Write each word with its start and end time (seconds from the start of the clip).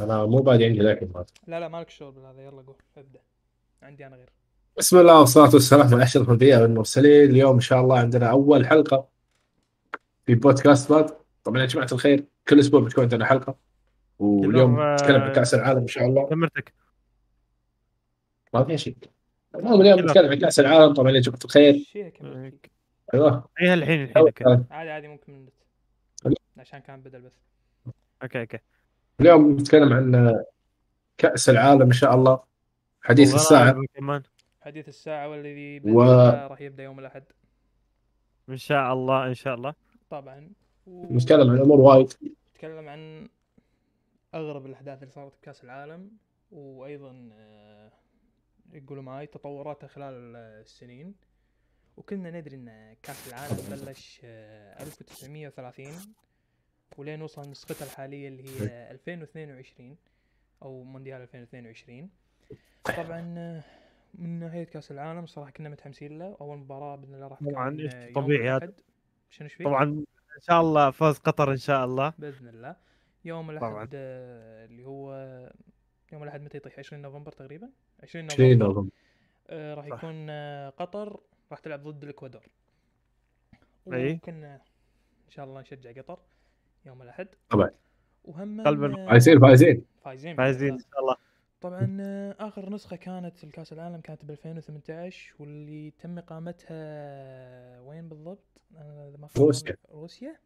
أنا 0.00 0.26
مو 0.26 0.38
بادي 0.38 0.64
عندي 0.64 0.78
لكن 0.78 1.08
ما 1.14 1.24
لا 1.46 1.60
لا 1.60 1.68
مالك 1.68 1.90
شغل 1.90 2.12
بالهذا. 2.12 2.42
يلا 2.42 2.62
قول 2.62 2.76
ابدأ. 2.96 3.20
عندي 3.82 4.06
أنا 4.06 4.16
غير. 4.16 4.30
بسم 4.78 4.98
الله 4.98 5.20
والصلاة 5.20 5.50
والسلام 5.54 5.94
على 5.94 6.02
أشرف 6.02 6.26
الأنبياء 6.26 6.62
والمرسلين. 6.62 7.30
اليوم 7.30 7.54
إن 7.54 7.60
شاء 7.60 7.80
الله 7.80 7.98
عندنا 7.98 8.30
أول 8.30 8.66
حلقة 8.66 9.08
في 10.26 10.34
بودكاست 10.34 10.92
باد 10.92 11.16
طبعا 11.44 11.60
يا 11.60 11.66
جماعة 11.66 11.88
الخير 11.92 12.24
كل 12.48 12.58
أسبوع 12.60 12.80
بتكون 12.80 13.04
عندنا 13.04 13.26
حلقة. 13.26 13.56
واليوم 14.18 14.94
نتكلم 14.94 15.22
عن 15.22 15.32
كأس 15.32 15.54
العالم 15.54 15.78
إن 15.78 15.86
شاء 15.86 16.06
الله. 16.06 16.28
كاميرتك 16.28 16.72
ما 18.54 18.64
في 18.64 18.78
شيء. 18.78 18.96
المهم 19.54 19.80
اليوم. 19.80 20.00
نتكلم 20.00 20.30
عن 20.30 20.38
كأس 20.38 20.60
العالم. 20.60 20.94
طبعا 20.94 21.10
يا 21.10 21.20
جماعة 21.20 21.38
الخير. 21.44 21.84
أيوه. 23.14 23.48
إيه 23.60 23.74
الحين 23.74 24.02
الحين 24.02 24.66
عادي 24.70 24.90
عادي 24.90 25.08
ممكن 25.08 25.32
من 25.32 25.48
عشان 26.58 26.78
كان 26.78 27.00
بدل 27.00 27.20
بس. 27.20 27.32
okay 28.22 28.40
okay. 28.40 28.58
اليوم 29.20 29.52
نتكلم 29.56 29.92
عن 29.92 30.42
كأس 31.18 31.48
العالم 31.48 31.82
إن 31.82 31.92
شاء 31.92 32.14
الله. 32.14 32.40
حديث 33.02 33.34
الساعة. 33.34 33.76
كمان. 33.94 34.22
حديث 34.60 34.88
الساعة 34.88 35.28
والذي 35.28 35.80
و- 35.84 36.02
راح 36.48 36.60
يبدأ 36.60 36.82
يوم 36.82 36.98
الأحد. 36.98 37.24
إن 38.48 38.56
شاء 38.56 38.92
الله 38.92 39.26
إن 39.26 39.34
شاء 39.34 39.54
الله. 39.54 39.74
طبعا. 40.10 40.50
و- 40.86 41.14
نتكلم 41.14 41.50
عن 41.50 41.58
أمور 41.58 41.80
وايد. 41.80 42.12
نتكلم 42.54 42.88
عن 42.88 43.28
أغرب 44.34 44.66
الأحداث 44.66 45.02
اللي 45.02 45.12
صارت 45.12 45.32
بكأس 45.42 45.64
العالم. 45.64 46.10
وأيضا 46.52 47.28
آه، 47.32 47.92
يقولوا 48.72 49.02
معي 49.02 49.26
تطوراتها 49.26 49.86
خلال 49.86 50.36
السنين. 50.36 51.14
وكنا 51.96 52.30
ندري 52.30 52.56
إن 52.56 52.96
كأس 53.02 53.28
العالم 53.28 53.56
بلش 53.86 54.20
آه، 54.24 54.82
1930 54.82 55.92
ولين 56.96 57.22
وصل 57.22 57.50
نسختها 57.50 57.86
الحالية 57.86 58.28
اللي 58.28 58.60
هي 58.60 58.90
2022 58.90 59.96
أو 60.62 60.82
مونديال 60.82 61.20
2022 61.22 62.10
طبعا 62.84 63.20
من 64.14 64.40
ناحية 64.40 64.64
كأس 64.64 64.90
العالم 64.90 65.26
صراحة 65.26 65.50
كنا 65.50 65.68
متحمسين 65.68 66.18
له. 66.18 66.36
أول 66.40 66.58
مباراة 66.58 66.96
بإذن 66.96 67.14
الله 67.14 67.26
راح 67.26 67.38
طبعاً، 67.42 67.88
طبيعي 68.14 68.50
هذا. 68.50 68.72
شنو؟ 69.30 69.48
طبعا 69.64 69.84
إن 70.36 70.40
شاء 70.40 70.60
الله 70.60 70.90
فوز 70.90 71.18
قطر 71.18 71.52
إن 71.52 71.56
شاء 71.56 71.84
الله. 71.84 72.12
بإذن 72.18 72.48
الله. 72.48 72.76
يوم. 73.24 73.50
الأحد 73.50 73.88
اللي 73.94 74.84
هو 74.84 75.12
يوم 76.12 76.22
الأحد 76.22 76.40
متى 76.42 76.56
يطيح؟ 76.56 76.78
20 76.78 77.02
نوفمبر 77.02 77.32
تقريبا؟ 77.32 77.70
20 78.02 78.28
شيء 78.28 78.56
نوفمبر. 78.56 78.80
نظم 78.80 78.88
آه، 79.50 79.74
راح. 79.74 79.86
يكون 79.86 80.26
آه، 80.30 80.70
قطر 80.70 81.20
راح 81.50 81.58
تلعب 81.58 81.82
ضد 81.88 82.02
الإكوادور. 82.02 82.42
أي. 83.92 84.12
وكنا 84.12 84.54
إن 85.26 85.30
شاء 85.30 85.44
الله 85.44 85.60
نشجع 85.60 85.92
قطر. 85.92 86.18
يوم 86.86 87.02
الأحد. 87.02 87.28
طبعاً. 87.50 87.70
وهم 88.24 88.60
قلباً 88.62 89.02
آه، 89.02 89.08
فايزين 89.08 89.40
فايزين. 89.40 89.84
فايزين. 90.04 90.36
فايزين 90.36 90.72
إن 90.72 90.78
شاء 90.78 91.00
الله. 91.00 91.16
طبعا 91.60 91.96
آه، 92.00 92.36
آخر 92.38 92.70
نسخة 92.70 92.96
كانت 92.96 93.44
لكأس 93.44 93.72
العالم 93.72 94.00
كانت 94.00 94.24
ب 94.24 94.30
2018 94.30 95.34
واللي 95.38 95.90
تم 95.90 96.18
إقامتها 96.18 97.80
وين 97.80 98.08
بالضبط؟ 98.08 98.44
أنا 98.76 99.08
إذا 99.08 99.16
ما 99.16 99.28
روسيا. 99.38 99.76
روسيا؟ 99.92 100.36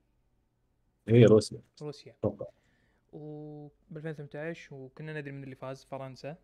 هي 1.09 1.25
روسيا. 1.25 1.61
روسيا. 1.83 2.15
و 3.13 3.69
ب 3.91 3.97
2018 3.97 4.75
وكنا 4.75 5.21
ندري 5.21 5.33
من 5.33 5.45
اللي 5.45 5.55
فاز 5.55 5.85
فرنسا. 5.85 6.37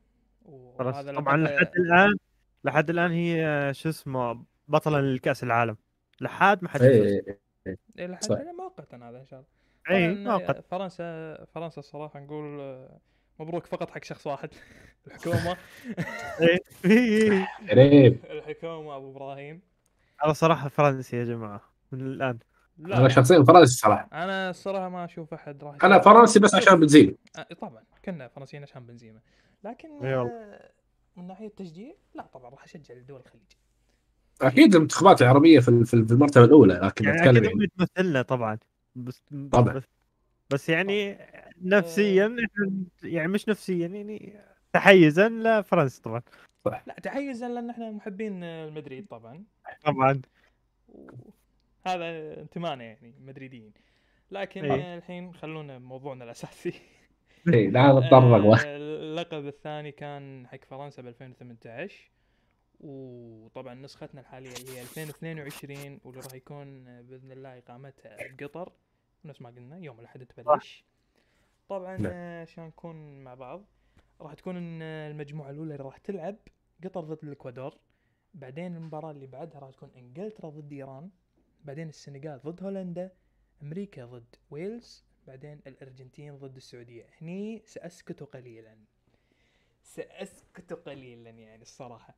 وهذا 0.44 1.12
طبعا 1.16 1.36
لحد 1.36 1.76
الآن 1.76 2.16
لحد 2.64 2.90
الآن 2.90 3.10
هي 3.10 3.70
شو 3.74 3.88
اسمه 3.88 4.44
بطله 4.68 5.00
لكأس 5.00 5.42
العالم. 5.42 5.76
لحد 6.20 6.62
ما 6.62 6.68
حد 6.68 6.80
يفوز. 6.80 7.06
إيه، 7.06 7.38
إيه 7.98 8.06
لحد 8.06 8.24
صح. 8.24 8.36
الآن 8.36 8.54
مؤقتا 8.56 8.96
هذا 8.96 9.20
إن 9.20 9.26
شاء 9.26 9.40
الله. 9.40 9.61
اي 9.90 10.62
فرنسا 10.70 11.44
فرنسا 11.54 11.78
الصراحة 11.78 12.20
نقول 12.20 12.60
آه، 12.60 12.98
مبروك 13.38 13.66
فقط 13.66 13.90
حق 13.90 14.04
شخص 14.04 14.26
واحد. 14.26 14.48
الحكومة. 15.06 15.56
إيه. 16.40 16.58
إيه. 16.84 17.48
قريب. 17.70 18.24
الحكومة 18.30 18.96
أبو 18.96 19.10
إبراهيم. 19.10 19.60
أنا 20.24 20.32
صراحة 20.32 20.68
فرنسي 20.68 21.16
يا 21.16 21.24
جماعة 21.24 21.60
من 21.92 22.00
الآن. 22.00 22.38
لا. 22.78 22.96
أنا 22.98 23.08
شخصيا 23.08 23.42
فرنسي 23.44 23.78
صراحة. 23.78 24.08
أنا 24.12 24.50
الصراحة 24.50 24.88
ما 24.88 25.04
أشوف 25.04 25.34
أحد 25.34 25.64
راح 25.64 25.84
أنا 25.84 25.96
يفوز. 25.96 26.12
فرنسي 26.12 26.40
بس 26.40 26.54
عشان 26.54 26.80
بنزيما. 26.80 27.14
آه، 27.36 27.46
طبعا. 27.60 27.82
كنا 28.04 28.28
فرنسيين 28.28 28.62
عشان 28.62 28.86
بنزيما. 28.86 29.20
لكن 29.64 29.88
والله. 29.90 30.30
آه، 30.30 30.70
من 31.16 31.26
ناحية 31.26 31.46
التشجيع 31.46 31.92
لا 32.14 32.26
طبعا 32.26 32.50
راح 32.50 32.64
أشجع 32.64 32.94
لدول 32.94 33.20
الخليج. 33.20 33.42
أكيد 34.42 34.74
المنتخبات 34.74 35.22
العربية 35.22 35.60
في 35.60 35.84
في 35.84 36.04
في 36.06 36.12
المرتبة 36.12 36.44
الأولى 36.44 36.74
لكن 36.74 37.04
يعني 37.04 37.30
أكيد 37.30 37.44
يعني. 37.98 38.22
طبعا. 38.22 38.58
بس 38.94 39.22
طبعاً. 39.52 39.74
بس, 39.74 39.82
بس 40.50 40.68
يعني 40.68 41.18
نفسيا 41.62 42.26
إحنا 42.26 42.72
يعني 43.02 43.28
مش 43.28 43.48
نفسيا 43.48 43.86
يعني 43.86 44.40
تحيزا 44.72 45.28
لفرنسا 45.28 46.02
طبعا. 46.02 46.22
لا 46.64 46.96
تحيزا 47.02 47.48
لأن 47.48 47.70
إحنا 47.70 47.90
محبين 47.90 48.44
آه، 48.44 48.68
المدريد 48.68 49.06
طبعا. 49.06 49.44
طبعا. 49.84 50.22
هذا 51.86 52.40
انتمائنا 52.40 52.84
يعني 52.84 53.14
مدريديين. 53.20 53.72
لكن. 54.30 54.64
آه، 54.64 54.96
الحين 54.96 55.34
خلونا 55.34 55.78
بموضوعنا 55.78 56.24
الأساسي. 56.24 56.74
إيه، 57.48 57.70
لا 57.70 57.92
نتطرق. 57.92 58.66
آه، 58.66 58.76
اللقب 58.76 59.46
الثاني 59.46 59.92
كان 59.92 60.46
حق 60.46 60.64
فرنسا 60.64 61.02
ب 61.02 61.06
2018 61.06 62.10
وطبعا 62.82 63.74
نسختنا 63.74 64.20
الحالية 64.20 64.52
اللي 64.56 64.76
هي 64.76 64.82
2022 64.82 66.00
واللي 66.04 66.20
راح 66.20 66.34
يكون 66.34 66.84
بإذن 67.02 67.32
الله 67.32 67.58
إقامتها 67.58 68.16
بقطر 68.32 68.72
نفس 69.24 69.42
ما 69.42 69.50
قلنا 69.50 69.78
يوم 69.78 70.00
الأحد 70.00 70.26
تبلش. 70.26 70.84
طبعا 71.68 71.96
نعم. 71.96 72.12
آه، 72.14 72.42
عشان 72.42 72.64
نكون 72.64 73.24
مع 73.24 73.34
بعض؟ 73.34 73.64
راح 74.20 74.34
تكون 74.34 74.82
المجموعة 74.82 75.50
الأولى 75.50 75.72
اللي 75.72 75.84
راح 75.84 75.98
تلعب 75.98 76.36
قطر 76.84 77.00
ضد 77.00 77.24
الإكوادور. 77.24 77.78
بعدين 78.34 78.76
المباراة 78.76 79.10
اللي 79.10 79.26
بعدها 79.26 79.60
راح 79.60 79.70
تكون 79.70 79.90
إنجلترا 79.96 80.50
ضد 80.50 80.72
إيران. 80.72 81.10
بعدين 81.64 81.88
السنغال 81.88 82.40
ضد 82.44 82.62
هولندا. 82.62 83.12
أمريكا 83.62 84.04
ضد 84.04 84.36
ويلز. 84.50 85.04
بعدين 85.26 85.60
الأرجنتين 85.66 86.38
ضد 86.38 86.56
السعودية. 86.56 87.06
هني 87.20 87.62
ساسكت 87.66 88.22
قليلا. 88.22 88.76
ساسكت 89.82 90.72
قليلا 90.72 91.30
يعني 91.30 91.62
الصراحة. 91.62 92.14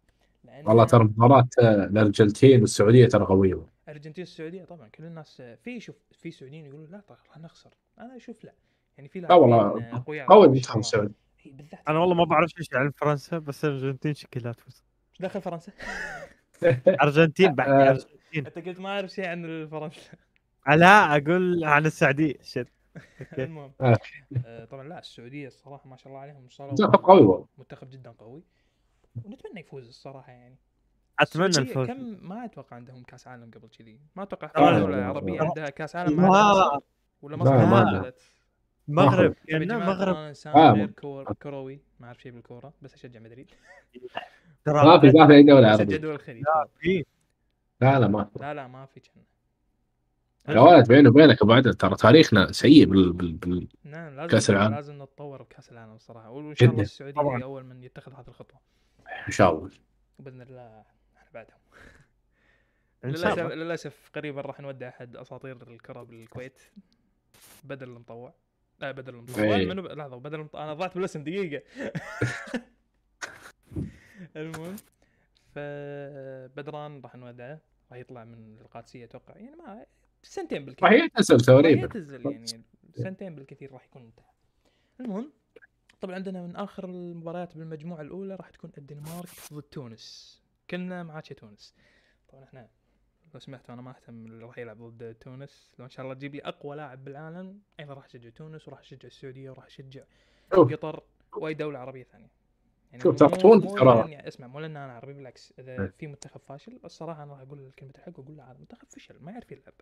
والله 0.64 0.84
ترى 0.84 1.04
مباراة 1.04 1.48
آه، 1.62 1.84
الأرجنتين 1.84 2.60
والسعودية 2.60 3.06
ترى 3.08 3.24
قوية. 3.24 3.66
ارجنتين 3.88 4.22
السعوديه 4.22 4.64
طبعا 4.64 4.88
كل 4.88 5.04
الناس 5.04 5.42
في 5.64 5.80
شوف 5.80 5.96
في 6.12 6.30
سعوديين 6.30 6.66
يقولون 6.66 6.90
لا 6.90 7.00
طبعا 7.00 7.18
راح 7.28 7.38
نخسر. 7.38 7.70
أنا 7.98 8.16
أشوف 8.16 8.44
لا. 8.44 8.52
يعني 8.96 9.08
في 9.08 9.20
لا 9.20 9.34
والله 9.34 9.56
لاعبين 9.56 9.84
أقوياء 9.84 10.26
قوي 10.26 10.46
المنتخب. 10.46 10.80
السعودي 10.80 11.14
أنا 11.88 11.98
والله 11.98 12.14
ما 12.14 12.24
بعرف 12.24 12.50
إيش 12.58 12.68
عن 12.74 12.90
فرنسا 12.90 13.38
بس 13.38 13.64
الأرجنتين 13.64 14.14
شكلها 14.14 14.52
تفوز. 14.52 14.82
إيش 15.12 15.22
دخل 15.22 15.40
فرنسا؟ 15.42 15.72
أرجنتين 17.02 17.54
بعد 17.54 17.68
آه. 17.68 17.90
أرجنتين. 17.90 18.46
أنت 18.46 18.58
قلت 18.68 18.80
ما 18.80 18.88
أعرف 18.88 19.10
شيء 19.10 19.26
عن 19.26 19.68
فرنسا 19.70 20.00
لا 20.68 21.16
أقول 21.16 21.64
عن 21.64 21.86
السعودية. 21.86 22.34
شت. 22.42 22.68
المهم 23.38 23.72
آه. 23.80 23.96
آه، 24.46 24.64
طبعا 24.64 24.88
لا 24.88 24.98
السعودية 24.98 25.46
الصراحة 25.46 25.88
ما 25.88 25.96
شاء 25.96 26.08
الله 26.08 26.20
عليهم 26.20 26.48
صاروا 26.48 26.70
منتخب 26.72 27.04
قوي 27.04 27.20
والله. 27.20 27.46
منتخب 27.58 27.90
جدا 27.90 28.10
قوي. 28.10 28.42
ونتمنى 29.24 29.60
يفوز 29.60 29.88
الصراحة 29.88 30.32
يعني. 30.32 30.56
أتمنى 31.20 31.46
الفوز 31.46 31.86
كم 31.86 32.28
ما 32.28 32.44
أتوقع 32.44 32.76
عندهم 32.76 33.02
كأس 33.02 33.28
عالم 33.28 33.50
قبل 33.50 33.68
كذي. 33.68 34.00
ما 34.16 34.22
أتوقع 34.22 34.50
آه، 34.56 34.74
في 34.74 34.80
دوله 34.80 34.98
آه، 34.98 35.04
عربيه 35.04 35.40
آه. 35.40 35.44
عندها 35.44 35.70
كأس 35.70 35.96
عالم 35.96 36.26
مصر 36.26 36.80
ولا 37.22 37.36
مصر 37.36 37.56
ما 37.56 37.64
ما. 37.66 38.12
المغرب 38.88 39.34
ترى 39.48 40.10
أنا 40.10 40.28
انسان 40.28 40.52
آه. 40.52 40.72
غير 40.72 40.90
كور 40.90 41.32
كروي. 41.32 41.80
ما 42.00 42.06
أعرف 42.06 42.22
شيء 42.22 42.32
بالكورة 42.32 42.72
بس 42.82 42.94
أشجع 42.94 43.20
مدريد. 43.20 43.50
ترى 44.64 44.84
ما 44.86 45.00
في 45.00 45.18
ما 45.18 45.26
في 45.26 45.32
أي 45.32 45.42
دولة 45.42 45.68
أشجع 45.68 45.80
عربية 45.80 45.96
دول 45.96 46.14
الخليج 46.14 46.44
في. 46.78 47.04
لا 47.80 47.98
لا 47.98 48.08
ما 48.08 48.24
في. 48.24 48.38
لا 48.38 48.54
لا 48.54 48.66
ما 48.66 48.86
في 48.86 49.00
كنا 49.00 49.24
يا 50.48 50.60
ولد 50.60 50.88
بيني 50.88 51.08
وبينك 51.08 51.42
أبو 51.42 51.52
عدل 51.52 51.74
ترى 51.74 51.96
تاريخنا 51.96 52.52
سيء 52.52 52.84
بال... 52.84 53.12
بال... 53.12 53.32
بال... 53.32 53.68
نعم 53.84 54.16
لازم 54.16 54.28
كأس 54.28 54.50
العالم. 54.50 54.74
لازم 54.74 55.02
نتطور 55.02 55.42
بكأس 55.42 55.72
العالم 55.72 55.94
الصراحة. 55.94 56.30
وإن 56.30 56.54
شاء 56.54 56.70
الله. 56.70 56.82
السعودية 56.82 57.44
أول 57.44 57.64
من 57.64 57.82
يتخذ 57.82 58.12
هذه 58.12 58.28
الخطوة. 58.28 58.60
إن 59.26 59.32
شاء 59.32 59.52
الله. 59.52 59.70
وباذن 60.18 60.42
الله 60.42 60.84
إحنا 61.16 61.30
بعدهم. 61.34 61.58
إن 63.04 63.16
شاء 63.16 63.26
للاسف 63.26 63.38
الله. 63.38 63.54
للأسف 63.54 64.10
قريبا 64.14 64.40
راح 64.40 64.60
نودع 64.60 64.88
أحد 64.88 65.16
أساطير 65.16 65.70
الكرة 65.70 66.02
بالكويت. 66.02 66.60
بدل 67.64 67.88
المطوع. 67.88 68.34
لا 68.80 68.90
بدل 68.90 69.14
المطوع. 69.14 69.44
إيه. 69.44 69.66
منو 69.66 69.82
ب... 69.82 69.86
لحظة 69.86 70.16
بدل 70.16 70.34
المطوع. 70.34 70.64
أنا 70.64 70.74
ضعت 70.74 70.94
بالاسم 70.94 71.24
دقيقة. 71.24 71.62
المهم 74.36 74.76
فبدران 75.54 77.00
راح 77.00 77.14
نودعه. 77.14 77.60
راح 77.90 77.98
يطلع 77.98 78.24
من 78.24 78.58
القادسية 78.60 79.04
أتوقع. 79.04 79.36
يعني 79.36 79.56
ما 79.56 79.86
سنتين 80.22 80.64
بالكثير. 80.64 80.88
راح 80.88 80.92
يعتزل 80.92 81.34
راح 81.34 81.42
تقريبا 81.44 81.80
يعتزل 81.80 82.32
يعني. 82.32 82.46
سنتين 82.94 83.34
بالكثير 83.34 83.72
راح 83.72 83.84
يكون 83.84 84.02
انتهى. 84.02 84.24
المهم 85.00 85.32
طبعا 86.00 86.14
عندنا 86.14 86.42
من 86.42 86.56
آخر 86.56 86.84
المباريات 86.84 87.56
بالمجموعة 87.56 88.00
الأولى 88.00 88.34
راح 88.34 88.50
تكون 88.50 88.70
الدنمارك 88.78 89.28
ضد 89.52 89.62
تونس. 89.62 90.40
كلنا 90.70 91.02
معاك 91.02 91.32
تونس. 91.32 91.74
طبعا 92.28 92.44
إحنا 92.44 92.68
لو 93.34 93.40
سمحتوا 93.40 93.74
أنا 93.74 93.82
ما 93.82 93.90
أهتم 93.90 94.26
اللي 94.26 94.44
راح 94.44 94.58
يلعب 94.58 94.82
ضد 94.82 95.14
تونس. 95.14 95.74
لو 95.78 95.84
إن 95.84 95.90
شاء 95.90 96.04
الله 96.04 96.14
تجيب 96.14 96.34
لي 96.34 96.40
أقوى 96.40 96.76
لاعب 96.76 97.04
بالعالم 97.04 97.60
أيضا 97.80 97.94
راح 97.94 98.04
أشجع 98.04 98.30
تونس 98.30 98.68
وراح 98.68 98.80
أشجع 98.80 99.06
السعودية 99.06 99.50
وراح 99.50 99.66
أشجع 99.66 100.04
قطر 100.50 101.02
وأي 101.36 101.54
دولة 101.54 101.78
عربية 101.78 102.04
ثانية. 102.04 102.30
يعني 102.94 103.02
شوف، 103.02 103.22
مو- 103.22 103.76
ترى 103.76 104.28
أسمع 104.28 104.46
مو 104.46 104.60
لأن 104.60 104.76
أنا 104.76 104.92
عربي 104.92 105.12
بالعكس. 105.12 105.52
إذا 105.58 105.72
إيه. 105.82 105.92
في 105.98 106.06
منتخب 106.06 106.40
فاشل 106.40 106.80
الصراحة 106.84 107.22
أنا 107.22 107.32
راح 107.32 107.40
أقول 107.40 107.70
كلمه 107.78 107.92
الحق 107.98 108.18
وأقول 108.18 108.36
له 108.36 108.44
هذا 108.44 108.56
منتخب 108.60 108.88
فشل 108.90 109.14
ما 109.20 109.32
يعرف 109.32 109.52
يلعب. 109.52 109.72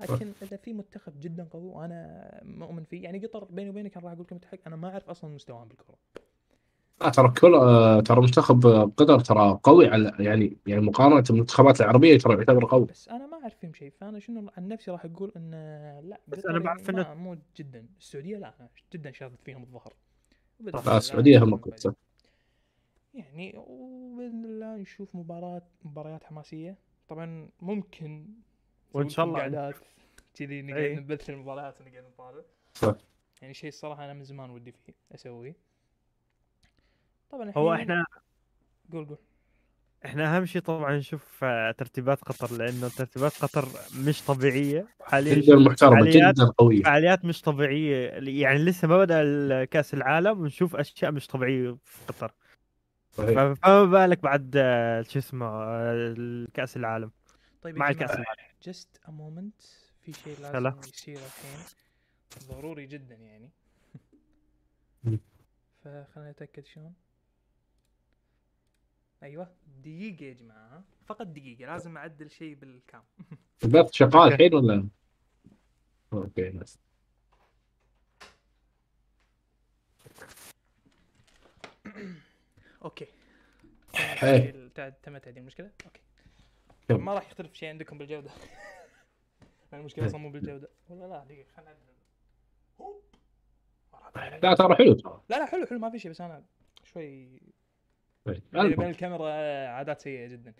لكن 0.00 0.32
إذا 0.42 0.56
في 0.56 0.72
منتخب 0.72 1.12
جدا 1.20 1.44
قوي 1.50 1.62
وأنا 1.68 2.30
مؤمن 2.44 2.84
فيه 2.84 3.02
يعني 3.04 3.26
قطر 3.26 3.44
بيني 3.44 3.70
وبينك 3.70 3.96
أنا 3.96 4.04
راح 4.06 4.12
أقول 4.12 4.26
كلمة 4.26 4.40
الحق 4.42 4.58
أنا 4.66 4.76
ما 4.76 4.88
أعرف 4.92 5.08
أصلا 5.10 5.30
مستواهم 5.34 5.68
بالكرة. 5.68 5.94
لا 7.00 7.08
ترى 7.08 7.28
كل 7.40 7.54
آه، 7.54 8.00
ترى 8.00 8.20
منتخب 8.20 8.66
قطر 8.96 9.20
ترى 9.20 9.60
قوي 9.62 9.88
على 9.88 10.12
يعني 10.18 10.56
يعني 10.66 10.80
مقارنة 10.80 11.20
بالمنتخبات 11.20 11.80
العربية 11.80 12.18
ترى 12.18 12.34
يعتبر 12.36 12.64
قوي. 12.64 12.84
بس 12.86 13.08
أنا 13.08 13.26
ما 13.26 13.36
أعرف 13.42 13.54
فيهم 13.60 13.74
شيء 13.74 13.90
فأنا 14.00 14.18
شنو 14.18 14.50
عن 14.56 14.68
نفسي 14.68 14.90
راح 14.90 15.04
أقول 15.04 15.32
إن 15.36 15.50
لا 16.04 16.20
بس 16.28 16.46
أنا 16.46 16.58
بعرف 16.58 16.90
إنه- 16.90 16.94
ما- 16.94 17.14
مو 17.14 17.36
جدا. 17.56 17.86
السعودية 17.98 18.38
لا 18.38 18.54
جدا 18.92 19.12
شادت 19.12 19.40
فيهم 19.44 19.62
الظهر. 19.62 19.92
لا 20.60 20.80
الله 20.80 20.96
السعودية 20.96 21.42
هم. 21.44 21.56
بعد. 21.56 21.94
يعني 23.18 23.52
وباذن 23.56 24.44
الله 24.44 24.76
نشوف 24.76 25.14
مباراة 25.16 25.62
مباريات 25.84 26.24
حماسية. 26.24 26.76
طبعا 27.08 27.48
ممكن 27.60 28.26
وإن 28.92 29.06
نسوي 29.06 29.16
شاء 29.16 29.24
الله. 29.26 29.40
قعدات 29.40 29.74
كذي 30.34 30.62
نقعد 30.62 30.78
إيه. 30.82 30.96
نبث 30.96 31.30
المباريات 31.30 31.80
ونقعد 31.80 32.04
نطالع. 32.04 32.42
صح. 32.74 32.94
يعني 33.42 33.54
شيء 33.54 33.68
الصراحة 33.68 34.04
أنا 34.04 34.12
من 34.12 34.24
زمان 34.24 34.50
ودي 34.50 34.72
فيه 34.72 34.92
أسويه. 35.14 35.56
طبعا 37.30 37.52
هو 37.56 37.74
إحنا 37.74 38.04
قول 38.92 39.06
قول. 39.06 39.18
إحنا 40.04 40.36
أهم 40.36 40.46
شيء 40.46 40.62
طبعا 40.62 40.96
نشوف 40.96 41.44
آه، 41.44 41.70
ترتيبات 41.70 42.22
قطر 42.22 42.56
لأنه 42.56 42.88
ترتيبات 42.88 43.32
قطر 43.32 43.68
مش 44.06 44.22
طبيعية. 44.22 44.86
حاليا 45.00 45.34
جدا 45.34 45.56
محترمة 45.56 45.92
فعاليات- 45.96 46.34
جدا 46.34 46.44
قوية. 46.58 46.82
فعاليات 46.82 47.24
مش 47.24 47.42
طبيعية. 47.42 48.08
يعني 48.40 48.58
لسه 48.58 48.88
ما 48.88 48.98
بدأ 48.98 49.64
كاس 49.64 49.94
العالم 49.94 50.40
ونشوف 50.40 50.76
أشياء 50.76 51.12
مش 51.12 51.26
طبيعية 51.26 51.76
في 51.84 51.98
قطر. 52.08 52.32
فما 53.18 53.84
بالك 53.84 54.22
بعد 54.22 54.54
آه، 54.56 55.02
شو 55.02 55.18
اسمه 55.18 55.46
آه، 55.46 56.46
كاس 56.54 56.76
العالم. 56.76 57.10
طيب 57.62 57.76
مع 57.76 57.88
الكاس 57.88 58.10
العالم. 58.10 58.40
just 58.62 59.00
a 59.08 59.10
moment 59.10 59.62
في 60.02 60.12
شيء 60.12 60.38
هلا. 60.38 60.58
لازم 60.60 60.80
يصير 60.80 61.16
الحين. 61.18 61.58
ضروري 62.48 62.86
جدا 62.86 63.14
يعني. 63.14 63.50
مم. 65.04 65.20
فخلينا 65.84 66.30
نتاكد 66.30 66.64
شلون. 66.66 66.94
أيوه 69.22 69.50
دقيقة 69.82 70.24
يا 70.24 70.32
جماعة. 70.32 70.68
ها؟ 70.68 70.84
فقط 71.06 71.26
دقيقة 71.26 71.66
لازم 71.72 71.96
أعدل 71.96 72.30
شيء 72.30 72.54
بال 72.54 72.70
cam. 72.70 73.02
البث 73.64 73.92
شغال 73.92 74.32
الحين 74.32 74.54
ولا؟ 74.54 74.88
okay 76.12 76.50
nice 76.50 76.78
okay. 82.84 83.06
تم 85.02 85.18
تعديل 85.18 85.42
المشكلة 85.42 85.70
okay. 85.86 86.00
ما 86.90 87.14
راح 87.14 87.26
يختلف 87.26 87.54
شيء 87.54 87.68
عندكم 87.68 87.98
بالجودة. 87.98 88.30
المشكلة 89.72 90.06
أصلا 90.06 90.18
مو 90.18 90.30
بالجودة. 90.30 90.68
ولا 90.88 91.04
لا 91.04 91.24
دقيقة 91.24 91.48
خلينا. 91.56 91.76
لا 94.42 94.54
ترى 94.54 94.74
حلو 94.74 94.94
ترى. 94.94 95.22
لا 95.28 95.36
لا 95.36 95.46
حلو 95.46 95.66
حلو 95.66 95.78
ما 95.78 95.90
في 95.90 95.98
شيء 95.98 96.10
بس 96.10 96.20
أنا 96.20 96.44
شوي 96.84 97.40
وبين 98.26 98.42
المهم 98.54 98.90
الكاميرا 98.90 99.32
عادات 99.68 100.00
سيئة 100.00 100.26
جدا. 100.26 100.54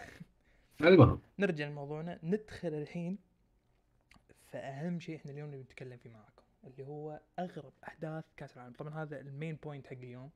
المهم 0.80 1.20
نرجع 1.38 1.68
لموضوعنا. 1.68 2.18
ندخل 2.22 2.68
الحين 2.68 3.18
في 4.50 4.58
أهم 4.58 5.00
شيء 5.00 5.16
إحنا 5.16 5.32
اليوم 5.32 5.48
نبي 5.48 5.62
نتكلم 5.62 5.96
فيه 5.96 6.10
معاكم 6.10 6.42
اللي 6.64 6.86
هو 6.86 7.20
أغرب 7.38 7.72
أحداث 7.88 8.24
كأس 8.36 8.56
العالم. 8.56 8.72
طبعا 8.72 9.02
هذا 9.02 9.20
ال 9.20 9.28
main 9.28 9.58
point 9.62 9.86
حق 9.86 9.92
اليوم. 9.92 10.30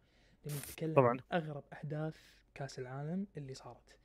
نتكلم 0.46 0.94
طبعاً. 0.94 1.10
عن 1.10 1.40
أغرب 1.40 1.64
أحداث 1.72 2.16
كأس 2.54 2.78
العالم 2.78 3.26
اللي 3.36 3.54
صارت. 3.54 3.96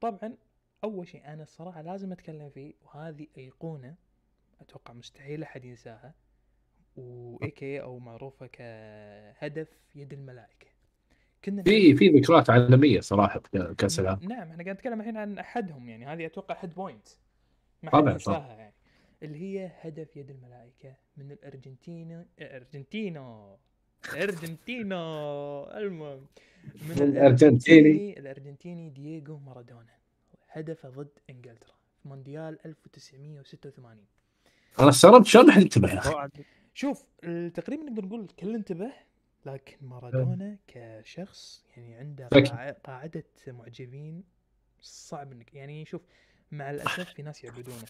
طبعا 0.00 0.36
أول 0.84 1.08
شيء 1.08 1.26
أنا 1.26 1.42
الصراحة 1.42 1.82
لازم 1.82 2.12
أتكلم 2.12 2.50
فيه 2.50 2.74
وهذه 2.82 3.26
أيقونة 3.38 3.94
أتوقع 4.60 4.94
مستحيل 4.94 5.42
أحد 5.42 5.64
ينساها 5.64 6.14
و 6.96 7.50
AKA 7.50 7.82
أو 7.82 7.98
معروفة 7.98 8.46
كهدف 8.46 9.68
يد 9.94 10.12
الملائكة. 10.12 10.66
كنا 11.44 11.62
في 11.62 11.94
في 11.96 12.08
ذكريات 12.08 12.50
عالمية 12.50 13.00
صراحة 13.00 13.40
في 13.40 13.74
كأس 13.78 14.00
العالم. 14.00 14.28
نعم 14.28 14.50
إحنا 14.50 14.64
قاعد 14.64 14.76
نتكلم 14.76 15.00
الحين 15.00 15.16
عن 15.16 15.38
أحدهم 15.38 15.88
يعني 15.88 16.06
هذه 16.06 16.26
أتوقع 16.26 16.56
head 16.60 16.74
point 16.74 17.08
ما 17.82 17.90
حد 17.90 18.00
طبعاً، 18.00 18.12
ينساها 18.12 18.56
يعني. 18.56 18.74
اللي 19.22 19.38
هي 19.38 19.72
هدف 19.80 20.16
يد 20.16 20.30
الملائكة 20.30 20.94
من 21.16 21.32
الارجنتين 21.32 22.26
أرجنتينو. 22.40 23.58
ارجنتينو 24.14 24.96
المهم 25.70 26.26
من 26.88 27.02
الأرجنتيني. 27.02 28.18
الأرجنتيني 28.18 28.90
دييغو 28.90 29.38
مارادونا. 29.38 29.96
هدفه 30.50 30.88
ضد 30.88 31.08
إنجلترا 31.30 31.74
في 32.02 32.08
مونديال 32.08 32.58
1986 32.66 34.04
أنا 34.80 34.88
استغربت 34.88 35.26
شلون 35.26 35.52
حد 35.52 35.62
انتبه 35.62 35.92
يا 35.94 35.98
أخي؟ 35.98 36.28
شوف 36.74 37.02
تقريبا 37.54 37.82
نقدر 37.82 38.04
نقول 38.04 38.20
الكل 38.20 38.54
انتبه 38.54 38.92
لكن 39.46 39.76
مارادونا 39.86 40.56
كشخص 40.68 41.64
يعني 41.76 41.94
عنده 41.94 42.28
ذكي. 42.34 42.50
قاع- 42.50 42.70
قاعدة 42.70 43.24
معجبين. 43.46 44.24
صعب 44.80 45.32
انك 45.32 45.54
يعني 45.54 45.84
شوف 45.84 46.02
مع 46.52 46.70
الأسف 46.70 47.12
في 47.14 47.22
ناس 47.22 47.44
يعبدونه. 47.44 47.84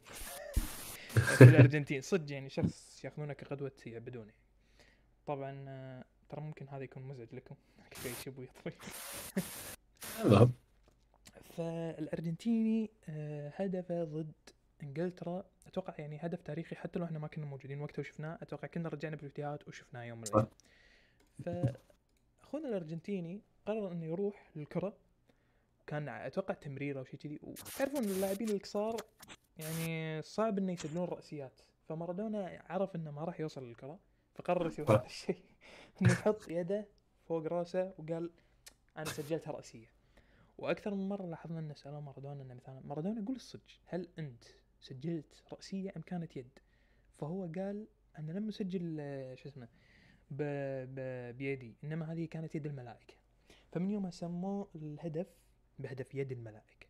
في 1.38 1.44
الأرجنتين 1.44 2.00
صدق 2.00 2.32
يعني 2.32 2.50
شخص 2.50 3.04
ياخذونه 3.04 3.32
كقدوة 3.32 3.72
يعبدونه. 3.86 4.32
طبعا 5.26 5.64
آه، 5.68 6.04
ترى 6.28 6.40
ممكن 6.40 6.68
هذا 6.68 6.84
يكون 6.84 7.02
مزعج 7.02 7.34
لكم. 7.34 7.54
شوي 8.02 8.12
شبوي 8.24 8.48
طويل. 8.64 8.76
المهم 10.24 10.52
فالأرجنتيني 11.56 12.90
آه، 13.08 13.52
هدفه 13.56 14.04
ضد 14.04 14.32
إنجلترا. 14.82 15.44
أتوقع 15.66 15.94
يعني 15.98 16.18
هدف 16.22 16.42
تاريخي 16.42 16.76
حتى 16.76 16.98
لو 16.98 17.04
إحنا 17.04 17.18
ما 17.18 17.28
كنا 17.28 17.46
موجودين 17.46 17.80
وقتها 17.80 18.00
وشفناه 18.00 18.38
أتوقع 18.42 18.68
كنا 18.68 18.88
رجعنا 18.88 19.16
بالفيديوهات 19.16 19.68
وشفناه 19.68 20.04
يوم 20.04 20.18
من 20.18 20.24
الأيام 20.24 20.48
فأخونا 21.44 22.68
الأرجنتيني 22.68 23.40
قرر 23.66 23.92
إنه 23.92 24.06
يروح 24.06 24.50
للكرة. 24.56 24.96
كان 25.86 26.08
أتوقع 26.08 26.54
تمريره 26.54 26.98
أو 26.98 27.04
شيء 27.04 27.20
كذي. 27.20 27.38
وتعرفون 27.42 28.04
اللاعبين 28.04 28.48
القصار 28.48 28.96
يعني 29.58 30.22
صعب 30.22 30.58
إنه 30.58 30.72
يسجلون 30.72 31.04
رأسيات. 31.04 31.60
فمارادونا 31.88 32.62
عرف 32.68 32.96
إنه 32.96 33.10
ما 33.10 33.24
راح 33.24 33.40
يوصل 33.40 33.68
للكرة. 33.68 33.98
فقرر 34.36 34.66
يسوي 34.66 34.86
هذا 34.88 35.06
الشيء. 35.06 35.42
إنه 36.02 36.12
يحط 36.12 36.48
يده 36.48 36.86
فوق 37.28 37.46
راسه 37.46 37.92
وقال 37.98 38.30
أنا 38.96 39.04
سجلت 39.04 39.48
راسيه 39.48 39.86
وأكثر 40.58 40.94
من 40.94 41.08
مرة 41.08 41.26
لاحظنا 41.26 41.58
إن 41.58 41.74
سالوه 41.74 42.00
مارادونا 42.00 42.42
إنه 42.42 42.54
مثلا 42.54 42.80
مارادونا 42.84 43.24
قول 43.26 43.36
الصدق 43.36 43.80
هل 43.86 44.08
أنت 44.18 44.44
سجلت 44.80 45.42
راسيه 45.52 45.92
أم 45.96 46.02
كانت 46.02 46.36
يد؟ 46.36 46.58
فهو 47.12 47.42
قال 47.42 47.86
أنا 48.18 48.32
لم 48.32 48.48
أسجل 48.48 48.96
آه، 49.00 49.34
شو 49.34 49.48
اسمه 49.48 49.68
ب... 50.30 50.42
ب... 50.94 51.00
بيدي 51.36 51.74
إنما 51.84 52.12
هذه 52.12 52.24
كانت 52.24 52.54
يد 52.54 52.66
الملائكة. 52.66 53.14
فمن 53.72 53.90
يومها 53.90 54.10
سموه 54.10 54.68
الهدف 54.74 55.26
بهدف 55.78 56.14
يد 56.14 56.32
الملائكة. 56.32 56.86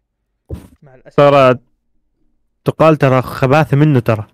مع 0.82 0.94
الأسف. 0.94 1.16
ترى 1.16 1.58
تقال 2.64 2.96
ترى 2.96 3.22
خباثة 3.22 3.76
منه 3.76 4.00
ترى. 4.00 4.26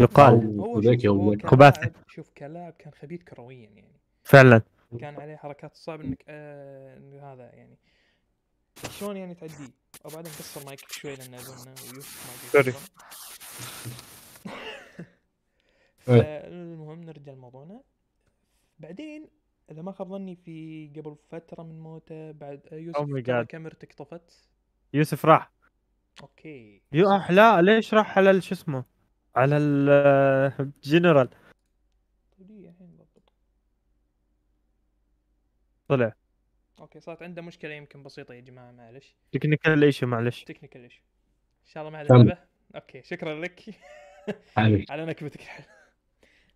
يقال. 0.00 0.60
هو 0.60 0.78
ذكي 0.80 1.02
شوف 1.02 1.16
هو. 1.16 1.36
كلاعب 1.36 1.92
شوف 2.08 2.30
كلاعب 2.30 2.72
كان 2.78 2.92
خبيث 2.92 3.22
كرويا 3.22 3.68
يعني. 3.68 4.00
فعلا. 4.24 4.62
كان 5.00 5.20
عليه 5.20 5.36
حركات 5.36 5.74
صعب 5.76 6.00
إنك 6.00 6.24
آه 6.28 7.32
هذا 7.32 7.50
يعني. 7.54 7.78
شلون 8.90 9.16
يعني 9.16 9.34
تعديه 9.34 9.70
وبعدين 10.04 10.32
كسر 10.32 10.66
مايك 10.66 10.92
شوي 10.92 11.14
لأن 11.16 11.34
اظن 11.34 11.68
يوسف 11.94 12.26
ما 12.54 12.62
سوري. 12.62 12.74
إيه. 16.08 16.20
فالمهم 16.22 17.00
نرجع 17.04 17.32
لموضوعنا. 17.32 17.80
بعدين 18.78 19.28
إذا 19.70 19.82
ما 19.82 19.92
خاب 19.92 20.08
ظني 20.08 20.36
في 20.36 20.88
قبل 20.96 21.16
فترة 21.30 21.62
من 21.62 21.80
موته 21.80 22.30
بعد 22.32 22.60
آه، 22.66 22.70
Oh 22.70 22.72
يوسف 22.72 23.26
God. 23.26 23.46
كاميرتك 23.46 23.92
طفت 23.92 24.48
يوسف 24.94 25.26
راح. 25.26 25.52
okay. 26.22 26.82
يروح 26.92 27.30
لا 27.30 27.62
ليش 27.62 27.94
راح 27.94 28.18
على 28.18 28.40
شو 28.40 28.54
اسمه؟ 28.54 28.84
على 29.36 29.56
الجنرال 29.56 31.28
طلع. 35.88 36.12
okay 36.80 37.00
صارت 37.00 37.22
عنده 37.22 37.42
مشكلة 37.42 37.74
يمكن 37.74 38.02
بسيطة 38.02 38.34
يا 38.34 38.40
جماعة 38.40 38.72
معلش. 38.72 39.16
technical 39.32 39.84
issue 39.84 40.06
معلش. 40.06 40.44
technical 40.44 40.82
issue 40.82 41.02
إن 41.62 41.66
شاء 41.66 41.88
الله 41.88 42.02
كمل. 42.02 42.20
انتبه 42.20 42.38
okay 42.74 43.02
شكرا 43.02 43.40
لك. 43.40 43.64
على 44.56 45.06
نكبتك. 45.06 45.40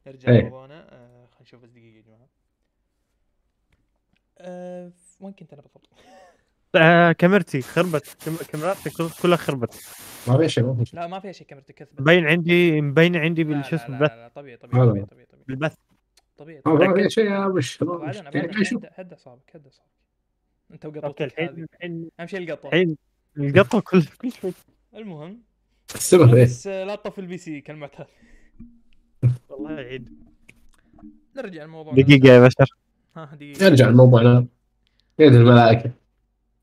نرجع 0.07 0.33
إيه. 0.33 0.41
لموضوعنا 0.41 0.93
آه 0.93 1.27
خلينا 1.27 1.43
نشوف 1.43 1.63
بس 1.63 1.71
دقيقة 1.71 1.97
يا 1.97 2.03
جماعة. 2.03 2.29
آه 4.39 4.93
وين 5.21 5.33
كنت 5.33 5.53
أنا 5.53 5.63
بالضبط؟ 5.63 5.89
آه 6.77 7.13
كاميرتي 7.13 7.63
خربت. 7.63 8.17
كام- 8.25 8.37
كاميراتي 8.53 8.91
كل- 8.91 9.09
كلها 9.23 9.37
خربت. 9.37 9.75
ما 10.29 10.39
في 10.39 10.49
شيء 10.49 10.65
ما 10.65 10.75
في 10.75 10.85
شيء. 10.85 11.01
لا 11.01 11.07
ما 11.07 11.21
فيها 11.21 11.33
شيء 11.33 11.47
كاميرتك 11.47 11.75
كذبت 11.75 12.01
مبين 12.01 12.27
عندي 12.27 12.81
مبين 12.81 13.17
عندي 13.17 13.45
بالشو 13.45 13.77
اسمه 13.77 13.99
لا، 14.01 14.05
لا، 14.07 14.31
طبيعي 14.35 14.57
طبيعي. 14.57 14.87
طبيعي 14.87 15.05
طبيعي 15.07 15.27
طبيعي. 15.27 15.45
بالبث. 15.49 15.75
طبيعي 16.37 16.63
ما 16.67 16.75
طبيعي. 16.75 16.89
ما 16.89 17.03
في 17.03 17.11
شيء 17.11 17.25
يا 17.25 17.47
وش 17.47 17.83
يعني 17.83 18.41
هد 18.41 18.57
اعصابك 18.57 18.91
هد 18.99 19.13
اعصابك 19.13 19.81
أنت 20.73 20.85
okay 20.85 20.99
وقطوتك 20.99 21.23
الحين 21.23 21.67
أهم 22.21 22.27
شيء 22.27 22.41
القطة. 22.41 22.67
الحين 22.67 22.97
القطة 23.39 23.81
كل 23.81 24.03
كل 24.21 24.33
شوي 24.33 24.53
المهم 24.97 25.43
استمر 25.95 26.37
إيه 26.37 26.45
بس 26.45 26.67
لا 26.67 26.95
تطفي 26.95 27.21
ال 27.21 27.39
PC 27.39 27.61
كالمعتاد. 27.61 28.07
والله 29.49 29.81
يعيد 29.81 30.09
نرجع 31.37 31.65
الموضوع 31.65 31.95
دقيقة 31.95 32.29
يا 32.29 32.41
بشر. 32.41 32.67
ها 33.17 33.31
دقيقة. 33.35 33.69
نرجع 33.69 33.89
لموضوعنا. 33.89 34.47
يد 35.19 35.35
الملائكة. 35.35 35.91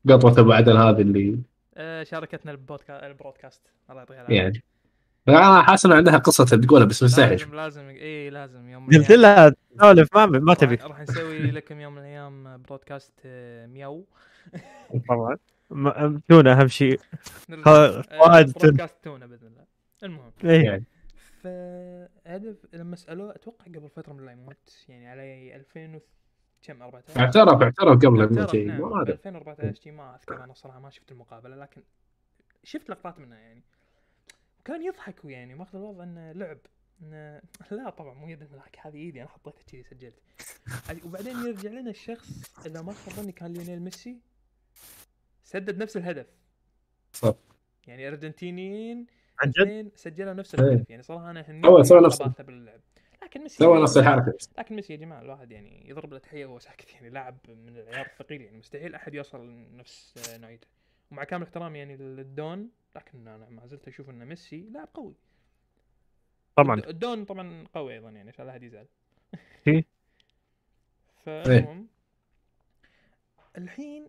قطوة 0.08 0.40
ابو 0.40 0.52
عدن 0.52 0.76
هذه 0.76 1.00
اللي 1.00 1.38
آه، 1.76 2.02
شاركتنا 2.04 2.52
البودكاست 2.52 3.02
ال 3.04 3.09
broadcast. 3.09 3.62
الله 3.90 4.00
يعطيها 4.00 4.16
العافية. 4.16 4.34
يعني. 4.36 4.62
أنا 5.28 5.62
حاسس 5.62 5.86
انه 5.86 5.94
عندها 5.94 6.16
قصة 6.18 6.44
تقولها 6.44 6.86
بس 6.86 7.02
مستحي 7.02 7.30
لازم 7.30 7.54
لازم 7.54 7.88
إي 7.88 8.30
لازم. 8.30 8.68
يوم 8.68 8.86
قلت 8.86 9.10
لها 9.12 9.52
تسولف 9.78 10.08
ما 10.16 10.26
ما 10.26 10.54
تبي. 10.54 10.74
راح- 10.74 11.00
نسوي 11.00 11.38
لكم 11.50 11.80
يوم 11.80 11.92
من 11.92 11.98
الأيام 11.98 12.62
broadcast 12.62 13.12
آه، 13.24 13.66
مياو. 13.66 14.04
طبعا. 15.08 15.36
تونه 16.28 16.52
أهم 16.52 16.68
شيء. 16.68 17.00
ها- 17.50 17.58
آه، 17.66 18.02
فؤاد 18.02 18.52
broadcast 18.52 18.96
تونا 19.04 19.26
بإذن 19.26 19.46
الله. 19.46 19.64
المهم. 20.02 20.32
إيه. 20.44 20.62
يعني. 20.64 20.84
فهدف 21.42 22.56
لما 22.72 22.96
سألوه 22.96 23.30
أتوقع 23.34 23.64
قبل 23.66 23.88
فترة 23.96 24.12
من 24.12 24.24
لا 24.26 24.32
يموت 24.32 24.84
يعني 24.88 25.08
على 25.08 25.56
2000 25.56 25.94
و 25.96 26.00
كم؟ 26.62 26.82
14 26.82 27.20
اعترف 27.20 27.62
اعترف 27.62 27.98
قبل 27.98 28.34
نعم. 28.34 28.80
ما 28.80 28.88
ب 28.88 29.00
ادري 29.00 29.12
2014 29.12 29.74
شي 29.74 29.90
ما 29.90 30.14
أذكر 30.14 30.44
أنا 30.44 30.54
صراحة 30.54 30.80
ما 30.80 30.90
شفت 30.90 31.12
المقابلة 31.12 31.56
لكن 31.56 31.82
شفت 32.64 32.90
لقطات 32.90 33.18
منها 33.18 33.38
يعني. 33.38 33.62
وكان 34.60 34.82
يضحك 34.82 35.24
يعني 35.24 35.54
ماخذ 35.54 35.78
الوضع 35.78 36.04
إنه 36.04 36.32
لعب 36.32 36.58
إنه 37.02 37.40
لا 37.70 37.90
طبعا 37.90 38.14
مو 38.14 38.28
يد 38.28 38.42
الملاك 38.42 38.78
هذه 38.80 38.96
إيدي 38.96 39.22
أنا 39.22 39.28
حطيتها 39.28 39.62
كذي 39.62 39.82
سجلت. 39.82 40.22
وبعدين 41.04 41.36
يرجع 41.36 41.70
لنا 41.70 41.90
الشخص 41.90 42.58
إذا 42.66 42.82
ما 42.82 42.92
خاب 42.92 43.14
ظني 43.14 43.32
كان 43.32 43.52
ليونيل 43.52 43.82
ميسي 43.82 44.20
سدد 45.44 45.82
نفس 45.82 45.96
الهدف. 45.96 46.26
صح. 47.12 47.34
يعني 47.86 48.08
أرجنتينيين 48.08 49.06
عن 49.40 49.50
جد؟ 49.50 49.92
سجلوا 49.96 50.32
نفس 50.32 50.54
إيه. 50.54 50.64
الهدف 50.64 50.90
يعني 50.90 51.02
صراحة 51.02 51.30
أنا 51.30 51.42
سوى 51.82 51.98
على 51.98 52.06
نفسه. 52.06 52.24
ثباته 52.24 52.44
باللعب. 52.44 52.80
لكن 53.24 53.42
ميسي 53.42 53.56
سوى 53.56 53.82
نفس 53.82 53.96
الحركة. 53.96 54.34
لكن 54.58 54.76
ميسي 54.76 54.92
يا 54.92 54.98
جماعة 54.98 55.20
الواحد 55.20 55.50
يعني 55.52 55.88
يضرب 55.90 56.12
له 56.12 56.18
تحية 56.18 56.46
وهو 56.46 56.58
ساكت. 56.58 56.92
يعني 56.94 57.10
لاعب 57.10 57.36
من 57.48 57.76
العيار 57.78 58.06
الثقيل 58.06 58.40
يعني 58.42 58.58
مستحيل 58.58 58.94
أحد 58.94 59.14
يوصل 59.14 59.48
لنفس 59.48 60.28
آه، 60.30 60.38
نوعيته. 60.38 60.66
ومع 61.10 61.24
كامل 61.24 61.42
احترامي 61.44 61.78
يعني 61.78 61.96
للدون 61.96 62.70
لكن 62.96 63.28
أنا 63.28 63.48
ما 63.48 63.66
زلت 63.66 63.88
أشوف 63.88 64.10
إن 64.10 64.24
ميسي 64.24 64.60
لاعب 64.70 64.88
قوي. 64.94 65.14
طبعا. 66.56 66.76
الد- 66.76 66.86
الدون 66.88 67.24
طبعا 67.24 67.66
قوي 67.74 67.94
أيضا 67.94 68.10
يعني 68.10 68.28
عشان 68.30 68.44
لا 68.46 68.50
أحد 68.52 68.62
يزعل. 68.62 68.86
إيه. 69.68 69.84
فالمهم 71.24 71.86
الحين 73.58 74.08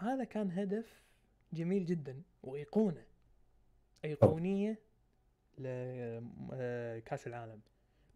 هذا 0.00 0.24
كان 0.24 0.50
هدف 0.50 1.02
جميل 1.52 1.84
جدا 1.86 2.22
وإيقونة. 2.42 3.04
إيقونية 4.04 4.78
لكاس 5.58 7.26
العالم. 7.26 7.60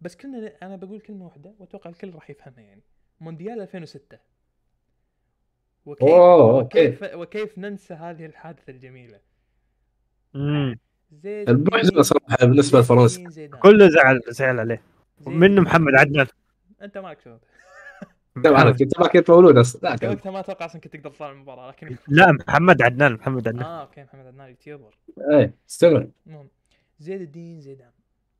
بس 0.05 0.17
كلنا 0.17 0.53
أنا 0.63 0.77
بقول 0.77 1.01
كلمة 1.01 1.25
واحدة 1.25 1.55
وأتوقع 1.59 1.91
الكل 1.91 2.15
راح 2.15 2.31
يفهمها 2.31 2.61
يعني. 2.61 2.83
مونديال 3.21 3.61
2006 3.61 4.19
وكيف 5.87 6.09
أوه، 6.09 6.55
وكيف 6.55 7.03
وكيف 7.15 7.59
ننسى 7.59 7.95
هذه 7.95 8.27
الحادثة 8.27 8.71
الجميلة. 8.73 9.21
مم. 10.35 10.79
زيد 11.13 11.51
المحزنه 11.51 12.03
صراحة 12.03 12.37
بالنسبة 12.41 12.81
لفرنسا. 12.81 13.47
كله 13.63 13.89
زعل 13.89 14.21
زعل 14.29 14.61
عليه. 14.61 14.83
زيدين. 15.19 15.39
منه 15.39 15.61
محمد 15.61 15.95
عدنان. 15.95 16.27
أنت 16.83 16.99
مالك 16.99 17.21
شباب؟ 17.21 17.41
طبعا 18.45 18.71
كنت 18.71 19.01
ما 19.01 19.09
كنت 19.09 19.31
مولود 19.31 19.59
أصلا. 19.59 19.81
لا 19.83 19.95
أنت 19.95 20.05
وقتها 20.05 20.31
ما 20.33 20.41
أتوقع 20.41 20.67
أصلا 20.67 20.81
كنت 20.81 20.97
تقدر 20.97 21.11
تطلع 21.11 21.31
المباراة 21.31 21.71
لكن 21.71 21.97
لا 22.09 22.33
محمد 22.33 22.83
عدنان 22.83 23.13
محمد 23.13 23.49
عدنان. 23.49 23.65
آه 23.65 23.83
okay 23.83 24.03
محمد 24.03 24.27
عدنان 24.27 24.49
YouTuber. 24.49 24.97
إيه 25.31 25.55
استمر 25.71 26.09
المهم. 26.27 26.49
زين 26.99 27.21
الدين 27.21 27.61
زيدان. 27.61 27.91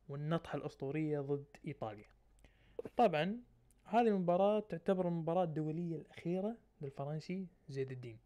والنطحة 0.09 0.57
الأسطورية 0.57 1.19
ضد 1.19 1.45
إيطاليا. 1.67 2.05
طبعا 2.97 3.37
هذه 3.85 4.07
المباراة 4.07 4.59
تعتبر 4.59 5.07
المباراة 5.07 5.43
الدولية 5.43 5.95
الأخيرة 5.95 6.55
للفرنسي 6.81 7.47
زيد 7.69 7.91
الدين. 7.91 8.17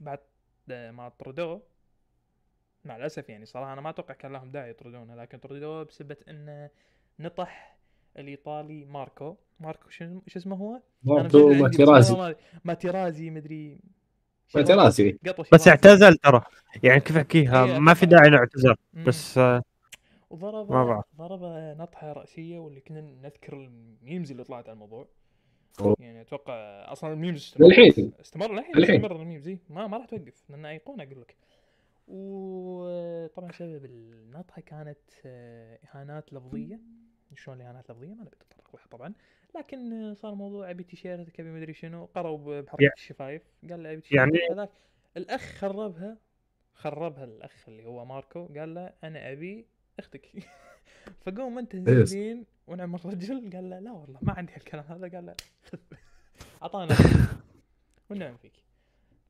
بعد 0.00 0.18
ما 0.68 1.12
طردوه 1.18 1.62
مع 2.84 2.96
الأسف 2.96 3.28
يعني 3.28 3.46
صراحة 3.46 3.72
أنا 3.72 3.80
ما 3.80 3.90
أتوقع 3.90 4.14
كان 4.14 4.32
لهم 4.32 4.50
داعي 4.50 4.70
يطردونه 4.70 5.14
لكن 5.14 5.38
طردوه 5.38 5.82
بسبب 5.82 6.16
أنه 6.28 6.70
نطح 7.20 7.76
الإيطالي 8.18 8.84
ماركو. 8.84 9.36
ماركو 9.60 9.90
شو 9.90 10.20
شو 10.26 10.38
اسمه 10.38 10.56
هو؟ 10.56 10.80
بس 11.02 11.34
ماتيرازي. 11.34 12.34
ماتيرازي 12.64 13.30
مدري. 13.30 13.80
ماتيرازي. 14.54 15.18
بس. 15.52 15.68
اعتزل 15.68 16.16
ترى. 16.16 16.42
يعني 16.82 17.00
كيف 17.00 17.16
أحكيها؟ 17.16 17.64
إيه، 17.64 17.78
ما 17.78 17.94
في. 17.94 18.06
داعي 18.06 18.30
مم. 18.30 19.04
بس 19.04 19.38
آه، 19.38 19.62
وضرب 20.32 20.72
ما 20.72 20.84
بعرف. 20.84 21.04
ضرب 21.16 21.40
نطحه 21.80 22.12
رأسية 22.12 22.58
واللي 22.58 22.80
كنا 22.80 23.00
نذكر 23.00 23.52
ال 23.56 23.68
memes 23.68 24.30
اللي 24.30 24.44
طلعت 24.44 24.64
على 24.68 24.74
الموضوع. 24.74 25.08
أوه. 25.80 25.96
يعني 26.00 26.20
أتوقع 26.20 26.52
أصلا 26.92 27.12
ال 27.12 27.16
memes 27.16 27.36
استمر 27.40 27.66
للحين. 27.68 28.12
استمر 28.20 28.52
للحين. 28.54 28.76
استمر 28.82 29.22
ال 29.22 29.26
memes. 29.26 29.48
ما 29.70 29.86
ما 29.86 29.96
راح 29.96 30.06
توقف 30.06 30.50
لأن 30.50 30.66
ايقونه 30.66 31.02
أقول 31.04 31.20
لك. 31.20 31.36
وطبعا 32.08 33.52
سبب 33.52 33.84
النطحه 33.84 34.62
كانت 34.62 34.98
آه، 35.26 35.78
إهانات 35.94 36.32
لفظية. 36.32 36.80
شلون 37.36 37.56
الإهانات 37.60 37.90
اللفظيه 37.90 38.08
ما 38.14 38.22
نبي 38.24 38.36
نتطرق 38.36 38.76
لها 38.76 38.86
طبعا. 38.90 39.12
لكن 39.56 40.14
صار 40.14 40.34
موضوع 40.34 40.70
أبي 40.70 40.84
تيشيرت 40.84 41.40
ابي 41.40 41.50
مدري 41.50 41.72
شنو. 41.74 42.04
قروا 42.04 42.60
بحركة 42.60 42.82
يع- 42.84 42.92
الشفايف. 42.96 43.42
قال 43.70 43.82
له 43.82 43.92
أبي 43.92 44.00
تيشيرت 44.00 44.18
يعني- 44.34 44.38
هذاك. 44.52 44.70
الأخ 45.16 45.40
خربها 45.40 46.16
خربها 46.74 47.24
الأخ 47.24 47.68
اللي 47.68 47.84
هو 47.86 48.04
ماركو. 48.04 48.46
قال 48.46 48.74
له 48.74 48.92
أنا 49.04 49.32
أبي 49.32 49.66
أختك. 49.98 50.30
فقوم 51.26 51.58
انت. 51.58 51.76
زين 51.76 52.44
ونعم 52.66 52.94
الرجل 52.94 53.50
قال 53.52 53.70
له 53.70 53.78
لا 53.78 53.92
والله 53.92 54.18
ما 54.22 54.32
عندي 54.32 54.52
هالكلام 54.52 54.84
هذا. 54.84 55.08
قال 55.08 55.26
له 55.26 55.34
خذ 55.64 55.78
أعطانا. 56.62 56.96
والنعم 58.10 58.36
فيك. 58.36 58.52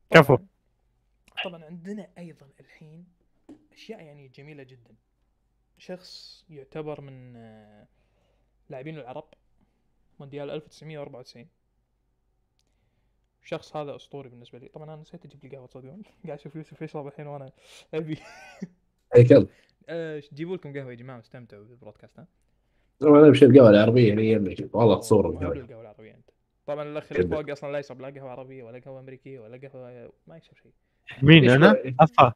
كفو. 0.09 0.37
طبعاً- 0.37 1.43
طبعا 1.43 1.65
عندنا 1.65 2.07
أيضا 2.17 2.47
الحين 2.59 3.05
أشياء 3.73 4.01
يعني 4.01 4.27
جميلة 4.27 4.63
جدا. 4.63 4.95
شخص 5.77 6.45
يعتبر 6.49 7.01
من 7.01 7.35
آه، 7.35 7.87
لاعبين 8.69 8.97
العرب 8.97 9.25
مونديال 10.19 10.49
1994 10.49 11.47
الشخص 13.43 13.75
هذا 13.75 13.95
أسطوري 13.95 14.29
بالنسبة 14.29 14.59
لي. 14.59 14.67
طبعا 14.67 14.93
أنا 14.93 15.01
نسيت 15.01 15.25
أجيب 15.25 15.45
لي 15.45 15.49
قهوة 15.55 15.67
تصدقون 15.67 16.01
قاعد 16.25 16.39
أشوف 16.39 16.55
يوسف 16.55 16.81
يشرب 16.81 17.07
الحين 17.07 17.27
وأنا 17.27 17.51
أبي. 17.93 18.17
هيكل 19.15 19.47
آه، 19.89 20.23
جيبوا 20.33 20.55
لكم 20.57 20.73
قهوة 20.73 20.89
يا 20.89 20.95
جماعة 20.95 21.19
استمتعوا 21.19 21.63
بالبرودكاست 21.63 22.19
ها؟ 22.19 22.27
أنا 23.01 23.29
بشرب 23.29 23.51
القهوه 23.51 23.69
العربية 23.69 24.11
اللي 24.13 24.31
يمي 24.31 24.55
والله 24.73 24.99
تصور 24.99 25.29
القهوة. 25.29 25.81
العربية 25.81 26.13
أنت. 26.13 26.29
طبعا 26.65 26.83
الأخ 26.83 27.11
اللي. 27.11 27.27
فوق 27.27 27.49
أصلا 27.49 27.71
لا 27.71 27.79
يشرب 27.79 28.01
لا 28.01 28.07
قهوة 28.07 28.31
عربية 28.31 28.63
ولا 28.63 28.79
قهوة 28.79 28.99
أمريكية 28.99 29.39
ولا 29.39 29.67
قهوة 29.67 30.13
ما 30.27 30.37
يشرب 30.37 30.57
شيء. 30.57 30.71
مين 31.21 31.49
أنا؟ 31.49 31.95
أفا. 31.99 32.33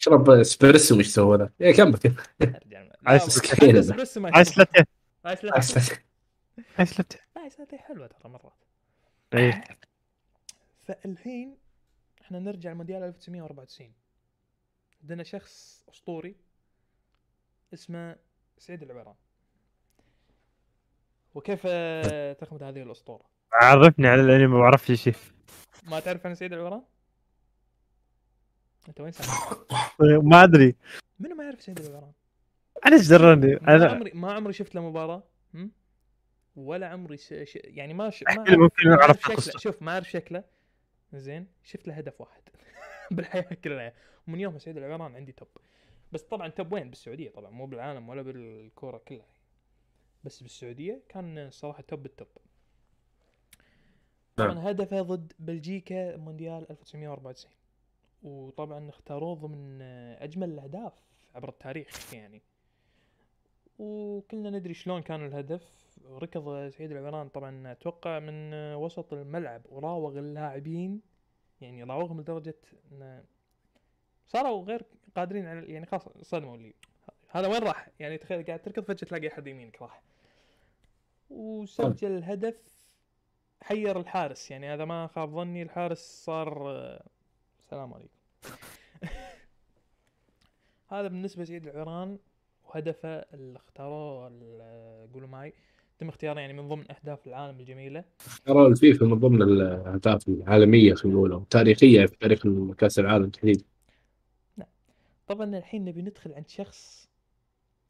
اشرب 0.00 0.30
إسبريسو 0.30 0.98
وش 0.98 1.06
سوى 1.06 1.38
ذا 1.38 1.50
يا 1.60 1.72
كمل. 1.72 1.98
لا، 2.40 2.96
عايز. 3.06 3.22
إسبريسو 3.52 4.20
ما 4.20 4.30
عايز 4.34 4.48
يشرب. 4.48 4.58
لاتيه 4.58 4.84
عايز 5.24 5.44
لا 5.44 5.52
عايز 5.54 5.76
لاتيه 5.78 7.18
لا 7.36 7.42
عايز 7.42 7.56
لاتيه 7.58 7.76
حلوة 7.76 8.06
ترى 8.06 8.30
مرات. 8.30 8.52
إيه. 9.34 9.64
فالحين 10.86 11.56
إحنا 12.22 12.38
نرجع 12.38 12.72
لمونديال 12.72 13.02
1994 13.02 13.92
عندنا 15.02 15.22
شخص 15.22 15.84
أسطوري. 15.88 16.34
اسمه 17.74 18.16
سعيد 18.58 18.82
العبيران. 18.82 19.14
وكيف 21.34 21.62
آه، 21.66 22.32
تخمد 22.32 22.62
هذه 22.62 22.82
الأسطورة؟ 22.82 23.24
عرفني 23.52 24.08
على 24.08 24.22
لاني 24.22 24.46
ما 24.46 24.58
بعرفش 24.58 24.92
شيء 24.92 25.14
ما 25.84 26.00
تعرف 26.00 26.26
عن 26.26 26.34
سعيد 26.34 26.52
العبيران؟ 26.52 26.82
أنت 28.88 29.00
وين؟ 29.00 29.12
ما 30.30 30.42
أدري. 30.42 30.76
منو 31.20 31.34
ما 31.34 31.44
يعرف 31.44 31.62
سعيد 31.62 31.78
العبيران؟ 31.78 32.12
أنا 32.86 32.96
إيش 32.96 33.08
دراني؟ 33.08 33.54
ما 33.54 33.76
أنا 33.76 33.90
عمري 33.90 34.10
ما 34.14 34.32
عمري 34.32 34.52
شفت 34.52 34.74
له 34.74 34.88
مباراة؟ 34.88 35.22
ولا 36.56 36.88
عمري 36.88 37.16
ش... 37.16 37.34
ش... 37.44 37.58
يعني 37.64 37.94
ما 37.94 38.10
ش... 38.10 38.22
ما 38.22 38.56
ممكن 38.56 38.88
ما 38.88 39.02
أعرف 39.02 39.20
شكله. 39.20 39.58
شوف 39.58 39.82
ما 39.82 39.92
أعرف 39.92 40.10
شكله. 40.10 40.44
زين 41.12 41.46
شفت 41.62 41.88
له 41.88 41.94
هدف 41.94 42.20
واحد. 42.20 42.42
بالحياة 43.10 43.54
كلها. 43.64 43.92
ومن 44.28 44.40
يوم 44.40 44.58
سعيد 44.58 44.76
العويران 44.76 45.16
عندي 45.16 45.32
top. 45.32 45.48
بس 46.12 46.22
طبعا 46.22 46.48
top 46.48 46.72
وين؟ 46.72 46.90
بالسعودية 46.90 47.30
طبعا 47.30 47.50
مو 47.50 47.66
بالعالم 47.66 48.08
ولا 48.08 48.22
بالكورة 48.22 48.98
كلها. 48.98 49.26
بس 50.24 50.42
بالسعودية 50.42 51.02
كان 51.08 51.50
صراحة 51.50 51.82
top 51.82 52.06
ال 52.06 52.10
top. 52.10 52.28
طبعا 54.36 54.70
هدفه 54.70 55.02
ضد 55.02 55.32
بلجيكا 55.38 56.16
مونديال 56.16 56.70
1994 56.70 57.52
وطبعا 58.22 58.88
اختاروه 58.88 59.34
ضمن 59.34 59.82
أجمل 60.22 60.50
الأهداف 60.50 60.92
عبر 61.34 61.48
التاريخ 61.48 62.14
يعني. 62.14 62.42
وكلنا 63.78 64.50
ندري 64.50 64.74
شلون 64.74 65.02
كان 65.02 65.26
الهدف. 65.26 65.72
ركض 66.06 66.68
سعيد 66.68 66.92
العويران 66.92 67.28
طبعا 67.28 67.72
أتوقع 67.72 68.18
من 68.18 68.54
وسط 68.74 69.12
الملعب 69.12 69.62
وراوغ 69.68 70.18
اللاعبين. 70.18 71.00
يعني 71.60 71.82
راوغهم 71.82 72.20
لدرجة 72.20 72.58
انه 72.92 73.24
صاروا 74.26 74.64
غير 74.64 74.82
قادرين 75.16 75.46
على 75.46 75.72
يعني 75.72 75.86
خلاص 75.86 76.02
صدموا 76.22 76.56
اللي 76.56 76.74
هذا 77.28 77.48
وين 77.48 77.62
راح؟ 77.62 77.88
يعني 78.00 78.18
تخيل 78.18 78.46
قاعد 78.46 78.62
تركض 78.62 78.84
فجأة 78.84 79.08
تلاقي 79.08 79.28
أحد 79.28 79.46
يمينك 79.46 79.82
راح. 79.82 80.02
وسجل 81.30 82.24
هدف 82.24 82.54
حير 83.62 84.00
الحارس. 84.00 84.50
يعني 84.50 84.74
هذا 84.74 84.84
ما 84.84 85.06
خاب 85.06 85.34
ظني 85.34 85.62
الحارس 85.62 86.22
صار 86.24 86.70
السلام 87.60 87.94
عليكم. 87.94 88.14
هذا 90.92 91.08
بالنسبة 91.08 91.42
لسعيد 91.42 91.66
العران 91.66 92.18
وهدفه 92.64 93.08
اللي 93.08 93.58
اختاروه 93.58 94.28
قولوا 95.14 95.28
معي 95.28 95.52
تم 95.98 96.08
اختياره 96.08 96.40
يعني 96.40 96.52
من 96.52 96.68
ضمن 96.68 96.84
أهداف 96.90 97.26
العالم 97.26 97.60
الجميلة. 97.60 98.04
ترى 98.44 98.66
الفيفا 98.66 99.06
من 99.06 99.18
ضمن 99.18 99.42
الأهداف 99.42 100.28
العالمية 100.28 100.94
خلينا 100.94 101.18
نقول 101.18 101.44
تاريخية 101.50 102.06
في 102.06 102.16
تاريخ 102.16 102.42
كأس 102.78 102.98
العالم 102.98 103.28
تحديدا. 103.30 103.71
طبعا 105.32 105.58
الحين 105.58 105.84
نبي 105.84 106.02
ندخل 106.02 106.34
عند 106.34 106.48
شخص 106.48 107.08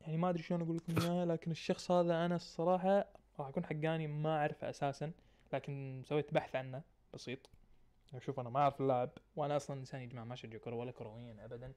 يعني 0.00 0.16
ما 0.16 0.30
أدري 0.30 0.42
شلون 0.42 0.62
أقول 0.62 0.76
لكم 0.76 1.02
إياه 1.02 1.24
لكن 1.24 1.50
الشخص 1.50 1.90
هذا 1.90 2.26
أنا 2.26 2.36
الصراحة 2.36 3.06
راح 3.38 3.48
اكون 3.48 3.64
حقاني 3.64 4.06
ما 4.06 4.36
أعرفه 4.36 4.70
أساسا 4.70 5.12
لكن 5.52 6.02
سويت 6.04 6.34
بحث 6.34 6.56
عنه 6.56 6.82
بسيط. 7.14 7.50
شوف 8.18 8.40
أنا 8.40 8.50
ما 8.50 8.60
أعرف 8.60 8.80
اللاعب 8.80 9.10
وأنا 9.36 9.56
أصلا 9.56 9.80
إنسان 9.80 10.00
يا 10.00 10.06
جماعة 10.06 10.24
ما 10.24 10.34
اشجع 10.34 10.58
كرة 10.58 10.74
ولا 10.74 10.92
كرويا 10.92 11.44
ابدا. 11.44 11.72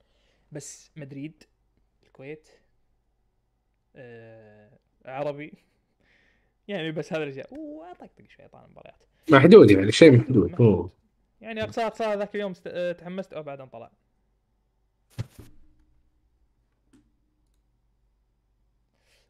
بس 0.51 0.91
مدريد 0.95 1.43
الكويت 2.03 2.49
آه 3.95 4.71
عربي. 5.05 5.53
يعني 6.67 6.91
بس 6.91 7.13
هذا 7.13 7.23
الأشياء. 7.23 7.53
واطقطق 7.53 8.27
شوي 8.27 8.47
طال 8.47 8.65
المباريات 8.65 9.03
محدود 9.31 9.71
يعني 9.71 9.91
شيء 9.91 10.17
محدود. 10.17 10.89
يعني 11.41 11.63
أقصى 11.63 11.81
أقصى 11.81 12.15
ذاك 12.15 12.35
اليوم 12.35 12.51
است... 12.51 12.67
آه، 12.67 12.91
تحمست 12.91 13.33
أو 13.33 13.43
بعدين 13.43 13.67
طلع. 13.67 13.91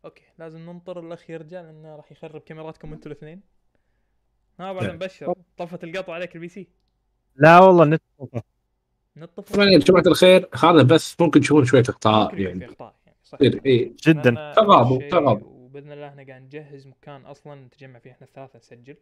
أوكي 0.06 0.24
لازم 0.40 0.60
ننطر 0.60 1.00
الاخ 1.00 1.30
يرجع 1.30 1.62
لأنه 1.62 1.96
راح 1.96 2.12
يخرب 2.12 2.42
كاميراتكم 2.42 2.94
أنتوا 2.94 3.12
الاثنين. 3.12 3.42
ها 4.60 4.74
بعد. 4.74 4.90
مبشر 4.94 5.34
طفت 5.58 5.84
القطو 5.84 6.12
عليك 6.12 6.36
البي 6.36 6.48
سي. 6.48 6.68
لا 7.36 7.60
والله 7.60 7.86
نت 7.86 8.02
نطف 9.18 9.54
طبعا 9.54 9.66
يا 9.66 9.78
جماعة 9.80 10.04
الخير 10.08 10.50
هذا 10.64 10.84
بس 10.84 11.22
ممكن 11.22 11.42
تشوفون 11.42 11.66
شوية 11.66 11.84
اخطاء 11.90 12.40
يعني. 12.40 12.66
اخطاء 12.66 12.96
يعني 13.06 13.18
صح. 13.24 13.38
يصير 13.42 13.62
اي 13.66 13.96
جدا. 14.04 14.54
تغاضوا- 14.54 15.10
تغاضوا. 15.12 15.48
وبإذن 15.48 15.92
الله 15.92 16.08
إحنا 16.08 16.24
قاعد 16.24 16.42
نجهز 16.42 16.88
مكان 16.88 17.26
أصلا 17.26 17.56
نتجمع 17.56 18.00
فيه 18.00 18.12
إحنا 18.12 18.28
الثلاثة 18.28 18.60
نسجل. 18.60 18.96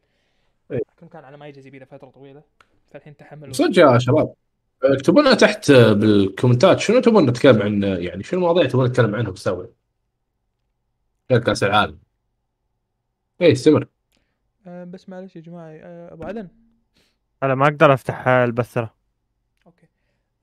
إيه. 0.72 0.82
لكن 0.98 1.08
كان 1.08 1.24
على 1.24 1.38
ما 1.38 1.48
يجهز 1.48 1.68
يبي 1.68 1.80
له 1.80 1.86
فترة 1.86 2.10
طويلة. 2.10 2.44
فالحين 2.92 3.18
تحملوا. 3.18 3.54
صدق 3.54 3.80
يا 3.80 3.98
شباب. 3.98 4.34
اكتبوا 4.84 5.22
لنا 5.22 5.34
تحت 5.34 5.72
بالكومنتات 5.72 6.80
شنو 6.80 7.00
تبون 7.00 7.26
نتكلم 7.30 7.62
عن؟ 7.62 7.84
يعني 7.84 8.24
شنو 8.24 8.40
المواضيع 8.40 8.66
تبون 8.66 8.86
نتكلم 8.86 9.16
عنها؟ 9.16 9.32
بسوي 9.32 9.70
غير 11.34 11.44
كاس 11.44 11.64
العالم. 11.64 12.00
اي 13.42 13.52
استمر 13.52 13.88
آه 14.68 14.84
بس 14.84 15.10
معلش 15.10 15.36
يا 15.36 15.42
جماعة 15.42 15.70
آه 15.72 16.14
أبو 16.14 16.24
عدن. 16.24 16.48
أنا 17.44 17.56
ما 17.56 17.64
أقدر 17.68 17.94
أفتح 17.94 18.28
البث 18.28 18.74
ترى 18.74 18.90
okay. 19.66 19.88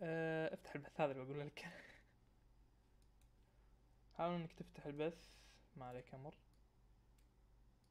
آه 0.02 0.54
افتح 0.54 0.74
البث 0.74 1.00
هذا 1.00 1.12
اللي 1.12 1.24
بقول 1.24 1.40
لك. 1.40 1.68
حاول 4.18 4.34
إنك 4.34 4.52
تفتح 4.52 4.86
البث. 4.86 5.34
ما 5.76 5.84
عليك 5.84 6.14
أمر 6.14 6.34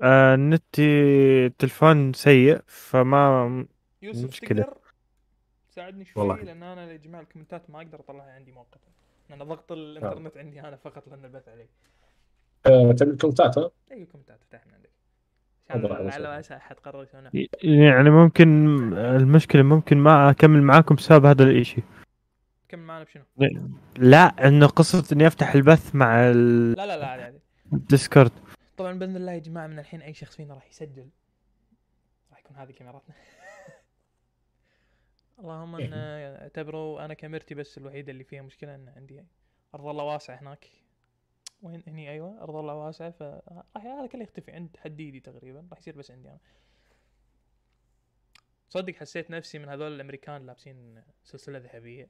آه 0.02 0.36
نتي 0.36 0.82
التلفون 1.46 2.14
سيء 2.14 2.62
فما 2.68 3.68
يوسف 4.02 4.28
مشكلة. 4.28 4.64
تقدر؟ 4.64 4.78
تساعدني 5.70 6.06
شوي 6.06 6.24
والله. 6.24 6.44
لأن 6.44 6.64
أنا 6.64 6.92
يا 6.92 6.98
جماعة 6.98 7.22
الكومنتات 7.22 7.70
ما 7.70 7.78
أقدر 7.82 8.00
أطلعها 8.00 8.32
عندي 8.32 8.52
مؤقتا. 8.52 8.90
لأن 9.30 9.44
ضغط 9.44 9.72
الإنترنت 9.72 10.38
عندي 10.38 10.60
أنا 10.60 10.76
فقط 10.76 11.08
لأن 11.08 11.26
البث 11.26 11.50
عليه 11.50 11.70
تبي 12.64 13.12
الكومنتات 13.12 13.58
ها؟ 13.58 13.72
أي 13.92 14.04
الكومنتات 14.04 14.40
افتح 14.42 14.68
من 14.68 14.74
عندك. 14.74 14.90
عشان 15.70 15.82
تفضل، 15.82 15.94
لعل 15.96 16.08
أهلا 16.08 16.30
وعسى 16.30 16.56
احد 16.56 16.76
قرر 16.76 17.04
يسوي 17.04 17.22
نفس 17.22 17.36
يعني 17.64 18.10
ممكن 18.10 18.48
المشكلة 18.94 19.64
ممكن 19.64 19.98
ما 19.98 20.30
أكمل 20.30 20.62
معاكم 20.64 20.96
بسبب 20.96 21.26
هذا 21.26 21.44
الإشي. 21.44 21.82
كمل 22.70 22.84
معنا 22.84 23.04
بشنو؟ 23.04 23.24
لا 23.98 24.48
إنه 24.48 24.68
قصة 24.68 25.16
إني 25.16 25.28
أفتح 25.28 25.54
البث 25.56 25.96
مع 25.96 26.22
لا 26.22 26.34
لا 26.76 26.98
لا 26.98 27.08
عادي 27.08 27.24
عادي. 27.24 27.40
الديسكورد 27.74 28.32
طبعا 28.78 29.00
بإذن 29.00 29.16
الله 29.16 29.32
يا 29.32 29.40
جماعة 29.40 29.68
من 29.68 29.80
الحين 29.80 30.02
أي 30.02 30.14
شخص 30.14 30.36
فينا 30.36 30.54
راح 30.54 30.70
يسجل. 30.70 31.10
راح 32.32 32.40
يكون 32.40 32.58
هذه 32.58 32.72
كاميراتنا. 32.72 33.16
اللهم 35.40 35.76
ان 35.76 35.94
اعتبروا 36.42 37.06
أنا 37.06 37.14
كاميرتي 37.14 37.56
بس 37.56 37.78
الوحيدة 37.78 38.12
اللي 38.12 38.24
فيها 38.24 38.42
مشكلة 38.42 38.76
إن 38.76 38.90
عندي 38.96 39.24
أرض 39.76 39.86
الله 39.86 40.04
واسعه 40.04 40.36
هناك. 40.42 40.66
وين 41.62 41.84
هني؟ 41.88 42.10
أيوه 42.10 42.44
أرض 42.44 42.56
الله 42.56 42.74
واسعة 42.74 43.12
فراح 43.12 43.86
هذا 43.86 44.08
كله 44.08 44.24
يختفي 44.24 44.52
عند 44.52 44.78
حديدي 44.78 45.20
تقريبا 45.20 45.68
راح 45.72 45.80
يصير 45.80 45.96
بس 45.98 46.12
عندي 46.12 46.30
أنا 46.30 46.40
صدق 48.70 48.96
حسيت 48.96 49.32
نفسي 49.32 49.60
من 49.60 49.70
هذول 49.70 49.92
الأمريكان 49.92 50.46
لابسين 50.46 51.04
سلسلة 51.24 51.60
ذهبية. 51.60 52.10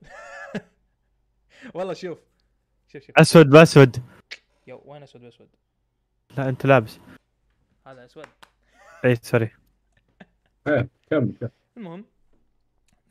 والله 1.76 1.94
شوف 1.94 2.20
شوف 2.88 3.04
شوف. 3.04 3.18
أسود 3.18 3.50
بأسود. 3.50 4.04
يو 4.68 4.82
وين 4.86 5.04
أسود 5.04 5.22
بأسود؟ 5.22 5.50
لا 6.38 6.50
أنت 6.50 6.66
لابس. 6.66 7.00
هذا 7.88 8.06
أسود. 8.06 8.26
اي 9.06 9.16
sorry. 9.16 9.52
كمل 10.66 10.90
كمل. 11.10 11.50
المهم 11.78 12.06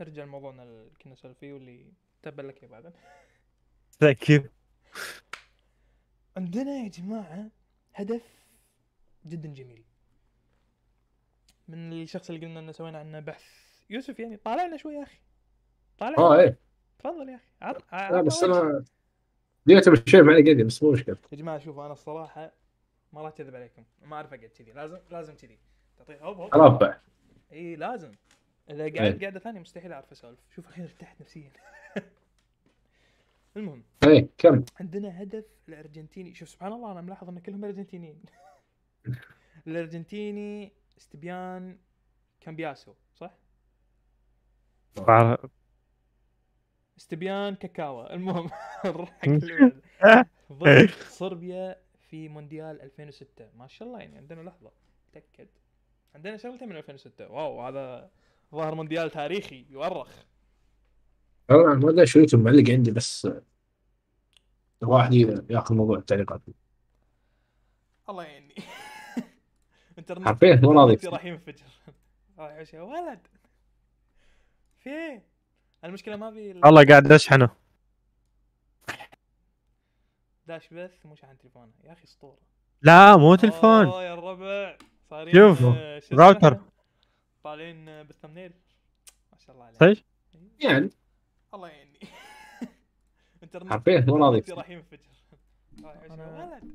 نرجع 0.01 0.25
لموضوعنا 0.25 0.63
اللي 0.63 0.91
كنا 1.03 1.13
نسولف 1.13 1.39
فيه 1.39 1.53
واللي 1.53 1.93
تبا 2.23 2.43
لك 2.43 2.63
يا 2.63 2.69
بعدين 2.69 2.93
thank 4.01 4.31
you 4.31 4.43
عندنا 6.39 6.71
يا 6.71 6.89
جماعة 6.89 7.51
هدف 7.95 8.23
جدا 9.27 9.49
جميل. 9.49 9.85
من 11.69 11.93
الشخص 11.93 12.31
اللي 12.31 12.47
قلنا 12.47 12.61
إنه 12.61 12.73
سوينا 12.73 12.99
عنه 12.99 13.21
بحث. 13.21 13.45
يوسف 13.91 14.19
يعني 14.19 14.37
طالعنا 14.37 14.77
شوي 14.77 14.95
يا 14.95 15.03
أخي. 15.03 15.19
طالع 15.99 16.19
آه 16.19 16.41
إيه. 16.41 16.59
تفضل 16.99 17.29
يا 17.29 17.35
أخي. 17.35 17.45
عط... 17.63 17.93
لا 17.93 18.21
بس. 18.23 18.43
أنا 18.43 18.85
جيت 19.69 19.89
بالشيء 19.89 20.23
معي 20.23 20.43
قديم 20.43 20.67
بس 20.67 20.83
مو 20.83 20.93
مشكلة. 20.93 21.17
يا 21.33 21.37
جماعة 21.37 21.59
شوفوا 21.59 21.85
أنا 21.85 21.93
الصراحة 21.93 22.53
ما 23.13 23.23
راح 23.23 23.33
اكذب 23.33 23.55
عليكم. 23.57 23.85
ما 24.03 24.17
أعرف 24.17 24.35
أقعد 24.35 24.51
كذي. 24.59 24.73
لازم 24.73 24.99
لازم 25.11 25.35
كذي. 25.35 25.59
تعطيه 25.99 26.21
هوب 26.21 26.37
هوب. 26.41 26.55
أربع 26.55 26.99
إي 27.53 27.77
لازم. 27.77 28.13
إذا. 28.71 28.95
قاعد 28.97 29.21
قاعدة 29.21 29.41
ثانية 29.41 29.61
مستحيل 29.61 29.93
أعرف 29.93 30.13
أسولف. 30.13 30.39
شوف 30.55 30.69
الحين 30.69 30.85
ارتحت 30.85 31.21
نفسيا. 31.21 31.51
المهم. 33.59 33.83
إيه 34.07 34.29
كم 34.39 34.65
عندنا 34.81 35.23
هدف 35.23 35.45
الأرجنتيني. 35.69 36.35
شوف 36.35 36.49
سبحان 36.49 36.73
الله 36.73 36.93
أنا 36.93 37.01
ملاحظ 37.01 37.29
إن 37.29 37.39
كلهم 37.39 37.65
أرجنتينيين. 37.65 38.23
الأرجنتيني 39.67 40.73
استبيان 40.99 41.79
كامبياسو 42.41 42.95
صح؟ 43.15 43.35
استبيان 46.99 47.55
كاكاوا. 47.55 48.15
المهم 48.15 48.51
بعده. 48.85 49.09
ضد 50.53 50.91
صربيا 50.91 51.77
في 52.11 52.29
مونديال 52.29 52.83
2006 52.83 53.49
ما 53.57 53.67
شاء 53.67 53.89
الله 53.89 53.99
يعني 54.01 54.17
عندنا 54.17 54.41
لحظة. 54.41 54.71
تأكد. 55.13 55.49
عندنا 56.15 56.37
شغلتين 56.37 56.69
من 56.69 56.77
2006 56.77 57.31
واو 57.31 57.63
هذا 57.63 58.11
ظهر 58.55 58.75
مونديال 58.75 59.11
تاريخي. 59.11 59.67
يؤرخ 59.71 60.25
أنا 61.51 61.75
ما 61.75 61.91
ادري 61.91 62.07
شو 62.07 62.19
يوتيوب 62.19 62.43
معلق 62.43 62.71
عندي 62.71 62.91
بس 62.91 63.29
واحد 64.83 65.15
ياخذ 65.51 65.75
موضوع 65.75 65.99
التعليقات. 65.99 66.41
الله 68.09 68.25
يعيني 68.25 68.55
انترنت 69.99 70.27
حرفيا 70.29 70.57
مو 70.63 70.73
راضي. 70.73 71.09
راح 71.09 71.25
ينفجر. 71.25 71.65
راح 72.39 72.75
يا 72.75 72.83
ولد. 72.83 73.27
في 74.79 74.91
إيه؟ 74.91 75.23
المشكلة 75.85 76.17
ما 76.17 76.31
في 76.31 76.51
ال- 76.51 76.65
والله 76.67 76.87
قاعد 76.87 77.13
اشحنه 77.13 77.51
داش 80.47 80.69
بث 80.75 81.07
مو 81.07 81.15
شحن 81.15 81.39
تليفونه. 81.39 81.73
يا 81.85 81.93
أخي 81.93 82.05
أسطورة. 82.05 82.39
لا 82.83 83.17
مو 83.17 83.35
تلفون 83.35 83.87
اوه 83.87 84.03
يا 84.03 84.15
الربع. 84.15 84.77
صارين 85.11 85.35
شوف، 85.35 85.63
آه،؟ 85.63 86.01
راوتر. 86.13 86.59
طالعين 87.45 87.89
آه، 87.89 88.03
بال 88.03 88.11
thumbnail. 88.11 88.53
ما 89.33 89.39
شاء 89.39 89.55
الله 89.55 89.65
عليك. 89.65 89.79
صدق 89.79 90.03
يعني. 90.61 90.91
الله 91.55 91.69
يعيني 91.69 91.99
انترنت 93.43 93.71
حرفيا 93.71 94.01
مو 94.09 94.17
راضي 94.17 94.39
انترنتي 94.39 94.53
راح 94.61 94.71
ينفجر 94.71 94.99
ولد. 95.83 96.75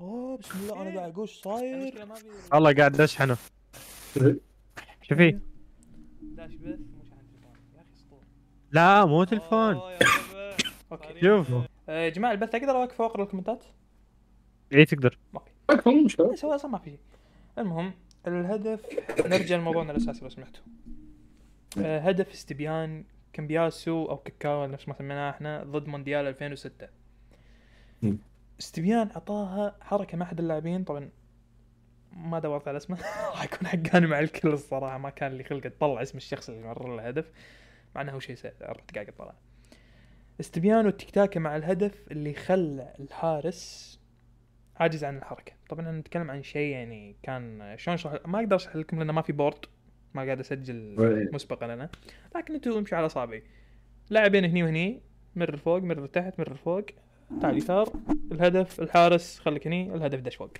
أوه 0.00 0.36
بسم 0.38 0.58
الله 0.60 0.82
أنا 0.82 0.98
قاعد 0.98 1.12
أقول 1.12 1.28
إيش 1.28 1.40
صاير. 1.40 2.06
والله 2.52 2.74
قاعد 2.74 3.00
اشحنه 3.00 3.36
شو 5.02 5.14
في؟ 5.16 5.38
داش 6.22 6.54
بث 6.54 6.78
مو 6.78 7.02
يا 7.74 7.80
أخي 7.80 7.92
اسطورة. 7.94 8.22
لا 8.70 9.04
مو 9.04 9.24
تلفون. 9.24 9.80
okay 10.92 11.20
شوف. 11.26 11.48
يا 11.88 12.08
جماعة 12.08 12.32
البث 12.32 12.54
أقدر 12.54 12.70
أوقف 12.70 13.00
واقرا 13.00 13.22
الكومنتات؟ 13.24 13.64
اي 14.72 14.84
تقدر. 14.84 15.18
أكثر 15.70 15.90
من 15.90 16.04
مشكلة. 16.04 16.34
سواء 16.34 16.54
أصلا 16.54 16.70
ما 16.70 16.78
في. 16.78 16.90
شيء 16.90 16.98
المهم 17.58 17.92
الهدف 18.26 18.86
نرجع 19.26 19.56
لموضوعنا 19.56 19.92
الأساسي 19.92 20.20
لو 20.22 20.28
سمحتوا. 20.28 20.62
آه، 21.78 21.98
هدف 21.98 22.32
استيبان 22.32 23.04
كامبياسو 23.32 24.04
أو 24.04 24.16
كاكاو 24.16 24.66
نفس 24.66 24.88
ما 24.88 24.94
سميناه 24.94 25.30
إحنا 25.30 25.64
ضد 25.64 25.86
مونديال 25.88 26.26
2006 26.26 26.88
مم. 28.02 28.18
استيبان 28.60 29.10
أعطاها 29.10 29.76
حركة 29.80 30.16
مع 30.16 30.26
أحد 30.26 30.38
اللاعبين 30.40 30.84
طبعا 30.84 31.10
ما 32.12 32.38
دورت 32.38 32.68
على 32.68 32.76
اسمه 32.76 32.98
راح 33.30 33.44
يكون 33.44 33.68
حقاني 33.68 34.06
مع 34.06 34.18
الكل 34.18 34.48
الصراحة 34.48 34.98
ما 34.98 35.10
كان 35.10 35.32
لي 35.32 35.44
خلق 35.44 35.66
أطلع 35.66 36.02
اسم 36.02 36.18
الشخص 36.18 36.48
اللي 36.48 36.62
مرر 36.62 36.88
له 36.88 36.94
الهدف 36.94 37.30
مع 37.94 38.00
إنه 38.00 38.12
هو 38.12 38.20
شيء 38.20 38.36
سهل 38.36 38.52
رحت 38.62 38.94
قاعد 38.94 39.08
اطلع 39.08 39.34
استيبان 40.40 40.86
والتيكي 40.86 41.10
تاكا 41.10 41.40
مع 41.40 41.56
الهدف 41.56 42.08
اللي 42.10 42.34
خلى 42.34 42.94
الحارس 43.00 44.00
عاجز 44.76 45.04
عن 45.04 45.16
الحركة. 45.16 45.52
طبعا 45.68 45.92
نتكلم 45.92 46.30
عن 46.30 46.42
شيء 46.42 46.72
يعني 46.72 47.16
كان 47.22 47.74
شلون 47.78 47.94
أشرح 47.94 48.26
ما 48.26 48.38
أقدر 48.38 48.56
أشرح 48.56 48.76
لكم 48.76 48.98
لأنه 48.98 49.12
ما 49.12 49.22
في 49.22 49.32
board. 49.32 49.66
ما 50.14 50.22
قاعد 50.22 50.40
أسجل 50.40 50.96
إيه. 51.00 51.30
مسبقا 51.32 51.74
أنا. 51.74 51.88
لكن 52.36 52.54
أنتم 52.54 52.72
امشوا 52.72 52.98
على 52.98 53.06
اصابعي 53.06 53.42
لاعبين 54.10 54.44
هني 54.44 54.62
وهني. 54.62 55.00
مر 55.36 55.56
فوق 55.56 55.82
مر 55.82 56.06
تحت 56.06 56.40
مر 56.40 56.54
فوق 56.54 56.84
تعال 57.40 57.56
يسار. 57.56 57.92
الهدف 58.32 58.80
الحارس 58.80 59.38
خليك 59.38 59.66
هني. 59.66 59.94
الهدف 59.94 60.20
دش 60.20 60.36
فوق. 60.36 60.50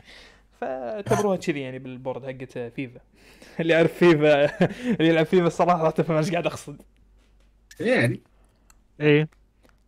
فاعتبروها 0.61 1.37
كذي 1.37 1.61
يعني 1.61 1.79
بال 1.79 1.92
board 1.92 2.25
حقت 2.27 2.59
فيفا. 2.59 3.01
اللي 3.61 3.73
يعرف 3.73 3.93
فيفا 3.93 4.45
اللي 4.91 5.09
يلعب 5.09 5.27
فيفا 5.27 5.47
الصراحة 5.47 5.83
راح 5.83 5.93
تفهم 5.93 6.17
إيش 6.17 6.31
قاعد 6.31 6.47
أقصد. 6.47 6.83
يعني. 7.81 8.21
اي 9.01 9.29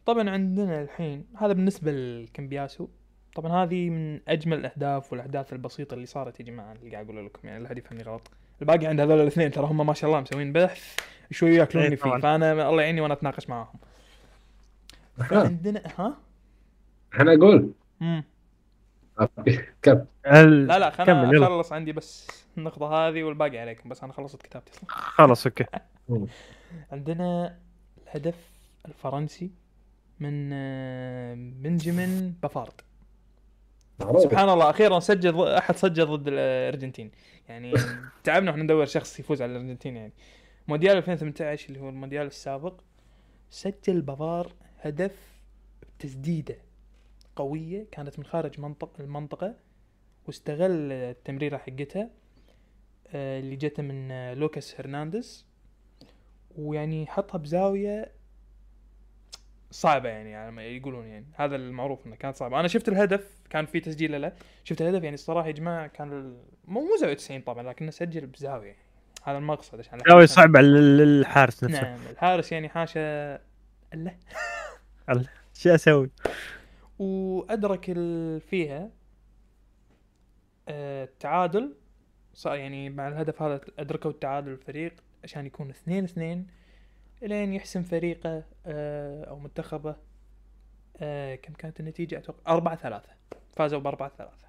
طبعا 0.07 0.31
عندنا 0.31 0.83
الحين 0.83 1.27
هذا 1.37 1.53
بالنسبة 1.53 1.93
لكمبياسو. 1.93 2.89
طبعا 3.35 3.65
هذه 3.65 3.91
من 3.91 4.21
أجمل 4.29 4.59
الأهداف 4.59 5.13
والأحداث 5.13 5.53
البسيطة 5.53 5.95
اللي 5.95 6.07
صارت 6.07 6.41
يا 6.41 6.45
جماعة 6.45 6.73
اللي 6.73 6.91
قاعد 6.91 7.11
أقول 7.11 7.27
لكم 7.27 7.49
يعني 7.49 7.63
لا 7.63 7.69
حد 7.69 7.79
يفهمني 7.79 8.03
غلط. 8.03 8.31
الباقي 8.63 8.87
عند 8.87 9.01
هذول 9.01 9.21
الاثنين 9.21 9.51
ترى 9.51 9.67
هم 9.67 9.87
ما 9.87 9.95
شاء 9.95 10.11
الله 10.11 10.21
مسوين 10.21 10.53
بحث 10.53 10.97
شوي 11.31 11.55
ياكلوني 11.55 11.89
إيه 11.89 11.97
فيه. 11.97 12.03
طبعاً. 12.03 12.21
فانا 12.21 12.69
الله 12.71 12.83
يعيني 12.83 13.01
وأنا 13.01 13.15
أتناقش 13.15 13.49
معاهم. 13.49 13.75
عندنا 15.21 15.83
ها؟ 15.99 16.17
أنا 17.21 17.35
أقول. 17.35 17.73
مم. 18.01 18.25
كم. 19.83 20.05
لا 20.25 20.79
لا 20.79 20.91
خلنا. 20.91 21.47
أخلص 21.47 21.73
عندي 21.73 21.93
بس 21.93 22.29
النقطة 22.59 22.87
هذه 23.09 23.23
والباقي 23.23 23.59
عليكم 23.59 23.89
بس 23.89 24.03
أنا 24.05 24.13
خلصت 24.13 24.43
كتابتي 24.43 24.73
أصلا. 24.73 24.89
خلاص 24.91 25.47
okay. 25.47 25.65
عندنا 26.93 27.59
الهدف 28.03 28.51
الفرنسي 28.89 29.51
من 30.21 30.51
آه، 30.53 31.35
بنجامين 31.35 32.35
بافارد. 32.43 32.81
سبحان 34.01 34.49
الله 34.49 34.71
أخيرا 34.71 35.01
سجل 35.01 35.49
أحد 35.49 35.77
سجل 35.77 36.07
ضد 36.07 36.29
الأرجنتين. 36.29 37.11
يعني 37.49 37.73
تعبنا 38.25 38.51
وإحنا 38.51 38.65
ندور 38.65 38.87
شخص 38.87 39.21
يفوز 39.21 39.43
على 39.43 39.53
الأرجنتين 39.53 39.97
يعني. 39.97 40.13
مونديال 40.69 40.97
2018 40.97 41.69
اللي 41.69 41.81
هو 41.81 41.89
المونديال 41.89 42.27
السابق 42.27 42.81
سجل 43.51 44.01
بافار 44.01 44.53
هدف 44.81 45.35
بتسديدة 45.99 46.57
قوية 47.37 47.87
كانت 47.93 48.19
من 48.19 48.25
خارج 48.25 48.61
منطق 48.61 48.91
المنطقة 49.01 49.55
واستغل 50.27 50.93
التمريرة 50.93 51.57
حقتها 51.57 52.11
آه، 53.09 53.41
اللي 53.41 53.57
جته 53.57 53.83
من 53.83 54.11
آه، 54.11 54.35
لوكاس 54.35 54.81
هرنانديز 54.81 55.47
ويعني 56.57 57.07
حطها 57.07 57.39
بزاوية 57.39 58.13
صعبة 59.75 60.09
يعني 60.09 60.35
على 60.37 60.51
ما 60.51 60.63
يقولون 60.63 61.07
يعني. 61.07 61.27
هذا 61.35 61.57
المعروف 61.57 62.07
إنه 62.07 62.17
كانت 62.17 62.37
صعبة. 62.37 62.61
أنا 62.61 62.69
شفت 62.69 62.89
الهدف 62.89 63.39
كان 63.51 63.67
في 63.67 63.81
تسجيل 63.81 64.23
له 64.23 64.33
شفت 64.65 64.81
الهدف 64.83 65.03
يعني 65.03 65.15
الصراحة 65.15 65.47
يا 65.47 65.53
جماعة 65.53 65.87
كان. 65.87 66.09
مو 66.65 66.81
مو 66.81 66.97
زاوية 67.01 67.15
90 67.15 67.41
طبعا 67.41 67.63
لكنه 67.63 67.91
سجل 67.91 68.27
بزاوية. 68.27 68.77
هذا 69.23 69.39
المقصد 69.39 69.79
عشان 69.79 69.99
زاوية 70.09 70.27
صعبة 70.27 70.61
لل- 70.61 70.99
للحارس 70.99 71.65
نفسه 71.65 71.83
نعم 71.83 71.99
الحارس 72.11 72.53
يعني 72.53 72.69
حاشا 72.69 73.35
الله. 73.95 74.15
شو 75.55 75.75
أسوي؟ 75.75 76.11
وأدرك. 76.99 77.85
فيها 78.51 78.91
آه، 80.69 81.05
التعادل. 81.05 81.75
صار 82.35 82.57
يعني 82.57 82.91
مع 82.91 83.09
الهدف 83.09 83.43
هذا 83.43 83.61
ادركوا 83.79 84.11
التعادل 84.11 84.49
الفريق 84.53 84.95
عشان 85.25 85.47
يكون 85.47 85.71
اثنين 85.71 86.05
اثنين. 86.05 86.47
الين 87.25 87.53
يحسم 87.55 87.83
فريقه 87.83 88.43
آه، 88.67 89.25
أو 89.25 89.39
منتخبه 89.39 89.95
آه، 91.01 91.35
كم 91.35 91.53
كانت 91.53 91.81
النتيجة؟ 91.81 92.19
أتوقع 92.19 92.53
أربعة 92.55 92.77
ثلاثة. 92.77 93.09
فازوا 93.57 93.79
بأربعة 93.79 94.13
ثلاثة. 94.19 94.45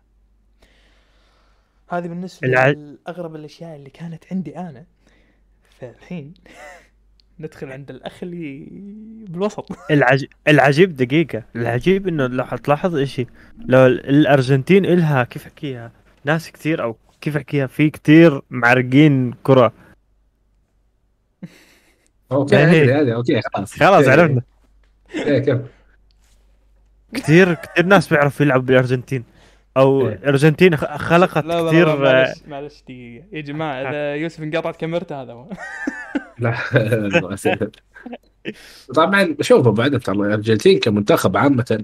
هذه 1.90 2.08
بالنسبة 2.08 2.48
لأغرب 2.48 3.36
الأشياء 3.36 3.76
اللي 3.76 3.90
كانت 3.90 4.24
عندي 4.32 4.58
أنا. 4.58 4.86
فالحين 5.80 6.34
ندخل 7.40 7.72
عند 7.72 7.90
الأخ 7.90 8.24
اللي 8.24 8.68
بالوسط. 9.30 9.68
العج... 9.92 10.26
العجيب 10.48 10.96
دقيقة. 10.96 11.44
العجيب 11.56 12.08
إنه 12.08 12.28
لو 12.28 12.46
حتلاحظ 12.46 12.96
اشي 12.96 13.28
لو 13.66 13.86
ال- 13.86 14.10
الأرجنتين 14.10 14.86
إلها 14.86 15.24
كيف 15.24 15.46
أحكيها؟ 15.46 15.92
ناس 16.26 16.52
كثير 16.52 16.84
أو 16.84 16.96
كيف 17.22 17.36
أحكيها؟ 17.38 17.68
في 17.68 17.90
كثير 17.90 18.42
معرقين 18.50 19.34
كرة. 19.44 19.74
okay 22.32 22.58
إيه. 22.58 22.66
هذه 22.66 23.02
هذه 23.02 23.16
okay 23.16 23.42
خلاص. 23.54 23.74
خلاص 23.74 24.06
إيه، 24.08 24.12
عرفنا. 24.12 24.42
إيه 25.16 25.40
كم 25.40 25.62
كثير 27.14 27.54
كثير 27.54 27.86
ناس 27.86 28.08
بيعرفوا 28.14 28.46
يلعبوا 28.46 28.66
بالارجنتين 28.66 29.24
أو 29.78 30.08
إيه. 30.08 30.14
الارجنتين 30.14 30.78
خ- 30.78 30.96
خلقت 30.98 31.46
لا 31.46 31.68
كثير 31.68 31.88
لا 31.88 31.94
آه، 31.94 32.24
معلش 32.26 32.42
معلش 32.48 32.82
دقيقة. 32.84 33.26
يا 33.32 33.42
جماعة 33.42 33.74
إذا 33.90 34.16
يوسف 34.16 34.42
انقطعت 34.44 34.76
كاميرته 34.76 35.22
هذا 35.22 35.34
هو. 35.34 35.50
لا. 36.40 36.56
طبعا 38.96 39.36
شوفوا 39.42 39.72
بعد 39.72 40.00
ترى 40.00 40.16
الارجنتين 40.16 40.80
كمنتخب 40.80 41.38
عامة 41.38 41.84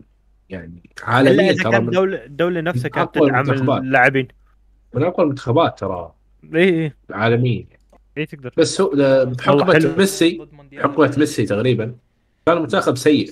يعني 0.49 0.83
عالميا 1.03 1.51
إذا 1.51 1.63
ترى 1.63 1.77
الدولة 1.77 2.25
الدولة 2.25 2.61
نفسها 2.61 2.83
من 2.83 2.89
كانت 2.89 3.15
تدعم 3.15 3.35
المنتخبات. 3.41 3.81
اللاعبين. 3.81 4.27
من 4.93 5.03
أقوى 5.03 5.23
المنتخبات 5.25 5.79
ترى. 5.79 6.11
اي 6.55 6.63
اي 6.85 6.93
عالميا. 7.11 7.65
اي 8.17 8.25
تقدر 8.25 8.51
بس 8.57 8.81
هو 8.81 8.89
بحقبه. 9.25 9.95
ميسي. 9.97 10.47
حقبه 10.77 11.11
ميسي 11.17 11.45
تقريبا. 11.45 11.95
كان 12.45 12.57
منتخب 12.61 12.97
سيء. 12.97 13.31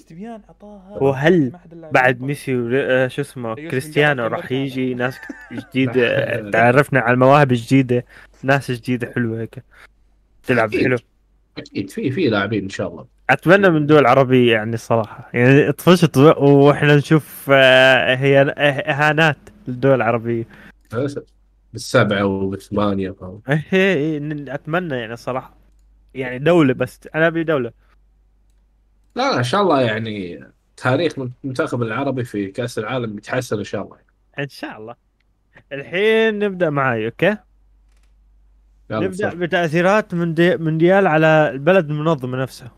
وهل 1.01 1.51
بعد. 1.91 2.21
ميسي 2.21 2.69
آه، 2.73 3.07
شو 3.07 3.21
اسمه 3.21 3.55
كريستيانو 3.55 4.27
راح 4.27 4.51
يجي. 4.51 4.93
ناس 4.93 5.15
جديدة. 5.71 6.07
آه، 6.07 6.49
تعرفنا 6.49 6.99
على 6.99 7.13
المواهب 7.13 7.47
جديدة 7.51 8.05
ناس 8.43 8.71
جديدة 8.71 9.11
حلوة 9.15 9.41
هيك. 9.41 9.63
تلعب. 10.47 10.75
حلو. 10.75 10.97
أكيد. 11.57 11.89
في 11.89 12.11
في 12.11 12.29
لاعبين 12.29 12.63
إن 12.63 12.69
شاء 12.69 12.87
الله. 12.87 13.05
أتمنى 13.29 13.69
من 13.69 13.85
دول 13.85 14.05
عربية 14.05 14.51
يعني 14.53 14.73
الصراحة 14.73 15.29
يعني 15.33 15.71
طفشت 15.71 16.17
وإحنا 16.17 16.95
نشوف 16.95 17.49
آه، 17.51 18.15
هي 18.15 18.41
إهانات 18.41 19.37
للدول 19.67 19.95
العربية 19.95 20.45
بس- 20.93 21.19
بالسبعة 21.73 22.25
وبثمانيه 22.25 23.11
فاهم 23.11 23.41
إيه، 23.49 23.63
إيه، 23.73 24.19
ن- 24.19 24.49
أتمنى 24.49 24.95
يعني 24.95 25.13
الصراحة 25.13 25.55
يعني 26.13 26.39
دولة 26.39 26.73
بس 26.73 26.99
أنا 27.15 27.27
أبي 27.27 27.43
دولة. 27.43 27.71
لا 29.15 29.31
لا 29.31 29.37
إن 29.37 29.43
شاء 29.43 29.61
الله 29.61 29.81
يعني 29.81 30.43
تاريخ 30.77 31.13
المنتخب 31.19 31.81
العربي 31.81 32.23
في 32.23 32.47
كأس 32.47 32.79
العالم 32.79 33.17
يتحسن 33.17 33.57
إن 33.57 33.63
شاء 33.63 33.81
الله. 33.83 33.97
إن 34.39 34.49
شاء 34.49 34.77
الله. 34.77 34.95
الحين 35.71 36.39
نبدأ 36.39 36.69
معاي 36.69 37.05
okay؟ 37.05 37.37
نبدأ. 38.91 39.33
بتأثيرات 39.33 40.15
مونديال 40.15 41.07
على 41.07 41.49
البلد 41.51 41.89
المنظمة 41.89 42.37
نفسها. 42.37 42.71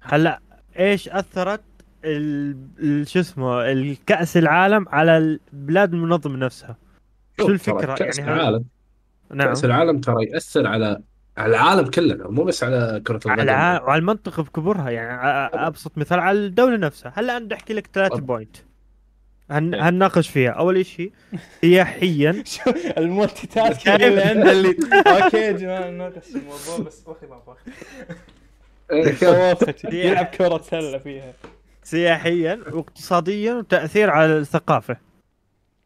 هلأ 0.00 0.40
إيش 0.78 1.08
أثرت 1.08 1.60
شو 3.04 3.20
اسمه 3.20 3.72
الكأس 3.72 4.36
العالم 4.36 4.88
على 4.88 5.18
البلاد 5.18 5.94
المنظمة 5.94 6.36
نفسها؟ 6.36 6.76
شو؟ 7.38 7.56
ترى 7.56 7.94
كأس 7.96 8.18
يعني 8.18 8.32
العالم 8.34 8.64
نعم. 9.30 9.48
كاس 9.48 9.64
العالم 9.64 10.00
ترى 10.00 10.24
يأثر 10.24 10.66
على 10.66 11.02
على 11.38 11.50
العالم 11.56 11.86
كله 11.90 12.30
مو 12.30 12.44
بس 12.44 12.64
على 12.64 13.02
كرة 13.06 13.20
على 13.26 13.42
القدم 13.42 13.50
الع- 13.50 13.82
وعلى 13.82 13.98
المنطقة 13.98 14.42
بكبرها 14.42 14.90
يعني 14.90 15.12
أبسط 15.66 15.98
مثال 15.98 16.18
على 16.20 16.38
الدولة 16.38 16.76
نفسها. 16.76 17.12
هلا 17.16 17.36
أنا 17.36 17.44
بدي 17.44 17.54
أحكي 17.54 17.74
لك 17.74 17.90
ثلاث. 17.94 18.12
point. 18.12 18.56
هن... 19.50 19.74
إيه. 19.74 19.88
هنناقش 19.88 20.28
فيها. 20.28 20.50
أول 20.50 20.86
شيء 20.86 21.12
سياحيا. 21.60 22.42
شو 22.46 22.70
ال 22.98 23.46
multitasking 23.46 24.02
اللي 24.02 24.22
عنده 24.22 24.52
اللي 24.52 24.68
okay 25.24 25.36
يا 25.36 25.52
جماعة 25.52 25.90
نناقش 25.90 26.28
الموضوع 26.36 26.86
بس 26.86 27.02
واخي 27.06 27.26
ما 27.26 27.42
واخي 27.46 27.70
إيه،. 28.92 30.04
يلعب 30.10 30.26
كرة 30.26 30.58
سلة 30.58 30.98
فيها. 30.98 31.32
سياحيا 31.82 32.60
واقتصاديا 32.72 33.54
وتاثير 33.54 34.10
على 34.10 34.38
الثقافة. 34.38 34.96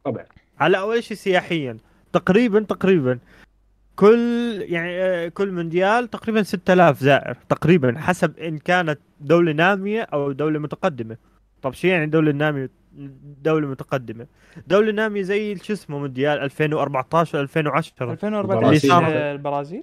طبعا. 0.04 0.24
على 0.60 0.78
اول 0.78 1.02
شيء 1.04 1.16
سياحيا. 1.16 1.76
تقريبا 2.12 2.60
تقريبا. 2.60 3.18
كل 3.96 4.18
يعني 4.68 4.90
آه، 5.02 5.28
كل 5.28 5.52
مونديال 5.52 6.10
تقريبا 6.10 6.42
6000 6.42 7.00
زائر. 7.00 7.36
تقريبا 7.48 7.94
حسب 7.98 8.38
إن 8.38 8.58
كانت 8.58 8.98
دولة 9.20 9.52
نامية 9.52 10.02
أو 10.02 10.32
دولة 10.32 10.58
متقدمة. 10.58 11.16
طب 11.62 11.72
شو 11.72 11.86
يعني 11.88 12.06
دولة 12.06 12.32
نامية؟ 12.32 12.70
دولة 13.42 13.68
متقدمة. 13.68 14.26
دولة 14.66 14.92
نامية 14.92 15.22
زي 15.22 15.56
شو 15.56 15.72
اسمه 15.72 15.98
مونديال 15.98 16.38
2014 16.38 17.40
2010 17.40 18.12
2014 18.12 19.32
البرازيل. 19.32 19.32
البرازيل؟ 19.32 19.82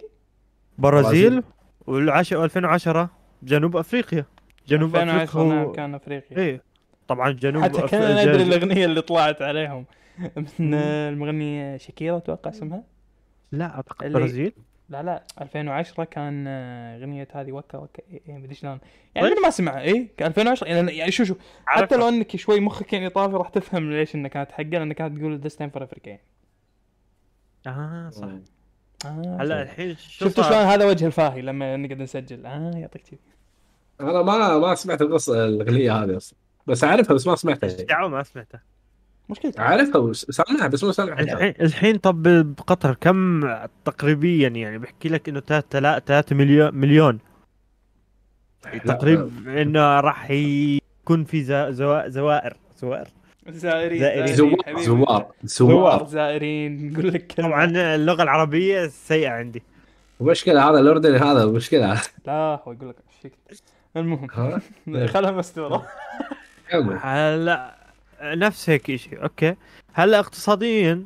برازيل. 0.77 1.43
والعش- 1.87 2.33
2010 2.33 3.09
جنوب 3.43 3.77
أفريقيا. 3.77 4.25
جنوب 4.67 4.95
2010 4.95 5.23
افريقيا 5.23 5.49
نعم 5.55 5.65
هو... 5.65 5.71
كان 5.71 5.95
أفريقيا. 5.95 6.37
إيه. 6.37 6.61
طبعا 7.07 7.31
جنوب 7.31 7.63
حتى 7.63 7.81
أف- 7.81 7.91
كنا 7.91 8.23
ج- 8.25 8.27
ندري 8.27 8.43
الأغنية 8.43 8.85
اللي 8.85 9.01
طلعت 9.01 9.41
عليهم. 9.41 9.85
من 10.59 10.73
المغنيه 10.73 11.77
شاكيرا 11.77 12.17
أتوقع 12.17 12.49
اسمها. 12.51 12.83
لا 13.51 13.65
أعتقد 13.75 14.05
اللي- 14.05 14.19
برازيل. 14.19 14.53
لا 14.89 15.03
لا 15.03 15.23
2010 15.41 16.03
كان 16.03 16.45
آه، 16.47 16.97
أغنية 16.97 17.27
هذه 17.33 17.51
وكا 17.51 17.77
وكا 17.77 18.03
إيه 18.11 18.21
إيه 18.27 18.33
مدري 18.37 18.53
شلون. 18.55 18.79
يعني 19.15 19.27
طيب. 19.29 19.37
من 19.59 19.65
ما 19.65 19.81
إيه 19.81 20.07
كان 20.17 20.27
2010 20.27 20.67
يعني 20.67 21.11
شو 21.11 21.23
شو 21.23 21.35
حتى. 21.65 21.95
لو 21.97 22.07
إنك 22.09 22.35
شوي 22.35 22.59
مخك 22.59 22.93
يعني 22.93 23.09
طافي 23.09 23.35
راح 23.35 23.49
تفهم 23.49 23.91
ليش 23.91 24.15
إنها 24.15 24.29
كانت 24.29 24.51
حقه 24.51 24.63
لأنها 24.63 24.93
كانت 24.93 25.17
تقول 25.19 25.37
this 25.39 25.55
time 25.55 25.69
for 25.69 25.83
Africa 25.83 26.09
يعني 26.09 26.21
آه 27.67 28.09
صح. 28.09 28.27
آه. 29.05 29.37
هلا. 29.39 29.61
الحين 29.61 29.95
شو 29.95 30.25
شفتوا؟ 30.27 30.43
شلون 30.43 30.57
هذا 30.57 30.85
وجه 30.85 31.05
الفاهي 31.05 31.41
لما 31.41 31.77
نقعد 31.77 32.01
نسجل. 32.01 32.45
آه 32.45 32.71
يعطيك 32.75 33.01
كذي 33.01 33.19
أنا 34.01 34.21
ما 34.21 34.57
ما 34.59 34.75
سمعت 34.75 35.01
القصة 35.01 35.45
الأغنية 35.45 36.03
هذه 36.03 36.17
أصلا. 36.17 36.39
بس 36.67 36.83
أعرفها 36.83 37.13
بس 37.13 37.27
ما 37.27 37.35
سمعتها. 37.35 37.67
إيش 37.69 37.73
دعوة 37.81 38.09
ما 38.09 38.23
سمعته 38.23 38.59
مشكلة 39.29 39.53
اعرفها 39.59 39.97
وسامعها 39.97 40.67
بس 40.67 40.83
مو 40.83 40.91
سامعها 40.91 41.19
الحين 41.19 41.53
الحين 41.61 41.97
طب 41.97 42.23
بقطر 42.55 42.93
كم 43.01 43.41
تقريبيا 43.85 44.49
يعني؟ 44.49 44.77
بحكي 44.77 45.09
لك 45.09 45.29
إنه 45.29 45.39
3 45.39 46.35
مليون. 46.35 46.75
مليون 46.75 47.19
تقريبا 48.85 49.31
إنه 49.61 49.99
راح 49.99 50.31
يكون 50.31 51.23
في 51.23 51.43
ز- 51.43 51.51
زوا- 51.77 52.07
زوائر. 52.07 52.57
زوائر؟ 52.77 53.07
زائرين 53.49 53.99
زائرين. 53.99 54.35
زوار. 54.35 54.55
زوار 54.77 55.31
زوار. 55.43 55.71
زوار. 55.71 56.05
زائرين 56.07 56.93
نقول 56.93 57.13
لك. 57.13 57.33
طبعا 57.37 57.65
اللغة 57.95 58.23
العربية 58.23 58.87
سيئة 58.87 59.29
عندي. 59.29 59.63
المشكلة 60.21 60.69
هذا 60.69 60.79
الأردني 60.79 61.17
هذا 61.17 61.45
مشكلة. 61.45 62.01
لا 62.25 62.61
هو 62.67 62.71
يقول 62.71 62.89
لك 62.89 63.31
المهم 63.97 64.27
ها؟ 64.33 64.61
خلها 65.07 65.31
مستورة. 65.31 65.87
كمل 66.69 66.99
هلا. 67.01 67.82
نفس 68.23 68.69
هيك 68.69 68.95
شيء 68.95 69.23
أوكي. 69.23 69.55
هلأ 69.93 70.19
اقتصاديا 70.19 71.03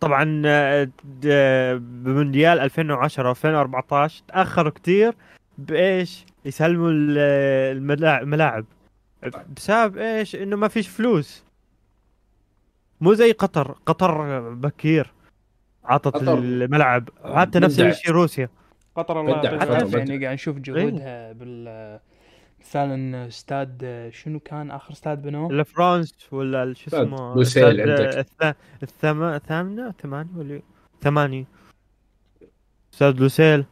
طبعا 0.00 0.42
آه، 0.46 0.84
د- 1.04 1.76
بمونديال 2.04 2.58
2010 2.60 3.30
2014 3.30 4.22
تأخروا 4.28 4.72
كثير 4.72 5.14
بإيش؟ 5.58 6.24
يسلموا 6.44 6.90
ال- 6.90 7.18
الملاعب. 8.22 8.64
بسبب 9.56 9.98
إيش؟ 9.98 10.36
إنه 10.36 10.56
ما 10.56 10.68
فيش 10.68 10.88
فلوس. 10.88 11.44
مو 13.00 13.14
زي 13.14 13.32
قطر. 13.32 13.76
قطر 13.86 14.40
بكير. 14.54 15.12
عطت 15.84 16.06
قطر. 16.14 16.38
الملعب 16.38 17.08
حتى 17.34 17.58
نفس. 17.58 17.80
الشيء 17.80 18.10
روسيا. 18.10 18.48
قطر 18.96 19.20
الله. 19.20 19.42
يعني 19.98 20.24
قاعد 20.24 20.34
نشوف 20.34 20.58
جهودها 20.58 21.32
بال 21.32 22.00
مثلا 22.64 23.26
استاد 23.26 24.08
شنو 24.12 24.40
كان 24.40 24.70
آخر 24.70 24.92
استاد 24.92 25.22
بنوه؟ 25.22 25.50
الفرانس 25.50 26.32
ولا 26.32 26.72
شو 26.74 26.88
اسمه 26.88 27.34
لوسيل 27.34 27.80
استاد 27.80 27.90
عندك. 27.90 28.26
الث- 28.26 28.54
الثم... 28.82 29.22
الثمامة 29.22 29.90
ثمامة 30.02 30.30
ولا 30.36 30.60
ثمامة 31.00 31.44
استاد 32.94 33.20
لوسيل 33.20 33.64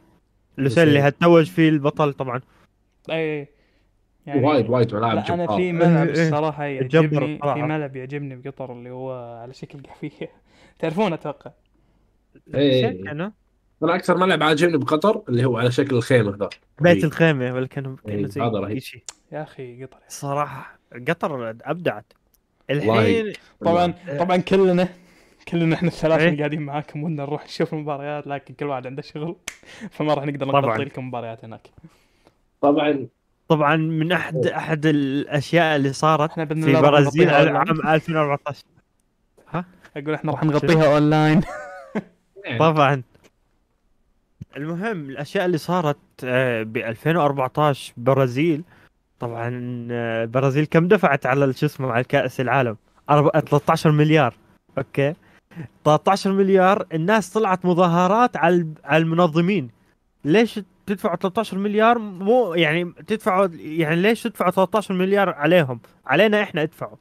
لوسيل 0.58 0.88
اللي. 0.88 1.00
هتوج 1.00 1.50
فيه 1.50 1.68
البطل 1.68 2.12
طبعا 2.12 2.40
اي 3.10 3.48
يعني 4.26 4.44
وايد 4.46 4.70
وايد 4.70 4.94
ملاعب 4.94 5.16
لا 5.16 5.34
أنا. 5.34 5.56
في 5.56 5.72
ملعب 5.72 6.08
إيه، 6.08 6.14
إيه. 6.16 6.28
الصراحة 6.28 6.64
يعجبني. 6.64 7.38
في 7.38 7.62
ملعب 7.62 7.96
يعجبني 7.96 8.36
بقطر 8.36 8.72
اللي 8.72 8.90
هو 8.90 9.38
على 9.42 9.54
شكل 9.54 9.78
قحفية 9.82 10.30
تعرفونه 10.78 11.14
أتوقع 11.14 11.50
إيه. 12.54 13.04
كان 13.04 13.32
أنا 13.82 13.94
أكثر 13.94 14.16
ملعب 14.16 14.42
عاجبني 14.42 14.76
بقطر 14.76 15.22
اللي 15.28 15.44
هو 15.44 15.58
على 15.58 15.70
شكل 15.70 15.96
الخيمه 15.96 16.36
ذا. 16.36 16.48
بيت 16.80 17.04
الخيمة 17.04 17.54
ولا 17.54 17.66
كان 17.66 17.96
إيه، 18.08 18.26
زي 18.26 18.40
هذا 18.40 18.58
رهيب. 18.58 18.82
يا 19.32 19.42
أخي 19.42 19.84
قطر 19.84 19.98
صراحة 20.08 20.78
قطر 21.08 21.56
أبدعت. 21.64 22.12
الحين 22.70 23.32
طبعا 23.60 23.94
طبعا 24.18 24.36
كلنا 24.36 24.88
كلنا 25.48 25.74
إحنا 25.74 25.88
الثلاثة 25.88 26.22
إيه. 26.22 26.28
اللي 26.28 26.38
قاعدين 26.38 26.62
معاكم 26.62 27.02
ودنا 27.02 27.22
نروح 27.22 27.44
نشوف 27.44 27.74
المباريات 27.74 28.26
لكن 28.26 28.54
كل 28.54 28.66
واحد 28.66 28.86
عنده 28.86 29.02
شغل 29.02 29.36
فما 29.90 30.14
راح 30.14 30.24
نقدر. 30.24 30.46
نغطي 30.46 30.84
لكم 30.84 31.08
مباريات 31.08 31.44
هناك. 31.44 31.68
طبعا. 32.60 33.06
طبعا 33.48 33.76
من 33.76 34.12
احد 34.12 34.46
أحد 34.46 34.86
الأشياء 34.86 35.76
اللي 35.76 35.92
صارت 35.92 36.30
إحنا 36.30 36.46
في 36.46 36.72
برازيل. 36.72 37.30
عام 37.30 37.88
2014 37.88 38.64
أقول 39.96 40.14
إحنا 40.14 40.32
راح 40.32 40.44
نغطيها 40.44 40.94
اونلاين 40.94 41.40
طبعا. 42.58 43.02
المهم 44.56 45.10
الأشياء 45.10 45.46
اللي 45.46 45.58
صارت 45.58 45.96
آه، 46.24 46.62
ب 46.62 46.76
2014 46.76 47.92
برازيل. 47.96 48.62
طبعا 49.20 49.48
آه، 49.90 50.22
البرازيل 50.24 50.64
كم 50.64 50.88
دفعت 50.88 51.26
على 51.26 51.52
شو 51.52 51.66
اسمه 51.66 51.92
على 51.92 52.04
كأس 52.04 52.40
العالم؟ 52.40 52.76
أرب- 53.12 53.38
13 53.38 53.90
مليار. 53.90 54.34
okay؟ 54.78 55.14
13 55.84 56.32
مليار 56.32 56.86
الناس 56.92 57.30
طلعت 57.32 57.64
مظاهرات 57.64 58.36
على 58.36 58.66
على 58.84 59.02
المنظمين. 59.02 59.70
ليش 60.24 60.60
تدفعوا 60.86 61.16
13 61.16 61.58
مليار؟ 61.58 61.98
مو 61.98 62.54
يعني 62.54 62.92
تدفعوا 63.06 63.48
يعني 63.54 63.96
ليش 64.02 64.22
تدفعوا 64.22 64.50
13 64.50 64.94
مليار 64.94 65.28
عليهم؟ 65.28 65.80
علينا 66.06 66.42
إحنا 66.42 66.62
ادفعوا. 66.62 66.96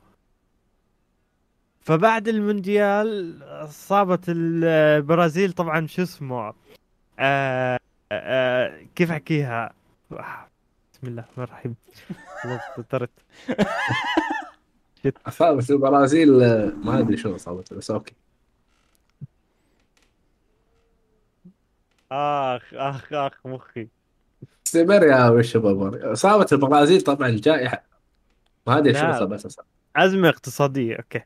فبعد 1.82 2.28
المونديال 2.28 3.36
صابت 3.70 4.24
البرازيل 4.28 5.52
طبعا 5.52 5.88
شو 5.88 6.02
اسمه 6.02 6.54
آه 7.20 7.80
آه 8.12 8.82
كيف 8.96 9.12
احكيها 9.12 9.74
بسم 10.12 11.08
الله 11.08 11.22
الرحمن 11.24 11.44
الرحيم. 11.44 11.76
والله 12.46 12.62
توترت 12.76 13.10
أصابت 15.28 15.70
البرازيل 15.72 16.44
آه، 16.44 16.66
ما 16.84 17.00
أدري 17.00 17.18
شو 17.18 17.36
اصابته 17.36 17.76
بس 17.76 17.92
أوكي. 17.92 18.14
آخ 22.12 22.74
آخ 22.74 23.14
آخ 23.14 23.46
مخي. 23.46 23.88
استمر 24.68 25.04
يا 25.04 25.30
وش 25.30 25.58
بابر 25.58 26.14
أصابت 26.14 26.54
البرازيل 26.54 27.02
طبعا 27.02 27.30
جائحة. 27.30 27.84
ما 28.68 28.78
أدري 28.78 28.94
شو 28.94 29.00
لا. 29.00 29.18
أصابتها 29.18 29.50
صح. 29.50 29.64
ازمه 29.96 30.30
اقتصادية 30.30 30.96
أوكي. 30.96 31.22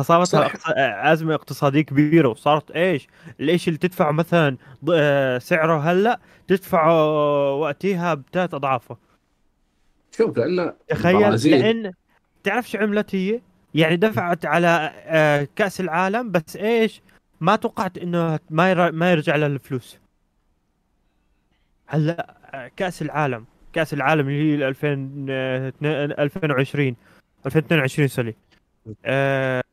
أصابتها 0.00 1.12
أزمة 1.12 1.34
اقتصادية 1.34 1.80
كبيرة 1.80 2.28
وصارت 2.28 2.70
إيش 2.70 3.08
الإيش 3.40 3.68
اللي 3.68 3.78
تدفعه 3.78 4.12
مثلا 4.12 4.56
آه، 4.92 5.38
سعره 5.38 5.78
هلأ 5.78 6.20
تدفعه 6.48 7.54
وقتها 7.54 8.14
بثلاث 8.14 8.54
أضعافه 8.54 8.96
شوف 10.16 10.38
لأن 10.38 10.72
تخيل 10.88 11.50
لأن 11.50 11.92
تعرف 12.44 12.70
شو 12.70 12.78
عملت 12.78 13.14
هي؟ 13.14 13.40
يعني 13.74 13.96
دفعت 13.96 14.46
على 14.46 14.92
آه، 14.94 15.48
كأس 15.56 15.80
العالم 15.80 16.30
بس 16.30 16.56
إيش؟ 16.56 17.02
ما 17.40 17.56
توقعت 17.56 17.98
إنه 17.98 18.38
ما 18.50 18.90
ما 18.90 19.10
يرجع 19.10 19.36
لها 19.36 19.46
الفلوس. 19.46 19.98
هلأ 21.86 22.36
آه، 22.54 22.70
كأس 22.76 23.02
العالم 23.02 23.44
كأس 23.72 23.94
العالم 23.94 24.28
اللي 24.28 24.58
هي 24.58 24.68
2000 24.68 25.26
آه، 25.30 25.72
2020 25.84 26.96
2022 27.46 28.08
سوري 28.08 28.34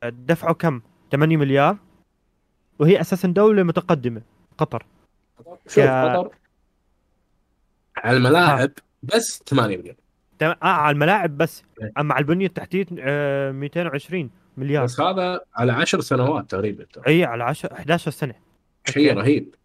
دفعوا 0.10 0.54
كم؟ 0.54 0.82
8 1.12 1.38
مليار. 1.38 1.78
وهي 2.80 3.02
أساسا 3.02 3.28
دولة 3.28 3.63
متقدمة 3.63 4.22
قطر. 4.58 4.86
شوف 5.68 5.78
يا- 5.78 6.15
قطر. 6.18 6.36
على 7.98 8.18
الملاعب 8.18 8.72
بس 9.04 9.44
8 9.46 9.78
مليون 9.78 9.96
تم- 10.39 10.46
آه 10.48 10.58
على 10.63 10.94
الملاعب 10.94 11.38
بس. 11.38 11.63
إيه. 11.82 11.91
أما 11.98 12.13
على 12.13 12.22
البنية 12.22 12.46
التحتية 12.46 12.86
آه، 13.00 13.52
220 13.52 14.30
مليار. 14.58 14.84
بس 14.84 15.00
هذا 15.02 15.39
على 15.56 15.72
10 15.72 16.02
سنوات 16.02 16.52
تقريبا. 16.52 16.86
إي 17.08 17.24
على 17.26 17.44
10 17.44 17.74
11 17.74 18.12
سنة. 18.12 18.36
شيء. 18.86 19.13
رهيب. 19.18 19.56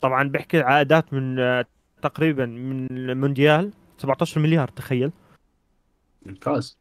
طبعا 0.00 0.28
بيحكي 0.28 0.60
عائدات 0.60 1.12
من 1.12 1.38
آه، 1.38 1.64
تقريبا 2.02 2.46
من 2.46 2.86
المونديال 2.90 3.72
17 3.98 4.40
مليار 4.40 4.68
تخيل. 4.68 5.12
ممتاز. 6.26 6.78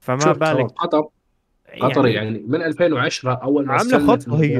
فما 0.00 0.32
بالك. 0.32 0.66
قطر 0.72 1.08
قطر 1.80 2.06
يعني 2.06 2.38
من 2.46 2.62
2010 2.62 3.32
أول 3.32 3.66
ما 3.66 3.72
عاملة 3.74 4.06
خطة 4.06 4.42
هي. 4.42 4.56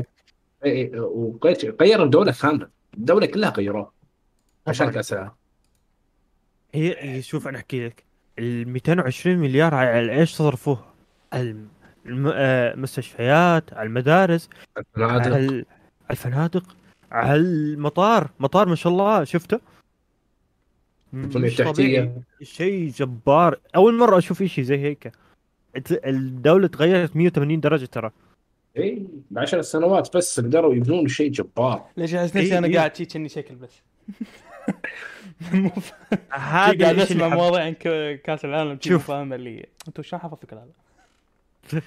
اي 0.64 0.72
اي 0.94 0.98
وغير 1.00 2.02
الدولة 2.02 2.34
كاملة. 2.42 2.68
الدولة 2.94 3.26
كلها 3.26 3.50
غيروها 3.50 3.92
عشان. 4.66 4.90
كاس 4.90 5.12
العالم 5.12 5.30
هي 6.74 7.22
شوف 7.22 7.48
أنا 7.48 7.56
أحكي 7.58 7.86
لك. 7.86 8.04
ال 8.38 8.68
220 8.68 9.38
مليار 9.38 9.74
على 9.74 10.12
إيش 10.20 10.30
صرفوها؟ 10.34 10.94
الم- 11.34 11.68
الم- 12.06 12.32
آه، 12.34 12.74
المستشفيات 12.74 13.72
على 13.72 13.86
المدارس 13.86 14.48
الفنادق. 14.78 15.12
على 15.26 15.36
ال- 15.36 15.44
على 15.54 15.64
الفنادق 16.10 16.76
على 17.12 17.34
المطار. 17.36 18.30
مطار 18.40 18.68
ما 18.68 18.74
شاء 18.74 18.92
الله 18.92 19.24
شفته؟ 19.24 19.60
مش 21.12 21.56
طبيعي. 21.56 22.12
شيء 22.42 22.90
جبار. 22.90 23.58
أول 23.76 23.98
مرة 23.98 24.18
أشوف 24.18 24.42
شيء 24.42 24.64
زي 24.64 24.78
هيك. 24.78 25.12
الدولة 25.90 26.68
تغيرت 26.68 27.16
180 27.16 27.60
درجة 27.60 27.86
ترى 27.86 28.10
اي 28.76 29.06
بعشر 29.30 29.62
سنوات 29.62 30.16
بس 30.16 30.40
قدروا 30.40 30.74
يبنون 30.74 31.08
شيء 31.08 31.30
جبار 31.30 31.84
ليش 31.96 32.14
احس 32.14 32.36
إيه، 32.36 32.42
نفسي 32.42 32.58
أنا 32.58 32.66
إيه. 32.66 32.76
قاعد 32.76 32.96
شي 32.96 33.04
كأني 33.04 33.28
شكل 33.28 33.54
بس 33.54 33.82
هذا 36.30 36.84
قاعد 36.84 36.98
اسمع 36.98 37.28
مواضيع 37.28 37.64
عن 37.64 37.72
ك- 37.72 38.20
كأس 38.24 38.44
العالم 38.44 38.78
شوف. 38.80 39.06
فاهم 39.06 39.32
اللي 39.32 39.66
أنتم 39.88 40.02
شلون 40.02 40.22
حفظتوا 40.22 40.48
كل 40.48 40.56
هذا؟ 40.56 40.72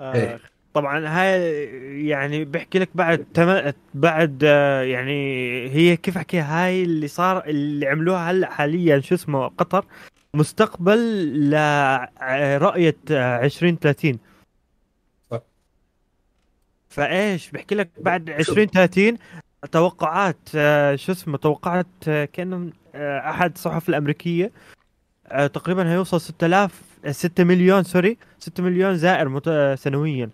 آه، 0.00 0.14
إيه. 0.14 0.40
طبعا 0.74 1.08
هاي 1.08 2.08
يعني 2.08 2.44
بحكي 2.44 2.78
لك 2.78 2.88
بعد 2.94 3.26
تم... 3.34 3.72
بعد 3.94 4.42
آه، 4.44 4.82
يعني 4.82 5.38
هي 5.68 5.96
كيف 5.96 6.16
احكيها 6.16 6.66
هاي 6.66 6.82
اللي 6.82 7.08
صار 7.08 7.44
اللي 7.44 7.86
عملوها 7.86 8.30
هلأ 8.30 8.50
حاليا 8.50 9.00
شو 9.00 9.14
اسمه 9.14 9.48
قطر 9.48 9.84
مستقبل 10.36 10.98
لرؤية 11.50 12.96
2030 13.10 14.18
صح. 15.30 15.40
فإيش؟ 16.88 17.50
بحكي 17.50 17.74
لك 17.74 17.90
بعد 18.00 18.30
2030 18.30 19.18
توقعات 19.72 20.36
آه، 20.54 20.96
شو 20.96 21.12
اسمه 21.12 21.36
توقعات 21.38 21.86
آه، 22.08 22.24
كانه 22.24 22.72
آه، 22.94 23.30
أحد 23.30 23.52
الصحف 23.52 23.88
الأمريكية 23.88 24.52
آه، 25.26 25.46
تقريبا 25.46 25.92
هيوصل 25.92 26.20
6000 26.20 26.82
آه، 27.04 27.12
6 27.12 27.44
مليون 27.44 27.82
سوري 27.82 28.16
6 28.38 28.62
مليون 28.62 28.96
زائر 28.96 29.28
مت... 29.28 29.48
آه، 29.48 29.74
سنويا. 29.74 30.30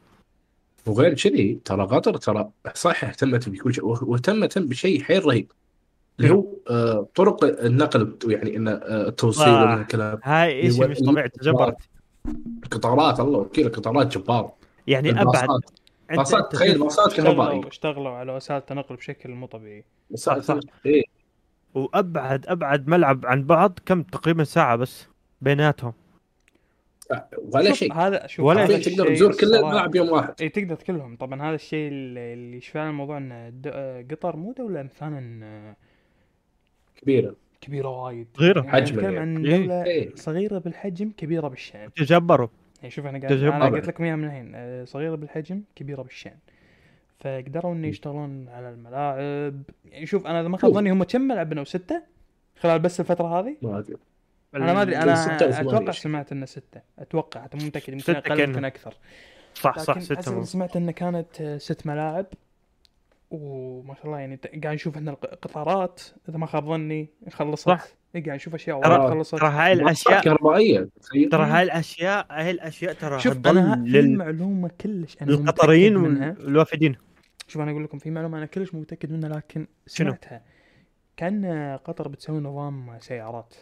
وغير 0.86 1.14
كذي 1.14 1.60
ترى 1.64 1.86
قطر 1.86 2.16
ترى 2.16 2.50
صح 2.74 3.04
اهتمت 3.04 3.48
بكل 3.48 3.74
شيء 3.74 3.84
واهتمت 3.84 4.58
بشيء 4.58 5.02
حيل 5.02 5.26
رهيب. 5.26 5.52
اللي 6.20 6.30
هو 6.30 6.44
آه، 6.70 7.08
طرق 7.14 7.44
النقل 7.44 8.18
يعني 8.26 8.56
إن 8.56 8.68
آه، 8.68 9.08
التوصيل 9.08 9.48
آه. 9.48 9.64
ومن 9.64 9.80
الكلام 9.80 10.18
هاي 10.24 10.72
شيء 10.72 10.88
مش 10.88 10.98
طبيعي 10.98 11.28
تجبرت 11.28 11.76
القطارات. 12.64 13.20
الله 13.20 13.38
وكيل 13.38 13.66
القطارات 13.66 14.18
جبار. 14.18 14.52
يعني 14.86 15.22
أبعد. 15.22 15.48
باصات 16.10 16.52
تخيل 16.52 16.78
باصات 16.78 17.12
كهربائيه 17.12 17.68
اشتغلوا 17.68 18.10
على 18.10 18.32
وسائل 18.32 18.60
تنقل 18.62 18.96
بشكل 18.96 19.30
مو 19.30 19.46
طبيعي. 19.46 19.84
صح، 20.14 20.38
صح. 20.38 20.58
إيه. 20.86 21.02
وأبعد 21.74 22.46
أبعد 22.46 22.88
ملعب 22.88 23.26
عن 23.26 23.44
بعض 23.44 23.78
كم؟ 23.86 24.02
تقريبا 24.02 24.44
ساعة 24.44 24.76
بس 24.76 25.06
بيناتهم. 25.40 25.92
ولا 27.54 27.68
شوف، 27.68 27.78
شيء. 27.78 27.92
هذا 27.94 28.26
شوف 28.26 28.44
ولا 28.46 28.64
ولا 28.64 28.78
تقدر 28.78 29.14
تزور 29.14 29.32
كل 29.32 29.54
الملعب 29.54 29.94
يوم 29.94 30.08
واحد. 30.08 30.34
اي 30.40 30.48
تقدر 30.48 30.74
كلهم 30.74 31.16
طبعا 31.16 31.42
هذا 31.42 31.54
الشيء 31.54 31.88
اللي 31.92 32.56
يشفع 32.56 32.88
الموضوع 32.88 33.18
إن 33.18 33.52
آه، 33.66 34.06
قطر 34.10 34.36
مو 34.36 34.52
دولة 34.52 34.82
مثلا 34.82 35.44
آه، 35.44 35.76
كبيرة 37.02 37.36
كبيرة 37.60 37.88
وايد 37.88 38.26
صغيرة. 38.34 38.60
يعني 38.60 38.72
حجماً 38.72 39.00
نتكلم 39.00 39.14
يعني. 39.14 39.18
عن 39.20 39.46
إيه. 39.46 39.56
دوله 39.60 39.84
إيه. 39.84 40.14
صغيرة 40.14 40.58
بالحجم 40.58 41.10
كبيرة 41.16 41.48
بالشأن 41.48 41.90
تجبروا 41.96 42.48
يعني 42.78 42.90
شوف 42.90 43.06
أنا 43.06 43.18
قاعد. 43.18 43.32
أنا 43.32 43.66
قلت 43.66 43.86
لكم 43.86 44.04
إياها 44.04 44.16
من 44.16 44.24
الحين 44.24 44.52
آه، 44.54 44.84
صغيرة 44.84 45.14
بالحجم 45.14 45.62
كبيرة 45.76 46.02
بالشأن 46.02 46.36
فقدروا 47.20 47.72
إنه 47.74 47.86
يشتغلون 47.88 48.48
على 48.48 48.70
الملاعب 48.70 49.62
يعني 49.84 50.06
شوف 50.06 50.26
أنا 50.26 50.40
إذا 50.40 50.48
ما 50.48 50.56
خاب. 50.56 50.72
ظني 50.72 50.92
هم 50.92 51.04
كم 51.04 51.20
ملعب 51.20 51.48
بنوا 51.48 51.64
سته 51.64 52.02
خلال 52.60 52.78
بس 52.78 53.00
الفترة 53.00 53.40
هذه 53.40 53.56
ما 53.62 53.78
أدري 53.78 53.96
أنا 54.54 54.72
ما 54.74 54.82
أدري 54.82 54.96
أنا 54.96 55.36
أتوقع. 55.60 55.90
سمعت 55.92 56.32
إنه 56.32 56.46
ستة 56.46 56.80
أتوقع 56.98 57.42
حتى 57.42 57.56
مو 57.56 57.64
متأكد 57.66 57.92
يمكن 57.92 58.14
أقل 58.14 58.36
كان. 58.36 58.48
يمكن 58.48 58.64
أكثر 58.64 58.94
صح 59.54 59.78
صح 59.78 60.28
مو. 60.32 60.44
سمعت 60.44 60.76
إنه 60.76 60.92
كانت 60.92 61.40
آه، 61.40 61.58
ست 61.58 61.86
ملاعب 61.86 62.26
وما 63.32 63.94
شاء 63.94 64.06
الله 64.06 64.18
يعني 64.18 64.36
قاعد 64.62 64.74
نشوف 64.74 64.96
إحنا 64.96 65.10
القطارات 65.10 66.02
إذا 66.28 66.38
ما 66.38 66.46
خاب 66.46 66.64
ظني 66.66 67.08
خلصت. 67.30 67.66
صح. 67.68 67.84
إيه، 68.14 68.24
قاعد 68.24 68.36
نشوف 68.36 68.54
أشياء 68.54 68.76
وايد 68.76 69.10
خلصت. 69.10 69.34
ترى 69.34 69.48
هاي 69.48 69.72
الاشياء 69.72 70.22
كهربائية 70.22 70.88
ترى 71.30 71.44
هاي 71.46 71.62
الاشياء 71.62 72.26
هاي 72.30 72.50
الأشياء 72.50 72.92
ترى 72.92 73.18
شوف 73.20 73.46
أنا 73.46 73.82
لل- 73.86 74.16
معلومة 74.16 74.70
كلش 74.80 75.16
أنا 75.22 75.30
منها. 75.98 76.36
والوافدين. 76.40 76.96
شوف 77.48 77.62
أنا 77.62 77.70
أقول 77.70 77.84
لكم 77.84 77.98
في 77.98 78.10
معلومة 78.10 78.38
أنا 78.38 78.46
كلش 78.46 78.74
مو 78.74 78.80
متأكد 78.80 79.12
منها 79.12 79.28
لكن 79.28 79.66
شنو؟ 79.86 80.08
سمعتها. 80.10 80.42
كأن 81.16 81.76
قطر 81.84 82.08
بتسوي 82.08 82.40
نظام 82.40 82.98
سيارات. 83.00 83.54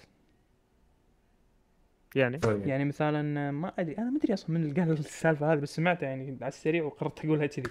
يعني. 2.15 2.41
يعني 2.65 2.85
مثلا 2.85 3.51
ما 3.51 3.73
أدري 3.79 3.99
أنا 3.99 4.11
ما 4.11 4.19
أدري 4.19 4.35
أصلا 4.35 4.51
من 4.51 4.63
اللي 4.65 4.81
قال 4.81 4.91
السالفة 4.91 5.53
هذه 5.53 5.59
بس 5.59 5.77
سمعتها 5.77 6.09
يعني 6.09 6.37
على 6.41 6.49
السريع 6.49 6.85
وقررت 6.85 7.25
أقولها 7.25 7.47
كذي. 7.47 7.71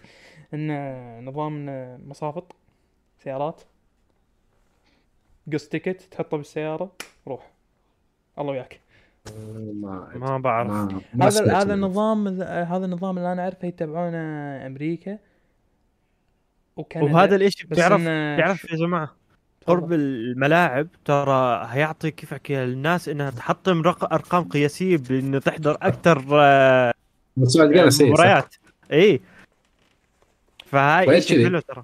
إن 0.53 1.25
نظام 1.25 1.65
مصافط 2.09 2.55
سيارات 3.23 3.61
قص 5.53 5.67
تيكت 5.69 6.01
تحطه 6.01 6.37
بالسيارة 6.37 6.91
روح. 7.27 7.51
الله 8.39 8.51
وياك. 8.51 8.79
ما 9.73 10.11
ما 10.15 10.37
بعرف. 10.37 10.69
ما 10.71 11.01
ما 11.13 11.27
هذا 11.27 11.57
هذا. 11.57 11.73
النظام 11.73 12.27
هذا 12.41 12.85
النظام 12.85 13.17
اللي 13.17 13.31
أنا 13.33 13.43
أعرفه 13.43 13.67
يتبعونه 13.67 14.17
أمريكا 14.67 15.17
وكندا. 16.77 17.05
وهذا 17.05 17.35
الإشي 17.35 17.67
بتعرف 17.67 18.01
إنه 18.01 18.37
تعرف 18.37 18.57
ش- 18.61 18.71
يا 18.71 18.75
جماعة. 18.77 19.15
قرب 19.69 19.93
الملاعب 19.93 20.87
ترى 21.05 21.67
هيعطي 21.69 22.11
كيف 22.11 22.33
أحكي 22.33 22.55
للناس 22.55 23.09
إنها 23.09 23.29
تحطم 23.29 23.81
رق... 23.81 24.13
أرقام 24.13 24.43
قياسية 24.43 24.97
بإنه 24.97 25.39
تحضر 25.39 25.77
أكثر 25.81 26.25
آه،. 26.31 26.93
مباريات. 27.37 28.55
إي. 28.91 29.21
فهاي 30.65 31.07
وغير 31.07 31.21
شيء. 31.21 31.45
حلو 31.45 31.59
ترى. 31.59 31.83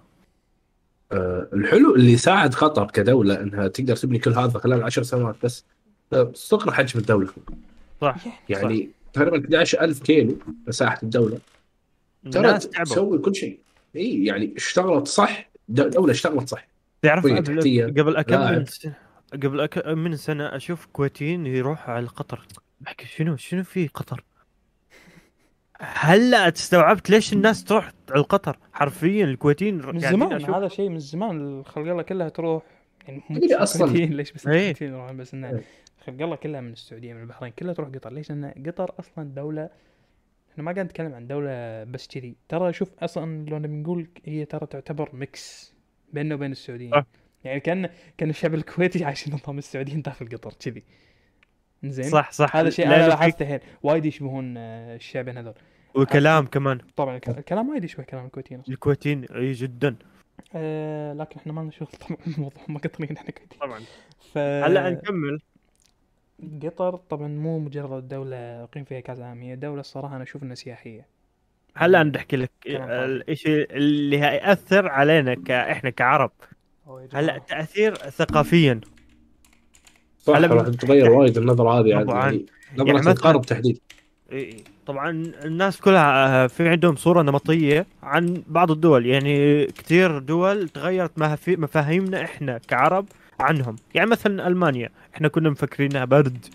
آه، 1.12 1.48
الحلو 1.54 1.96
اللي 1.96 2.18
ساعد 2.18 2.54
قطر 2.54 2.86
كدولة 2.86 3.42
إنها 3.42 3.68
تقدر 3.68 3.96
تبني 3.96 4.20
كل 4.20 4.34
هذا 4.34 4.60
خلال 4.60 4.84
عشر 4.84 5.04
سنوات 5.04 5.36
بس 5.44 5.66
آه، 6.14 6.32
صغر 6.34 6.72
حجم 6.72 7.00
الدولة. 7.00 7.28
صح. 8.02 8.16
يعني 8.50 8.90
تقريبا 9.14 9.38
11000 9.38 10.04
كيلو 10.04 10.38
مساحة 10.68 11.00
الدولة. 11.04 11.40
ترى 12.32 12.48
الناس 12.48 12.68
تسوي 12.68 13.18
كل 13.18 13.36
شيء. 13.36 13.60
إي 13.96 14.26
يعني 14.26 14.54
اشتغلت 14.58 15.08
صح 15.08 15.50
دولة 15.70 16.12
اشتغلت 16.12 16.50
صح. 16.50 16.75
تعرف 17.02 17.26
قبل 17.26 17.94
قبل 18.00 18.22
كم 18.22 18.36
لاعب. 18.36 18.58
من 18.58 18.66
سنه 18.66 18.94
قبل 19.34 19.62
أك... 19.62 19.88
من 19.88 20.16
سنة 20.16 20.56
أشوف 20.56 20.86
كويتيين 20.86 21.46
يروحوا 21.46 21.94
على 21.94 22.08
قطر. 22.08 22.48
بحكي 22.82 23.06
شنو 23.06 23.36
شنو 23.36 23.64
في 23.64 23.88
قطر؟ 23.88 24.24
هلا 25.80 26.48
استوعبت 26.48 27.10
ليش 27.10 27.34
الناس 27.34 27.64
تروح 27.64 27.92
على 28.12 28.24
قطر 28.24 28.58
حرفيا 28.74 29.26
الكويتيين 29.26 29.86
من 29.86 30.00
زمان 30.00 30.34
أشوف 30.34 30.50
هذا 30.50 30.68
شيء 30.68 30.90
من 30.90 31.00
زمان. 31.00 31.60
الخلق 31.60 31.88
الله 31.88 32.02
كلها 32.04 32.30
تروح. 32.30 32.64
يعني 33.08 33.24
مو 33.30 33.38
الكويتيين، 33.38 34.14
ليش 34.18 34.32
بس 34.32 34.48
إيه. 34.48 34.54
الكويتيين 34.60 34.92
يروحون؟ 34.94 35.18
بس 35.18 35.34
انه. 35.34 35.62
خلق 36.06 36.22
الله 36.22 36.36
كلها 36.36 36.62
من 36.62 36.72
السعودية 36.72 37.14
من 37.14 37.22
البحرين 37.22 37.52
كلها 37.60 37.74
تروح 37.74 37.90
قطر. 37.90 38.14
ليش؟ 38.14 38.30
لأن 38.30 38.54
قطر 38.68 38.92
أصلا 39.00 39.24
دوله 39.24 39.70
إحنا 40.52 40.64
ما 40.64 40.72
قاعد 40.72 40.86
نتكلم 40.86 41.14
عن 41.14 41.28
دولة 41.28 41.84
بس 41.84 42.08
كذي. 42.08 42.36
ترى 42.50 42.74
شوف 42.74 42.92
أصلا 43.00 43.46
لو 43.50 43.58
نقول 43.58 44.08
هي 44.26 44.46
ترى 44.46 44.68
تعتبر 44.68 45.10
ميكس 45.14 45.75
بيننا 46.16 46.36
وبين 46.36 46.52
السعوديين. 46.52 46.92
صح. 46.92 47.06
يعني 47.44 47.60
كان 47.60 47.90
كان 48.18 48.30
الشعب 48.30 48.54
الكويتي 48.54 49.04
عايشين 49.06 49.34
نظام 49.34 49.58
السعوديين 49.58 50.02
داخل 50.02 50.26
قطر 50.30 50.54
كذي. 50.60 50.84
زين؟ 51.84 52.10
صح 52.10 52.32
صح. 52.32 52.56
هذا 52.56 52.70
شيء 52.70 52.88
أنا 52.88 53.08
لاحظته 53.08 53.44
الحين. 53.44 53.60
وايد 53.84 54.06
يشبهون 54.06 54.58
آه، 54.58 54.96
الشعبين 54.96 55.38
هذول. 55.38 55.54
وكلام 55.96 56.46
كمان. 56.46 56.78
طبعا 56.96 57.16
الك- 57.16 57.30
الكلام 57.30 57.70
وايد 57.70 57.84
يشبه 57.84 58.04
كلام 58.04 58.26
الكويتيين. 58.26 58.62
الكويتيين 58.70 59.26
أي 59.26 59.52
جدا. 59.54 59.96
آه 60.56 61.14
لكن 61.14 61.40
إحنا 61.40 61.54
ما 61.54 61.62
لنا 61.62 61.72
شغل 61.72 61.88
طبعا 61.88 62.18
بالموضوع 62.28 62.64
هم 62.70 62.78
قطريين 62.78 63.18
إحنا 63.18 63.32
كويتيين. 63.32 63.60
طبعا. 63.62 63.80
ف 64.34 64.38
هلأ 64.38 64.90
نكمل. 64.90 65.40
قطر 66.64 66.96
طبعا 66.96 67.28
مو 67.28 67.60
مجرد 67.60 68.08
دولة 68.08 68.62
يقيم 68.62 68.84
فيها 68.84 69.00
كأس 69.00 69.18
العالم 69.18 69.42
هي 69.42 69.56
دولة 69.56 69.80
الصراحة 69.80 70.16
أنا 70.16 70.24
أشوف 70.24 70.44
إنها 70.44 70.56
سياحية. 70.56 71.08
هلا 71.78 72.04
نحكي 72.04 72.38
لك 72.38 72.52
كلام 72.64 72.88
فاضي. 72.88 73.24
الشيء 73.30 73.68
اللي 73.72 74.20
هيأثر 74.20 74.88
علينا 74.88 75.34
ك... 75.34 75.52
إحنا 75.52 75.90
كعرب. 75.90 76.32
هلا 77.14 77.38
تأثير 77.38 77.96
ثقافيا 77.96 78.82
صح 80.20 80.34
راح 80.38 80.68
تتغير 80.68 81.12
وايد 81.12 81.38
النظره 81.38 81.80
هذه 81.80 81.88
يعني 81.88 82.06
طبعاً. 82.06 82.26
يعني 82.32 82.46
يعني 82.78 82.92
نظرة 82.92 83.14
مثلاً- 83.14 83.20
الغرب 83.20 83.42
تحديدا 83.46 83.80
طبعا 84.86 85.10
الناس 85.46 85.82
كلها 85.82 86.44
آه، 86.44 86.48
في 86.48 86.70
عندهم 86.70 86.96
صورة 86.96 87.22
نمطية 87.22 87.86
عن 88.04 88.44
بعض 88.48 88.72
الدول 88.72 89.06
يعني 89.06 89.66
كثير 89.66 90.20
دول 90.20 90.70
تغيرت 90.70 91.12
مفاهيمنا 91.48 92.24
إحنا 92.24 92.58
كعرب 92.68 93.06
عنهم 93.40 93.76
يعني 93.96 94.10
مثلا 94.10 94.48
ألمانيا 94.48 94.90
إحنا 95.16 95.28
كنا 95.28 95.50
مفكرينها 95.50 96.06
برد 96.06 96.46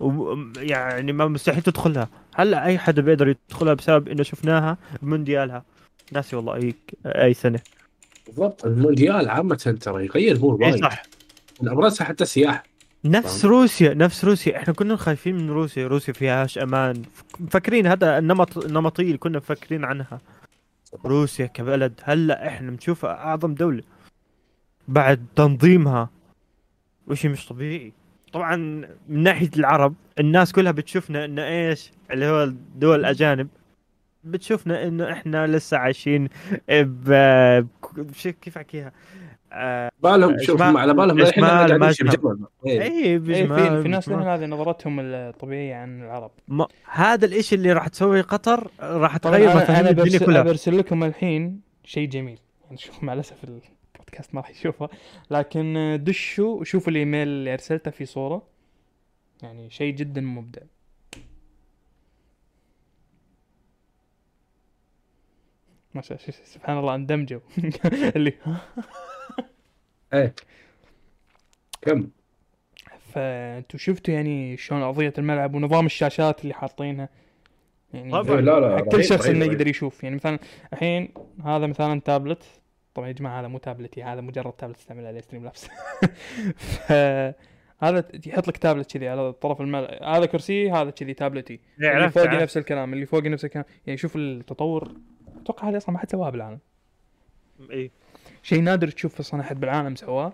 ويعني 0.00 1.12
ما 1.12 1.28
مستحيل 1.28 1.62
تدخلها. 1.62 2.08
هلا 2.34 2.64
أي 2.66 2.78
حدا 2.78 3.02
بيقدر 3.02 3.28
يدخلها 3.28 3.74
بسبب 3.74 4.08
إنه 4.08 4.22
شفناها 4.22 4.76
بمونديالها 5.02 5.64
ناسي 6.12 6.36
والله 6.36 6.54
أي 6.54 6.74
أي 7.06 7.34
سنة. 7.34 7.60
بالضبط 8.26 8.66
المونديال 8.66 9.28
عامة 9.28 9.78
ترى 9.80 10.04
يغير 10.04 10.38
مور 10.38 10.64
اي 10.64 10.70
وايد. 10.70 10.84
صح. 10.84 11.02
من 11.60 11.68
ابرزها 11.68 12.04
حتى 12.06 12.24
السياحه 12.24 12.62
نفس 13.04 13.44
روسيا 13.44 13.94
نفس 13.94 14.24
روسيا. 14.24 14.56
إحنا 14.56 14.74
كنا 14.74 14.96
خايفين 14.96 15.36
من 15.36 15.50
روسيا. 15.50 15.86
روسيا 15.86 16.12
فيهاش 16.12 16.58
أمان. 16.58 17.02
مفكرين 17.40 17.86
هذا 17.86 18.18
النمط 18.18 18.58
النمطية 18.58 19.04
اللي 19.04 19.18
كنا 19.18 19.38
مفكرين 19.38 19.84
عنها. 19.84 20.20
روسيا 21.04 21.46
كبلد. 21.46 22.00
هلا 22.02 22.48
إحنا 22.48 22.70
بنشوفها 22.70 23.10
أعظم 23.10 23.54
دولة 23.54 23.82
بعد 24.88 25.26
تنظيمها. 25.36 26.10
وشي 27.06 27.28
مش 27.28 27.46
طبيعي. 27.46 27.92
طبعا 28.32 28.56
من 29.08 29.22
ناحية 29.22 29.50
العرب 29.56 29.94
الناس 30.20 30.52
كلها 30.52 30.72
بتشوفنا 30.72 31.24
انه 31.24 31.46
إيش 31.46 31.92
اللي 32.10 32.26
هو 32.26 32.42
الدول 32.42 33.00
الأجانب 33.00 33.48
بتشوفنا 34.24 34.84
انه 34.88 35.12
إحنا 35.12 35.46
لسه 35.46 35.76
عايشين 35.76 36.28
ب 36.70 37.10
بش- 37.96 38.28
كيف 38.28 38.56
أحكيها 38.56 38.92
آه، 39.52 39.90
بالهم 40.02 40.38
شوف 40.38 40.62
على 40.62 40.94
بالهم 40.94 41.18
الحين 41.20 41.44
إجمال 41.44 41.50
قاعدين 41.50 41.76
ما 41.76 41.88
إجمال. 41.90 42.16
بجمل 42.16 42.38
إيه. 42.66 42.82
اي 42.82 43.04
اي 43.04 43.18
بجمال 43.18 43.58
في 43.76 43.82
في 43.82 43.88
ناس. 43.88 44.08
لهم 44.08 44.22
هذه 44.22 44.46
نظرتهم 44.46 45.00
الطبيعية 45.00 45.74
عن 45.74 46.02
العرب 46.02 46.30
ما 46.48 46.66
هذا 46.92 47.26
الإشي 47.26 47.54
اللي 47.54 47.72
راح 47.72 47.88
تسويه 47.88 48.22
قطر 48.22 48.70
راح 48.80 49.16
تغير 49.16 49.52
أنا, 49.52 49.62
مفاهيم 49.62 49.86
الدنيا 49.86 50.04
برسل, 50.18 50.26
كلها 50.26 50.42
برسل 50.42 50.78
لكم 50.78 51.04
الحين 51.04 51.60
شيء 51.84 52.08
جميل 52.08 52.38
يعني 52.64 52.76
شوف 52.76 53.02
مع 53.02 53.12
الأسف 53.12 53.44
البودكاست 54.10 54.34
ما 54.34 54.40
راح 54.40 54.50
يشوفه 54.50 54.88
لكن 55.30 55.76
آه، 55.76 55.96
دشوا 55.96 56.60
وشوفوا 56.60 56.92
الإيميل 56.92 57.28
اللي 57.28 57.52
أرسلته 57.52 57.90
في 57.90 58.06
صورة. 58.06 58.42
يعني 59.42 59.70
شيء 59.70 59.94
جدا 59.94 60.20
مبدع. 60.20 60.62
ما 65.94 66.02
شاء 66.02 66.18
الله 66.18 66.36
سبحان 66.44 66.78
الله 66.78 66.94
اندمجوا. 66.94 67.40
اللي 68.16 68.32
إيه. 70.14 70.34
كم؟ 71.82 72.10
فانتوا 73.12 73.78
شفتوا 73.78 74.14
يعني 74.14 74.56
شلون 74.56 74.82
أرضية 74.82 75.12
الملعب 75.18 75.54
ونظام 75.54 75.86
الشاشات 75.86 76.42
اللي 76.42 76.54
حاطينها؟ 76.54 77.08
يعني 77.94 78.12
طبعاً. 78.12 78.36
إيه، 78.36 78.40
لا 78.40 78.60
لا 78.60 78.80
كل 78.80 79.04
شخص 79.04 79.26
إنه. 79.26 79.44
يقدر 79.44 79.66
يشوف. 79.66 80.04
يعني 80.04 80.16
مثلا 80.16 80.38
الحين 80.72 81.14
هذا 81.44 81.66
مثلا 81.66 82.00
تابلت 82.00 82.59
طبعا 82.94 83.08
يا 83.08 83.12
جماعة 83.12 83.40
هذا 83.40 83.48
مو 83.48 83.58
تابلتي 83.58 84.02
هذا 84.02 84.20
مجرد 84.20 84.52
تابلت 84.52 84.78
استعمل 84.78 85.06
عليه 85.06 85.20
Streamlabs 85.20 85.68
هذا 87.82 88.04
يحط 88.26 88.48
لك 88.48 88.56
تابلت 88.56 88.92
كذي 88.92 89.08
على 89.08 89.32
طرف 89.32 89.60
الملعب 89.60 90.02
هذا 90.02 90.26
كرسي 90.26 90.70
هذا 90.70 90.90
كذي 90.90 91.14
تابلتي. 91.14 91.60
إيه، 91.82 91.96
اللي 91.96 92.10
فوقي 92.10 92.28
عرفت. 92.28 92.42
نفس 92.42 92.56
الكلام 92.56 92.92
اللي 92.92 93.06
فوقي 93.06 93.28
نفس 93.28 93.44
الكلام. 93.44 93.64
يعني 93.86 93.98
شوف 93.98 94.16
التطور 94.16 94.92
أتوقع 95.42 95.68
هذا 95.68 95.76
أصلا 95.76 95.90
ما 95.90 95.98
حد 95.98 96.10
سواها 96.10 96.30
بالعالم. 96.30 96.58
إيه. 97.70 97.90
شيء 98.42 98.60
نادر 98.62 98.88
تشوف 98.88 99.20
أصلا 99.20 99.40
احد 99.40 99.60
بالعالم 99.60 99.96
سواه. 99.96 100.32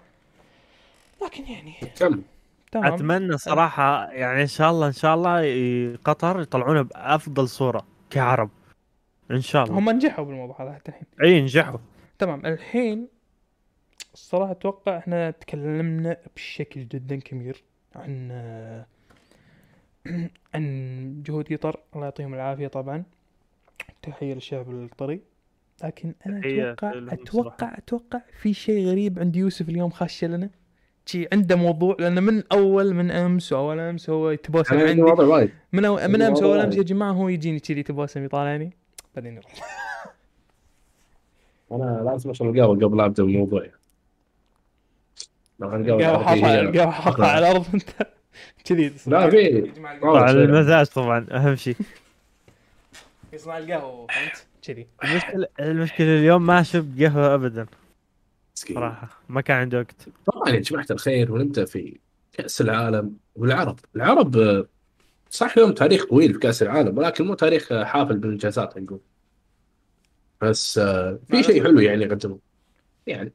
لكن 1.24 1.44
يعني 1.44 1.74
تمام. 1.96 2.24
أتمنى 2.74 3.38
صراحة 3.38 4.10
يعني 4.10 4.42
إن 4.42 4.46
شاء 4.46 4.70
الله 4.70 4.86
إن 4.86 4.92
شاء 4.92 5.14
الله 5.14 5.96
قطر 6.04 6.40
يطلعونا 6.40 6.82
بأفضل 6.82 7.48
صورة 7.48 7.86
كعرب. 8.10 8.50
إن 9.30 9.40
شاء 9.40 9.64
الله. 9.64 9.78
هم 9.78 9.90
نجحوا 9.90 10.24
بالموضوع 10.24 10.62
هذا 10.62 10.72
حتى 10.72 10.88
الحين. 10.88 11.06
اي 11.22 11.42
نجحوا. 11.42 11.78
تمام 12.18 12.46
الحين 12.46 13.08
الصراحة 14.14 14.52
أتوقع 14.52 14.98
إحنا 14.98 15.30
تكلمنا 15.30 16.16
بشكل 16.36 16.88
جدا 16.88 17.16
كبير 17.16 17.64
عن 17.96 18.30
عن 20.54 21.22
جهود 21.26 21.52
قطر. 21.52 21.80
الله 21.94 22.04
يعطيهم 22.04 22.34
العافية 22.34 22.66
طبعا. 22.66 23.04
تحية 24.02 24.34
للشعب 24.34 24.70
القطري. 24.70 25.20
لكن 25.84 26.14
أتوقع 26.26 26.92
لهم 26.92 27.08
أتوقع 27.10 27.78
أتوقع 27.78 28.20
في 28.42 28.54
شيء 28.54 28.86
غريب 28.86 29.18
عند 29.18 29.36
يوسف 29.36 29.68
اليوم 29.68 29.90
خاش 29.90 30.24
لنا. 30.24 30.50
شي 31.06 31.28
عنده 31.32 31.56
موضوع 31.56 31.96
لأنه 32.00 32.20
من 32.20 32.42
أول 32.52 32.94
من 32.94 33.10
أمس 33.10 33.52
وأول 33.52 33.80
أمس 33.80 34.10
هو 34.10 34.30
يتبوسم 34.30 34.74
أنا 34.74 34.88
عندي. 34.88 35.00
عندي 35.00 35.12
وضع 35.12 35.24
وايد. 35.24 35.50
من 35.72 35.84
أو 35.84 35.94
من 35.96 36.22
أمس 36.22 36.38
والله 36.42 36.50
وأول 36.56 36.64
أمس 36.64 36.76
يا 36.76 36.82
جماعة 36.82 37.12
هو 37.12 37.28
يجيني 37.28 37.60
كذي 37.60 37.80
يتبوسم 37.80 38.24
يطالعني. 38.24 38.76
بعدين 39.14 39.32
يروح. 39.34 39.52
أنا 41.72 42.02
لازم 42.10 42.30
أشرب 42.30 42.56
القهوة 42.56 42.76
قبل 42.76 43.00
أبدأ 43.00 43.22
الموضوع 43.22 43.66
لو 45.60 45.76
القهوه 45.76 46.60
القهوة 46.60 46.90
حاطة 46.90 47.26
على 47.26 47.50
الأرض 47.50 47.66
أنت. 47.74 47.90
كذي 48.64 48.92
لا 49.06 49.30
في. 49.30 49.72
طبعا. 50.02 50.30
المزاج 50.30 50.86
طبعا 50.86 51.26
أهم 51.30 51.56
شيء. 51.56 51.76
يصنع 53.32 53.58
القهوة 53.58 54.06
فهمت؟ 54.06 54.46
كذي. 54.62 54.86
المشكلة 55.04 55.46
المشكلة 55.60 56.18
اليوم 56.18 56.46
ما 56.46 56.62
شربت 56.62 57.02
قهوة 57.02 57.34
ابدا. 57.34 57.66
صراحة. 58.54 59.08
ما 59.28 59.40
كان 59.40 59.56
عندي 59.56 59.76
وقت. 59.76 60.08
طبعا 60.26 60.48
يا 60.48 60.60
جماعة 60.60 60.86
الخير 60.90 61.32
ونبدا 61.32 61.64
في 61.64 61.98
كأس 62.32 62.60
العالم 62.60 63.16
والعرب. 63.36 63.78
العرب 63.96 64.36
صح 65.30 65.58
لهم 65.58 65.72
تاريخ 65.72 66.04
طويل 66.04 66.32
في 66.32 66.38
كأس 66.38 66.62
العالم 66.62 66.98
ولكن 66.98 67.26
مو 67.26 67.34
تاريخ 67.34 67.72
حافل 67.82 68.16
بالإنجازات 68.18 68.78
نقول. 68.78 69.00
بس 70.42 70.78
آه، 70.78 71.18
في 71.28 71.42
شيء 71.42 71.64
حلو 71.64 71.80
يعني 71.80 72.04
قدموه 72.04 72.38
يعني 73.06 73.32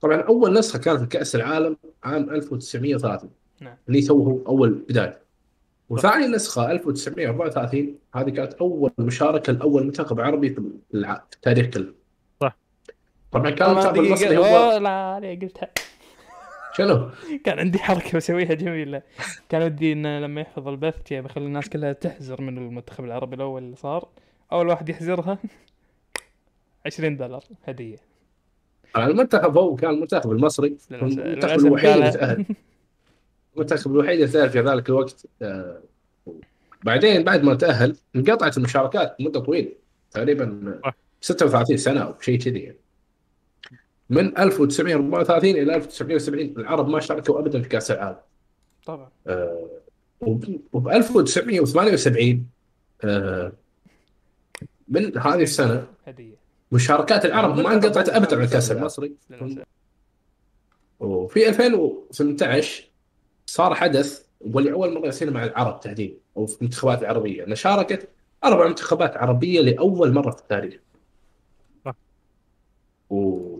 طبعا 0.00 0.20
أول 0.20 0.58
نسخة 0.58 0.78
كانت 0.78 1.00
في 1.00 1.06
كأس 1.06 1.36
العالم 1.36 1.76
عام 2.04 2.30
1930 2.30 3.30
نعم. 3.60 3.76
اللي 3.88 4.02
توه 4.02 4.44
أول 4.46 4.70
بداية. 4.88 5.18
وثاني 5.88 6.26
نسخة 6.26 6.70
1934 6.70 7.98
هذه 8.14 8.30
كانت 8.30 8.54
أول 8.54 8.92
مشاركة 8.98 9.52
لأول 9.52 9.84
منتخب 9.84 10.20
عربي 10.20 10.50
في 10.50 10.62
التاريخ 10.94 11.66
كله 11.66 11.92
صح. 12.40 12.56
طبعا 13.32 13.50
كان 13.50 13.70
المنتخب 13.70 13.96
المصري 13.96 14.38
هو 14.38 14.78
لا 14.78 15.20
لا 15.20 15.38
قلتها. 15.42 15.70
شنو؟ 16.74 17.10
كان 17.44 17.58
عندي 17.58 17.78
حركة 17.78 18.16
بسويها 18.16 18.54
جميلة. 18.54 19.02
كان 19.48 19.62
ودي 19.62 19.92
إنه 19.92 20.20
لما 20.20 20.40
يحفظ 20.40 20.68
البث 20.68 21.12
بخلي 21.12 21.46
الناس 21.46 21.68
كلها 21.68 21.92
تحزر 21.92 22.40
من 22.40 22.58
المنتخب 22.58 23.04
العربي 23.04 23.36
الأول 23.36 23.62
اللي 23.62 23.76
صار. 23.76 24.08
أول 24.52 24.68
واحد 24.68 24.88
يحزرها 24.88 25.38
20 26.86 27.16
دولار 27.16 27.44
هدية 27.64 27.96
المنتخب 28.96 29.58
هو 29.58 29.76
كان 29.76 29.90
المنتخب 29.90 30.32
المصري 30.32 30.76
المنتخب 30.90 31.58
الوحيد 31.66 31.90
اللي. 31.90 32.10
تأهل 32.10 32.46
المنتخب 33.56 33.90
الوحيد 33.90 34.20
اللي 34.20 34.32
تأهل 34.32 34.50
في 34.50 34.60
ذلك 34.60 34.88
الوقت 34.88 35.26
آه، 35.42 35.80
بعدين 36.84 37.24
بعد 37.24 37.42
ما 37.42 37.54
تأهل 37.54 37.96
انقطعت 38.16 38.56
المشاركات 38.56 39.16
مدة 39.20 39.40
طويلة 39.40 39.72
تقريبا 40.10 40.78
صح. 40.84 40.96
36 41.20 41.76
سنة 41.76 42.00
أو 42.00 42.14
شيء 42.20 42.38
كذي 42.38 42.58
يعني. 42.58 42.78
من 44.10 44.38
1934 44.38 45.50
إلى 45.50 45.76
1970 45.76 46.54
العرب 46.58 46.88
ما 46.88 47.00
شاركوا 47.00 47.40
أبدا 47.40 47.62
في 47.62 47.68
كأس 47.68 47.90
العالم 47.90 48.18
طبعا 48.86 49.08
آه، 49.26 49.66
وب 50.20 50.60
وب 50.72 50.88
1978 50.88 52.46
آه، 53.04 53.52
من 54.88 55.18
هذه 55.18 55.42
السنة 55.42 55.86
هدية 56.06 56.45
مشاركات 56.72 57.24
العرب 57.24 57.56
ما 57.60 57.74
انقطعت 57.74 58.08
أبدا 58.08 58.36
عن 58.36 58.42
الكأس 58.42 58.72
المصري. 58.72 59.12
وفي 61.00 61.48
2018 61.48 62.90
صار 63.46 63.74
حدث 63.74 64.22
واللي 64.40 64.72
اول 64.72 64.94
مرة 64.94 65.08
يصير 65.08 65.30
مع 65.30 65.44
العرب 65.44 65.80
تحديدا 65.80 66.14
أو 66.36 66.46
في 66.46 66.58
المنتخبات 66.60 67.02
العربيه 67.02 67.44
انه 67.44 67.54
شاركت 67.54 68.08
أربع 68.44 68.68
منتخبات 68.68 69.16
عربية 69.16 69.60
لأول 69.60 70.12
مرة 70.12 70.30
في 70.30 70.38
التاريخ. 70.38 70.80
و... 73.10 73.56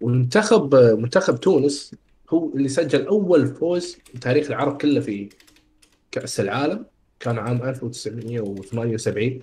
ومنتخب 0.00 0.74
منتخب 0.74 1.40
تونس 1.40 1.94
هو 2.30 2.52
اللي 2.54 2.68
سجل 2.68 3.06
أول 3.06 3.46
فوز 3.46 3.98
في 4.04 4.18
تاريخ 4.18 4.46
العرب 4.46 4.76
كله 4.76 5.00
في 5.00 5.28
كأس 6.10 6.40
العالم 6.40 6.86
كان 7.20 7.38
عام 7.38 7.62
1978 7.62 9.40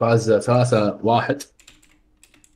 فاز 0.00 0.32
3-1 0.32 1.44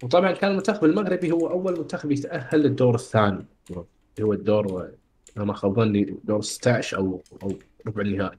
وطبعا 0.03 0.33
كان 0.33 0.51
المنتخب 0.51 0.85
المغربي 0.85 1.33
هو 1.33 1.51
أول 1.51 1.79
منتخب 1.79 2.11
يتأهل 2.11 2.61
للدور 2.61 2.95
الثاني 2.95 3.47
اللي 3.71 3.87
هو 4.27 4.33
الدور 4.33 4.91
ما 5.37 5.55
خاب 5.55 5.75
ظني 5.75 6.17
دور 6.25 6.43
16 6.43 6.97
أو 6.97 7.23
أو 7.43 7.53
ربع 7.87 8.03
النهائي. 8.03 8.39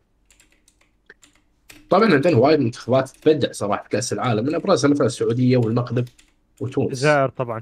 طبعا 1.89 2.13
عندنا 2.13 2.37
وايد 2.37 2.59
منتخبات 2.59 3.09
تبدع 3.09 3.51
صراحة 3.51 3.83
في 3.83 3.89
كأس 3.89 4.13
العالم 4.13 4.45
من 4.45 4.55
أبرزها 4.55 4.89
مثلا 4.89 5.05
السعودية 5.07 5.57
والمغرب 5.57 6.05
وتونس. 6.61 6.87
الجزائر 6.87 7.29
طبعا 7.29 7.61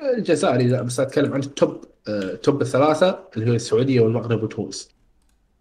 الجزائر 0.00 0.66
لا 0.66 0.82
بس 0.82 1.00
أتكلم 1.00 1.32
عن 1.32 1.40
ال 1.40 1.51
top 1.51 1.84
آه، 2.08 2.34
top 2.34 2.62
الثلاثة 2.62 3.28
اللي 3.36 3.50
هي 3.50 3.56
السعودية 3.56 4.00
والمغرب 4.00 4.42
وتونس. 4.42 4.93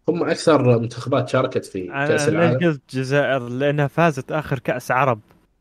هم 0.09 0.23
أكثر 0.23 0.79
منتخبات 0.79 1.29
شاركت 1.29 1.65
في 1.65 1.87
كأس 1.87 2.29
العالم. 2.29 2.59
قلت 2.59 2.81
الجزائر 2.93 3.49
لأنها 3.49 3.87
فازت 3.87 4.31
آخر 4.31 4.59
كأس 4.59 4.91
عرب 4.91 5.19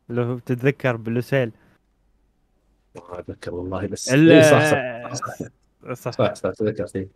لو 0.09 0.38
تتذكر 0.38 0.97
بلوسيل. 0.97 1.53
ما 2.97 3.18
أتذكر 3.18 3.55
والله 3.55 3.86
بس 3.86 4.12
ال- 4.12 4.30
إيه 4.32 4.43
صح 4.43 4.70
صح 4.70 5.14
صح 5.14 5.95
صح. 5.95 6.11
صح 6.11 6.34
صح. 6.34 6.51
تذكرت 6.51 6.97
إيه. 6.97 7.09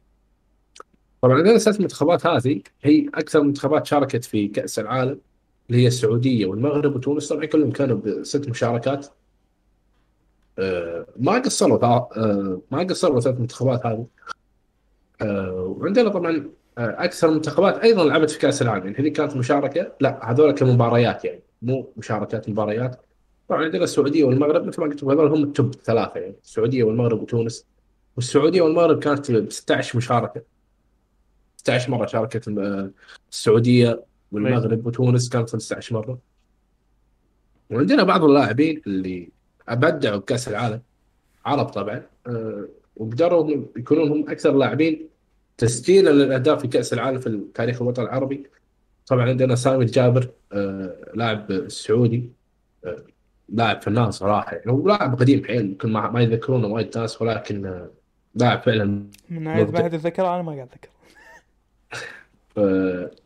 طبعا 1.23 1.37
عندنا 1.37 1.59
ست 1.59 1.81
منتخبات 1.81 2.27
هذه 2.27 2.61
هي 2.83 3.09
أكثر 3.15 3.43
منتخبات 3.43 3.87
شاركت 3.87 4.25
في 4.25 4.49
كأس 4.49 4.79
العالم 4.79 5.21
اللي 5.71 5.83
هي 5.83 5.87
السعودية 5.87 6.47
والمغرب 6.47 6.97
وتونس. 6.97 7.29
طبعا 7.29 7.45
كلهم 7.45 7.71
كانوا 7.73 7.97
بست 7.97 8.49
مشاركات. 8.49 9.07
آه، 10.59 11.07
ما 11.17 11.33
قصروا 11.33 11.79
تع- 11.79 12.09
آه، 12.17 12.61
ما 12.71 12.79
قصروا 12.79 13.21
ثلاث 13.21 13.41
منتخبات 13.41 13.87
هذه. 13.87 14.07
آه، 15.23 15.75
وعندنا 15.79 16.09
طبعا 16.09 16.37
آه، 16.37 16.45
أكثر 16.79 17.31
منتخبات 17.31 17.79
أيضا 17.79 18.05
لعبت 18.05 18.31
في 18.31 18.39
كأس 18.39 18.63
العالم. 18.63 18.87
يعني 18.87 18.99
هذه 18.99 19.09
كانت 19.09 19.37
مشاركة. 19.37 19.93
لا 20.01 20.31
هذول 20.31 20.51
كمباريات 20.53 21.25
يعني 21.25 21.41
مو 21.63 21.93
مشاركات 21.97 22.49
مباريات. 22.49 23.01
طبعا 23.49 23.65
عندنا 23.65 23.85
السعودية 23.85 24.25
والمغرب 24.25 24.65
مثل 24.65 24.81
ما 24.81 24.87
قلت 24.87 25.05
هذول 25.05 25.33
هم 25.33 25.43
ال 25.43 25.51
top 25.51 25.75
ثلاثة 25.75 26.21
يعني 26.21 26.37
السعودية 26.45 26.85
والمغرب 26.85 27.23
وتونس. 27.23 27.67
والسعودية 28.17 28.63
والمغرب 28.63 28.99
كانت 28.99 29.31
ب 29.31 29.53
16 29.53 29.97
مشاركة. 29.99 30.43
16 31.57 31.91
مرة 31.91 32.07
شاركت 32.07 32.49
السعودية 33.31 34.05
والمغرب 34.33 34.87
وتونس 34.87 35.29
كانت 35.29 35.51
15 35.51 35.95
مرة. 35.95 36.19
وعندنا 37.71 38.03
بعض 38.03 38.25
اللاعبين 38.25 38.83
اللي 38.87 39.31
أبدعوا 39.69 40.17
بكأس 40.17 40.49
العالم 40.49 40.81
عرب 41.47 41.67
طبعا 41.67 42.03
آه، 42.27 42.69
وقدروا 42.97 43.65
يكونون 43.77 44.11
هم 44.11 44.31
أكثر 44.31 44.53
لاعبين 44.53 45.09
تسجيلا 45.59 46.11
للاهداف 46.11 46.61
في 46.61 46.69
كأس 46.69 46.93
العالم 46.93 47.19
في 47.19 47.41
تاريخ 47.55 47.83
الوطن 47.83 48.03
العربي. 48.03 48.47
طبعا 49.07 49.29
عندنا 49.29 49.55
سامي 49.55 49.85
الجابر 49.85 50.31
آه، 50.53 50.97
لاعب 51.15 51.69
سعودي 51.69 52.31
آه، 52.85 53.05
لاعب 53.49 53.83
فنان 53.83 54.11
صراحة. 54.11 54.57
يعني 54.57 54.73
هو 54.73 54.89
لاعب 54.89 55.19
قديم 55.19 55.45
حيل 55.45 55.61
يمكن 55.67 55.93
ما 55.93 56.11
ما 56.11 56.21
يذكرونه 56.21 56.69
وايد 56.69 56.99
ناس 56.99 57.23
ولكن 57.23 57.67
آه، 57.67 57.91
لاعب 58.35 58.63
فعلا 58.63 58.85
من 59.31 59.43
ناحية 59.43 59.63
مبدع. 59.63 59.81
بعد 59.81 59.95
الذكر 59.95 60.27
أنا 60.35 60.43
ما 60.43 60.53
قاعد 60.53 60.69
اذكر 60.73 60.91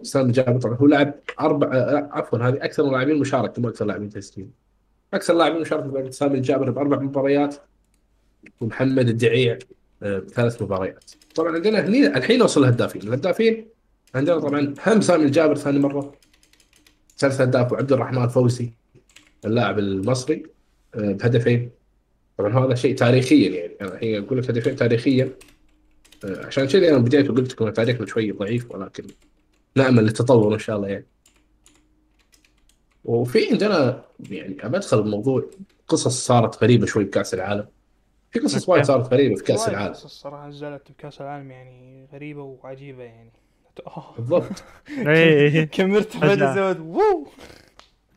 سامي 0.02 0.24
الجابر 0.24 0.60
طبعا 0.60 0.76
هو 0.76 0.86
لاعب 0.86 1.14
أربع 1.40 1.68
عفوا 2.12 2.38
هذه 2.38 2.64
أكثر 2.64 2.84
اللاعبين 2.84 3.18
مشاركة 3.18 3.62
مو 3.62 3.68
أكثر 3.68 3.84
لاعبين 3.84 4.08
تسجيل. 4.08 4.50
أكثر 5.14 5.34
لاعبين 5.34 5.60
مشاركة 5.60 6.10
سامي 6.10 6.34
الجابر 6.38 6.70
بأربع 6.70 6.98
مباريات 6.98 7.56
ومحمد 8.60 9.08
الدعيع 9.08 9.58
بثلاث 10.02 10.62
مباريات. 10.62 11.10
طبعا 11.34 11.54
عندنا 11.54 11.86
هني 11.86 12.06
الحين 12.06 12.42
وصل 12.42 12.64
الهدافين. 12.64 13.02
الهدافين 13.02 13.68
عندنا 14.14 14.38
طبعا 14.38 14.74
هم 14.86 15.00
سامي 15.00 15.24
الجابر 15.24 15.56
ثاني 15.56 15.78
مرة 15.78 16.12
ثالث 17.18 17.40
هداف 17.40 17.72
وعبد 17.72 17.92
الرحمن 17.92 18.28
فوزي 18.28 18.72
اللاعب 19.44 19.78
المصري 19.78 20.42
آه، 20.94 21.12
بهدفين. 21.12 21.70
طبعا 22.38 22.66
هذا 22.66 22.74
شيء 22.74 22.94
تاريخيا 22.94 23.50
يعني. 23.50 23.72
أنا 23.80 23.94
الحين 23.94 24.24
أقول 24.24 24.38
لك 24.38 24.50
هدفين 24.50 24.76
تاريخيا. 24.76 25.36
آه، 26.24 26.46
عشان 26.46 26.66
كذا 26.66 26.88
أنا 26.88 26.98
بديت 26.98 27.30
وقلت 27.30 27.52
لكم 27.52 27.68
تاريخنا 27.68 28.06
شوي 28.06 28.32
ضعيف 28.32 28.70
ولكن 28.70 29.06
نأمل 29.76 30.02
للتطور 30.02 30.54
إن 30.54 30.58
شاء 30.58 30.76
الله 30.76 30.88
يعني. 30.88 31.06
وفي 33.04 33.50
عندنا 33.50 34.04
يعني 34.30 34.56
ابى 34.66 34.76
ادخل 34.76 35.02
بموضوع 35.02 35.50
قصص 35.88 36.26
صارت 36.26 36.62
غريبة 36.62 36.86
شوي 36.86 37.04
بكأس 37.04 37.34
العالم. 37.34 37.66
في 38.30 38.38
قصص. 38.38 38.68
وايد 38.68 38.84
صارت 38.84 39.12
غريبة 39.12 39.34
في 39.34 39.44
كأس 39.44 39.68
العالم 39.68 39.92
قصص 39.92 40.04
الصراحه 40.04 40.48
نزلت 40.48 40.92
بكأس 40.92 41.20
العالم 41.20 41.50
يعني 41.50 42.06
غريبة 42.12 42.42
وعجيبة 42.42 43.02
يعني. 43.02 43.32
بالضبط 44.18 44.64
اي 45.06 45.66
كمرت 45.66 46.12
فجأة. 46.12 46.26
بعد 46.26 46.42
الزود 46.42 46.80
وو 46.80 47.26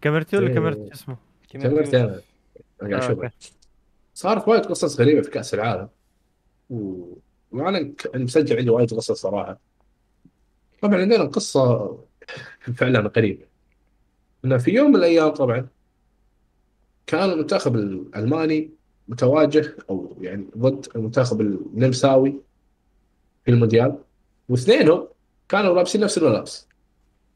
كاميرتي 0.01 0.37
ولا 0.37 0.47
إيه. 0.47 0.53
كاميرتي 0.53 0.85
شو 0.85 0.93
اسمه؟ 0.93 1.17
كملت 1.49 1.93
أنا 1.93 2.21
قاعد 2.81 3.19
آه،. 3.23 3.31
صارت 4.13 4.47
وايد 4.47 4.65
قصص 4.65 4.99
غريبة 4.99 5.21
في 5.21 5.29
كأس 5.29 5.53
العالم 5.53 5.89
و... 6.69 7.05
وأنا 7.51 7.93
مسجل 8.15 8.57
عندي 8.57 8.69
وايد 8.69 8.93
قصص 8.93 9.11
صراحة 9.11 9.59
طبعا 10.81 10.95
عندنا 10.95 11.23
قصة 11.23 11.97
فعلا 12.77 13.11
غريبة 13.17 13.45
إنه 14.45 14.57
في 14.57 14.71
يوم 14.71 14.89
من 14.89 14.95
الأيام 14.95 15.29
طبعا 15.29 15.67
كان 17.07 17.29
المنتخب 17.29 17.75
الألماني 17.75 18.71
متواجه 19.13 19.75
أو 19.89 20.17
يعني 20.21 20.45
ضد 20.57 20.87
المنتخب 20.95 21.41
النمساوي 21.41 22.35
في 23.45 23.51
المونديال. 23.51 23.97
واثنينهم 24.49 25.07
كانوا 25.49 25.75
لابسين 25.75 26.01
نفس 26.01 26.17
الملابس. 26.17 26.67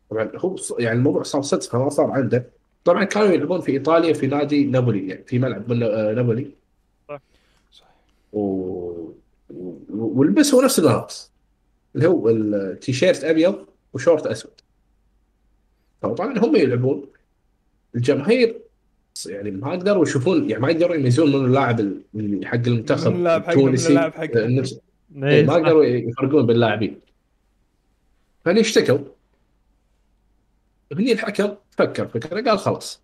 طبعا 0.09 0.31
هو 0.35 0.55
يعني 0.79 0.97
الموضوع 0.97 1.23
صار 1.23 1.41
صدفة 1.41 1.79
ما 1.83 1.89
صار 1.89 2.11
عنده. 2.11 2.49
طبعا 2.85 3.03
كانوا 3.03 3.27
يلعبون 3.27 3.61
في 3.61 3.71
إيطاليا 3.71 4.13
في 4.13 4.27
نادي 4.27 4.65
نابولي 4.65 5.07
يعني 5.07 5.23
في 5.23 5.39
ملعب 5.39 5.71
من- 5.73 5.83
آه، 5.83 6.13
نابولي. 6.13 6.51
صح. 7.71 7.89
و... 8.33 8.39
و... 8.39 9.73
ولبسوا 9.89 10.63
نفس 10.63 10.79
الملابس. 10.79 11.31
اللي 11.95 12.07
هو 12.07 12.29
التيشيرت 12.29 13.23
أبيض 13.23 13.65
وشورت 13.93 14.27
أسود. 14.27 14.51
طبعا 16.01 16.37
هم 16.39 16.55
يلعبون. 16.55 17.05
الجماهير 17.95 18.61
يعني 19.25 19.51
ما 19.51 19.71
قدروا 19.71 20.03
يشوفون 20.03 20.49
يعني 20.49 20.61
ما 20.61 20.69
يقدروا 20.71 20.95
يميزون 20.95 21.29
من 21.35 21.45
اللاعب 21.45 21.79
اللي 21.79 22.45
حق 22.47 22.55
المنتخب 22.55 23.11
من 23.11 23.17
اللاعب 23.17 23.41
من 23.43 23.49
التونسي 23.49 23.89
اللاعب 23.89 24.13
حقه. 24.13 24.45
آه، 24.45 24.47
إيه، 24.47 24.63
إيه، 25.23 25.45
ما. 25.45 25.53
قدروا 25.53 25.83
يفرقون 25.85 26.45
بين 26.45 26.55
اللاعبين 26.55 26.99
فهني 28.45 28.59
اشتكوا 28.59 28.97
هني 30.93 31.11
الحكم 31.11 31.55
فكر 31.71 32.07
فكره 32.07 32.49
قال 32.49 32.59
خلاص 32.59 33.01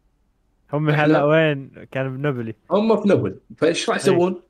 هم 0.73 0.89
هلا 0.89 1.23
وين؟ 1.23 1.71
كان 1.91 2.17
بنابولي 2.17 2.55
هم 2.71 3.01
في 3.01 3.07
نابولي 3.07 3.35
فإيش 3.57 3.89
راح 3.89 3.97
يسوون؟ 3.97 4.41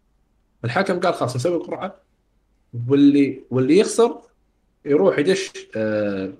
الحكم 0.65 0.99
قال 0.99 1.13
خلاص 1.13 1.35
نسوي 1.35 1.57
قرعة 1.57 1.95
واللي 2.87 3.39
واللي 3.51 3.77
يخسر 3.77 4.17
يروح 4.85 5.19
يدش 5.19 5.51
آه 5.75 6.33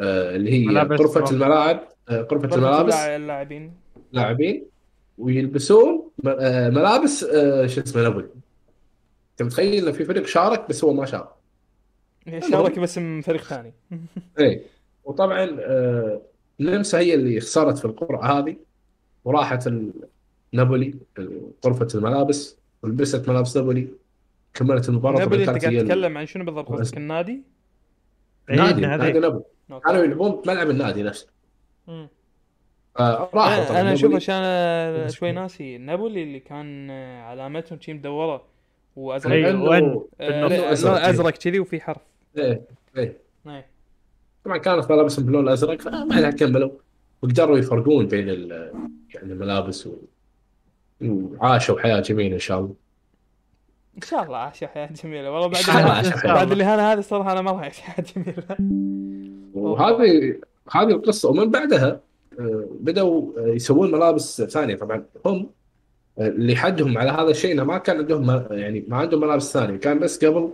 آه 0.00 0.36
اللي 0.36 0.52
هي 0.52 0.78
غرفه. 0.78 1.30
الملاعب 1.30 1.80
آه 2.08 2.20
غرفه 2.32 2.54
الملابس 2.56 2.94
اللاع- 2.94 3.16
اللاعبين 3.16 3.72
لاعبين 4.12 4.66
ويلبسون 5.18 6.10
آه 6.26 6.70
ملابس 6.70 7.24
آه 7.24 7.66
شو 7.66 7.80
اسمه 7.80 8.02
نابولي 8.02 8.28
انت 9.30 9.42
متخيل 9.42 9.86
إن 9.86 9.92
في 9.92 10.04
فريق 10.04 10.26
شارك 10.26 10.68
بس 10.68 10.84
هو 10.84 10.92
ما 10.92 11.06
شارك؟ 11.06 11.28
شارك 12.50 12.78
باسم 12.78 13.20
فريق 13.20 13.42
ثاني. 13.42 13.72
إيه. 14.38 14.62
وطبعا 15.04 15.56
آه 15.60 16.20
النمسا 16.60 16.98
هي 16.98 17.14
اللي 17.14 17.40
خسرت 17.40 17.78
في 17.78 17.84
القرعة 17.84 18.38
هذه 18.38 18.56
وراحت 19.24 19.70
نابولي 20.52 20.94
غرفه 21.66 21.88
الملابس 21.94 22.56
ولبست 22.82 23.28
ملابس 23.28 23.56
نابولي 23.56 23.88
كملت 24.54 24.88
المباراة. 24.88 25.18
نابولي 25.18 25.40
أنت 25.40 25.64
قاعد 25.64 25.78
تتكلم 25.78 26.18
عن 26.18 26.26
شنو 26.26 26.44
بالضبط؟ 26.44 26.68
قصدك 26.72 26.96
النادي؟ 26.96 27.42
النادي 28.50 28.80
إيه، 28.80 28.96
نادي 28.96 29.18
نابولي. 29.18 29.44
كانوا 29.86 30.04
يلعبون 30.04 30.30
بملعب 30.30 30.70
النادي 30.70 31.02
نفسه. 31.02 31.26
فراحوا 32.98 33.70
أنا 33.70 33.80
أنا 33.80 33.92
أشوف. 33.92 34.14
عشان 34.14 35.08
شوي 35.08 35.32
ناسي 35.32 35.78
نابولي 35.78 36.22
اللي 36.22 36.40
كان 36.40 36.90
علامتهم 37.20 37.80
شي 37.80 37.92
مدورة 37.92 38.44
وأزرق؟ 38.96 39.48
آه،. 39.48 39.50
لون 39.50 40.06
أزرق 40.20 41.30
كذي 41.30 41.60
وفي 41.60 41.80
حرف 41.80 42.02
إيه 42.38 42.60
إيه 42.96 43.18
إيه. 43.46 43.66
طبعا 44.44 44.58
كانت 44.58 44.90
ملابسهم 44.90 45.24
باللون 45.24 45.44
الازرق 45.44 45.80
فما 45.80 46.30
كملوا 46.30 46.70
وقدروا 47.22 47.58
يفرقون 47.58 48.06
بين 48.06 48.28
ال- 48.28 48.72
يعني 49.14 49.32
الملابس 49.32 49.86
و... 49.86 49.94
وعاشوا 51.00 51.80
حياة 51.80 52.00
جميلة 52.00 52.34
إن 52.34 52.40
شاء 52.40 52.58
الله 52.58 52.74
إن 53.96 54.02
شاء 54.02 54.22
الله 54.22 54.36
عاشوا 54.36 54.68
حياة 54.68 54.88
جميلة 55.04 55.30
والله 55.30 55.48
بعد 55.48 55.68
اللي-. 55.68 56.34
بعد 56.34 56.52
الاهانه 56.52 56.92
هذه 56.92 56.98
الصراحه 56.98 57.32
أنا 57.32 57.42
ما 57.42 57.50
راح 57.50 57.60
اعيش 57.60 57.80
حياة 57.80 58.04
جميلة 58.16 58.56
وهذه 59.54 60.40
هذه 60.70 60.90
القصة 60.90 61.30
ومن 61.30 61.50
بعدها 61.50 62.00
آه، 62.40 62.68
بدأوا 62.80 63.32
آه، 63.38 63.48
يسوون 63.54 63.92
ملابس 63.92 64.42
ثانية 64.42 64.76
طبعا 64.76 65.04
هم 65.26 65.50
آه، 66.18 66.28
اللي 66.28 66.56
حدهم 66.56 66.98
على 66.98 67.10
هذا 67.10 67.30
الشيء 67.30 67.52
إنه 67.52 67.64
ما 67.64 67.78
كان 67.78 67.96
عندهم 67.98 68.26
م- 68.26 68.46
يعني 68.50 68.84
ما 68.88 68.96
عندهم 68.96 69.20
ملابس 69.20 69.52
ثانية 69.52 69.76
كان 69.76 69.98
بس 69.98 70.24
قبل 70.24 70.50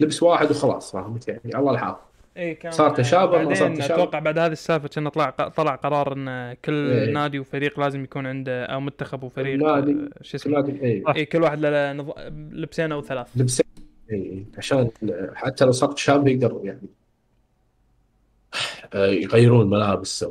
لبس 0.00 0.22
واحد 0.22 0.50
وخلاص 0.50 0.92
فهمت 0.92 1.28
يعني 1.28 1.40
الله 1.58 1.70
الحافظ 1.72 1.98
اي 2.36 2.54
كان 2.54 2.72
صار 2.72 2.90
تشابه، 2.90 3.42
ما 3.42 3.54
صار 3.54 3.76
تشابه. 3.76 3.94
أتوقع 4.02 4.18
بعد 4.18 4.38
هذه 4.38 4.52
السالفة 4.52 4.88
كان 4.88 5.08
طلع 5.08 5.30
طلع 5.30 5.74
قرار 5.74 6.12
إن 6.12 6.54
كل 6.64 6.90
إيه. 6.90 7.12
نادي 7.12 7.38
وفريق 7.38 7.80
لازم 7.80 8.04
يكون 8.04 8.26
عنده 8.26 8.64
أو 8.64 8.80
منتخب 8.80 9.22
وفريق 9.22 9.56
نادي. 9.58 9.92
آه، 9.92 10.08
شو 10.22 10.36
اسمه 10.36 10.66
اي 10.68 11.02
اي 11.16 11.24
كل 11.24 11.42
واحد 11.42 11.58
له 11.60 11.92
نظ- 11.92 12.18
لبسين 12.52 12.92
أو 12.92 13.02
ثلاث 13.02 13.26
لبسين 13.36 13.66
اي 14.10 14.16
إي. 14.16 14.44
عشان 14.58 14.90
حتى 15.34 15.64
لو 15.64 15.72
صار 15.72 15.92
تشابه 15.92 16.30
يقدروا 16.30 16.64
يعني 16.66 16.88
آه، 18.94 19.06
يغيرون 19.06 19.60
الملابس. 19.60 20.24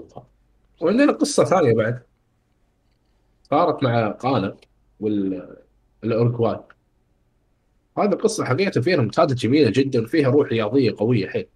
وعندنا 0.83 1.11
قصة 1.11 1.43
ثانية 1.43 1.73
بعد. 1.73 2.03
صارت 3.49 3.83
مع 3.83 4.11
قانا 4.11 4.55
والاورجواي 4.99 6.59
هذه 7.97 8.13
القصة 8.13 8.45
حقيقة 8.45 8.81
فيها 8.81 8.97
ممتازة 8.97 9.35
جميلة 9.35 9.71
جدا 9.75 10.03
وفيها 10.03 10.29
روح 10.29 10.47
رياضية 10.47 10.95
قوية 10.97 11.27
حيل. 11.27 11.47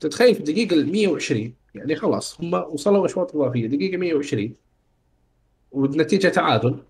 تتخيل 0.00 0.34
في 0.34 0.40
الدقيقه 0.40 0.74
ال 0.74 0.92
120 0.92 1.54
يعني 1.74 1.96
خلاص 1.96 2.40
هم 2.40 2.54
وصلوا 2.54 3.06
اشواط 3.06 3.36
إضافية 3.36 3.66
دقيقة 3.66 3.96
120 3.96 4.54
والنتيجة 5.72 6.28
تعادل. 6.28 6.82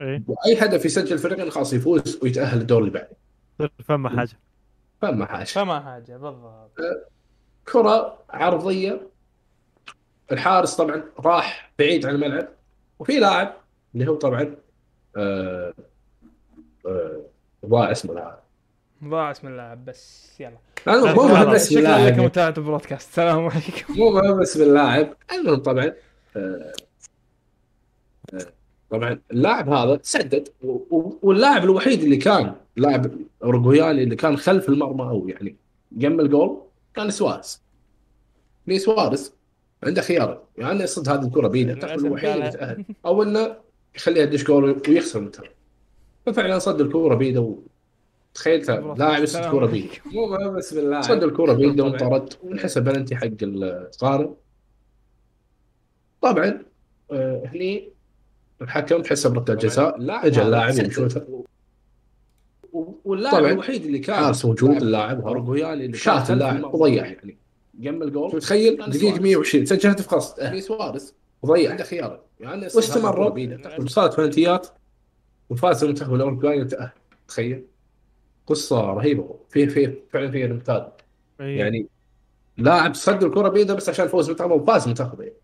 إيه. 0.00 0.22
وأي 0.26 0.58
هدف 0.58 0.84
يسجل 0.84 1.18
فريق 1.18 1.48
خلاص 1.48 1.72
يفوز 1.72 2.18
ويتأهل 2.22 2.60
الدور 2.60 2.80
اللي 2.80 2.90
بعده. 2.90 3.16
فما 3.84 4.08
حاجة. 4.08 4.38
فما 5.02 5.26
حاجة. 5.26 5.44
فما 5.44 5.80
حاجة 5.80 6.16
بالضبط. 6.16 6.78
كرة 7.72 8.24
عرضية 8.30 9.13
الحارس 10.32 10.74
طبعا 10.76 11.04
راح 11.20 11.72
بعيد 11.78 12.06
عن 12.06 12.14
الملعب 12.14 12.48
وفي 12.98 13.18
لاعب 13.18 13.54
اللي 13.94 14.08
هو 14.10 14.14
طبعا 14.14 14.54
آه 15.16 15.74
آه 16.86 17.20
ضاع 17.66 17.90
اسمه 17.92 18.10
اللاعب. 18.12 18.38
ضاع 19.04 19.30
اسم 19.30 19.48
اللاعب 19.48 19.84
بس 19.84 20.30
يلا. 20.40 20.58
لا، 20.86 21.14
مو. 21.14 21.22
مهم 21.22 21.48
اسم 21.50 21.70
شكرا 21.70 21.80
لكم 21.82 21.96
اللاعب. 21.98 22.20
متابعة 22.20 22.54
البرودكاست 22.58 23.08
السلام 23.08 23.48
عليكم. 23.48 23.94
مو 23.94 24.10
مهم 24.10 24.40
اسم 24.40 24.62
اللاعب. 24.62 25.14
المهم 25.32 25.56
طبعا 25.58 25.92
آه 26.36 26.72
آه 28.34 28.46
طبعا 28.90 29.20
اللاعب 29.30 29.68
هذا 29.68 30.00
و- 30.62 31.12
واللاعب 31.22 31.64
الوحيد 31.64 32.02
اللي 32.02 32.16
كان 32.16 32.54
لاعب 32.76 33.10
اورجواياني 33.42 34.02
اللي 34.02 34.16
كان 34.16 34.36
خلف 34.36 34.68
المرمى 34.68 35.02
أو 35.02 35.28
يعني 35.28 35.56
جنب 35.92 36.20
الجول 36.20 36.62
كان 36.94 37.10
سواريز. 37.10 37.62
لويس 38.66 38.78
سواريز؟ 38.78 39.32
عنده 39.86 40.02
خيار. 40.02 40.42
يعني 40.58 40.72
انه 40.72 40.84
يصد 40.84 41.08
هذه 41.08 41.26
الكرة 41.26 41.48
الوحيد 42.06 42.28
اللي 42.30 42.42
قالها. 42.42 42.48
يتاهل 42.48 42.84
أو 43.06 43.22
إنه 43.22 43.56
يخليها 43.96 44.22
يدش 44.22 44.44
جول 44.44 44.80
ويخسر 44.88 45.18
المنتخب 45.18 45.44
ففعلا 46.26 46.58
صد 46.58 46.80
الكرة 46.80 47.14
بيده 47.14 47.56
وتخيل 48.34 48.66
لاعب 48.98 49.22
يصد 49.22 49.50
كرة 49.50 49.66
بيده 49.66 49.88
مو 50.06 50.50
بس 50.56 50.74
بالله 50.74 51.00
صد 51.00 51.22
الكرة 51.22 51.52
بيده 51.52 51.84
وانطرد. 51.84 52.32
وانحسب 52.42 52.84
بلنتي 52.84 53.16
حق 53.16 53.28
القارب 53.42 54.36
طبعا 56.22 56.62
آه، 57.12 57.42
هني 57.46 57.92
الحكم 58.62 59.04
حسب 59.04 59.38
ركله 59.38 59.56
جزاء 59.56 59.96
اجى 60.26 60.42
اللاعب. 60.42 60.70
يشوتها 60.70 61.26
واللاعب. 63.04 63.44
الوحيد 63.44 63.84
اللي 63.84 63.98
كان 63.98 64.16
حارس 64.16 64.44
موجود 64.44 64.76
اللاعب 64.76 65.26
اللي 65.72 65.96
شات 65.96 66.30
اللاعب 66.30 66.74
وضيع. 66.74 67.06
يعني. 67.06 67.38
جنب 67.78 68.02
الجول. 68.02 68.40
تخيل؟ 68.40 68.76
سواريز. 68.76 69.20
120 69.20 69.66
سجل 69.66 69.90
هدف 69.90 70.14
قصد 70.14 70.48
في 70.48 70.60
سواريز 70.60 71.14
وضيع 71.42 71.70
عنده 71.70 71.84
خيار 71.84 72.20
يعني 72.40 72.62
واستمروا 72.62 73.54
وصارت 73.78 74.20
بلنتيات 74.20 74.66
وفاز 75.50 75.84
المنتخب 75.84 76.14
الاوروغواي 76.14 76.60
وتأهل 76.60 76.90
تخيل. 77.28 77.64
قصة 78.46 78.80
رهيبة. 78.80 79.38
في 79.48 79.66
في 79.66 79.94
فعلا 80.10 80.30
في 80.30 80.90
إيه. 81.40 81.58
يعني 81.58 81.86
لاعب 82.56 82.94
صد 82.94 83.24
الكرة 83.24 83.48
بيده 83.48 83.74
بس 83.74 83.88
عشان 83.88 84.08
فوز 84.08 84.24
المنتخب 84.24 84.50
وفاز 84.50 84.82
المنتخب 84.82 85.20
يعني. 85.20 85.34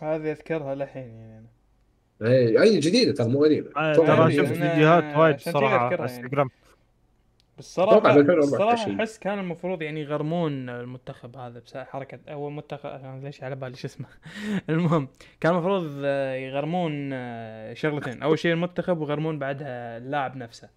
هذه 0.00 0.32
أذكرها 0.32 0.74
للحين 0.74 1.10
يعني. 1.10 1.46
إيه، 2.22 2.62
أي 2.62 2.78
جديدة 2.78 3.12
ترى 3.12 3.28
مو 3.28 3.44
قديمه 3.44 3.68
آه، 3.76 3.94
ترى 3.94 4.32
شفت 4.36 4.52
فيديوهات 4.52 5.16
وايد 5.16 5.40
صراحة 5.40 5.76
على 5.78 5.96
يعني. 5.96 6.02
انستغرام 6.02 6.48
بالصراحة 6.48 6.71
أتوقع 7.58 7.98
ب 7.98 8.18
2024 8.18 8.38
الصراحة 8.42 8.76
شيء. 8.76 9.00
أحس 9.00 9.18
كان 9.18 9.38
المفروض 9.38 9.82
يعني 9.82 10.00
يغرمون 10.00 10.68
المنتخب 10.68 11.36
هذا 11.36 11.60
بس 11.66 11.76
حركة 11.76 12.18
أو 12.28 12.48
المنتخب 12.48 13.20
ليش 13.24 13.42
على 13.42 13.56
بالي 13.56 13.76
شو 13.76 13.86
اسمه؟ 13.86 14.06
المهم 14.68 15.08
كان 15.40 15.52
المفروض 15.52 15.92
آه، 16.04 16.34
يغرمون 16.34 17.10
آه، 17.12 17.74
شغلتين. 17.74 18.22
أول 18.22 18.38
شيء 18.38 18.52
المنتخب 18.52 18.98
ويغرمون 18.98 19.38
بعدها 19.38 19.96
اللاعب 19.96 20.36
نفسه. 20.36 20.68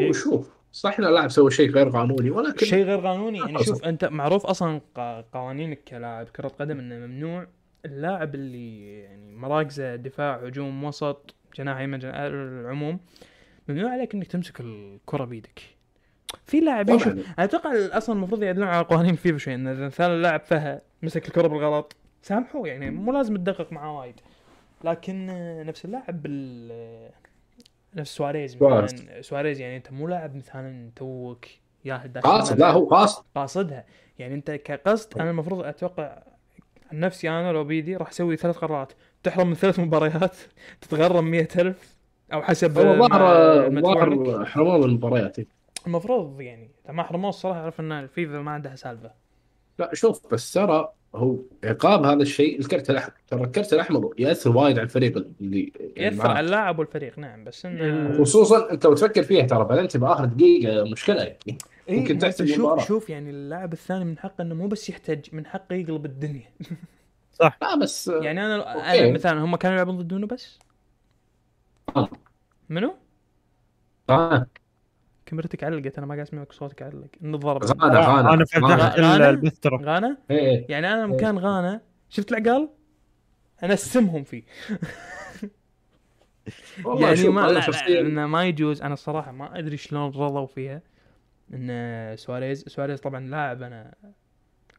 وشوف 0.00 0.50
صح 0.72 0.98
إن 0.98 1.04
اللاعب 1.04 1.30
سوى 1.30 1.50
شيء 1.50 1.70
غير 1.70 1.88
قانوني 1.88 2.30
ولكن 2.30 2.66
شيء 2.66 2.84
غير 2.84 3.06
قانوني. 3.06 3.38
يعني 3.38 3.56
أصلاً. 3.56 3.74
شوف 3.74 3.84
أنت 3.84 4.04
معروف 4.04 4.46
أصلا 4.46 4.80
قوانينك 5.32 5.84
كلاعب 5.84 6.28
كرة 6.28 6.48
قدم 6.48 6.78
إنه 6.78 7.06
ممنوع. 7.06 7.46
اللاعب 7.84 8.34
اللي 8.34 8.98
يعني 9.02 9.34
مراكزه 9.36 9.96
دفاع 9.96 10.36
هجوم 10.36 10.84
وسط 10.84 11.34
جناح 11.56 11.80
يمين 11.80 12.00
العموم 12.04 13.00
ممنوع 13.68 13.90
عليك 13.90 14.14
إنك 14.14 14.26
تمسك 14.26 14.60
الكرة 14.60 15.24
بيدك. 15.24 15.60
في 16.46 16.60
لاعبين 16.60 16.98
شوف 16.98 17.14
أتوقع 17.38 17.70
أصلا 17.72 18.16
المفروض 18.16 18.42
يعدلون 18.42 18.68
على 18.68 18.84
قوانين 18.84 19.14
فيفا 19.14 19.38
شوي 19.38 19.54
إن 19.54 19.66
اذا 19.66 19.86
مثلا 19.86 20.14
اللاعب 20.14 20.40
فها 20.40 20.82
مسك 21.02 21.26
الكرة 21.28 21.46
بالغلط. 21.46 21.96
سامحوه 22.22 22.68
يعني 22.68 22.90
مو 22.90 23.12
لازم 23.12 23.36
تدقق 23.36 23.72
معاه 23.72 23.98
وايد. 23.98 24.20
لكن 24.84 25.26
نفس 25.66 25.84
اللاعب 25.84 26.22
بال 26.22 27.10
نفس 27.94 28.16
سواريز 28.16 28.56
سواريز. 28.56 29.06
سواريز 29.20 29.60
يعني 29.60 29.76
أنت 29.76 29.92
مو 29.92 30.08
لاعب 30.08 30.36
مثلا 30.36 30.90
توك 30.96 31.46
ياهل 31.84 32.12
داخل 32.12 32.28
قاصد 32.28 32.58
لا. 32.58 32.70
هو 32.70 32.86
قاصد. 32.86 33.24
قاصدها. 33.34 33.84
يعني 34.18 34.34
أنت 34.34 34.50
كقصد 34.50 35.18
أنا 35.18 35.30
المفروض 35.30 35.64
أتوقع 35.64 36.22
عن 36.92 37.00
نفسي 37.00 37.30
أنا 37.30 37.52
لو 37.52 37.64
بيدي 37.64 37.96
راح 37.96 38.08
أسوي 38.08 38.36
ثلاث 38.36 38.56
قرارات. 38.56 38.92
تحرم 39.22 39.48
من 39.48 39.54
ثلاث 39.54 39.80
مباريات 39.80 40.36
تتغرم 40.80 41.24
مئة 41.24 41.60
ألف. 41.60 41.91
أو 42.32 42.42
حسب 42.42 42.78
هو 42.78 42.94
ما 42.94 43.08
ظهر 43.80 44.10
من 44.10 44.84
المباريات 44.84 45.36
المفروض 45.86 46.40
يعني 46.40 46.70
ما 46.88 47.02
حرموه 47.02 47.28
الصراحة 47.28 47.60
أعرف 47.60 47.80
إن 47.80 47.92
الفيفا 47.92 48.40
ما 48.40 48.50
عندها 48.50 48.76
سالفة 48.76 49.10
لا 49.78 49.90
شوف 49.94 50.32
بس 50.32 50.52
ترى 50.52 50.92
هو 51.14 51.36
عقاب 51.64 52.04
هذا 52.04 52.22
الشيء 52.22 52.58
الكرت 52.58 52.90
الاحمر 52.90 53.12
ترى 53.28 53.44
الكرت 53.44 53.72
الأحمر 53.72 54.14
يأثر 54.18 54.56
وايد 54.56 54.78
على 54.78 54.84
الفريق 54.84 55.26
اللي 55.40 55.72
يعني 55.96 56.16
ياثر. 56.16 56.30
على 56.30 56.46
اللاعب 56.46 56.78
والفريق 56.78 57.18
نعم 57.18 57.44
بس 57.44 57.66
انه 57.66 58.18
خصوصا 58.18 58.70
أنت 58.70 58.84
لو 58.86 58.94
تفكر 58.94 59.22
فيها 59.22 59.46
ترى 59.46 59.64
بلنتي 59.64 59.98
بآخر 59.98 60.24
دقيقة 60.24 60.84
مشكلة 60.84 61.22
يعني 61.22 61.58
إيه 61.88 61.98
ممكن 62.00 62.18
تحسب 62.18 62.44
شوف 62.44 62.56
المباراة. 62.56 62.84
شوف 62.84 63.10
يعني 63.10 63.30
اللاعب 63.30 63.72
الثاني 63.72 64.04
من 64.04 64.18
حقه 64.18 64.42
إنه 64.42 64.54
مو 64.54 64.66
بس 64.66 64.88
يحتاج 64.88 65.26
من 65.32 65.46
حقه 65.46 65.74
يقلب 65.74 66.04
الدنيا 66.04 66.50
لا 67.40 67.76
بس 67.80 68.08
يعني 68.08 68.46
أنا 68.46 68.74
okay. 68.74 69.04
أنا 69.04 69.12
مثلا 69.12 69.44
هم 69.44 69.56
كانوا 69.56 69.76
يلعبون 69.76 69.98
ضد 69.98 70.14
منو 70.14 70.26
بس؟ 70.26 70.58
آه. 71.96 72.08
منو؟ 72.68 72.94
آه. 74.10 74.46
كاميرتك 75.26 75.64
علقت 75.64 75.98
أنا 75.98 76.06
ما 76.06 76.14
قاعد 76.14 76.26
أسمعك 76.26 76.52
صوتك 76.52 76.82
علق. 76.82 77.06
نضرب 77.20 77.64
غانا 77.64 78.00
غانا 78.00 78.34
أنا 78.34 78.44
فتحت 78.44 78.62
غانا؟ 78.64 79.16
ال- 79.16 79.22
البث 79.22 79.58
ترى 79.58 79.76
غانا 79.84 80.16
يعني 80.68 80.92
أنا 80.92 81.06
مكان 81.06 81.38
غانا 81.38 81.80
شفت 82.08 82.32
العقال؟ 82.32 82.68
أنا 83.62 83.74
اسمهم 83.74 84.24
فيه. 84.24 84.42
والله 86.84 87.08
يعني 87.08 87.28
ما 87.28 87.40
أنا 87.44 87.48
لا 87.48 87.54
لا 87.54 87.60
شخصيا 87.60 88.00
إنه 88.00 88.26
ما 88.26 88.44
يجوز. 88.44 88.82
أنا 88.82 88.94
الصراحة 88.94 89.32
ما 89.32 89.58
أدري 89.58 89.76
شلون 89.76 90.02
رضوا 90.08 90.46
فيها. 90.46 90.82
إن 91.54 92.16
سواريز 92.16 92.64
سواريز 92.68 93.00
طبعا 93.00 93.20
لاعب 93.20 93.62
أنا 93.62 93.94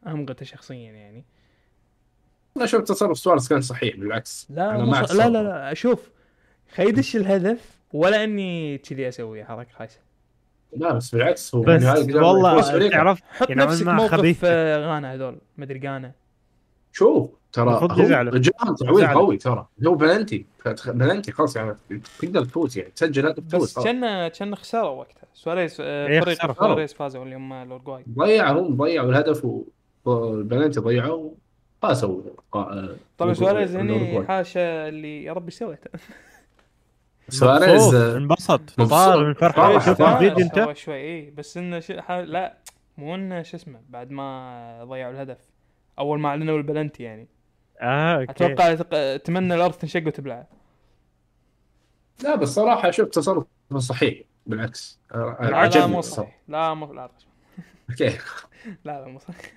امقته 0.07 0.45
شخصيا 0.45 0.91
يعني. 0.91 1.25
أنا 2.57 2.65
شوف 2.65 2.81
تصرف 2.83 3.17
سواريز 3.17 3.47
كان 3.47 3.61
صحيح 3.61 3.95
بالعكس. 3.95 4.47
لا 4.49 4.69
أنا 4.75 4.83
مو 4.85 4.91
معك 4.91 5.05
ص- 5.05 5.15
لا 5.15 5.29
لا. 5.29 5.43
لا 5.43 5.73
شوف. 5.73 6.09
خيدش 6.71 7.15
الهدف 7.15 7.77
ولا 7.93 8.23
إني 8.23 8.77
كذي 8.77 9.07
أسوي 9.07 9.43
حركة 9.45 9.69
خايسة 9.77 9.99
لا 10.77 10.93
بس 10.93 11.15
بالعكس 11.15 11.55
هو 11.55 11.61
بس 11.61 11.83
يعني 11.83 12.15
والله. 12.15 12.89
تعرف 12.89 13.21
حط 13.29 13.49
ينعمل 13.49 13.71
نفسك 13.71 13.85
مع 13.85 13.93
موقف 13.93 14.11
خبيث. 14.13 14.39
آه، 14.43 14.77
غانا 14.87 15.13
هذول 15.13 15.37
مدري 15.57 15.79
غانا 15.89 16.11
شوف 16.91 17.29
ترى. 17.53 17.87
جاهم 18.39 18.75
تعويض. 18.75 19.05
قوي 19.05 19.37
ترى 19.37 19.67
هو 19.87 19.95
بلنتي 19.95 20.45
بلنتي 20.87 21.31
خلاص 21.31 21.55
يعني 21.55 21.75
تقدر 22.19 22.45
تفوز 22.45 22.77
يعني 22.77 22.91
تسجل 22.95 23.25
هدف 23.27 23.43
تفوز 23.47 23.77
بس. 23.79 23.83
كان 23.83 24.27
كان 24.27 24.55
خساره 24.55 24.89
وقتها 24.89 25.23
سواريز 25.33 25.77
آه، 25.81 26.07
إيه، 26.07 26.21
فريق. 26.21 26.53
سواريز 26.53 26.93
فازوا 26.93 27.23
اللي 27.23 27.35
هم 27.35 27.53
الاورجواي 27.53 28.03
ضيعهم 28.17 28.77
ضيعوا 28.77 29.09
الهدف 29.09 29.47
والبلنتي 30.05 30.79
ضيعوا 30.79 31.31
فازوا 31.81 32.21
آه، 32.55 32.95
طبعا 33.17 33.33
سواريز 33.33 33.75
هني. 33.75 34.25
حاشا 34.27 34.87
اللي 34.87 35.23
يا 35.23 35.33
ربي 35.33 35.51
سويته 35.51 35.89
سواريز 37.29 37.95
آه، 37.95 38.17
انبسط. 38.17 38.61
طار 38.81 39.23
من 39.23 39.29
الفرحه 39.29 39.79
فرح. 39.79 40.21
الفيديو 40.21 40.45
انت. 40.45 40.77
شوي 40.77 40.95
اي 40.95 41.29
بس 41.29 41.57
انه 41.57 41.79
ش... 41.79 41.91
ح... 41.91 42.11
لا 42.11 42.57
مو 42.97 43.15
إنه 43.15 43.41
شو 43.41 43.57
اسمه 43.57 43.79
بعد 43.89 44.11
ما 44.11 44.83
ضيعوا 44.83 45.11
الهدف. 45.11 45.37
أول 45.99 46.19
ما 46.19 46.29
أعلنوا 46.29 46.57
البلنتي 46.57 47.03
يعني. 47.03 47.27
آه 47.81 48.19
okay. 48.19 48.31
أتوقع 48.31 48.75
أتمنى 48.93 49.55
الأرض 49.55 49.73
تنشق 49.73 50.07
وتبلع 50.07 50.47
لا 52.23 52.35
بس 52.35 52.49
صراحة 52.49 52.91
شوف 52.91 53.09
تصرف 53.09 53.45
صحيح 53.77 54.21
بالعكس. 54.45 54.99
لا 55.13 55.87
مو. 55.87 56.01
صحيح. 56.01 56.39
لا 56.47 56.73
مو 56.73 56.93
لا 56.93 57.03
okay. 57.89 58.17
لا 58.85 59.01
لا 59.01 59.07
مو 59.07 59.19
صحيح. 59.19 59.53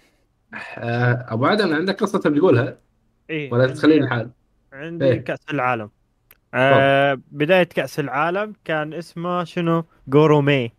أبو 1.33 1.47
عدن 1.47 1.73
عندك 1.73 2.01
قصة 2.01 2.19
تبي 2.19 2.39
تقولها؟ 2.39 2.79
إيه. 3.31 3.53
ولا 3.53 3.67
تخليني 3.67 4.09
حال؟ 4.09 4.31
عندي 4.73 5.05
إيه. 5.05 5.21
كأس 5.21 5.39
العالم. 5.51 5.91
آه 6.55 7.18
بداية 7.32 7.62
كأس 7.62 8.01
العالم 8.01 8.53
كان 8.64 8.94
اسمه 8.94 9.44
شنو؟ 9.44 9.84
جورومي. 10.09 10.72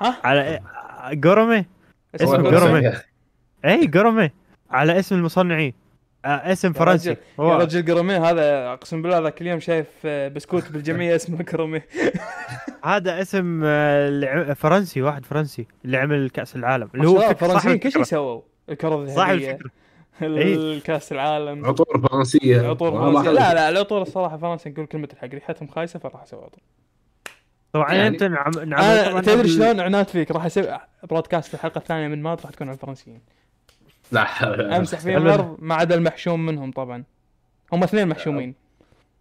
ها؟ 0.00 0.16
على 0.24 0.58
إيه- 0.58 1.14
جورومي. 1.14 1.64
اسمه. 2.14 2.50
جورمي 2.50 2.92
اي 3.64 3.86
جورومي. 3.86 4.30
على 4.70 4.98
اسم 4.98 5.14
المصنعين. 5.14 5.74
آه 6.24 6.52
اسم 6.52 6.72
فرنسي. 6.72 7.10
رجل- 7.10 7.18
يا 7.38 7.44
هو 7.44 7.56
رجل 7.56 7.94
قرمي 7.94 8.14
هذا 8.14 8.72
أقسم 8.72 9.02
بالله 9.02 9.18
ذاك 9.18 9.42
اليوم 9.42 9.60
شايف 9.60 9.86
آه، 10.04 10.28
بسكوت 10.28 10.70
بالجمعيه 10.72 11.16
اسمه 11.16 11.42
قرمي 11.52 11.82
هذا 12.84 13.20
اسم 13.22 13.62
آه، 13.64 14.52
فرنسي 14.52 15.02
واحد 15.02 15.24
فرنسي 15.26 15.66
اللي 15.84 15.96
عمل 15.96 16.30
كأس 16.30 16.56
العالم. 16.56 16.88
اللي 16.94 17.08
هو 17.08 17.34
فرنسيين 17.34 17.78
كل 17.78 17.92
شيء 17.92 18.02
سووا. 18.02 18.40
الكرة 18.68 19.02
الذهبية. 19.02 19.50
الفكرة. 19.50 19.66
إيه. 19.66 19.87
الكاس 20.22 21.12
العالم. 21.12 21.66
عطور 21.66 22.08
فرنسية. 22.08 22.74
فرنسية. 22.74 23.20
أخذت. 23.20 23.28
لا 23.28 23.54
لا 23.54 23.68
العطور 23.68 24.02
الصراحة 24.02 24.36
فرنسا 24.38 24.70
نقول 24.70 24.86
كلمة 24.86 25.08
الحق. 25.12 25.28
ريحتهم 25.28 25.68
خايسة 25.68 25.98
فراح 25.98 26.22
أسوي 26.22 26.40
عطور. 26.44 26.60
طبعا 27.72 27.92
يعني- 27.94 28.08
أنت 28.08 28.22
نعم 28.22 28.50
نعم 28.66 28.80
أنا 28.84 29.20
تدري 29.20 29.48
شلون 29.48 29.80
عناد 29.80 30.08
فيك؟ 30.08 30.30
راح 30.30 30.44
أسوي 30.44 30.78
برودكاست 31.10 31.48
في 31.48 31.54
الحلقة 31.54 31.78
الثانية 31.78 32.08
من 32.08 32.22
ماد 32.22 32.40
راح 32.40 32.50
تكون 32.50 32.68
عن 32.68 32.74
الفرنسيين. 32.74 33.20
لا. 34.12 34.24
حول 34.24 34.50
ولا 34.60 34.76
أمسح. 34.76 34.98
فيهم 34.98 35.26
الأرض 35.26 35.56
ما 35.58 35.74
عدا 35.74 35.94
المحشوم 35.94 36.46
منهم 36.46 36.70
طبعا. 36.72 37.04
هم 37.72 37.82
اثنين 37.82 38.08
محشومين. 38.08 38.54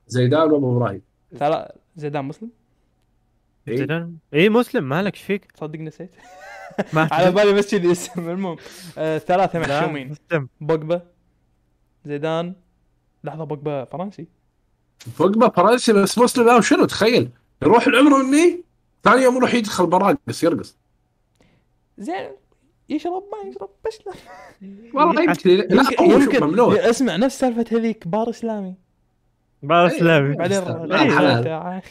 زيدان 0.08 0.52
وأبو 0.52 0.78
إبراهيم. 0.78 1.02
ثلاث 1.38 1.72
زيدان 1.96 2.26
مسلم؟ 2.26 2.50
إيه. 3.68 3.78
زيدان؟ 3.78 4.16
اي 4.34 4.50
مسلم 4.50 4.84
مالك 4.90 5.14
إيش 5.14 5.24
فيك؟ 5.24 5.52
تصدق 5.52 5.80
نسيت. 5.80 6.12
على 7.12 7.32
بالي 7.32 7.54
بس 7.54 7.72
كذي 7.76 7.92
اسم. 7.92 8.30
المهم 8.30 8.58
آه 8.98 9.18
ثلاثة 9.18 9.60
لا، 9.60 9.80
محشومين 9.80 10.16
بوجبا. 10.62 11.02
زيدان. 12.06 12.54
لحظة 13.24 13.44
بوجبا 13.44 13.86
فرنسي. 13.86 14.28
وجبه 15.20 15.50
فرنسي 15.50 15.94
بس 15.94 16.18
مسلم 16.18 16.46
لا 16.46 16.56
وشنو 16.56 16.86
تخيل. 16.86 17.30
يروح 17.62 17.88
العمره 17.88 18.24
مني 18.24 18.64
ثاني 19.04 19.22
يوم 19.22 19.36
يروح 19.36 19.54
يدخل 19.54 19.86
براقص 19.88 20.44
يرقص. 20.44 20.78
زين. 21.98 22.30
يشرب 22.90 23.24
ما 23.32 23.50
يشرب 23.50 23.70
بس 23.88 24.00
لا. 24.08 24.14
والله 24.94 25.22
يمكن. 25.24 25.50
لا 25.50 25.84
يمكن, 26.02 26.44
ممنوع. 26.44 26.76
اسمع 26.90 27.16
نفس 27.16 27.40
سالفة 27.40 27.66
هذيك 27.78 28.08
بار 28.08 28.30
إسلامي. 28.30 28.76
بار 29.64 29.88
إيه. 29.88 29.98
إسلامي. 29.98 30.36
بعدين. 30.36 30.64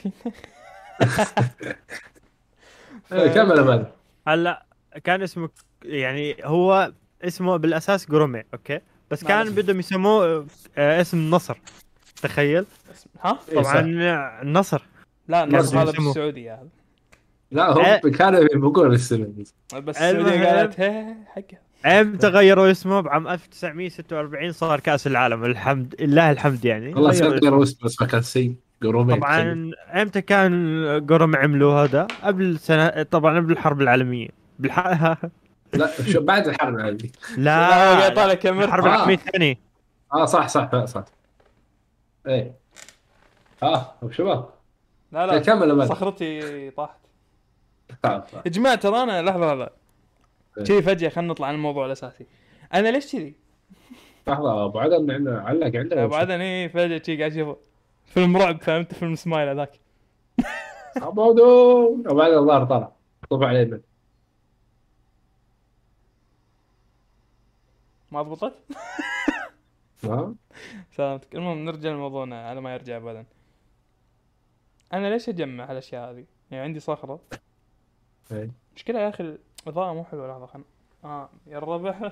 إيه، 3.12 3.26
كمل 3.28 3.86
هلا. 4.28 4.65
كان 5.04 5.22
اسمه 5.22 5.48
يعني 5.84 6.36
هو 6.44 6.92
اسمه 7.22 7.56
بالأساس 7.56 8.10
جول 8.10 8.24
ريمي 8.24 8.42
okay؟ 8.54 8.80
بس 9.10 9.24
كان. 9.24 9.50
بدهم 9.50 9.78
يسموه 9.78 10.46
آه، 10.76 11.00
اسم 11.00 11.30
نصر 11.30 11.58
تخيل؟ 12.22 12.64
ها؟ 13.20 13.38
إيه،. 13.48 13.62
طبعا 13.62 13.80
النصر 14.42 14.82
لا 15.28 15.44
النصر 15.44 15.82
هذا. 15.82 15.90
بالسعوديه 15.90 16.54
هذا. 16.54 16.68
لا 17.50 17.72
هم 17.72 17.84
إيه. 17.84 18.00
كانوا 18.00 18.40
يبغون 18.54 18.92
السنة 18.92 19.32
بس. 19.74 19.96
السعودية 19.96 20.56
قالت 20.56 20.80
هي 20.80 21.14
حقها 21.26 22.00
إمتى 22.00 22.26
غيروا 22.26 22.70
اسمه 22.70 23.00
بعام 23.00 23.28
1946 23.28 24.52
صار 24.52 24.80
كأس 24.80 25.06
العالم. 25.06 25.44
الحمد 25.44 25.94
لله 26.00 26.30
الحمد 26.30 26.64
يعني. 26.64 26.94
والله 26.94 27.10
غيروا 27.10 27.62
اسمه. 27.62 27.84
بس 27.84 28.00
ما 28.00 28.06
كان 28.06 28.22
سي 28.22 28.54
قرومي 28.82 29.16
طبعا 29.16 29.70
إمتى 29.94 30.20
كان 30.20 31.06
جرومي 31.06 31.36
عملوا 31.36 31.72
هذا؟ 31.72 32.06
قبل 32.22 32.58
سنة 32.58 33.02
طبعا 33.02 33.36
قبل 33.36 33.52
الحرب 33.52 33.80
العالمية. 33.80 34.45
بالح... 34.58 35.16
لا 35.72 36.02
شو 36.12 36.20
بعد 36.20 36.48
الحرب 36.48 36.74
العالميه 36.74 37.10
لا 37.36 38.08
طالع 38.08 38.34
كاميرا. 38.34 38.64
الحرب 38.64 38.86
آه. 38.86 38.94
العالميه 38.94 39.14
الثانية. 39.14 39.58
آه 40.12 40.24
صح 40.24 40.48
صح 40.48 40.84
صح. 40.84 41.04
إيه. 42.26 42.54
آه 43.62 43.94
شباب. 44.10 44.48
لا 45.12 45.26
لا 45.26 45.38
كمل 45.38 45.76
بعد 45.76 45.88
صخرتي 45.88 46.70
طاحت. 46.70 46.98
آه، 48.04 48.08
آه. 48.08 48.24
يا 48.46 48.50
جماعة 48.50 48.74
ترى 48.74 49.02
أنا 49.02 49.22
لحظة 49.22 49.46
لحظة. 49.46 49.70
إيه. 50.58 50.64
كذي 50.64 50.82
فجأة 50.82 51.08
خلينا 51.08 51.30
نطلع 51.30 51.46
عن 51.46 51.54
الموضوع 51.54 51.86
الأساسي. 51.86 52.26
أنا 52.74 52.88
ليش 52.88 53.12
كذي؟ 53.12 53.34
لحظة 54.28 54.64
أبو 54.64 54.78
عدن 54.78 55.10
عندنا 55.10 55.40
علق 55.40 55.76
عندنا. 55.76 56.04
أبو 56.04 56.14
عدن 56.14 56.40
إيه 56.40 56.68
فجأة 56.68 56.98
كذي 56.98 57.16
قاعد 57.18 57.32
اشوفه 57.32 57.56
فيلم 58.06 58.36
رعب 58.36 58.62
فهمت؟ 58.62 58.94
فيلم 58.94 59.14
سمايل 59.14 59.48
هذاك. 59.48 59.72
أبو 60.96 61.22
عدن. 61.22 62.10
أبو 62.10 62.20
عدن 62.20 62.38
الظاهر 62.38 62.64
طلع. 62.64 62.92
طب 63.30 63.44
علينا. 63.44 63.80
ما 68.16 68.22
ضبطت؟ 68.22 68.54
سلامتك 70.96 71.34
المهم 71.34 71.64
نرجع 71.64 71.90
لموضوعنا 71.90 72.48
على 72.48 72.60
ما 72.60 72.74
يرجع 72.74 72.96
ابدا 72.96 73.24
أنا 74.92 75.10
ليش 75.10 75.28
أجمع 75.28 75.70
هالاشياء 75.70 76.10
هذه؟ 76.10 76.24
يعني 76.50 76.64
عندي 76.64 76.80
صخرة 76.80 77.20
إيه. 78.32 78.50
مشكلة 78.76 79.00
يا 79.00 79.08
أخي 79.08 79.38
الإضاءة 79.66 79.92
مو 79.94 80.04
حلوة 80.04 80.28
لحظة 80.28 80.46
خلنا 80.46 80.64
آه 81.04 81.28
يا 81.46 81.58
الربح 81.58 82.00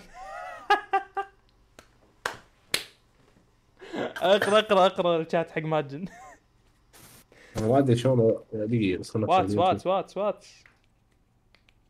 أقرأ 4.23 4.59
أقرأ 4.59 4.87
أقرأ 4.87 5.17
الشات 5.17 5.51
حق 5.51 5.63
ماجن 5.63 6.05
أنا 7.57 7.67
ما 7.67 7.79
أدري 7.79 7.97
شلون 7.97 8.39
دقيقة 8.53 9.01
بس 9.01 9.17
واتس 9.17 9.55
واتس 9.57 9.87
واتس 9.87 10.17
واتس 10.17 10.65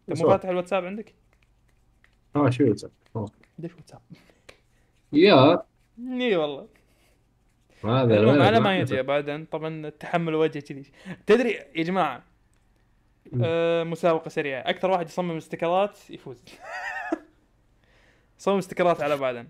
انت 0.08 0.22
مو. 0.22 0.28
فاتح 0.28 0.48
الواتساب 0.48 0.84
عندك؟ 0.84 1.14
آه 2.36 2.50
شو 2.50 2.64
يوزر 2.64 2.90
ليش 3.58 3.74
واتساب؟ 3.74 4.00
يا. 5.12 5.62
إي 6.20 6.36
والله. 6.36 6.66
هذا؟ 7.84 8.42
على 8.46 8.60
ما 8.60 8.78
يجي 8.78 9.02
بعدين. 9.02 9.44
طبعا 9.44 9.88
تحمل 9.88 10.34
وجه 10.34 10.58
كذي. 10.58 10.84
تدري 11.26 11.50
يا 11.76 11.82
جماعة 11.82 12.22
آه 13.42 13.84
مسابقة 13.84 14.28
سريعة. 14.28 14.60
أكثر 14.60 14.90
واحد 14.90 15.08
يصمم 15.08 15.36
استيكرات 15.36 16.10
يفوز. 16.10 16.36
صمم 18.38 18.58
استيكرات 18.58 19.02
على 19.02 19.16
بعدين. 19.16 19.48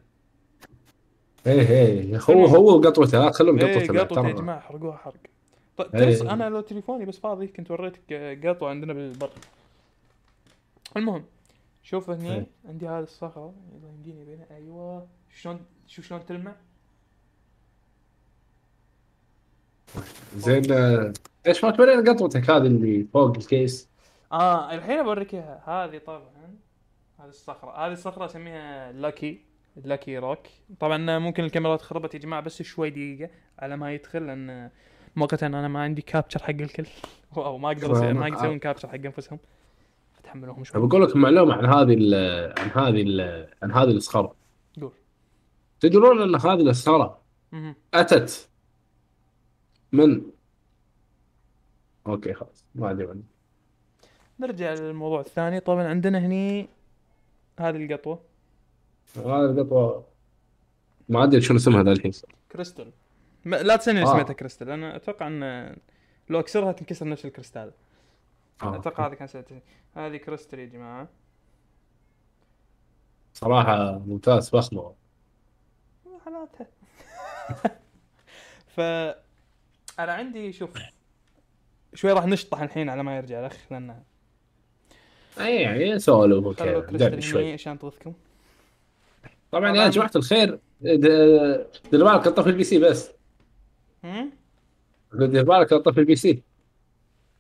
إيه 1.47 1.69
إيه 1.71 2.19
هو 2.31 2.45
هو 2.47 2.77
وقطوته 2.79 3.19
لا 3.19 3.33
خلهم 3.33 3.59
إيه 3.59 3.75
قطوته 3.77 4.01
قطوة 4.01 4.19
يا 4.19 4.33
ترى. 4.33 4.33
جماعة 4.33 4.61
حرقوها 4.61 4.97
حرق. 4.97 5.17
ط- 5.77 5.81
إيه. 5.95 6.05
ترس 6.05 6.23
أنا 6.23 6.49
لو 6.49 6.61
تليفوني 6.61 7.05
بس 7.05 7.19
فاضي 7.19 7.47
كنت 7.47 7.71
وريتك 7.71 8.13
قطوة 8.47 8.71
عندنا 8.71 8.93
بالبر. 8.93 9.31
المهم 10.97 11.25
شوف 11.85 12.11
هني 12.11 12.35
إيه. 12.35 12.47
عندي 12.65 12.89
هذه 12.89 13.03
الصخرة. 13.03 13.55
يلا 13.73 13.89
يمديني 13.89 14.25
بينها. 14.25 14.47
أيوه. 14.51 15.07
شلون 15.29 15.61
شوف 15.87 16.07
شلون 16.07 16.27
تلمع 16.27 16.57
زين 20.37 20.73
آه، 20.73 21.13
إيش 21.47 21.65
ما 21.65 21.71
تورينا 21.71 22.13
قطوتك 22.13 22.51
هذه 22.51 22.67
اللي 22.67 23.07
فوق 23.13 23.37
الكيس؟ 23.37 23.89
آه 24.33 24.75
الحين 24.75 25.03
بوريك 25.03 25.35
إياها. 25.35 25.63
هذه 25.67 25.99
طبعا 25.99 26.57
هذه 27.19 27.29
الصخرة. 27.29 27.87
هذه 27.87 27.93
الصخرة 27.93 28.25
أسميها 28.25 28.93
لاكي 28.93 29.41
لاكي 29.77 30.19
روك 30.19 30.39
طبعا 30.81 31.19
ممكن 31.19 31.45
الكاميرا 31.45 31.77
تخربت 31.77 32.15
يا 32.15 32.19
جماعة 32.19 32.43
بس 32.43 32.63
شوي 32.63 32.91
دقيقة 32.91 33.31
على 33.59 33.77
ما 33.77 33.95
يدخل 33.95 34.27
لأن 34.27 34.71
مؤقتا 35.17 35.47
أنا 35.47 35.69
ما 35.69 35.83
عندي 35.83 36.03
كابتشر 36.03 36.43
حق 36.43 36.51
الكل. 36.51 36.87
أو 37.37 37.59
ما 37.59 37.69
أقدر 37.69 38.15
ما 38.15 38.29
يقدر 38.29 38.39
يسوون 38.39 38.59
كابتشر 38.59 38.89
حق 38.89 38.95
أنفسهم. 38.95 39.39
فتحملوهم 40.25 40.65
شوي 40.65 40.87
بقول 40.87 41.03
لكم 41.03 41.21
معلومة 41.21 41.55
عن 41.55 41.65
هذه 41.67 41.95
ال- 41.99 42.55
عن 42.59 42.71
هذه 42.71 43.03
ال- 43.03 43.49
عن 43.63 43.73
هذه 43.73 43.91
الصخره 43.91 44.35
قول. 44.81 44.93
تدرون 45.81 46.23
أن 46.23 46.35
هذه 46.35 46.71
الصخره 46.71 47.21
مهم. 47.53 47.75
أتت 47.95 48.49
من؟ 49.93 50.23
okay 52.07 52.35
خلاص 52.35 52.65
ما 52.75 52.89
عنه 52.89 53.23
نرجع 54.41 54.75
للموضوع 54.75 55.21
الثاني. 55.21 55.61
طبعا 55.61 55.85
عندنا 55.89 56.19
هني 56.19 56.69
هذه 57.61 57.77
القطوة. 57.85 58.21
هذه 59.17 59.45
القطوة 59.45 60.05
ما 61.09 61.25
أدري 61.25 61.41
شنو 61.41 61.57
اسمها 61.57 61.83
ذا 61.83 61.93
الحين. 61.93 62.13
كريستال. 62.53 62.91
ما 63.45 63.57
لا 63.57 63.77
تسألني 63.77 64.01
ليش 64.01 64.09
آه. 64.09 64.13
سميتها 64.13 64.33
كريستال. 64.33 64.71
أنا 64.71 64.97
أتوقع 64.97 65.27
أن 65.27 65.77
لو 66.31 66.41
أكسرها 66.41 66.73
تنكسر 66.73 67.09
نفس 67.09 67.25
الكريستال. 67.25 67.71
أتوقع 68.63 69.07
هذه 69.07 69.15
كان 69.15 69.29
سميتها 69.29 69.61
هذه 69.95 70.17
كريستال 70.17 70.59
يا 70.59 70.67
جماعة 70.67 71.09
صراحة 73.35 73.99
ممتاز 73.99 74.51
فخمه 74.51 74.95
حالاتها 76.25 76.67
ف 78.67 78.81
أنا 80.01 80.13
عندي 80.13 80.53
شوف 80.53 80.71
شوي 81.95 82.13
راح 82.13 82.27
نشطح 82.27 82.61
الحين 82.61 82.89
على 82.89 83.03
ما 83.03 83.17
يرجع 83.17 83.41
الاخ 83.41 83.59
لأن 83.71 84.03
اي 85.41 85.57
يعني 85.57 85.99
سولف 85.99 86.61
دردش 86.61 87.03
هني 87.03 87.21
شوي 87.21 87.53
عشان 87.53 87.79
تغثكم 87.79 88.13
طبعا. 89.51 89.77
يا 89.77 89.89
جماعة 89.89 90.11
الخير 90.17 90.59
دير 90.81 92.05
بالك 92.05 92.27
تطف 92.27 92.47
ال 92.47 92.65
PC 92.65 92.79
بس؟ 92.79 93.11
دير 95.15 95.45
بالك 95.45 95.73
الطف 95.73 95.99
البي 95.99 96.17
سي 96.17 96.43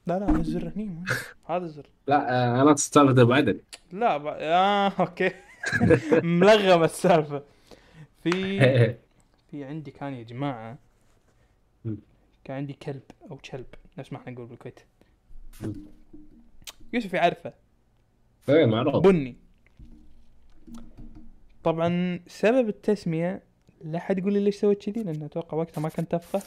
لا 0.07 0.19
لا 0.19 0.31
الزر 0.31 0.73
هني 0.77 1.05
هذا 1.45 1.65
الزر. 1.65 1.87
لا 2.07 2.31
آه، 2.31 2.63
أنا 2.63 2.75
ابو 2.97 3.33
عدن 3.33 3.61
لا 3.93 4.17
ب... 4.17 4.27
آه 4.27 4.93
okay. 5.01 5.31
ملغمة 6.23 6.85
السالفة. 6.85 7.43
في 8.23 8.31
في 9.51 9.65
عندي 9.65 9.91
كان 9.91 10.15
يا 10.15 10.23
جماعة 10.23 10.79
مم. 11.85 11.97
كان 12.45 12.57
عندي 12.57 12.73
كلب 12.73 13.03
أو 13.31 13.37
كلب 13.37 13.67
نفس 13.99 14.13
ما 14.13 14.19
إحنا 14.19 14.33
نقول 14.33 14.47
بالكويت. 14.47 14.81
يوسف 16.93 17.13
يعرفه. 17.15 17.53
إيه 18.49 18.67
معروف. 18.67 19.05
بني. 19.05 19.37
طبعا 21.65 22.21
سبب 22.27 22.69
التسمية 22.69 23.43
لا 23.85 23.99
حد 23.99 24.19
يقول 24.19 24.33
لي 24.33 24.41
ليش 24.41 24.57
سويت 24.57 24.91
كذي 24.91 25.03
لأن 25.03 25.23
أتوقع 25.23 25.59
وقتها 25.59 25.81
ما 25.81 25.89
كنت 25.89 26.15
أفقه 26.15 26.43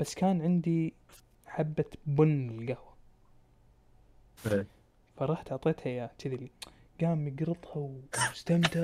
بس 0.00 0.14
كان 0.14 0.42
عندي 0.42 0.94
حبة 1.46 1.84
بن 2.06 2.50
القهوة. 2.62 2.93
إيه. 4.52 4.66
فرحت 5.16 5.52
أعطيتها 5.52 5.86
إياه 5.86 6.10
كذي. 6.18 6.50
قام 7.00 7.28
يقرطها 7.28 7.90
واستمتع 8.30 8.80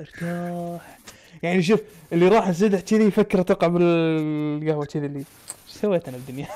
ارتاح 0.00 0.98
يعني 1.42 1.62
شوف 1.62 1.82
اللي 2.12 2.28
راح 2.28 2.46
انسدح 2.46 2.80
كذي 2.80 3.04
يفكر 3.04 3.40
أتوقع 3.40 3.66
بالقهوة 3.66 4.84
كذي 4.84 5.06
اللي 5.06 5.18
إيش 5.18 5.26
سويت 5.66 6.08
أنا 6.08 6.16
بالدنيا 6.16 6.46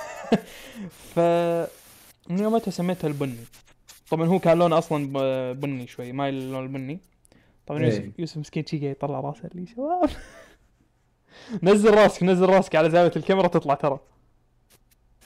ف 1.14 1.18
من 2.30 2.38
يومتها 2.38 2.70
سميتها 2.70 3.08
البني 3.08 3.44
طبعا 4.10 4.26
هو 4.26 4.38
كان 4.38 4.58
لونه 4.58 4.78
أصلا 4.78 5.52
بني 5.52 5.86
شوي 5.86 6.12
مايل 6.12 6.34
للون 6.34 6.62
البني 6.62 6.98
طبعا 7.66 7.80
إيه. 7.80 7.86
يوسف 7.86 8.18
يوسف 8.18 8.38
مسكين 8.38 8.66
شي 8.66 8.78
قاعد 8.78 8.90
يطلع 8.90 9.20
راسه 9.20 9.48
اللي 9.54 9.66
شباب 9.66 10.10
نزل 11.62 11.94
راسك 11.94 12.22
نزل 12.22 12.46
راسك 12.46 12.76
على 12.76 12.90
زاوية 12.90 13.12
الكاميرا 13.16 13.48
تطلع 13.48 13.74
ترى 13.74 13.98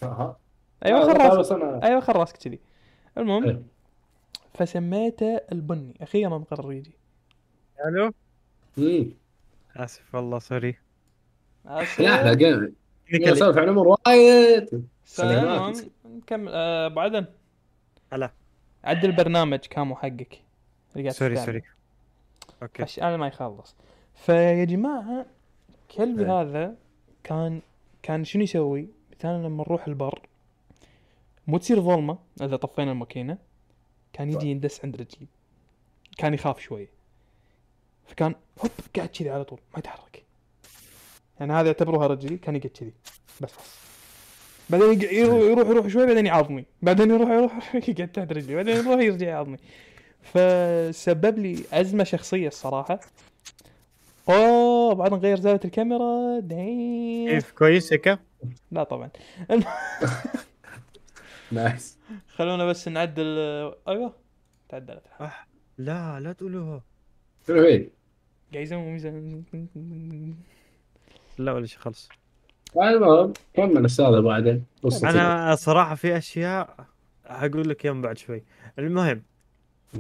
أها. 0.03 0.37
أيوه 0.85 1.07
خل 1.07 1.21
راسك 1.21 1.83
أيوه 1.83 2.01
خل 2.01 2.13
راسك 2.13 2.37
كذي 2.37 2.59
المهم 3.19 3.45
إيه. 3.45 3.63
فسميته 4.55 5.41
البني 5.53 5.95
أخيرا 6.01 6.45
قرر 6.51 6.73
يجي 6.73 6.93
ألو 7.87 8.13
مم. 8.77 9.11
آسف 9.77 10.15
والله 10.15 10.39
سوري 10.39 10.77
آسف. 11.67 12.01
لا 12.01 12.35
لا 12.35 12.47
قام 12.47 12.73
نسولف 13.15 13.59
عن 13.59 13.69
امور 13.69 13.89
وايد 13.89 14.69
المهم 14.73 14.87
سلامات. 15.05 15.79
نكمل 16.07 16.53
آه، 16.53 16.87
ابو 16.87 17.01
عدن 17.01 17.27
هلا. 18.13 18.31
عدل 18.85 19.09
البرنامج 19.09 19.59
كامو 19.59 19.97
حقك 19.97 20.41
sorry. 21.09 21.37
sorry 21.37 21.63
okay 22.63 22.85
خش 22.85 22.99
أنا 22.99 23.17
ما 23.17 23.27
يخلص 23.27 23.77
فيا 24.15 24.65
جماعة 24.65 25.27
كلبي 25.97 26.25
إيه. 26.25 26.41
هذا 26.41 26.75
كان 27.25 27.61
كان 28.03 28.25
شنو 28.25 28.43
يسوي؟ 28.43 28.89
مثلا 29.19 29.47
لما 29.47 29.65
نروح 29.65 29.87
البر 29.87 30.21
مو 31.47 31.59
تصير 31.59 31.81
ظلمه 31.81 32.19
إذا 32.43 32.57
طفينا 32.57 32.93
الماكينة 32.93 33.39
كان 34.13 34.33
يجي 34.33 34.47
يندس 34.51 34.85
عند 34.85 34.97
رجلي. 34.97 35.27
كان 36.19 36.35
يخاف 36.35 36.61
شوي 36.61 36.89
فكان 38.07 38.35
هوب 38.63 38.71
قاعد 38.97 39.09
كذي 39.09 39.31
على 39.31 39.45
طول 39.45 39.59
ما 39.73 39.79
يتحرك. 39.79 40.23
يعني 41.41 41.53
هذا 41.53 41.67
يعتبروها 41.67 42.07
رجلي 42.07 42.37
كان 42.39 42.57
يقعد 42.57 42.71
كذي. 42.71 42.93
بس 43.41 43.51
بس 43.53 43.77
بعدين 44.71 45.03
يق- 45.03 45.13
يروح 45.13 45.41
يروح 45.43 45.69
يروح 45.69 45.87
شوي 45.89 46.07
بعدين 46.07 46.27
يعضني 46.27 46.65
بعدين 46.83 47.11
يروح 47.11 47.31
يروح 47.31 47.75
يقعد 47.89 48.09
تحت 48.09 48.33
رجلي. 48.33 48.55
بعدين 48.55 48.77
يروح 48.77 49.01
يرجع 49.01 49.27
يعضني 49.29 49.59
فسبب 50.23 51.39
لي 51.39 51.65
أزمة 51.73 52.05
شخصية 52.05 52.49
الصراحة. 52.49 53.01
أوه 54.29 54.95
بعد 54.95 55.13
نغير 55.13 55.41
زاوية 55.41 55.61
الكاميرا 55.65 56.41
دايم 56.41 57.29
كيف؟ 57.31 57.53
كويس 57.53 57.93
هيك؟ 57.93 58.19
لا 58.71 58.83
طبعا. 58.85 59.11
نايس 61.53 61.99
خلونا 62.29 62.67
بس 62.67 62.89
نعدل 62.89 63.25
أيوه. 63.89 64.13
تعدلت 64.69 65.03
لا 65.79 66.21
لا 66.21 66.33
تقولوها 66.33 66.83
هي؟ 67.49 67.89
قاعد 68.53 68.65
يسوي 68.65 68.79
ميزان 68.79 69.45
لا 71.39 71.53
ولا 71.53 71.67
شيء 71.67 71.79
خلص 71.79 72.09
المهم 72.77 73.33
كمل 73.55 73.85
أستاذ 73.85 74.23
بعدين. 74.23 74.65
أنا 75.05 75.55
صراحة 75.55 75.95
في 75.95 76.17
أشياء 76.17 76.87
هقول 77.27 77.69
لك 77.69 77.85
إياهم 77.85 78.03
بعد 78.03 78.19
شوي. 78.19 78.45
المهم. 78.79 79.23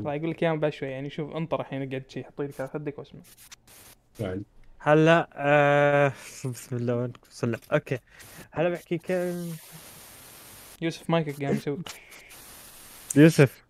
راح 0.05 0.15
يقول 0.15 0.31
لك 0.31 0.43
اياها 0.43 0.55
بعد 0.55 0.73
شوي. 0.73 0.89
يعني 0.89 1.11
شوف 1.11 1.37
انطر 1.37 1.61
الحين 1.61 1.89
قاعد 1.91 2.05
شي 2.11 2.25
حط 2.25 2.41
لك 2.41 2.61
على 2.61 2.69
خدك 2.69 2.99
واسمع. 2.99 3.21
هلا 4.79 5.29
آه 5.33 6.13
بسم 6.45 6.77
الله 6.77 6.97
وين؟ 6.97 7.13
وصلنا 7.31 7.59
okay. 7.73 7.99
هلا 8.51 8.69
بحكي 8.69 8.99
كم 8.99 9.53
يوسف 10.83 11.11
مايكك 11.11 11.43
قاعد 11.43 11.55
يسوي. 11.55 11.79
يوسف. 13.17 13.67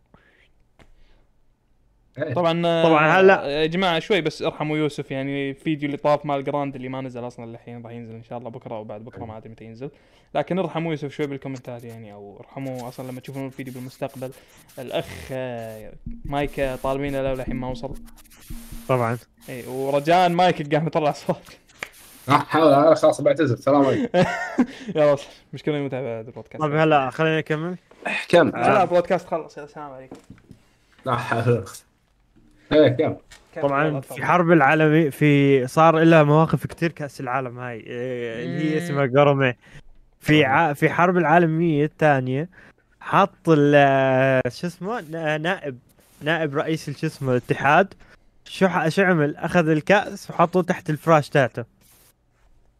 إيه. 2.18 2.34
طبعا 2.34 2.82
طبعاً 2.82 3.20
هلا- 3.20 3.46
يا 3.62 3.66
جماعة 3.66 3.98
شوي 3.98 4.20
بس 4.20 4.42
ارحموا 4.42 4.76
يوسف 4.78 5.10
يعني 5.10 5.50
الفيديو 5.50 5.86
اللي 5.86 5.96
طاف 5.96 6.26
مال 6.26 6.44
جراند 6.44 6.76
اللي 6.76 6.88
ما 6.88 7.00
نزل 7.00 7.26
أصلا 7.26 7.46
للحين 7.46 7.82
راح 7.82 7.92
ينزل 7.92 8.14
إن 8.14 8.22
شاء 8.22 8.38
الله 8.38 8.50
بكرة 8.50 8.74
أو 8.74 8.84
بعد 8.84 9.04
بكرة 9.04 9.24
ما 9.24 9.36
ادري 9.36 9.50
متى 9.50 9.64
ينزل. 9.64 9.90
لكن 10.34 10.58
ارحموا 10.58 10.90
يوسف 10.90 11.12
شوي 11.12 11.26
بالكومنتات 11.26 11.84
يعني 11.84 12.12
أو 12.12 12.40
ارحموا 12.40 12.88
أصلا 12.88 13.10
لما 13.10 13.20
تشوفون 13.20 13.46
الفيديو 13.46 13.74
بالمستقبل. 13.74 14.30
الأخ 14.78 15.28
آه، 15.32 15.92
مايك 16.24 16.60
آه، 16.60 16.76
طالبينه 16.76 17.22
له 17.22 17.34
للحين 17.34 17.56
ما 17.56 17.68
وصل. 17.68 17.94
طبعا. 18.88 19.18
اي 19.48 19.66
ورجاء 19.66 20.28
مايك 20.28 20.74
قاعد 20.74 20.86
يطلع 20.86 21.12
صوت. 21.12 21.56
راح 22.28 22.40
احاول 22.40 22.72
أنا 22.72 22.94
خلاص 22.94 23.20
بعتذر 23.20 23.56
سلام 23.56 23.86
عليكم. 23.86 24.18
يلا 24.96 25.16
مشكله 25.52 25.78
متابعه 25.78 26.20
البودكاست. 26.20 26.62
طيب 26.62 26.74
هلا 26.74 27.10
خليني 27.10 27.38
اكمل 27.38 27.76
كم؟ 28.28 28.48
لا 28.48 28.84
بودكاست 28.84 29.26
خلص. 29.28 29.56
يلا 29.58 29.66
السلام 29.66 29.90
عليكم. 29.92 30.16
لا 31.06 31.16
حول 31.16 31.64
إيه 32.72 32.88
كم؟ 32.88 33.16
طبعا 33.62 34.00
في 34.00 34.24
حرب 34.24 34.52
العالمي 34.52 35.10
في 35.10 35.66
صار 35.66 35.98
لها 35.98 36.22
مواقف 36.22 36.66
كتير 36.66 36.92
كأس 36.92 37.20
العالم 37.20 37.58
هاي. 37.58 37.76
إيه، 37.76 38.44
اللي 38.44 38.74
هي. 38.74 38.78
اسمها 38.78 39.06
قرمة. 39.06 39.54
في 40.20 40.44
ع... 40.44 40.72
في 40.72 40.90
حرب 40.90 41.16
العالمية 41.16 41.84
الثانية 41.84 42.48
حط 43.00 43.48
ال- 43.48 44.52
شو 44.52 44.66
اسمه؟ 44.66 45.00
نا- 45.10 45.38
نائب 45.38 45.78
نائب 46.22 46.56
رئيس 46.56 46.90
شو 46.90 47.06
اسمه 47.06 47.32
الاتحاد 47.32 47.94
شو 48.44 48.68
شو 48.88 49.02
عمل؟ 49.02 49.36
أخذ 49.36 49.68
الكأس 49.68 50.30
وحطه 50.30 50.62
تحت 50.62 50.90
الفراش 50.90 51.28
تاعته 51.28 51.64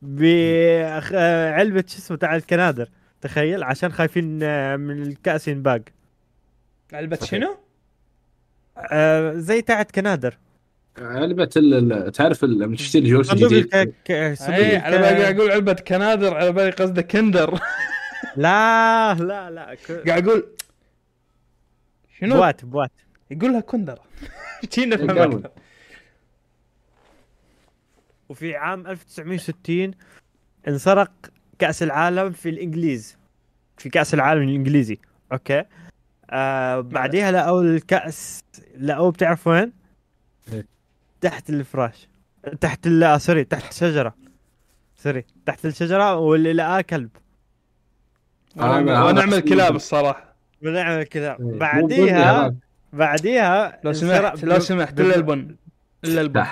بعلبه 0.07 1.85
شو 1.89 1.99
اسمه 1.99 2.17
تاع 2.17 2.37
الكنادر 2.37 2.89
تخيل 3.21 3.63
عشان 3.63 3.93
خايفين 3.93 4.39
آه، 4.43 4.77
من 4.77 5.03
الكأس 5.03 5.49
ينباق. 5.49 5.81
علبة 6.93 7.19
شنو؟ 7.25 7.57
آه، 8.79 9.33
زي 9.35 9.63
تاعت 9.63 9.91
كنادر 9.91 10.39
علبة 10.99 11.51
ال- 11.57 11.93
ال- 11.93 12.13
تعرف 12.13 12.45
ال- 12.45 12.59
لما 12.59 12.77
تشتري 12.77 13.09
جوز 13.11 13.31
صندوق 13.31 13.51
جديد 13.51 13.75
الك... 13.75 14.35
صندوق 14.39 14.55
اي 14.55 14.77
الك... 14.77 14.83
على 14.85 14.97
بالي 14.99 15.23
قاعد 15.23 15.39
أقول 15.41 15.51
علبة 15.51 15.73
كنادر 15.73 16.35
على 16.37 16.53
بالي 16.53 16.71
قصده 16.71 17.03
كندر. 17.03 17.61
لا 18.37 19.15
لا 19.15 19.51
لا 19.51 19.75
ك... 19.75 19.93
قاعد 20.09 20.29
أقول 20.29 20.47
شنو؟ 22.21 22.35
بوات 22.37 22.65
بوات. 22.65 22.91
يقول 23.31 23.53
لها 23.53 23.61
كندر. 23.61 23.99
شي 24.71 24.87
نفهم 24.87 25.07
كمل. 25.07 25.21
أكثر 25.21 25.51
وفي 28.29 28.57
عام 28.57 28.87
1960 28.87 29.91
انسرق 30.69 31.13
كأس 31.59 31.83
العالم 31.83 32.31
في 32.33 32.49
الإنجليز. 32.49 33.17
في 33.79 33.89
كأس 33.89 34.15
العالم 34.15 34.43
الإنجليزي. 34.43 34.99
أوكي. 35.33 35.65
آه 36.31 36.81
بعديها 36.81 37.33
لقوا 37.33 37.63
الكأس 37.63 38.45
لقوه 38.81 39.11
بتعرف 39.13 39.47
وين؟ 39.47 39.73
إيه. 40.53 40.67
تحت 41.21 41.51
الفراش. 41.51 42.09
تحت 42.61 42.87
ال 42.87 43.03
آه، 43.05 43.19
sorry 43.19 43.45
تحت 43.45 43.71
الشجرة. 43.73 44.15
sorry 44.97 45.25
تحت 45.47 45.67
الشجرة 45.67 46.15
واللي 46.17 46.53
لقاه 46.53 46.81
كلب. 46.81 47.09
أنا- 48.57 48.61
أنا- 48.61 48.63
ونعمل 48.63 49.41
كلاب 49.41 49.77
الصراحة. 49.77 50.37
ونعمل 50.63 51.05
كذا 51.05 51.31
إيه. 51.41 51.59
بعديها 51.59 52.55
بعديها 52.93 53.81
لو 53.85 53.93
سمحت 53.93 54.45
لو 54.45 54.59
سمحت 54.59 55.01
إلا 55.01 55.17
البن. 55.17 55.57
إلا 56.05 56.21
البن. 56.21 56.45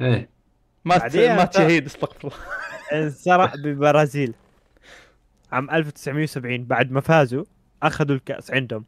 إيه. 0.00 0.28
ما 0.90 0.98
ت- 0.98 1.00
بعديها 1.00 1.36
ما 1.36 1.44
ت- 1.44 1.54
تشهيد 1.54 1.86
استغفر 1.86 2.18
الله. 2.28 2.36
انسرق 3.04 3.56
بالبرازيل 3.56 4.34
عام 5.52 5.70
1970 5.70 6.64
بعد 6.64 6.90
ما 6.92 7.00
فازوا 7.00 7.44
أخذوا 7.82 8.16
الكأس 8.16 8.50
عندهم. 8.50 8.84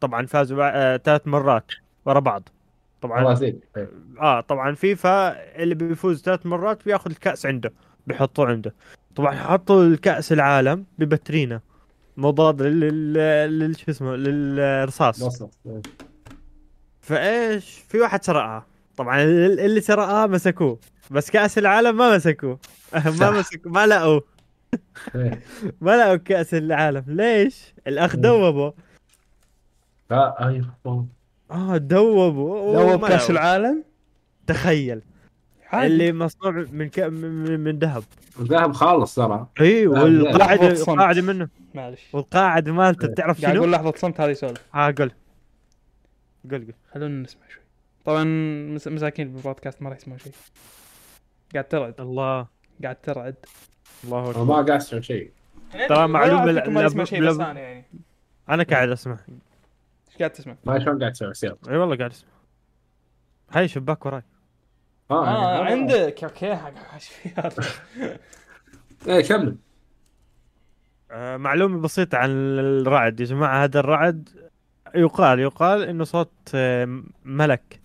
طبعا 0.00 0.26
فازوا 0.26 0.58
آه، 0.62 0.96
ثلاث 0.96 1.26
مرات 1.26 1.64
ورا 2.04 2.20
بعض. 2.20 2.48
طبعا 3.02 3.24
برازيل 3.24 3.60
إيه. 3.76 3.88
آه 4.20 4.40
طبعا 4.40 4.74
فيفا 4.74 5.28
اللي 5.62 5.74
بيفوز 5.74 6.22
ثلاث 6.22 6.46
مرات 6.46 6.84
بياخذ 6.84 7.10
الكأس 7.10 7.46
عنده 7.46 7.72
بيحطوه 8.06 8.46
عنده. 8.46 8.74
طبعا 9.16 9.34
حطوا 9.36 9.82
الكأس 9.84 10.32
العالم 10.32 10.84
ببترينا 10.98 11.60
مضاد 12.16 12.62
لل 12.62 13.12
لل 13.58 13.76
شو 13.76 13.90
اسمه 13.90 14.16
للرصاص. 14.16 15.42
إيه. 15.66 15.82
فإيش 17.00 17.78
في 17.88 17.98
واحد 18.00 18.24
سرقها. 18.24 18.66
طبعا 18.96 19.22
ال- 19.22 19.60
اللي 19.60 19.80
سرقها 19.80 20.26
مسكوه. 20.26 20.78
بس 21.10 21.30
كأس 21.30 21.58
العالم 21.58 21.96
ما 21.96 22.16
مسكوه. 22.16 22.58
ما. 23.20 23.30
مسكوا 23.30 23.70
ما 23.70 23.86
لقوا 23.86 24.20
إيه. 25.14 25.42
ما 25.80 25.96
لقوا 25.96 26.16
كأس 26.16 26.54
العالم. 26.54 27.04
ليش؟ 27.06 27.74
الأخ 27.86 28.14
مم. 28.14 28.20
دوبه. 28.20 28.74
لا 30.10 30.48
أيوه 30.48 31.06
آه 31.50 31.76
دوبوا 31.76 32.96
بكأس 32.96 33.22
لقوا. 33.22 33.30
العالم؟ 33.30 33.84
تخيل. 34.46 35.02
عادي. 35.70 35.86
اللي 35.86 36.12
مصنوع 36.12 36.66
من 36.72 36.88
ك... 36.88 36.98
من, 37.00 37.60
من 37.60 37.78
ذهب. 37.78 38.04
ذهب 38.40 38.72
خالص 38.72 39.14
ترى. 39.14 39.46
اي 39.60 39.86
والقاعده. 39.86 40.66
القاعده 40.68 41.22
منه. 41.22 41.48
معلش. 41.74 42.00
والقاعده 42.12 42.72
مالته 42.72 43.06
إيه. 43.08 43.14
تعرف 43.14 43.40
قاعد 43.40 43.52
شنو؟ 43.52 43.60
أقول 43.62 43.72
لحظة 43.72 43.92
صمت 43.96 44.20
هذا 44.20 44.30
يسولف 44.30 44.60
ها 44.74 44.86
قول. 44.86 44.94
قول 46.50 46.64
قول. 46.64 46.74
خلونا 46.94 47.22
نسمع 47.22 47.42
شوي. 47.48 47.62
طبعا 48.04 48.24
مس- 48.74 48.88
مساكين 48.88 49.32
بالبودكاست 49.32 49.82
ما 49.82 49.88
راح 49.90 49.98
يسمعون 49.98 50.18
شيء. 50.18 50.32
قاعد 51.52 51.68
ترعد. 51.68 52.00
الله. 52.00 52.46
قاعد 52.82 52.96
ترعد. 52.96 53.34
الله 54.04 54.30
أكبر. 54.30 54.44
ما 54.44 54.54
قاعد 54.54 54.70
أسمع 54.70 55.00
شيء. 55.00 55.32
ترى 55.88 56.06
معلومة 56.08 56.42
ولا 56.42 56.60
فيكم 56.60 56.74
ما 56.74 56.82
يسمع 56.82 57.04
شيء 57.04 57.28
بس 57.28 57.34
أنا 57.34 57.60
يعني. 57.60 57.84
أنا 58.48 58.62
قاعد 58.62 58.88
أسمع. 58.88 59.18
إيش 60.08 60.18
قاعد 60.18 60.30
تسمع؟ 60.30 60.56
ما 60.64 60.78
شلون 60.78 60.98
قاعد 60.98 61.12
تسوي؟ 61.12 61.34
سيارة 61.34 61.58
إي 61.68 61.76
والله 61.76 61.96
قاعد 61.96 62.10
أسمع. 62.10 62.30
هاي 63.50 63.68
شباك 63.68 64.06
وراي. 64.06 64.22
آه 65.10 65.64
عندك. 65.64 66.24
أوكي 66.24 66.52
إيش 66.94 67.08
في 67.08 67.28
هذا؟ 67.28 67.64
إيه 69.06 69.22
كمل. 69.22 69.56
آه 71.10 71.36
معلومة 71.36 71.80
بسيطة 71.80 72.18
عن 72.18 72.30
الرعد 72.30 73.20
يا 73.20 73.24
جماعة. 73.24 73.64
هذا 73.64 73.80
الرعد 73.80 74.28
يقال 74.94 75.40
يقال 75.40 75.82
إنه 75.82 76.04
صوت 76.04 76.32
آه، 76.54 77.02
ملك. 77.24 77.80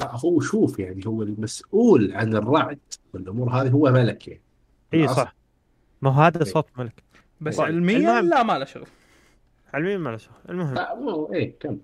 لا 0.00 0.16
هو 0.16 0.40
شوف 0.40 0.78
يعني 0.78 1.06
هو 1.06 1.22
المسؤول 1.22 2.12
عن 2.12 2.36
الرعد 2.36 2.78
والأمور 3.14 3.50
هذه 3.50 3.70
هو 3.70 3.90
ملك 3.90 4.28
يعني. 4.28 4.42
إي. 4.94 5.08
صح. 5.08 5.34
ما 6.02 6.10
هو 6.10 6.22
هذا. 6.22 6.44
صوت 6.44 6.66
ملك. 6.76 7.02
بس 7.40 7.56
طيب. 7.56 7.66
علميا 7.66 7.96
المهم. 7.96 8.28
لا 8.28 8.42
ما 8.42 8.58
له 8.58 8.64
شغل. 8.64 8.86
علميا 9.74 9.98
ما 9.98 10.10
له 10.10 10.16
شغل. 10.16 10.34
المهم. 10.48 10.74
لا 10.74 10.94
مو 10.94 11.32
إيه 11.32 11.54
كمل. 11.60 11.78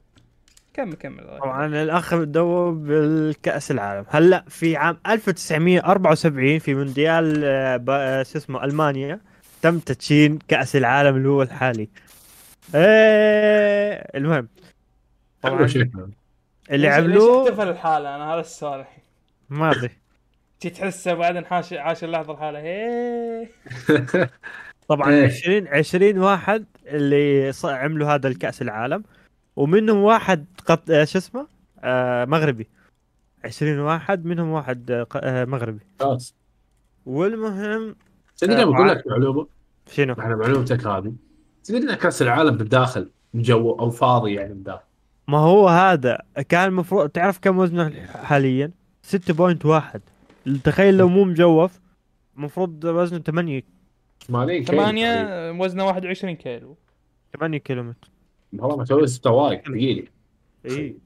كمل 0.74 0.94
كمل. 0.94 1.38
طبعا 1.40 1.66
الأخ 1.66 2.14
دوب 2.14 2.86
بالكأس 2.86 3.70
العالم. 3.70 4.04
هلأ 4.08 4.44
في 4.48 4.76
عام 4.76 4.98
1974 5.06 6.58
في 6.58 6.74
مونديال 6.74 7.44
آه، 7.44 7.84
آه، 7.88 8.22
شو 8.22 8.38
اسمه 8.38 8.64
ألمانيا 8.64 9.20
تم 9.62 9.78
تدشين 9.78 10.38
كأس 10.48 10.76
العالم 10.76 11.16
اللي 11.16 11.28
هو 11.28 11.42
الحالي. 11.42 11.88
إيه 12.74 14.08
المهم. 14.14 14.48
طبعا 15.42 15.66
اللي 16.70 16.88
عملوه 16.88 17.40
ليش 17.42 17.48
احتفل 17.50 17.68
الحالة؟ 17.68 18.16
أنا 18.16 18.34
هذا 18.34 18.40
السؤال 18.40 18.80
الحين. 18.80 19.02
ما 19.50 19.70
أدري. 19.70 19.90
تي 20.60 20.70
تحسه 20.70 21.14
بعدين 21.14 21.44
حاش 21.46 21.72
عاش 21.72 22.04
اللحظة 22.04 22.32
الحالة. 22.32 22.58
هي. 22.58 23.48
طبعا 24.88 25.10
إيه. 25.10 25.24
20 25.26 25.68
20 25.68 26.18
واحد 26.18 26.64
اللي 26.86 27.52
ص- 27.52 27.64
عملوا 27.64 28.08
هذا 28.14 28.28
الكأس 28.28 28.62
العالم 28.62 29.04
ومنهم 29.56 29.98
واحد 29.98 30.46
قط... 30.66 30.90
آه، 30.90 31.04
شو 31.04 31.18
اسمه؟ 31.18 31.46
آه 31.80 32.24
مغربي. 32.24 32.66
20 33.44 33.78
واحد 33.78 34.24
منهم 34.24 34.48
واحد 34.50 34.90
آه، 34.90 35.02
ق- 35.02 35.20
آه 35.22 35.44
مغربي. 35.44 35.80
خلاص. 36.00 36.34
والمهم 37.06 37.96
تدري 38.38 38.62
آه، 38.62 38.64
بقول 38.64 38.88
لك 38.88 39.06
معلومة؟ 39.06 39.46
شنو؟ 39.92 40.14
على 40.18 40.36
معلومتك 40.36 40.86
هذه. 40.86 41.12
تدري 41.64 41.78
إن 41.82 41.94
كأس 41.94 42.22
العالم 42.22 42.56
بالداخل 42.56 43.10
جو 43.34 43.70
أو 43.70 43.90
فاضي 43.90 44.34
يعني 44.34 44.54
بالداخل. 44.54 44.82
ما 45.28 45.38
هو 45.38 45.68
هذا 45.68 46.18
كان 46.48 46.68
المفروض 46.68 47.08
تعرف 47.08 47.38
كم 47.38 47.58
وزنه 47.58 48.06
حاليا؟ 48.06 48.70
6.1 49.02 50.00
تخيل 50.64 50.96
لو 50.98 51.08
مو 51.08 51.24
مجوف 51.24 51.80
المفروض 52.36 52.84
وزنه 52.84 53.18
8 53.18 53.62
80 54.26 54.54
كيلو 54.54 54.64
تقريباً. 54.64 54.82
ثمانية 54.82 55.50
وزنه 55.64 55.84
21 55.86 56.36
كيلو. 56.36 56.76
8 57.38 57.58
كيلومتر. 57.58 58.08
والله 58.58 58.76
ما 58.76 58.84
توي 58.84 59.06
ستوايق 59.06 59.68
ثقيل. 59.68 60.08
إي. 60.66 60.96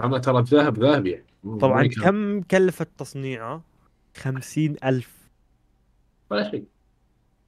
أنا 0.00 0.18
ترى 0.18 0.42
ذهب 0.42 0.78
ذهب 0.78 1.06
يعني. 1.06 1.24
طبعا 1.60 1.86
كم 1.86 2.40
كلفت 2.42 2.88
تصنيعه 2.98 3.62
50 4.16 4.76
ألف. 4.84 5.10
ولا 6.30 6.50
شيء. 6.50 6.64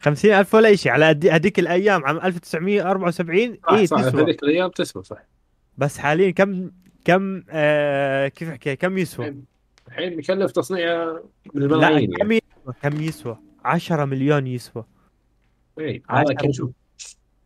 50 0.01 0.33
ألف 0.33 0.55
ولا 0.55 0.75
شيء. 0.77 0.93
على 0.93 1.05
هدي- 1.05 1.31
هذيك 1.31 1.59
الأيام 1.59 2.05
عام 2.05 2.17
1974 2.17 3.59
صح 3.67 3.73
إي 3.73 3.87
صح 3.87 4.03
في 4.03 4.11
تسوى. 4.11 4.25
ذيك 4.25 4.43
الأيام 4.43 4.71
تسوى 4.71 5.03
صح. 5.03 5.23
بس 5.79 5.99
حاليا 5.99 6.31
كم 6.31 6.71
كم 7.05 7.43
آه 7.51 8.29
كيف 8.29 8.49
أحكي 8.49 8.77
كم 8.77 8.99
يسوى؟ 8.99 9.35
الحين 9.89 10.17
مكلف 10.17 10.53
تصنيع 10.53 11.05
لا 11.05 11.23
بالملايين 11.55 12.13
كم 12.13 12.33
يعني 12.33 12.43
يسوى؟ 12.63 12.75
كم 12.83 13.01
يسوى؟ 13.01 13.39
10 13.65 14.05
مليون 14.05 14.47
يسوى. 14.47 14.85
إي، 15.79 16.03
هذا 16.11 16.21
عشرة. 16.21 16.35
كل 16.35 16.55
شوف. 16.55 16.71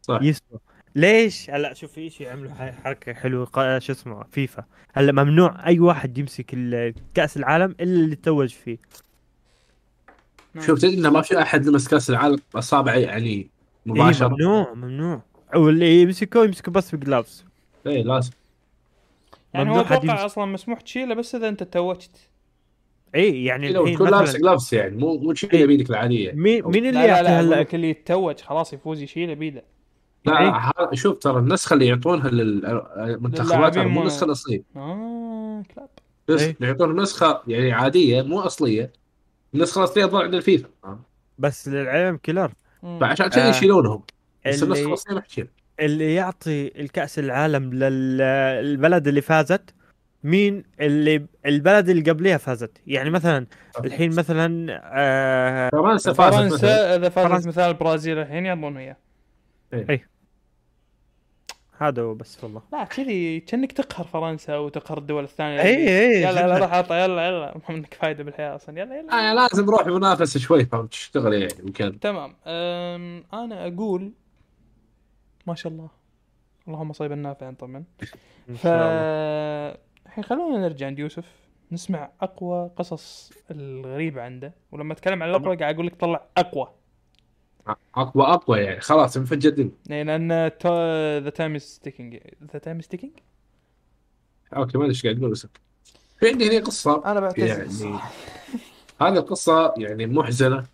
صح. 0.03 0.18
يسوى. 0.22 0.59
ليش؟ 0.95 1.51
هلا 1.51 1.74
شوف 1.74 1.93
في 1.93 2.11
شيء 2.11 2.29
عملوا 2.29 2.51
حركة 2.55 3.12
حلوة 3.12 3.79
شو 3.79 3.93
اسمه 3.93 4.24
فيفا. 4.33 4.64
هلا 4.93 5.12
ممنوع 5.12 5.66
أي 5.66 5.81
واحد 5.81 6.18
يمسك 6.18 6.57
كأس 7.14 7.37
العالم 7.37 7.70
إلا 7.81 8.05
اللي 8.05 8.16
توج 8.16 8.49
فيه. 8.49 8.79
شوف 10.61 10.79
تدري 10.79 10.95
انه 10.95 11.11
ما 11.11 11.22
في 11.22 11.43
أحد 11.43 11.66
لمس 11.66 11.89
كأس 11.89 12.11
العالم 12.11 12.39
أصابع 12.55 12.95
يعني 12.95 13.29
إيه 13.29 13.49
مباشرة؟ 13.87 14.29
ممنوع 14.29 14.74
ممنوع. 14.74 15.22
واللي 15.55 16.03
يمسكه 16.03 16.45
يمسكه 16.45 16.72
بس 16.72 16.95
بجلافز. 16.95 17.47
اي 17.87 18.03
لازم 18.03 18.33
يعني 19.55 19.70
هو 19.70 19.81
أتوقع. 19.81 20.26
أصلا 20.26 20.45
مسموح 20.45 20.81
تشيله 20.81 21.14
بس 21.14 21.35
إذا 21.35 21.49
أنت 21.49 21.62
توجت 21.62 22.11
اي 23.14 23.45
يعني 23.45 23.72
لو 23.72 23.83
الحين 23.83 23.97
تكون 23.97 24.11
لابس 24.11 24.37
جلافز 24.37 24.74
يعني 24.74 24.97
مو 24.97 25.18
مو 25.18 25.33
تشيله 25.33 25.66
بيدك 25.66 25.91
العادية 25.91 26.33
مين 26.33 26.64
مين 26.64 26.83
لا 26.83 26.89
اللي 26.89 26.93
لا 26.93 27.07
يعطي 27.07 27.29
هلا 27.29 27.66
اللي 27.74 27.91
يتوج 27.91 28.41
خلاص 28.41 28.72
يفوز 28.72 29.03
يشيله 29.03 29.35
بيده 29.35 29.64
لا 30.24 30.41
إيه. 30.41 30.95
شوف 30.95 31.18
ترى 31.18 31.39
النسخة 31.39 31.74
اللي 31.74 31.87
يعطونها 31.87 32.29
للمنتخبات 32.31 33.79
مو 33.79 34.01
النسخه 34.01 34.24
الاصليه 34.24 34.62
آه 34.76 35.62
كلاب 35.74 35.89
بس 36.29 36.43
إيه. 36.43 36.57
يعطون 36.61 37.01
نسخة 37.01 37.43
يعني 37.47 37.72
عادية 37.72 38.22
مو 38.22 38.41
أصلية 38.41 38.93
النسخة 39.55 39.79
الأصلية 39.79 40.05
تظل 40.07 40.22
عند 40.22 40.35
الفيفا. 40.35 40.68
بس 41.39 41.68
للعلم 41.68 42.16
كيلر. 42.16 42.53
فعشان 42.83 43.26
كذا 43.26 43.47
آه. 43.47 43.51
يشيلونهم 43.51 44.03
بس 44.47 44.62
النسخة 44.62 44.87
الأصلية 44.87 45.14
ما 45.14 45.20
تشيل 45.20 45.49
اللي 45.81 46.14
يعطي 46.14 46.81
الكأس 46.81 47.18
العالم 47.18 47.74
للبلد 47.74 49.09
اللي 49.09 49.20
فازت 49.20 49.74
مين 50.24 50.64
اللي 50.81 51.26
البلد 51.47 51.89
اللي 51.89 52.11
قبلها 52.11 52.37
فازت؟ 52.37 52.70
يعني 52.87 53.11
مثلا 53.11 53.47
الحين 53.85 54.14
مثلا 54.14 54.81
آه 54.85 55.70
فرنسا 55.70 56.12
فازت 56.12 56.37
فرنسا 56.37 56.97
إذا 56.97 57.09
فازت. 57.09 57.49
مثال 57.49 57.70
البرازيل 57.70 58.18
الحين 58.18 58.47
يضمون 58.47 58.76
اياه 58.76 58.97
هذا 61.81 62.03
هو 62.03 62.14
بس 62.14 62.45
والله. 62.45 62.62
لا 62.72 62.85
كذي 62.85 63.41
كأنك 63.41 63.72
تقهر 63.72 64.07
فرنسا 64.07 64.57
وتقهر 64.57 64.99
الدول 64.99 65.24
الثانية. 65.24 65.61
اي 65.61 65.89
اي 66.01 66.22
يلا 66.22 66.31
يلا 66.31 66.57
جداً. 66.57 66.59
روح 66.59 66.72
عطى 66.74 66.95
يلا 66.95 67.26
يلا. 67.26 67.55
ما 67.68 67.74
منك 67.74 67.95
فايدة 67.95 68.24
بالحياة 68.24 68.57
أصلا. 68.57 68.81
يلا 68.81 68.99
يلا. 68.99 69.31
آه 69.31 69.35
لازم 69.35 69.64
نروح 69.64 69.87
منافسه 69.87 70.41
شوي 70.41 70.64
فهمت؟ 70.64 70.91
تشتغل 70.91 71.33
يعني 71.35 71.53
يمكن. 71.62 72.01
تمام. 72.01 72.35
أنا 73.33 73.66
أقول 73.66 74.12
ما 75.49 75.55
شاء 75.55 75.72
الله. 75.72 75.88
اللهم 76.68 76.92
صيبا 76.92 77.14
نافعا 77.14 77.51
طبعا 77.59 77.84
ف 78.55 78.66
الحين 80.07 80.24
خلونا 80.24 80.59
نرجع 80.59 80.86
عند 80.86 80.99
يوسف 80.99 81.24
نسمع 81.72 82.11
أقوى 82.20 82.70
قصص 82.76 83.32
الغريبة 83.51 84.22
عنده. 84.22 84.55
ولما 84.72 84.92
أتكلم 84.92 85.22
عن 85.22 85.28
الأقوى 85.30 85.57
قاعد 85.57 85.74
أقول 85.74 85.86
لك 85.86 85.94
طلع 85.94 86.26
أقوى. 86.36 86.68
أقوى 87.94 88.24
أقوى 88.24 88.59
يعني. 88.59 88.80
خلاص 88.80 89.16
الدنيا 89.16 89.70
يعني 89.86 90.05
لأن 90.05 90.32
the 91.22 91.31
time 91.31 91.55
is 91.55 91.81
ticking 91.83 92.18
the 92.53 92.59
time 92.59 92.79
is 92.79 92.89
ticking 92.89 93.12
okay 94.57 94.79
ما 94.78 94.84
أدري 94.84 94.94
إيش 94.94 95.03
قاعد 95.03 95.18
تقول 95.18 95.30
بس 95.30 95.46
في 96.20 96.28
عندي 96.28 96.49
هنا 96.51 96.64
قصة 96.64 97.12
أنا 97.12 97.20
بعتذر 97.20 97.46
يعني. 97.46 97.99
هذه 99.01 99.18
القصة 99.18 99.74
يعني 99.76 100.07
محزنة. 100.07 100.66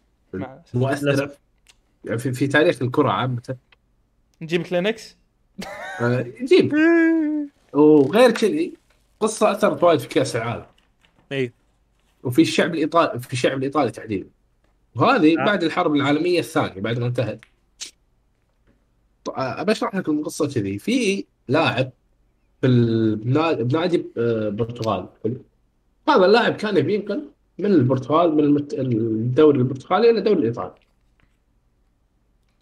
مؤثرة. 0.74 1.32
يعني 2.04 2.18
في, 2.18 2.32
في 2.32 2.46
تاريخ 2.46 2.82
الكره 2.82 3.10
عامه 3.10 3.56
نجيب 4.42 4.62
كلينكس 4.62 5.16
آه، 6.00 6.26
جيب 6.42 6.74
وغير 7.72 8.30
كذي 8.30 8.74
قصة 9.20 9.52
اثرت 9.52 9.82
وايد 9.82 10.00
في 10.00 10.08
كأس 10.08 10.36
العالم. 10.36 10.64
إي. 11.32 11.52
وفي 12.24 12.42
الشعب 12.42 12.74
الإيطالي 12.74 13.20
في 13.20 13.32
الشعب 13.32 13.58
الإيطالي 13.58 13.90
تحديدا 13.90 14.26
وهذه 14.94 15.40
آه. 15.40 15.44
بعد 15.44 15.62
الحرب 15.64 15.94
العالمية 15.94 16.38
الثانية 16.38 16.80
بعد 16.80 16.98
ما 16.98 17.06
انتهت. 17.06 17.40
ط- 19.24 19.30
آه، 19.30 19.60
ابى 19.60 19.72
أشرح 19.72 19.94
لكم 19.94 20.18
القصة 20.18 20.48
كذي. 20.48 20.78
في 20.78 21.24
لاعب 21.48 21.90
بنادي 22.62 24.04
آه، 24.18 24.48
برتغال. 24.48 25.06
حلو؟ 25.24 25.36
هذا 26.08 26.26
اللاعب 26.26 26.54
كان 26.56 26.76
يبي 26.76 26.94
ينقل 26.94 27.24
من 27.58 27.66
البرتغال 27.72 28.34
من 28.36 28.56
الدوري 28.72 29.58
البرتغالي 29.58 30.10
إلى 30.10 30.18
الدوري 30.18 30.38
الإيطالي. 30.38 30.74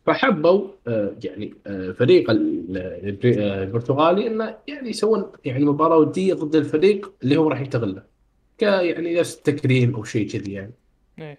فحبوا 0.07 0.69
آه، 0.87 1.17
يعني 1.25 1.55
آه، 1.67 1.93
فريق 1.93 2.31
آه، 2.31 2.35
البرتغالي 3.63 4.27
إنه 4.27 4.57
يعني 4.69 4.91
يسوون 4.91 5.33
يعني 5.45 5.65
مباراة 5.65 5.97
ودية 5.97 6.35
ضد 6.35 6.57
الفريق 6.57 7.13
اللي 7.23 7.37
هو 7.37 7.49
راح 7.49 7.61
يستغله 7.61 8.03
ك 8.59 8.63
يعني 8.63 9.21
نفس 9.21 9.43
تكريم 9.43 9.95
أو 9.95 10.05
شيء 10.05 10.29
كذي 10.29 10.53
يعني. 10.53 10.75
إيه. 11.19 11.39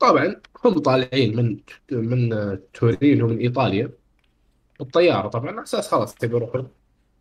طبعا 0.00 0.36
هم 0.64 0.78
طالعين 0.78 1.36
من 1.36 1.58
من 1.92 2.32
آه، 2.32 2.58
تورينو 2.74 3.26
من 3.26 3.38
إيطاليا. 3.38 3.90
بالطياره 4.78 5.28
طبعا 5.28 5.50
على 5.50 5.62
أساس 5.62 5.88
خلاص 5.88 6.14
تبي 6.14 6.36
يروحون 6.36 6.68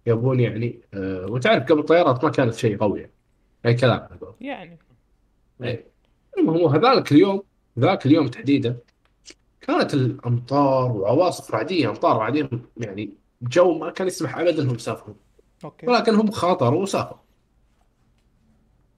يبون 0.07 0.39
يعني 0.39 0.81
آه، 0.93 1.25
وتعرف 1.29 1.63
قبل 1.63 1.79
الطيارات 1.79 2.23
ما 2.23 2.29
كانت 2.29 2.53
شيء 2.53 2.77
قوي 2.77 2.99
يعني. 2.99 3.11
أي 3.65 3.73
كلام 3.73 4.07
يعني. 4.41 4.79
إيه. 5.63 5.85
المهم 6.37 6.75
هذاك 6.75 7.11
اليوم 7.11 7.43
ذاك 7.79 8.05
اليوم 8.05 8.27
تحديدا 8.27 8.77
كانت 9.67 9.93
الامطار 9.93 10.91
وعواصف 10.91 11.51
رعدية 11.51 11.89
امطار 11.89 12.17
رعدية 12.17 12.49
يعني 12.77 13.09
جو 13.41 13.77
ما 13.77 13.89
كان 13.91 14.07
يسمح 14.07 14.37
ابدا 14.37 14.61
إنهم 14.63 14.75
يسافرون. 14.75 15.15
أوكي. 15.63 15.87
ولكن 15.87 16.15
هم 16.15 16.31
خاطروا 16.31 16.81
وسافروا. 16.81 17.19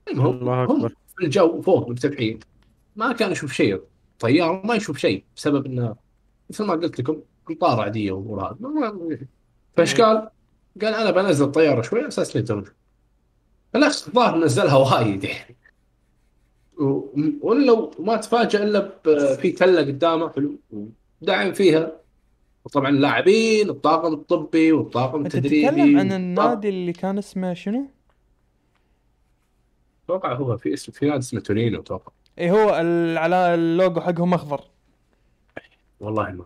المهم 0.08 0.36
الله 0.38 0.64
هم 0.66 0.72
أكبر. 0.86 0.90
في 1.18 1.26
الجو 1.26 1.62
فوق 1.62 1.88
مرتفعين 1.90 2.40
ما 2.96 3.14
كان 3.14 3.32
يشوف 3.32 3.54
شيء. 3.54 3.82
طيار 4.20 4.62
ما 4.66 4.76
يشوف 4.76 4.98
شيء 4.98 5.24
بسبب 5.36 5.66
إنه 5.66 5.96
مثل 6.50 6.64
ما 6.66 6.74
قلت 6.74 7.00
لكم 7.00 7.22
امطار 7.50 7.80
عاديه 7.82 8.12
وامور 8.12 8.42
هذه 8.48 8.56
ما- 8.60 8.92
ما- 8.92 9.18
فايش 9.78 10.02
قال؟ 10.02 10.30
قال 10.82 10.94
أنا 10.94 11.12
بنزل 11.12 11.46
الطيارة 11.46 11.82
شوي 11.82 12.00
على 12.00 12.08
أساس 12.08 12.36
يترجم 12.36 12.72
بالاخص 13.74 14.08
الظاهر 14.08 14.38
نزلها 14.38 14.76
وايد 14.76 15.24
يعني. 15.24 15.56
و- 16.80 17.10
ولا 17.42 17.92
ما 18.00 18.16
تفاجئ 18.18 18.64
إلا 18.64 18.92
في 19.36 19.52
تلة 19.52 19.82
قدامه 19.82 20.30
حلو. 20.30 20.60
ودعم 21.22 21.54
فيها. 21.54 21.92
وطبعا 22.66 22.90
اللاعبين 22.90 23.70
الطاقم 23.70 24.14
الطبي 24.14 24.72
والطاقم 24.72 25.26
أنت 25.26 25.36
التدريبي. 25.36 25.68
تتكلم 25.68 26.00
عن 26.00 26.12
النادي 26.12 26.70
اللي 26.70 26.94
كان 26.94 27.18
اسمه 27.18 27.54
شنو؟ 27.54 27.86
أتوقع 30.06 30.34
هو 30.34 30.58
في 30.58 30.74
اسم 30.74 30.92
في 30.92 31.06
نادي 31.06 31.18
اسمه 31.20 31.40
تورينو 31.40 31.80
أتوقع. 31.80 32.12
اي 32.40 32.52
هو 32.52 32.70
على 33.18 33.36
اللوجو 33.36 34.02
حقهم 34.02 34.34
أخضر. 34.34 34.62
والله 36.00 36.32
ما. 36.32 36.46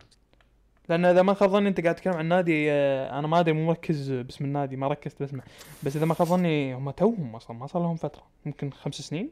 لأن 0.90 1.06
إذا 1.06 1.22
ما 1.22 1.34
خاب 1.34 1.50
ظني 1.50 1.70
أنت 1.70 1.82
قاعد 1.82 1.96
تتكلم 1.96 2.14
عن 2.14 2.26
نادي 2.26 2.72
آه، 2.72 3.20
أنا 3.20 3.28
ما 3.28 3.40
أدري 3.40 3.54
مو 3.54 3.68
مركز 3.68 4.12
باسم 4.12 4.46
النادي 4.46 4.76
ما 4.76 4.88
ركزت 4.88 5.20
باسمه. 5.20 5.42
بس 5.84 5.96
إذا 5.96 6.06
ما 6.06 6.14
خاب 6.14 6.28
ظني 6.28 6.76
هم 6.76 6.92
توهم 6.92 7.36
أصلا 7.36 7.58
ما 7.58 7.68
صار 7.68 7.82
لهم 7.82 7.96
فترة 7.96 8.24
ممكن 8.46 8.72
خمس 8.72 8.96
سنين. 8.96 9.30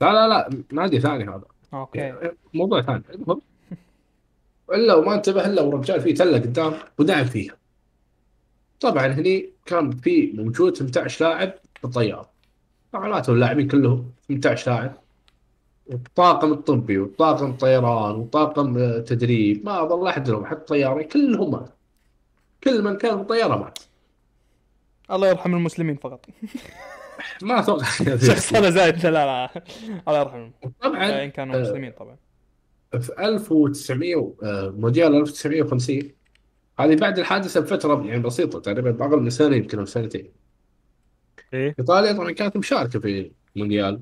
لا 0.00 0.12
لا 0.12 0.28
لا 0.28 0.62
نادي 0.72 1.00
ثاني 1.00 1.24
هذا. 1.24 1.44
أوكي. 1.74 1.98
يعني 1.98 2.36
موضوع 2.54 2.82
ثاني. 2.82 3.02
المهم 3.14 3.40
إلا 4.72 4.94
وما 4.94 5.14
انتبه 5.14 5.46
إلا 5.46 5.62
ورجال 5.62 6.00
فيه 6.00 6.14
تلة 6.14 6.38
قدام 6.38 6.74
ودعم 6.98 7.24
فيها. 7.24 7.56
طبعا 8.80 9.06
هني 9.06 9.50
كان 9.66 9.90
في 9.90 10.32
موجود 10.32 10.76
18 10.76 11.24
لاعب 11.24 11.54
بالطيارة. 11.82 12.30
معناته 12.92 13.32
اللاعبين 13.32 13.68
كلهم 13.68 14.12
18 14.28 14.70
لاعب. 14.70 14.94
والطاقم 15.86 16.52
الطبي 16.52 16.98
والطاقم 16.98 17.50
الطيران 17.50 18.14
وطاقم 18.14 19.00
تدريب. 19.00 19.66
ما 19.66 19.84
ظل 19.84 20.06
أحد 20.06 20.28
لهم 20.28 20.46
حتى 20.46 20.64
طيارين 20.64 21.08
كلهم 21.08 21.50
مات. 21.50 21.74
كل 22.64 22.82
من 22.82 22.96
كان 22.96 23.16
بالطياره 23.16 23.56
مات. 23.56 23.78
الله 25.10 25.28
يرحم 25.28 25.54
المسلمين 25.54 25.96
فقط. 25.96 26.26
ما 27.42 27.58
أتوقع. 27.58 27.88
شخص 28.28 28.54
أنا 28.54 28.70
زايد. 28.70 29.06
لا 29.06 29.10
لا 29.10 29.50
الله 30.08 30.20
يرحمهم 30.20 30.52
طبعا 30.82 31.24
إن 31.24 31.30
كانوا 31.30 31.60
مسلمين 31.60 31.92
طبعا. 31.92 32.16
في 33.00 33.12
1900 33.18 34.34
آه، 34.42 34.74
مونديال 34.78 35.14
1950 35.14 36.10
هذه 36.78 36.96
بعد 36.96 37.18
الحادثة 37.18 37.60
بفترة 37.60 38.04
يعني 38.06 38.22
بسيطة 38.22 38.60
تقريبا 38.60 38.90
باقل 38.90 39.20
من 39.20 39.30
سنة 39.30 39.56
يمكن 39.56 39.78
أو 39.78 39.84
سنتين. 39.84 40.32
إيه. 41.54 41.74
إيطاليا 41.78 42.12
طبعا 42.12 42.32
كانت 42.32 42.56
مشاركة 42.56 42.98
في 42.98 43.30
المونديال. 43.56 44.00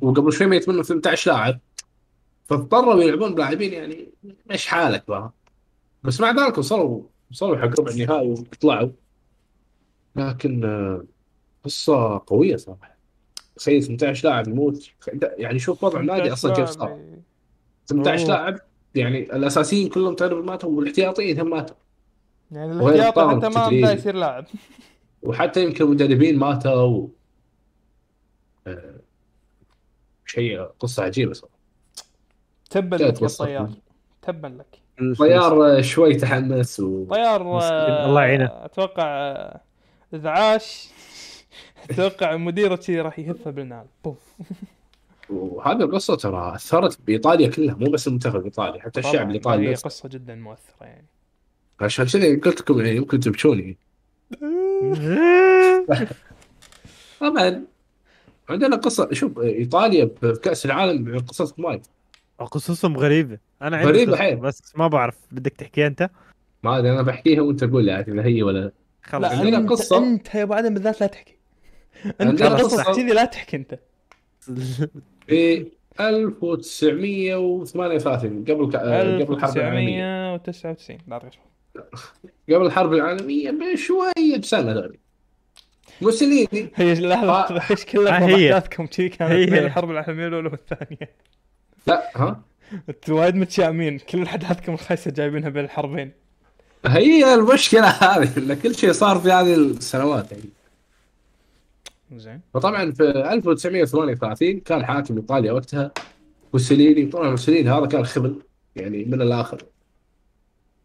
وقبل 0.00 0.32
شوي 0.32 0.46
ميت 0.46 0.68
منهم 0.68 0.82
18 0.82 1.30
لاعب. 1.30 1.58
فاضطروا 2.48 3.02
يلعبون 3.02 3.34
بلاعبين 3.34 3.72
يعني 3.72 4.08
إيش 4.50 4.66
حالك 4.66 5.04
بقى. 5.08 5.32
بس 6.02 6.20
مع 6.20 6.30
ذلك 6.30 6.58
وصلوا 6.58 7.02
وصلوا 7.30 7.56
حق 7.56 7.80
ربع 7.80 7.90
النهائي 7.90 8.28
وطلعوا. 8.28 8.88
لكن 10.16 10.64
آه، 10.64 11.04
قصة 11.64 12.22
قوية 12.26 12.56
صراحة. 12.56 12.96
تخيل 13.56 13.82
18 13.82 14.28
لاعب 14.28 14.48
يموت. 14.48 14.90
يعني 15.22 15.58
شوف 15.58 15.84
وضع 15.84 16.00
النادي 16.00 16.32
أصلا 16.32 16.54
كيف 16.54 16.68
صار. 16.68 16.98
18 17.86 18.22
أوه. 18.22 18.28
لاعب 18.28 18.58
يعني 18.94 19.36
الأساسيين 19.36 19.88
كلهم 19.88 20.14
تقريبا 20.14 20.40
ماتوا 20.40 20.70
والاحتياطيين 20.70 21.40
هم 21.40 21.50
ماتوا. 21.50 21.76
يعني 22.50 22.72
الاحتياطي 22.72 23.08
الطاقم 23.08 23.36
حتى 23.40 23.48
ما 23.48 23.64
التدريبي. 23.64 23.82
بدا 23.82 23.92
يصير 23.92 24.14
لاعب. 24.14 24.44
وحتى 25.22 25.64
يمكن 25.64 25.84
المدربين 25.84 26.38
ماتوا 26.38 27.08
آه، 28.66 29.00
شيء 30.26 30.62
قصة 30.62 31.02
عجيبة 31.02 31.32
صراحة. 31.32 31.58
تبا 32.70 32.96
لك 32.96 33.20
يا 33.20 33.24
وسط. 33.24 33.42
طيار. 33.42 33.70
تبا 34.22 34.46
لك. 34.46 34.80
طيار 35.18 35.78
آه، 35.78 35.80
شوي 35.80 36.14
تحمس 36.14 36.80
و... 36.80 37.04
طيار 37.04 37.42
الله 38.06 38.20
يعينه. 38.22 38.50
أتوقع 38.64 39.60
آه، 40.12 40.16
اذا 40.16 40.30
عاش 40.30 40.88
أتوقع 41.90 42.36
مديرة 42.36 42.80
شي 42.80 43.00
راح 43.00 43.18
يهفه 43.18 43.50
بالنعل 43.50 43.86
بوف 44.04 44.18
وهذه 45.30 45.82
القصة 45.82 46.14
ترى 46.14 46.54
أثرت 46.54 46.98
بإيطاليا 47.06 47.48
كلها 47.48 47.74
مو 47.74 47.90
بس 47.90 48.08
المنتخب 48.08 48.36
الإيطالي 48.36 48.80
حتى 48.80 49.00
الشعب 49.00 49.30
الإيطالي 49.30 49.68
هي 49.68 49.74
قصة 49.74 50.08
جدا 50.08 50.34
مؤثرة 50.34 50.86
يعني. 50.86 51.06
عشان 51.80 52.06
كذا 52.06 52.40
قلت 52.40 52.60
لكم 52.60 52.80
يعني 52.80 52.96
يمكن 52.96 53.20
تبكوني. 53.20 53.76
طبعا. 57.20 57.64
عندنا 58.48 58.76
قصة 58.76 59.08
شوف 59.12 59.38
إيطاليا 59.38 60.10
بكأس 60.22 60.66
العالم 60.66 61.18
قصص 61.18 61.58
وايد. 61.58 61.86
قصصهم 62.38 62.96
غريبة. 62.96 63.38
أنا 63.62 63.76
عندي 63.76 63.88
غريبة 63.88 64.12
قصة، 64.12 64.22
حيل. 64.22 64.36
بس 64.36 64.76
ما 64.76 64.88
بعرف 64.88 65.16
بدك 65.32 65.52
تحكي 65.52 65.86
أنت؟ 65.86 66.10
ما 66.62 66.78
أدري 66.78 66.90
أنا 66.92 67.02
بحكيها 67.02 67.40
وأنت 67.40 67.64
قول 67.64 67.84
لي 67.84 68.00
اذا 68.00 68.24
هي 68.24 68.42
ولا 68.42 68.72
خلاص. 69.02 69.32
لا 69.32 69.58
انت 69.58 69.70
قصة. 69.70 69.98
أنت 69.98 70.34
يا 70.34 70.42
أبو 70.42 70.54
آدم 70.54 70.74
بالذات 70.74 71.00
لا 71.00 71.06
تحكي. 71.06 71.36
أنت 72.20 72.42
قصة. 72.42 72.92
كذي 72.92 73.12
لا 73.12 73.24
تحكي 73.24 73.56
أنت. 73.56 73.78
في 75.26 75.66
1938 76.00 78.44
قبل 78.44 78.70
ك... 78.72 78.74
آه، 78.74 79.18
قبل 79.18 79.34
الحرب 79.34 79.56
العالمية. 79.56 80.34
1999 80.34 80.98
لا 81.08 81.18
تغش 81.18 81.38
قبل 82.50 82.66
الحرب 82.66 82.92
العالمية 82.92 83.50
بشوية 83.50 84.36
بسنة 84.38 84.74
تقريبا. 84.74 84.98
موسوليني 86.02 86.70
هي 86.74 86.94
لحظة 86.94 87.32
آه. 87.32 87.62
إيش 87.70 87.84
كلها 87.84 88.24
آه، 88.24 88.26
هي. 88.26 88.54
احداثكم 88.54 88.86
كذي 88.86 89.08
كانت 89.08 89.32
هي. 89.32 89.46
بين 89.46 89.64
الحرب 89.64 89.90
العالمية 89.90 90.26
الأولى 90.26 90.48
والثانية. 90.48 91.14
لا 91.86 92.10
ها؟ 92.16 92.42
أنتوا 92.88 93.20
وايد 93.20 93.34
متشائمين. 93.34 93.98
كل 93.98 94.22
احداثكم 94.22 94.72
الخايسة 94.72 95.10
جايبينها 95.10 95.48
بين 95.48 95.64
الحربين. 95.64 96.12
هي 96.86 97.34
المشكلة 97.34 97.88
هذه 97.88 98.38
إن 98.38 98.54
كل 98.54 98.74
شيء 98.74 98.92
صار 98.92 99.18
في 99.18 99.32
هذه 99.32 99.54
السنوات 99.54 100.32
يعني. 100.32 100.44
زين. 102.16 102.40
فطبعا 102.54 102.90
في 102.90 103.02
1938 103.02 104.60
كان 104.60 104.84
حاكم 104.84 105.16
إيطاليا 105.16 105.52
وقتها 105.52 105.92
موسوليني 106.52 107.06
طبعا 107.06 107.30
موسوليني 107.30 107.70
هذا 107.70 107.86
كان 107.86 108.04
خبل 108.04 108.42
يعني 108.76 109.04
من 109.04 109.22
الآخر. 109.22 109.62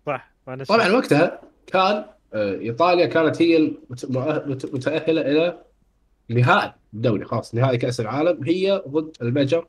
صح 0.05 0.31
طبعا 0.67 0.91
وقتها 0.91 1.41
كان 1.67 2.05
آه، 2.34 2.59
إيطاليا 2.59 3.05
كانت 3.05 3.41
هي 3.41 3.72
متاهله 4.73 5.22
إلى 5.22 5.57
نهائي 6.30 6.73
الدوري 6.93 7.26
خلاص 7.26 7.55
نهائي 7.55 7.77
كأس 7.77 7.99
العالم. 7.99 8.43
هي 8.43 8.84
ضد 8.88 9.11
المجر 9.22 9.67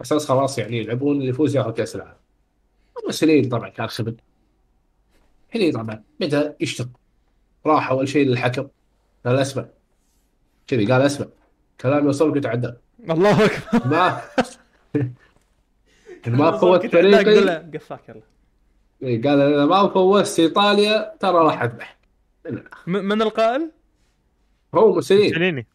أساس 0.00 0.26
خلاص 0.26 0.58
يعني 0.58 0.78
يلعبون 0.78 1.16
اللي 1.16 1.28
يفوز 1.28 1.56
ياخذ 1.56 1.70
كأس 1.70 1.96
العالم. 1.96 2.18
موسوليني 3.06 3.48
طبعا 3.48 3.68
كان 3.68 3.86
خبل 3.86 4.16
هني 5.54 5.72
طبعا 5.72 6.02
بدا 6.20 6.56
يشتغل 6.60 6.88
راح 7.66 7.90
أول 7.90 8.08
شيء 8.08 8.26
للحكم. 8.26 8.68
قال 9.26 9.38
أسمع. 9.38 9.66
كذي 10.66 10.92
قال 10.92 11.02
أسمع. 11.02 11.26
كلام 11.80 12.04
يوصلك 12.04 12.36
يتعدى. 12.36 12.72
الله 13.10 13.44
أكبر. 13.44 13.88
ما 13.88 14.20
ما 16.38 16.58
فوت 16.58 16.86
فريقي. 16.86 17.68
قفاك 17.74 18.08
يلا 18.08 18.22
إيه، 19.02 19.22
قال 19.22 19.40
اذا 19.40 19.66
ما 19.66 19.88
فوزت 19.88 20.40
ايطاليا 20.40 21.14
ترى 21.20 21.32
راح 21.32 21.62
أذبح. 21.62 21.98
من 22.86 23.22
القائل؟ 23.22 23.70
هو 24.74 24.94
موسوليني 24.94 25.28
سليني 25.28 25.66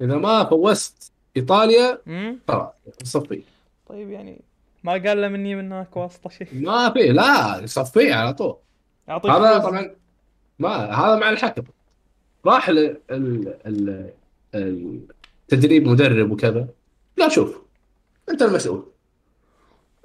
إذا 0.00 0.16
ما 0.16 0.44
فوزت 0.44 1.12
ايطاليا؟ 1.36 1.98
ترى. 2.46 2.72
صفي. 3.02 3.42
طيب 3.88 4.10
يعني 4.10 4.40
ما 4.84 4.92
قال 4.92 5.20
له 5.20 5.28
مني 5.28 5.54
من 5.54 5.72
هناك 5.72 5.96
واسطة 5.96 6.30
شيء. 6.30 6.48
ما 6.52 6.90
في. 6.90 7.08
لا 7.08 7.66
صفيه 7.66 8.14
على 8.14 8.34
طول. 8.34 8.56
اعطيك 9.10 9.30
هذا. 9.30 9.58
طبعا 9.58 9.90
ما 10.58 10.68
هذا 10.76 11.16
مع 11.16 11.30
الحكم. 11.30 11.62
راح 12.46 12.70
ل- 12.70 12.96
ال- 13.10 13.54
ال- 13.66 15.00
التدريب 15.52 15.86
مدرب 15.88 16.30
وكذا. 16.30 16.68
لا 17.16 17.28
شوف 17.28 17.62
أنت 18.28 18.42
المسؤول. 18.42 18.86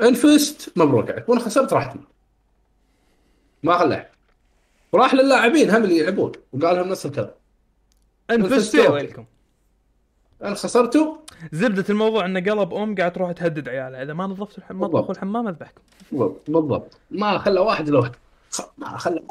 ان 0.02 0.14
فزت 0.14 0.78
مبروك 0.78 1.12
عليك. 1.12 1.30
وإن 1.30 1.40
خسرت 1.40 1.74
راحتي 1.74 2.00
ما 3.64 3.78
خلاه. 3.78 4.08
وراح 4.92 5.14
للاعبين 5.14 5.70
هم 5.70 5.84
اللي 5.84 5.98
يلعبون. 5.98 6.32
وقال 6.54 6.76
لهم 6.76 6.88
نفس 6.88 7.06
الكلام. 7.06 7.32
ان 8.32 8.50
فزتوا 8.50 8.88
ويلكم. 8.90 9.26
إن 10.44 10.56
خسرتوا. 10.56 11.18
زبدة 11.52 11.86
الموضوع 11.90 12.26
إنه 12.26 12.40
قلب 12.40 12.74
أم 12.74 12.96
قاعد 12.96 13.14
تروح 13.14 13.32
تهدد 13.32 13.70
عيالها 13.70 14.04
إذا 14.04 14.14
ما 14.14 14.28
نظفتوا 14.28 14.58
الحمام. 14.58 14.82
مطبخ 14.82 15.10
والحمام 15.10 15.48
أذبحكم. 15.48 15.82
بالضبط. 16.12 16.42
بالضبط 16.48 16.98
ما 17.12 17.38
خلى 17.38 17.60
واحد 17.60 17.90
ما 17.90 18.12
خلى 18.98 19.24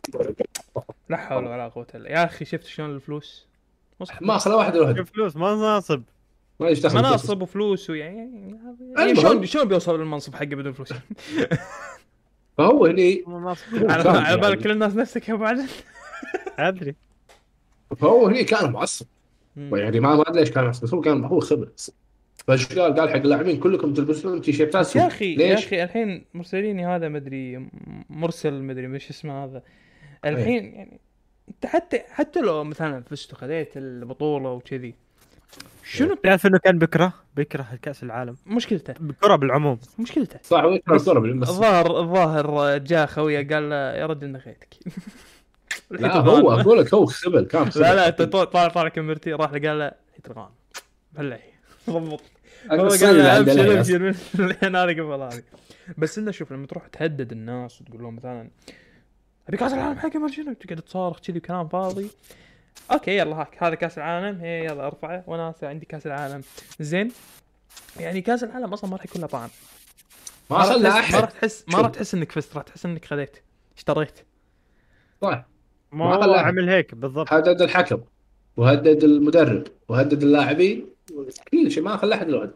لا 1.08 1.16
حول 1.16 1.46
ولا 1.46 1.68
قوة 1.68 1.86
إلا 1.94 2.10
يا 2.10 2.24
أخي 2.24 2.44
شفت 2.44 2.66
شلون 2.66 2.94
الفلوس؟ 2.94 3.46
ما 4.20 4.38
خلى 4.38 4.54
واحد 4.54 4.76
الا 4.76 4.84
واحد 4.86 5.02
فلوس 5.02 5.36
ما 5.36 5.54
ناصب. 5.54 6.02
ما 6.60 6.68
يشتغل 6.68 6.94
مناصب 6.94 7.42
وفلوس 7.42 7.90
ويعني 7.90 8.16
يعني 8.18 9.10
المهم. 9.10 9.14
شلون 9.14 9.46
شلون 9.46 9.68
بيوصل 9.68 10.00
للمنصب 10.00 10.34
حقه 10.34 10.44
بدون 10.46 10.72
فلوس؟ 10.72 10.92
فهو 12.58 12.86
هني 12.86 13.24
مناصب 13.26 13.62
على 13.74 14.08
على 14.08 14.18
يعني. 14.18 14.40
بالك 14.40 14.58
كل 14.58 14.70
الناس 14.70 14.96
نفسك 14.96 15.28
يا 15.28 15.34
أبو 15.34 15.44
عدن 15.44 15.66
أدري. 16.58 16.94
فهو 17.96 18.26
هني 18.26 18.44
كان 18.44 18.72
معصب. 18.72 19.06
يعني 19.56 20.00
ما 20.00 20.16
ما 20.16 20.28
أدري 20.28 20.40
ليش 20.40 20.50
كان 20.50 20.64
معصب 20.64 20.82
بس 20.82 20.94
هو 20.94 21.00
كان 21.00 21.24
هو 21.24 21.40
خبر 21.40 21.68
فايش 22.46 22.78
قال؟ 22.78 22.94
قال 23.00 23.10
حق 23.10 23.16
اللاعبين 23.16 23.60
كلكم 23.60 23.94
تلبسون 23.94 24.40
تيشيرتات 24.40 24.80
بس 24.80 24.96
يا. 24.96 25.06
أخي 25.06 25.32
يا 25.32 25.36
ليش؟ 25.54 25.66
أخي 25.66 25.82
الحين 25.84 26.24
مرسليني 26.34 26.86
هذا 26.86 27.08
مدري 27.08 27.68
مرسل 28.10 28.62
مدري 28.62 28.86
مش 28.86 29.10
اسمه 29.10 29.44
هذا. 29.44 29.62
الحين 30.24 30.64
يعني 30.74 31.00
أنت 31.48 31.66
حتى 31.66 31.98
حتى 32.10 32.40
لو 32.40 32.64
مثلا 32.64 33.02
فزت 33.02 33.32
وخذيت 33.32 33.76
البطولة 33.76 34.50
وكذي 34.52 34.94
شنو 35.84 36.14
تعرف 36.14 36.46
إنه 36.46 36.58
كان 36.58 36.78
بكره؟ 36.78 37.12
بيكره 37.36 37.66
كاس 37.82 38.02
العالم. 38.02 38.36
مشكلته؟ 38.46 38.94
الكره 39.00 39.36
بالعموم. 39.36 39.78
مشكلته. 39.98 40.38
صح 40.42 40.62
الكرة 40.62 40.94
بس 40.94 41.48
الظاهر 41.48 42.00
الظاهر 42.00 42.78
جاء 42.78 43.06
خويه 43.06 43.48
قال 43.48 43.70
له 43.70 43.76
يا 43.76 44.06
رجل 44.06 44.28
نغيتك 44.32 44.74
لا 45.90 46.16
هو 46.16 46.52
أقول 46.52 46.78
لك 46.78 46.94
هو 46.94 47.06
خبل 47.06 47.44
كان 47.44 47.70
خبل 47.70 47.82
لا 47.82 47.94
لا 47.94 48.10
طالع 48.10 48.68
طالع 48.68 48.88
كاميرتي 48.88 49.32
راح 49.32 49.52
له 49.52 49.68
قال 49.68 49.78
له 49.78 49.92
يترغان 50.18 50.48
بلعي. 51.12 51.40
ضبط 51.90 52.20
هو 52.70 52.88
قال 52.88 53.20
ابشر 53.20 54.14
الحين 54.38 54.76
هذه 54.76 54.92
قبل 54.92 55.22
هذه. 55.22 55.42
بس 55.98 56.18
إنه 56.18 56.30
شوف 56.30 56.52
لما 56.52 56.66
تروح 56.66 56.86
تهدد 56.86 57.32
الناس 57.32 57.80
وتقول 57.80 58.02
لهم 58.02 58.16
مثلا 58.16 58.50
أبي 59.48 59.56
كأس 59.56 59.72
العالم 59.72 59.98
حق 59.98 60.16
ما 60.16 60.28
شنو 60.28 60.52
تقعد 60.52 60.82
تصارخ 60.82 61.20
كذي 61.20 61.40
كلام 61.40 61.68
فاضي. 61.68 62.10
أوكي 62.92 63.18
يلا 63.18 63.36
هاك 63.36 63.62
هذا 63.62 63.74
كأس 63.74 63.98
العالم. 63.98 64.40
هي 64.40 64.64
يلا 64.64 64.86
ارفعه. 64.86 65.24
وأنا 65.26 65.50
هسه 65.50 65.68
عندي 65.68 65.86
كأس 65.86 66.06
العالم. 66.06 66.42
زين. 66.80 67.12
يعني 68.00 68.20
كأس 68.20 68.44
العالم 68.44 68.72
أصلا 68.72 68.90
ما 68.90 68.96
راح 68.96 69.04
يكون 69.04 69.20
له 69.20 69.26
طعم. 69.26 69.48
ما 70.50 70.56
راح 70.56 70.68
ما 71.12 71.20
راح 71.20 71.30
تحس 71.30 71.64
ما. 71.68 71.78
راح 71.80 71.90
تحس 71.90 72.14
إنك 72.14 72.32
فزت 72.32 72.56
راح 72.56 72.64
تحس 72.64 72.86
إنك 72.86 73.04
خذيت. 73.04 73.36
اشتريت. 73.76 74.18
صح. 75.22 75.46
ما 75.92 76.04
هو. 76.04 76.32
عمل 76.34 76.68
هيك 76.68 76.94
بالضبط. 76.94 77.32
هدد 77.32 77.62
الحكم 77.62 78.00
وهدد 78.56 79.04
المدرب 79.04 79.66
وهدد 79.88 80.22
اللاعبين. 80.22 80.91
كل 81.50 81.70
شيء 81.70 81.82
ما 81.82 81.96
خلى 81.96 82.14
أحد 82.14 82.30
هدد. 82.30 82.54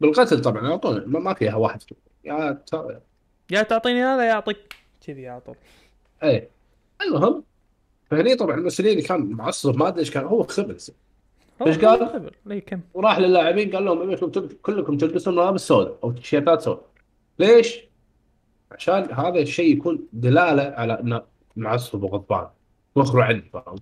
بالقتل 0.00 0.40
طبعا 0.40 0.66
على 0.66 0.78
طول 0.78 1.04
ما 1.06 1.34
فيها 1.34 1.54
واحد. 1.56 1.82
يا 2.24 2.52
ت- 2.66 3.02
يا 3.50 3.62
تعطيني 3.62 4.02
هذا 4.04 4.24
يا 4.28 4.32
أعطيك. 4.32 4.76
كذي 5.06 5.28
على 5.28 5.40
طول. 5.40 5.54
إيه. 6.22 6.48
المهم 7.02 7.44
فهني 8.10 8.34
طبعا 8.34 8.54
المسؤولين 8.56 9.00
كان 9.00 9.20
معصب 9.30 9.76
ما 9.76 9.88
أدري 9.88 10.00
إيش 10.00 10.10
كان 10.10 10.24
هو 10.24 10.42
خبز 10.42 10.90
هو 11.62 11.66
قال؟ 11.88 12.58
كم؟ 12.66 12.80
وراح 12.94 13.18
للاعبين 13.18 13.70
قال 13.76 13.84
لهم 13.84 14.14
تل- 14.14 14.56
كلكم 14.62 14.96
تلبسون 14.98 15.34
ملابس 15.34 15.68
سوداء 15.68 15.98
أو 16.04 16.12
تيشيرتات 16.12 16.60
سوداء. 16.62 16.84
ليش؟ 17.38 17.80
عشان 18.72 19.12
هذا 19.12 19.38
الشيء 19.40 19.76
يكون 19.76 20.08
دلالة 20.12 20.62
على 20.62 21.00
إنه 21.00 21.22
معصب 21.56 22.02
وغضبان. 22.02 22.46
وخروا 22.94 23.24
عني 23.24 23.42
فاهم؟ 23.52 23.76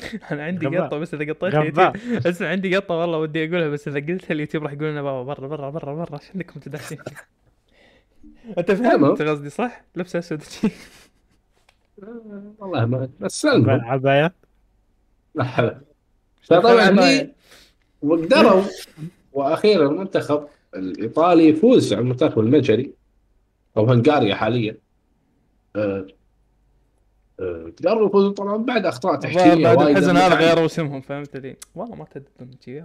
أنا 0.32 0.44
عندي 0.44 0.66
غباء. 0.66 0.86
قطة 0.86 0.98
بس 0.98 1.14
إذا 1.14 1.32
قطيت 1.32 1.54
غباء. 1.54 1.62
اليوتيوب 1.96 2.26
أسمع 2.26 2.48
عندي 2.48 2.76
قطة 2.76 2.94
والله 2.94 3.18
ودي 3.18 3.44
أقولها 3.48 3.68
بس 3.68 3.88
إذا 3.88 4.00
قلتها 4.00 4.32
اليوتيوب 4.34 4.62
راح 4.64 4.72
يقول 4.72 4.84
لنا 4.90 5.02
بابا 5.02 5.22
برا 5.22 5.46
برا 5.48 5.70
برا 5.70 5.94
برا 5.94 6.14
عشان 6.14 6.30
انكم 6.34 6.60
تدعسين 6.60 6.98
أنت. 8.58 8.70
فهمت 8.72 9.22
قصدي 9.22 9.50
صح؟ 9.50 9.84
لبسه 9.96 10.18
أسود. 10.18 10.42
آه، 12.02 12.52
والله 12.58 12.86
ما 12.86 13.08
بس 13.20 13.46
عباية 13.46 14.34
لا 15.34 15.44
حول 15.44 15.80
فطبعا. 16.42 16.90
هني 16.90 17.32
وقدروا 18.02 18.62
وأخيرا 19.32 19.88
المنتخب 19.90 20.46
الإيطالي 20.74 21.48
يفوز 21.48 21.92
على 21.92 22.02
المنتخب 22.02 22.38
المجري 22.38 22.92
أو 23.76 23.84
هنغاريا 23.90 24.34
حاليا 24.34 24.76
يفوزوا 27.84 28.32
طبعا 28.32 28.56
بعد 28.56 28.86
أخطاء 28.86 29.16
تحكيمية 29.16 29.74
بعد 29.74 29.88
الحزن 29.88 30.16
هذا 30.16 30.34
غيروا 30.34 30.66
اسمهم 30.66 31.00
فهمت 31.00 31.36
لي؟ 31.36 31.56
والله 31.74 31.96
ما 31.96 32.04
تدري 32.04 32.56
شي 32.64 32.82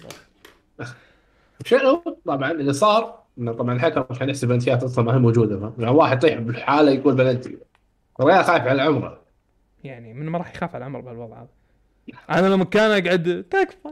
شنو 1.66 2.04
طبعا 2.26 2.52
اللي 2.52 2.74
صار 2.74 3.20
انه 3.38 3.54
طبعا 3.54 3.76
الحكم 3.76 4.02
كان 4.02 4.30
يحسب 4.30 4.48
بلنتيات 4.48 4.84
أصلا 4.84 5.06
ما 5.06 5.14
هي 5.14 5.20
موجودة؟ 5.20 5.74
يعني 5.80 5.92
واحد 5.92 6.22
طيح 6.22 6.40
بالحاله 6.40 6.92
يقول 6.92 7.16
بلنتي 7.16 7.58
الريال 8.20 8.44
خايف 8.44 8.64
على 8.64 8.82
عمره. 8.82 9.22
يعني 9.84 10.14
من 10.14 10.26
ما 10.26 10.38
راح 10.38 10.56
يخاف 10.56 10.76
على 10.76 10.82
العمر 10.82 11.02
بهالوضع 11.02 11.38
هذا. 11.38 11.48
أنا 12.30 12.48
لما 12.48 12.66
كان 12.66 13.06
أقعد 13.06 13.46
تكفى. 13.50 13.90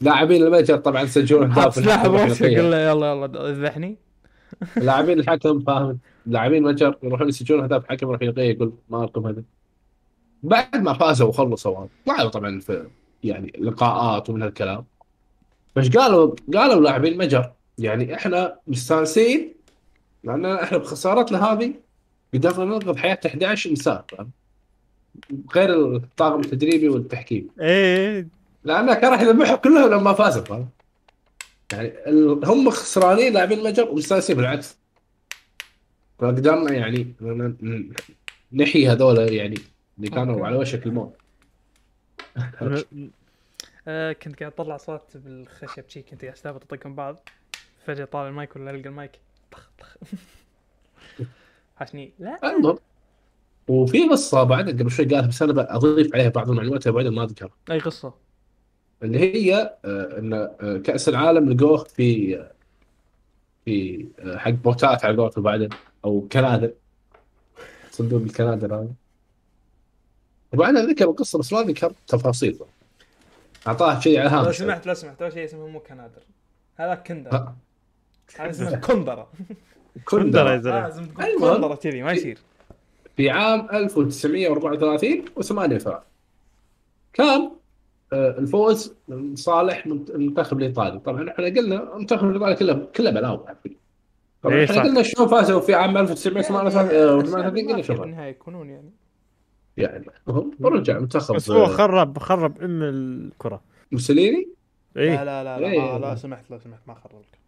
لاعبين 0.00 0.42
المجر 0.42 0.76
طبعا 0.76 1.04
سجلوا 1.04 1.44
أهداف 1.44 1.74
سلاح. 1.74 2.04
يقول 2.04 2.70
له 2.70 2.78
يلا 2.78 3.12
يلا 3.12 3.48
اذبحني 3.50 3.96
لاعبين 4.76 5.18
الحكم 5.18 5.60
فاهم؟ 5.60 5.98
لاعبين 6.26 6.66
المجر 6.66 6.96
يروحون 7.02 7.28
يسجلون 7.28 7.62
أهداف 7.62 7.84
الحكم 7.84 8.08
يروح 8.08 8.22
يلغيه 8.22 8.50
يقول 8.50 8.72
ما 8.90 9.04
لكم 9.04 9.26
هدف. 9.26 9.44
بعد 10.42 10.76
ما 10.76 10.92
فازوا 10.92 11.28
وخلصوا 11.28 11.86
طلعوا 12.06 12.30
طبعا 12.30 12.60
في 12.60 12.86
يعني 13.24 13.52
لقاءات 13.58 14.30
ومن 14.30 14.42
هالكلام. 14.42 14.84
بس 15.76 15.88
قالوا 15.88 16.34
قالوا 16.54 16.82
لاعبين 16.82 17.12
المجر 17.12 17.52
يعني 17.78 18.14
إحنا 18.14 18.56
مستانسين 18.66 19.54
لأن 20.24 20.46
إحنا 20.46 20.78
بخسارتنا 20.78 21.44
هذه 21.44 21.74
قدرنا 22.34 22.64
ننقذ 22.64 22.96
حياة 22.98 23.18
11 23.26 23.70
إنسان 23.70 24.02
غير 25.54 25.96
الطاقم 25.96 26.40
التدريبي 26.40 26.88
والتحكيم. 26.88 27.48
إيه. 27.60 28.28
لأنه 28.64 28.94
كان 28.94 29.12
راح 29.12 29.20
يذبحهم 29.20 29.56
كلهم 29.56 29.90
لما 29.90 30.12
فازوا 30.12 30.64
يعني 31.72 31.88
ال- 31.88 32.44
هم 32.44 32.70
خسرانين 32.70 33.32
لاعبين 33.32 33.58
المجر 33.58 33.88
ومستانسين 33.90 34.36
بالعكس. 34.36 34.76
فقدرنا 36.18 36.72
يعني 36.72 37.14
نحيي 38.52 38.88
هذول 38.88 39.18
يعني 39.32 39.56
اللي 39.98 40.10
كانوا 40.10 40.34
okay. 40.34 40.46
على 40.46 40.56
وشك 40.56 40.86
الموت. 40.86 41.16
آه 43.88 44.12
كنت 44.12 44.40
قاعد 44.40 44.52
أطلع 44.52 44.76
صوت 44.76 45.16
بالخشب 45.16 45.88
شي 45.88 46.02
كنت 46.02 46.22
قاعد 46.22 46.34
استهبط 46.34 46.62
اطقهم 46.72 46.94
بعض. 46.94 47.28
فجأة 47.86 48.04
طالع 48.04 48.28
المايك 48.28 48.56
ولا 48.56 48.70
ألقى 48.70 48.88
المايك؟ 48.88 49.10
طخ 49.52 49.70
طخ. 49.78 49.96
حشني 51.76 52.12
لا. 52.18 52.56
المهم 52.56 52.78
وفي 53.68 54.08
قصة 54.08 54.42
بعد 54.42 54.68
قبل 54.70 54.90
شوي 54.90 55.04
قالها 55.06 55.26
بس 55.26 55.42
أنا 55.42 55.52
بضيف 55.52 56.14
عليها 56.14 56.28
بعض 56.28 56.50
المعلومات 56.50 56.88
بعد 56.88 57.06
ما 57.06 57.24
اذكر 57.24 57.50
أي 57.70 57.78
قصة؟ 57.78 58.14
اللي 59.04 59.18
هي 59.18 59.76
آه، 59.84 60.18
إن 60.18 60.32
آه، 60.32 60.80
كأس 60.84 61.08
العالم 61.08 61.52
لقوه 61.52 61.84
في 61.84 62.38
في 63.64 64.06
آه، 64.18 64.36
حق 64.36 64.50
بوتات 64.50 65.04
على 65.04 65.16
قولته 65.16 65.42
بعدين 65.42 65.68
أو 66.04 66.28
كنادر. 66.32 66.72
صندوق 67.90 68.22
الكنادر 68.22 68.74
هذا. 68.74 68.88
طبعا 70.52 70.70
أنا 70.70 70.80
ذكر 70.80 71.04
القصة 71.04 71.38
بس 71.38 71.52
ما 71.52 71.62
ذكر 71.62 71.92
تفاصيل 72.06 72.58
اعطاه 73.66 74.00
شيء 74.00 74.20
على 74.20 74.28
لو 74.28 74.36
هامش 74.36 74.56
سمحت 74.56 74.86
لو 74.86 74.94
سمحت 74.94 75.22
أول 75.22 75.32
شيء 75.32 75.44
اسمه 75.44 75.66
مو 75.66 75.80
كنادر. 75.80 76.22
هذا 76.76 76.94
كندر 76.94 77.52
هذا 78.38 78.50
اسمه 78.50 78.76
كندرة. 78.76 79.28
كندرة. 80.04 80.52
يا 80.52 80.58
تقول 80.58 81.26
المهم. 81.26 81.54
كندرة. 81.54 81.74
كذي 81.74 82.02
ما 82.02 82.12
يصير. 82.12 82.38
في 83.16 83.30
عام 83.30 83.68
1934 83.72 85.24
و38 85.40 85.90
كان 87.12 87.28
آه، 87.28 87.52
الفوز 88.14 88.94
لصالح 89.08 89.86
منت- 89.86 90.10
المنتخب 90.10 90.58
الإيطالي. 90.58 90.98
طبعا 90.98 91.30
إحنا 91.30 91.44
قلنا 91.44 91.94
المنتخب 91.94 92.28
الإيطالي 92.28 92.54
كله 92.56 92.86
كله 92.96 93.10
بلاوي 93.10 93.44
طبعا 94.42 94.54
إيه 94.56 94.64
إحنا. 94.64 94.82
قلنا 94.82 95.02
شلون 95.02 95.28
فازوا 95.28 95.60
في 95.60 95.74
عام 95.74 95.96
1938 95.96 97.68
قلنا 97.68 97.82
شلون 97.82 98.00
بالنهايه 98.00 98.30
يكونون 98.30 98.70
يعني. 98.70 98.90
يعني 99.76 100.04
هم 100.28 100.50
ورجع 100.60 100.98
منتخب 100.98 101.34
بس 101.34 101.50
هو 101.50 101.64
آه، 101.64 101.66
خرب 101.66 102.18
خرب 102.18 102.62
أم 102.62 102.82
الكرة. 102.82 103.60
موسوليني؟ 103.92 104.48
لا 104.94 105.02
إيه. 105.02 105.24
لا 105.24 105.44
لا 105.44 105.60
لا 105.60 105.66
إيه. 105.66 105.80
آه 105.80 105.98
لا 105.98 106.14
سمحت 106.14 106.50
لو 106.50 106.58
سمحت 106.58 106.80
ما 106.86 106.94
خربك. 106.94 107.38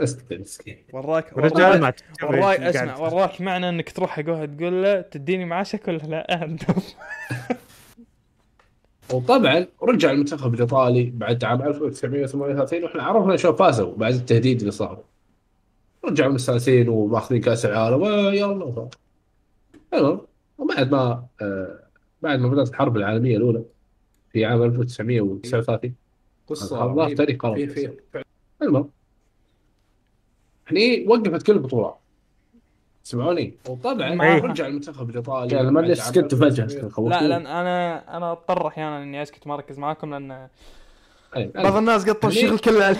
اسكت 0.00 0.32
مسكين. 0.32 0.78
وراك 0.92 1.38
رجال 1.38 1.92
وراك 2.22 2.60
اسمع 2.60 2.96
وراك 2.98 3.40
معنى 3.40 3.68
انك 3.68 3.90
تروح 3.92 4.10
حقها 4.10 4.46
تقول 4.46 4.82
له 4.82 5.00
تديني 5.00 5.44
معاشك 5.44 5.88
ولا 5.88 5.96
لا؟ 5.98 6.56
وطبعا 9.12 9.66
رجع 9.82 10.10
المنتخب 10.10 10.54
الإيطالي 10.54 11.10
بعد 11.14 11.44
عام 11.44 11.62
1938 11.62 12.84
وإحنا 12.84 13.02
عرفنا 13.02 13.36
شلون 13.36 13.56
فازوا 13.56 13.94
بعد 13.96 14.14
التهديد 14.14 14.58
اللي 14.60 14.70
صار. 14.70 15.02
رجعوا 16.04 16.32
مستانسين 16.32 16.88
وماخذين 16.88 17.40
كأس 17.40 17.66
العالم 17.66 18.04
يلا 18.34 18.72
ف- 18.72 18.88
المهم 19.94 20.20
وبعد 20.58 20.90
ما 20.92 21.26
آه 21.42 21.78
بعد 22.22 22.38
ما 22.38 22.48
بدأت 22.48 22.68
الحرب 22.68 22.96
العالمية 22.96 23.36
الأولى 23.36 23.62
في 24.32 24.44
عام 24.44 24.62
1939 24.62 25.94
قصة 26.48 26.84
الله. 26.92 27.14
تاريخ 27.14 27.44
المهم 28.62 28.90
هني 30.68 31.06
وقفت 31.08 31.42
كل 31.46 31.52
البطولات. 31.52 31.98
سمعوني 33.06 33.54
وطبعا 33.68 34.22
إيه. 34.22 34.42
رجع 34.42 34.66
المنتخب 34.66 35.10
الإيطالي 35.10 35.56
يعني 35.56 35.70
ما 35.70 35.80
ادري 35.80 36.00
عام 36.00 36.12
سكت 36.12 36.34
فجاه 36.34 36.64
1900. 36.64 37.20
لا 37.20 37.28
لأن 37.28 37.46
أنا 37.46 38.16
أنا 38.16 38.32
اضطر 38.32 38.66
أحيانا 38.68 39.02
إني 39.02 39.22
أسكت 39.22 39.46
ما 39.46 39.54
اركز 39.54 39.78
معاكم 39.78 40.10
لأن 40.10 40.48
أي، 41.36 41.46
بعض 41.54 41.76
الناس 41.76 42.10
قطوا 42.10 42.28
الشغل 42.30 42.58
كله 42.58 42.84
علي. 42.84 42.96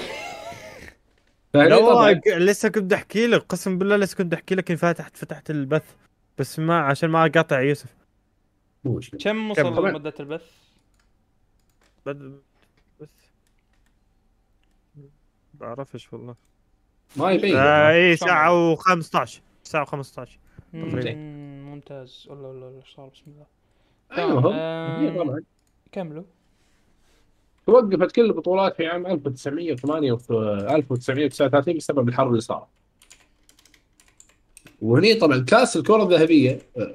لا 1.55 1.77
والله 1.77 2.20
لسه 2.27 2.69
كنت 2.69 2.93
أحكي 2.93 3.27
لك 3.27 3.41
قسم 3.49 3.78
بالله 3.78 3.97
لسه 3.97 4.16
كنت 4.16 4.35
أحكي 4.35 4.55
لك 4.55 4.70
إني 4.70 4.78
فتحت 4.78 5.16
فتحت 5.16 5.51
البث 5.51 5.95
بس 6.39 6.59
ما 6.59 6.81
عشان 6.81 7.11
ما 7.11 7.27
أقاطع 7.27 7.61
يوسف. 7.61 7.95
كم 9.20 9.51
وصل. 9.51 9.93
مده 9.93 10.15
البث؟ 10.20 10.51
بد... 12.07 12.41
بس 13.01 13.09
بعرفش 15.55 16.12
والله. 16.12 16.35
ما 17.16 17.33
يبين. 17.33 17.57
آه 17.57 17.91
اي 17.91 18.16
ساعة 18.16 18.77
و15 18.77 19.45
ساعة 19.67 19.87
و15 19.87 20.29
مم، 20.73 21.71
ممتاز. 21.71 22.27
ولا 22.31 22.49
ولا 22.49 22.77
إيش 22.77 22.95
صار؟ 22.97 23.09
بسم 23.09 23.25
الله. 23.27 23.47
آه، 24.55 25.01
هي 25.01 25.19
طبعا 25.19 25.43
كملوا. 25.93 26.23
توقفت 27.67 28.13
كل 28.13 28.25
البطولات 28.25 28.77
في 28.77 28.87
عام 28.87 29.07
1908 29.07 30.13
و 30.13 30.17
1939 30.71 31.77
بسبب 31.77 32.09
الحرب 32.09 32.29
اللي 32.29 32.41
صارت. 32.41 32.67
وهني 34.83 35.15
طبعا 35.15 35.39
كأس 35.39 35.77
الكرة 35.77 36.03
الذهبية 36.03 36.59
آه، 36.79 36.95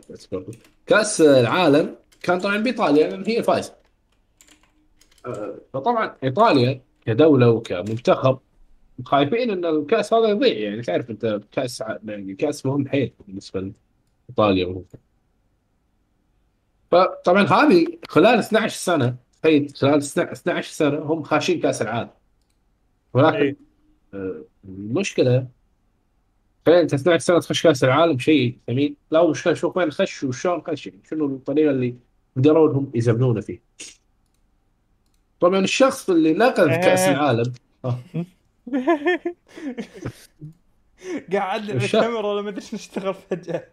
كأس 0.86 1.22
العالم 1.22 1.96
كان 2.24 2.40
طبعا 2.40 2.58
بإيطاليا 2.58 3.10
لأن 3.10 3.24
هي 3.28 3.44
فايزة. 3.44 3.74
آه، 5.26 5.56
فطبعا 5.74 6.16
إيطاليا 6.24 6.82
كدولة 7.06 7.50
وكمنتخب 7.50 8.40
خايفين 9.06 9.50
إن 9.50 9.66
الكأس 9.66 10.14
هذا 10.14 10.28
يضيع 10.28 10.58
يعني 10.58 10.82
تعرف 10.82 11.10
أنت 11.10 11.42
كأس 11.52 11.84
يعني 12.06 12.34
كأس 12.36 12.66
مهم 12.66 12.88
حيل 12.88 13.14
بالنسبة 13.28 13.72
لإيطاليا. 14.30 14.84
فطبعا 16.92 17.44
هذه 17.44 17.88
خلال 18.10 18.40
12 18.40 18.78
سنة 18.78 19.16
تخيل 19.42 19.74
خلال 19.76 19.98
12 19.98 20.72
سنة 20.72 20.98
هم 20.98 21.24
خاشين 21.24 21.60
كأس 21.60 21.82
العالم 21.82 22.10
ولكن 23.14 23.38
إيه. 23.38 23.56
آه، 24.14 24.44
المشكلة 24.66 25.48
تخيل 26.66 26.76
أنت 26.76 26.94
12 26.94 27.20
سنة 27.26 27.40
تخش 27.40 27.64
كأس 27.64 27.84
العالم 27.84 28.20
شيء 28.20 28.58
ثمين 28.68 28.96
لا 29.12 29.26
المشكلة 29.26 29.54
شوف 29.54 29.78
وين 29.78 29.92
خش 29.92 30.24
وشلون 30.24 30.62
خش 30.62 30.88
يعني 30.88 31.00
شنو 31.10 31.26
الطريقة 31.26 31.72
اللي 31.72 31.96
قدروا 32.38 32.72
إنهم 32.72 32.92
يزبنونه 32.96 33.42
فيه 33.42 33.62
طبعا 35.40 35.60
الشخص 35.60 36.10
اللي 36.10 36.34
نقذ 36.34 36.68
كأس 36.68 37.00
إيه. 37.00 37.12
العالم 37.12 37.54
قاعد 41.34 41.62
على 41.62 41.74
الكاميرا 41.74 42.28
ولا 42.28 42.42
ما 42.42 42.50
أدري 42.50 42.62
إيش 42.62 42.74
نشتغل 42.74 43.14
فجأة. 43.14 43.68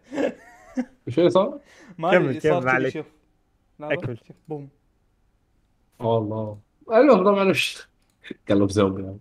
شو 1.09 1.21
اللي 1.21 1.29
صار؟ 1.29 1.59
ما 1.97 2.11
كمل- 2.11 2.27
أدري 2.29 2.39
كمل، 2.39 2.53
صار 2.61 2.69
عليك. 2.69 2.93
شوف. 2.93 3.05
شوف 4.27 4.35
بوم. 4.47 4.69
الله 6.01 6.57
المهم 6.91 7.23
طبعا 7.23 7.49
وش؟ 7.49 7.87
قلب 8.49 8.69
زومبي 8.71 9.03
يعني. 9.03 9.19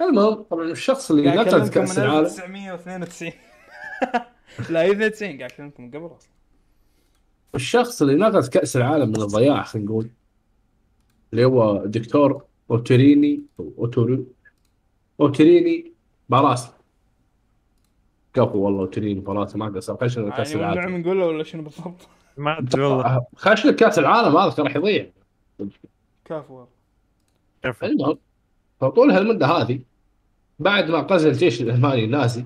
المهم 0.00 0.34
طبعا 0.42 0.64
الشخص 0.64 1.10
اللي 1.10 1.40
أكلمكم 1.42 1.68
كأس 1.70 1.98
من 1.98 2.04
العالم؟ 2.04 2.26
1992 2.26 3.32
لا 4.70 4.82
هي 4.82 4.90
92 4.90 5.38
قاعد 5.38 5.52
أكلمكم 5.52 5.90
قبل 5.90 6.06
أصلا. 6.06 6.30
الشخص 7.54 8.02
اللي 8.02 8.14
نقذ 8.14 8.48
كأس 8.48 8.76
العالم 8.76 9.08
من 9.08 9.16
الضياع 9.22 9.62
خلينا 9.62 9.88
نقول؟ 9.88 10.10
اللي 11.32 11.44
هو 11.44 11.84
دكتور 11.86 12.44
أوتوريني 12.70 13.42
أو 13.60 13.72
اوتوري 13.78 14.24
اوتوريني 15.20 15.92
باراسي 16.28 16.70
كفو 18.34 18.58
والله 18.58 18.80
اوتوريني 18.80 19.20
باراسي 19.20 19.58
ما 19.58 19.66
قصر 19.66 19.96
خش 19.96 20.18
لنا 20.18 20.30
كأس 20.36 20.54
يعني 20.54 20.72
العالم. 20.72 20.92
من 20.92 21.00
نقوله 21.00 21.26
ولا 21.26 21.42
شنو 21.42 21.62
بالضبط؟ 21.62 22.08
ما 22.36 22.58
أدري 22.58 22.82
والله. 22.82 23.26
خش 23.36 23.66
لك 23.66 23.76
كأس 23.76 23.98
العالم 23.98 24.36
هذا 24.36 24.62
راح 24.62 24.76
يضيع. 24.76 25.10
كفو 26.24 26.54
والله. 26.54 26.68
كيف 27.62 27.84
المهم 27.84 28.18
فطول 28.80 29.10
هالمدة 29.10 29.46
هذه 29.46 29.80
بعد 30.58 30.90
ما 30.90 30.98
غزا 30.98 31.28
الجيش 31.28 31.62
الألماني 31.62 32.04
النازي 32.04 32.44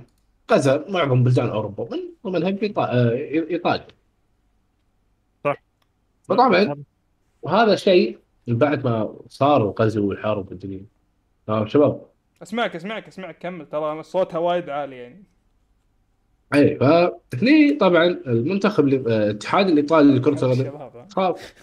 غزا 0.53 0.85
معظم 0.89 1.25
بلدان 1.25 1.49
أوروبا 1.49 1.89
من 1.97 2.01
ضمنها 2.27 2.49
آه، 2.79 3.11
إيطاليا. 3.51 3.87
صح. 5.45 5.63
فطبعا 6.23 6.77
وهذا 7.43 7.77
شيء 7.77 8.19
بعد 8.49 8.85
ما 8.85 9.15
صار 9.29 9.63
الغزو 9.63 10.09
والحرب 10.09 10.49
والدنيا 10.49 10.85
تمام 11.47 11.67
شباب 11.67 12.07
اسمعك 12.43 12.77
اسمعك 12.77 13.09
اسمعك 13.09 13.39
كمل. 13.39 13.67
ترى 13.69 14.03
صوتها 14.03 14.39
وايد 14.39 14.69
عالي 14.71 14.97
يعني. 14.97 15.25
اي 16.55 16.77
فهني 16.77 17.75
طبعا 17.81 18.05
المنتخب 18.07 18.89
ال- 18.89 19.09
آه، 19.13 19.25
الاتحاد 19.31 19.69
الايطالي 19.69 20.15
لكره 20.19 20.45
القدم. 20.53 21.09
خاف 21.09 21.55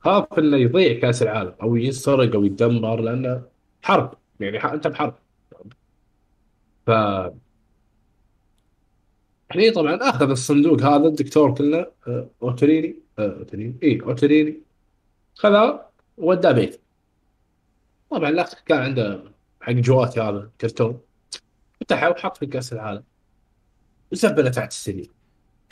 خاف 0.00 0.38
إنه 0.38 0.56
يضيع 0.56 1.00
كأس 1.00 1.22
العالم 1.22 1.54
أو 1.62 1.76
ينسرق 1.76 2.34
أو 2.34 2.44
يتدمر 2.44 3.00
لأنه 3.00 3.42
حرب. 3.82 4.14
يعني 4.40 4.64
أنت 4.64 4.86
بحرب. 4.86 5.14
ف 6.86 6.90
هني 9.50 9.70
طبعا 9.70 9.94
أخذ 9.96 10.30
الصندوق 10.30 10.82
هذا 10.82 11.08
الدكتور 11.08 11.54
كله 11.54 11.86
آه، 12.08 12.30
أوتريني 12.42 12.96
آه، 13.18 13.36
أوتريني 13.38 13.74
اي 13.82 14.00
أوتريني. 14.02 14.60
خذاه 15.34 15.86
ووداه 16.18 16.52
بيت 16.52 16.80
طبعا 18.10 18.28
الأخ 18.28 18.54
كان 18.66 18.78
عنده 18.78 19.22
حق 19.60 19.72
جواتي 19.72 20.20
هذا 20.20 20.50
كرتون 20.60 21.00
فتحه 21.80 22.10
وحط 22.10 22.36
في 22.36 22.46
كاس 22.46 22.72
العالم 22.72 23.04
وزبله 24.12 24.50
تحت 24.50 24.70
السرير. 24.70 25.10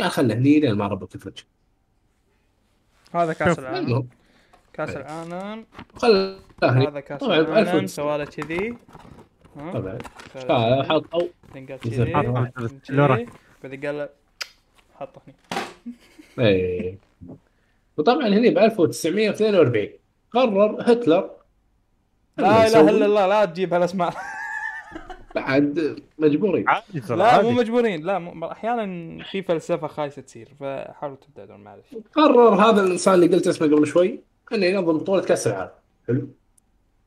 قال 0.01 0.11
خله 0.11 0.35
هني 0.35 0.61
لين 0.61 0.75
ما 0.75 0.87
ربك 0.87 1.15
يفرج 1.15 1.45
هذا 3.15 3.33
كاس 3.33 3.59
العالم. 3.59 3.87
المهم. 3.87 4.09
كاس 4.73 4.97
العالم. 4.97 5.67
خله 5.97 6.41
هني. 6.63 6.89
هذا 6.89 7.01
كاس 7.01 7.21
طبعاً 7.21 7.39
العالم. 7.39 7.87
سوالة 7.87 8.25
كذي. 8.25 8.79
ها؟ 9.57 9.73
طبعا 9.73 9.99
كذي. 10.35 10.83
حط 10.83 11.15
أو 11.15 11.29
بعدين 13.65 13.87
قال 13.87 14.09
حطه 14.95 15.23
هني. 15.27 15.35
إيه. 16.39 16.99
وطبعا 17.97 18.29
هني 18.29 18.51
ب 18.51 18.59
1942 18.59 19.89
قرر 20.31 20.93
هتلر 20.93 21.38
لا 22.39 22.67
إله 22.67 22.81
إلا 22.91 23.07
الله 23.07 23.27
لا 23.27 23.45
تجيب 23.45 23.75
هالأسماء. 23.75 24.15
بعد 25.35 25.97
مجبورين. 26.19 26.69
عادي 26.69 27.01
ترى 27.01 27.17
لا 27.19 27.43
مو 27.43 27.49
عادي. 27.49 27.59
مجبورين. 27.61 28.03
لا 28.07 28.19
مو- 28.19 28.47
أحيانا 28.47 29.25
في 29.25 29.43
فلسفة 29.43 29.87
خايسة 29.87 30.23
تصير 30.23 30.49
فحاولوا 30.61 31.17
تبتعدون 31.17 31.61
معلش 31.65 31.85
قرر 32.15 32.55
هذا 32.55 32.83
الإنسان 32.83 33.15
اللي 33.15 33.27
قلت 33.27 33.47
اسمه 33.47 33.69
قبل 33.77 33.87
شوي 33.87 34.21
إنه 34.53 34.67
ينظم 34.67 34.99
بطولة 34.99 35.23
كأس 35.23 35.47
العالم. 35.47 35.71
حلو. 36.09 36.29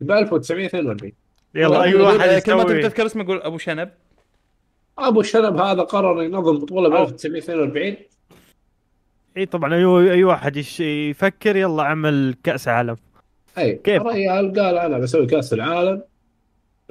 ب 0.02 0.12
1942 0.12 1.12
يلا 1.56 1.84
أي 1.84 1.96
واحد 1.96 2.42
كل 2.42 2.54
ما 2.54 2.64
تبي 2.64 2.82
تذكر 2.82 3.06
اسمه 3.06 3.26
قول 3.28 3.42
أبو 3.42 3.58
شنب. 3.58 3.90
أبو 5.00 5.22
الشنب 5.22 5.58
هذا 5.58 5.82
قرر 5.82 6.24
ينظم 6.24 6.58
بطولة 6.60 6.90
ب 6.90 6.94
أو. 6.94 7.04
1942 7.04 7.96
إي 9.38 9.46
طبعا 9.46 9.74
اي 9.74 10.12
أي 10.12 10.24
واحد 10.24 10.56
يش- 10.58 10.80
يفكر 10.80 11.56
يلا 11.56 11.84
عمل 11.84 12.36
كأس 12.44 12.68
عالم. 12.68 12.96
أي 13.58 13.76
كيف؟ 13.76 14.02
الرجال 14.02 14.60
قال 14.60 14.78
أنا 14.78 15.00
بسوي 15.00 15.26
كاس 15.26 15.54
العالم 15.54 16.04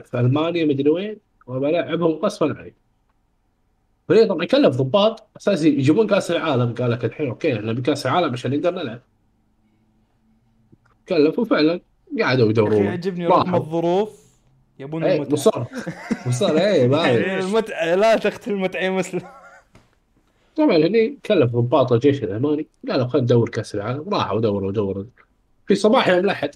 في 0.05 0.20
ألمانيا 0.20 0.65
مدري 0.65 0.91
وين 0.91 1.16
وبلعبهم 1.47 2.12
قصفا 2.12 2.55
علي 2.59 2.73
فهي 4.09 4.27
طبعا 4.27 4.45
كلف 4.45 4.77
ضباط 4.77 5.27
أساس 5.37 5.65
يجيبون 5.65 6.07
كاس 6.07 6.31
العالم. 6.31 6.74
قال 6.74 6.91
لك 6.91 7.05
الحين 7.05 7.28
okay 7.28 7.56
إحنا 7.57 7.73
بكاس 7.73 8.07
العالم 8.07 8.32
عشان 8.32 8.51
نقدر 8.51 8.70
نلعب. 8.70 9.01
كلفوا 11.09 11.45
فعلا 11.45 11.81
قعدوا 12.20 12.51
يدورون. 12.51 12.85
يعجبني. 12.85 13.27
رغم 13.27 13.55
الظروف 13.55 14.20
يبون 14.78 15.05
اي 15.05 15.16
المتعة. 15.16 15.32
مصر 15.32 15.65
مصر 16.27 16.57
اي 16.57 16.85
المتعة 17.39 17.95
لا 17.95 18.16
تقتل 18.16 18.51
المتعة 18.51 18.81
يا 18.81 18.91
مسلم. 18.91 19.23
طبعا 20.57 20.77
هني 20.77 21.19
كلف 21.27 21.51
ضباط 21.51 21.93
الجيش 21.93 22.24
الألماني 22.24 22.66
قالوا 22.89 23.07
خلينا 23.07 23.24
ندور 23.24 23.49
كاس 23.49 23.74
العالم. 23.74 24.15
راحوا 24.15 24.41
دوروا 24.41 24.73
دوروا. 24.73 25.05
في 25.70 25.76
صباح 25.76 26.09
يوم 26.09 26.18
الاحد 26.18 26.55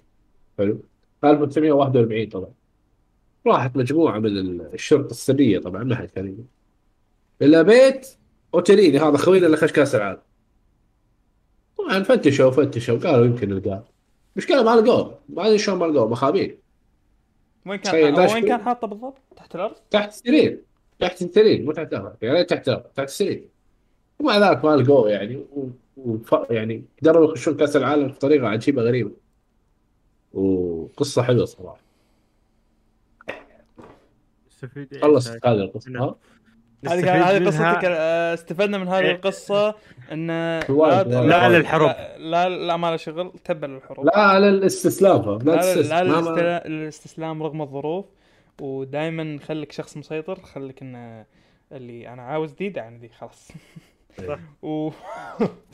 حلو. 0.59 0.81
1941 1.25 2.29
طبعا. 2.29 2.51
راحت 3.47 3.77
مجموعة 3.77 4.19
من 4.19 4.61
الشرطة 4.61 5.11
السرية 5.11 5.59
طبعا 5.59 5.85
ما 5.85 5.97
حد 5.97 6.11
كان. 6.11 6.45
إلى 7.43 7.65
بيت 7.65 8.09
أوتيليني 8.55 8.99
هذا 8.99 9.17
خوينا 9.17 9.47
اللي 9.47 9.57
خش 9.57 9.73
كأس 9.73 9.95
العالم. 9.95 10.21
طبعا 11.79 12.03
فتشوا 12.03 12.51
فتشوا 12.51 12.99
قالوا 12.99 13.27
يمكن 13.27 13.49
نلقاه 13.49 13.85
مشكلة 14.37 14.63
ما 14.63 14.81
لقوه 14.81 15.19
ما 15.29 15.47
أدري 15.47 15.59
شلون 15.59 15.79
ما 15.79 15.85
لقوه 15.85 16.09
مخابيل 16.09 16.59
وين 17.67 17.79
كان 17.79 18.19
وين. 18.19 18.49
كان 18.49 18.63
حاطه 18.63 18.87
بالضبط؟ 18.87 19.19
تحت 19.37 19.55
الأرض؟ 19.55 19.75
تحت 19.91 20.09
السرير. 20.09 20.63
تحت 20.99 21.23
السرير 21.23 21.63
مو 21.63 21.73
تحت 21.73 21.93
الأرض 21.93 22.17
يعني 22.23 22.45
تحت 22.45 22.69
الأرض 22.69 22.83
تحت 22.83 23.09
السرير. 23.09 23.49
ومع 24.19 24.51
ذلك 24.51 24.65
ما 24.65 24.77
لقوه 24.77 25.11
يعني. 25.11 25.45
يعني 26.51 26.85
قدروا 27.03 27.25
يخشون 27.25 27.57
كأس 27.57 27.77
العالم 27.77 28.09
بطريقة 28.09 28.49
عجيبة 28.49 28.83
غريبة 28.83 29.13
وقصة 30.33 31.23
حلوة 31.23 31.45
صراحة 31.45 31.85
خلصت 35.03 35.47
هاي؟ 35.47 35.55
هذه 35.55 35.61
القصة. 35.65 35.91
ها 35.99 36.17
هذه 36.87 37.31
هذه 37.31 37.47
قصتك 37.47 37.85
آه، 37.85 38.35
استفدنا 38.35 38.79
من 38.79 38.89
هذه 38.89 39.05
إيه. 39.05 39.13
القصة 39.13 39.75
إن 40.13 40.27
لا 40.27 41.49
للحروب. 41.49 41.91
لا 42.19 42.49
لا, 42.49 42.77
ما 42.77 42.91
له 42.91 42.97
شغل 42.97 43.33
تبا 43.45 43.67
للحروب 43.67 44.07
لا 44.07 44.39
لا 44.39 44.49
الاستسلام؟ 44.49 45.39
لا 45.43 46.67
الاستسلام 46.67 47.43
رغم 47.43 47.63
الظروف 47.63 48.07
ودائما 48.61 49.39
خليك 49.39 49.73
شخص 49.73 49.97
مسيطر 49.97 50.41
خليك 50.41 50.83
انه 50.83 51.27
اللي 51.73 52.09
أنا 52.09 52.23
عاوز 52.23 52.53
دي 52.53 52.69
دعني 52.69 52.99
دي 52.99 53.09
خلاص 53.09 53.53
صح. 54.29 54.39
و 54.63 54.91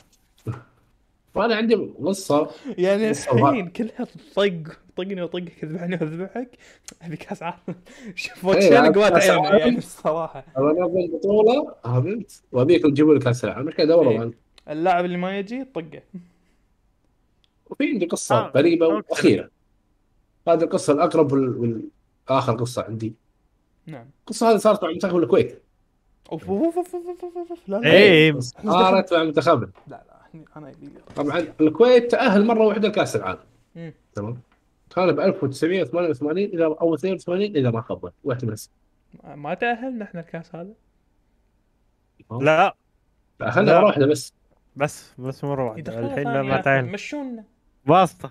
وأنا 1.34 1.54
عندي 1.56 1.74
قصة. 2.04 2.50
يعني 2.78 3.10
الحين 3.10 3.68
كلها 3.68 4.06
طق 4.36 4.72
طقني 4.96 5.22
وطقك 5.22 5.64
اذبحني 5.64 5.96
واذبحك. 6.00 6.48
ابي 7.02 7.16
كاس 7.16 7.42
عالم. 7.42 7.58
شوف 8.14 8.44
إيه، 8.46 8.50
وش 8.56 8.64
أنا 8.64 8.78
عاد 8.78 8.98
قوات 8.98 9.12
عيني. 9.12 9.58
يعني 9.58 9.78
الصراحة. 9.78 10.44
أبغى 10.56 10.70
انظم 10.70 11.16
بطوله 11.18 11.74
فهمت؟ 11.84 12.42
وابيكم 12.52 12.90
تجيبوا 12.90 13.14
لي 13.14 13.20
كاس 13.20 13.44
العالم. 13.44 13.66
مشكله 13.66 13.86
دوروا 13.86 14.12
إيه. 14.12 14.18
معنا. 14.18 14.32
اللاعب 14.68 15.04
اللي 15.04 15.16
ما 15.16 15.38
يجي 15.38 15.64
طقه. 15.64 16.02
وفي 17.70 17.84
عندي 17.92 18.06
قصة 18.06 18.36
آه، 18.36 18.52
غريبة. 18.56 18.86
وأخيرة. 18.86 19.50
هذه 20.48 20.62
القصة 20.62 20.92
الأقرب 20.92 21.32
وال- 21.32 21.82
والاخر 22.28 22.52
قصة 22.56 22.82
عندي. 22.82 23.14
نعم. 23.86 24.06
القصة 24.20 24.50
هذه 24.50 24.56
صارت 24.56 24.84
مع 24.84 24.90
منتخب 24.90 25.16
الكويت. 25.16 25.62
أوف 26.32 26.50
أوف 26.50 26.62
أوف 26.78 26.94
أوف 26.94 26.94
أوف 27.24 27.50
أوف 27.50 27.58
لا 27.68 27.76
لا 27.76 27.92
إيه. 27.92 28.40
صارت 28.40 29.12
مع 29.14 29.24
منتخبنا. 29.24 29.70
لا 29.86 30.02
لا. 30.08 30.09
أنا 30.56 30.68
يبي 30.70 30.86
لي 30.86 31.00
طبعا 31.16 31.38
الكويت 31.60 32.10
تأهل 32.10 32.44
مرة 32.46 32.66
واحدة 32.66 32.88
لكأس 32.88 33.16
العالم. 33.16 33.40
تمام؟ 34.14 34.40
كان 34.96 35.12
ب 35.12 35.20
1988 35.20 36.44
إلى 36.44 36.64
أو 36.64 36.94
82 36.94 37.42
إذا 37.42 37.70
ما 37.70 37.80
خاب 37.80 38.00
ظني 38.00 38.12
واحد 38.24 38.44
من 38.44 38.52
السنة. 38.52 38.74
ما 39.24 39.54
تأهلنا 39.54 40.04
إحنا 40.04 40.20
الكاس 40.20 40.54
هذا. 40.54 40.72
لا. 42.30 42.74
لا. 43.40 43.54
مرة 43.56 43.84
واحدة 43.84 44.06
بس. 44.06 44.34
بس 44.76 45.14
بس 45.18 45.44
مرة 45.44 45.70
واحدة. 45.70 45.98
الحين 45.98 46.40
ما. 46.40 46.60
تعين 46.60 46.84
مشونا 46.84 47.44
واسطة. 47.86 48.30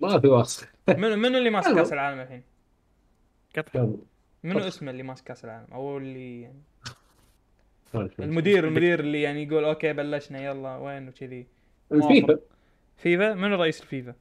ما 0.00 0.20
في 0.20 0.26
واسطة. 0.28 0.66
منو 0.98 1.16
منو 1.16 1.38
اللي 1.38 1.50
ماسك. 1.50 1.74
كأس 1.74 1.92
العالم 1.92 2.20
الحين؟ 2.20 2.42
كان- 3.52 3.96
منو. 4.44 4.58
اسمه 4.58 4.90
اللي 4.90 5.02
ماسك 5.02 5.24
كأس 5.24 5.44
العالم؟ 5.44 5.66
أو 5.72 5.98
اللي 5.98 6.42
يعني 6.42 6.62
المدير 7.94 8.66
المدير 8.66 9.00
اللي 9.00 9.22
يعني 9.22 9.42
يقول 9.42 9.64
okay 9.64 9.92
بلشنا 9.92 10.44
يلا 10.44 10.76
وين؟ 10.76 11.08
وكذي. 11.08 11.46
الفيفا 11.92 12.38
فيفا. 12.96 13.34
منو 13.34 13.56
رئيس 13.56 13.80
الفيفا؟ 13.80 14.14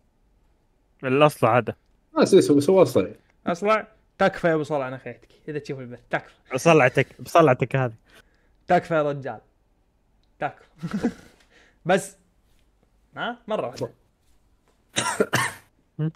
الاصل 1.04 1.48
هذا. 1.48 1.76
بس 2.18 2.70
هو 2.70 2.82
أصلا 2.82 3.12
أصلع. 3.48 3.88
تكفى 4.18 4.48
يا 4.48 4.54
أبو 4.54 4.64
صلع 4.64 4.88
أنا 4.88 4.98
خيتك 4.98 5.28
إذا 5.48 5.60
تشوف 5.60 5.80
البث 5.80 6.00
تكفى. 6.10 6.34
بصلعتك 6.54 7.22
بصلعتك 7.22 7.76
هذه. 7.76 7.94
تكفى 8.68 8.94
يا 8.94 9.04
رجال. 9.04 9.40
تكفى. 10.40 10.64
بس. 11.86 12.18
ها؟ 13.18 13.38
مرة 13.48 13.68
واحدة. 13.68 13.90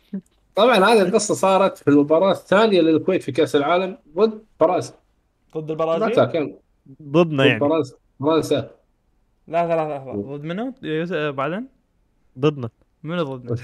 طبعا 0.56 0.78
هذه 0.78 1.02
القصة 1.02 1.34
صارت 1.34 1.78
في 1.78 1.88
المباراة 1.88 2.32
الثانية 2.32 2.82
للكويت 2.82 3.24
في 3.24 3.32
كأس 3.32 3.56
العالم 3.56 3.98
ضد 4.16 4.44
فرنسا 4.60 4.94
ضد 5.58 5.72
البرازيل؟ 5.72 6.26
كان 6.26 6.58
ضدنا 7.02 7.44
ضد 7.44 7.48
يعني. 7.48 7.60
فرنسا 7.60 7.96
فرنسا 8.20 8.72
لا 9.48 9.68
لا 9.68 9.76
لا 9.76 10.06
لا 10.06 10.14
ضد 10.16 10.44
منو؟ 10.44 10.74
آه، 11.14 11.30
بعدين؟ 11.30 11.68
ضدنا. 12.40 12.70
منو 13.04 13.24
ضدنا؟ 13.24 13.56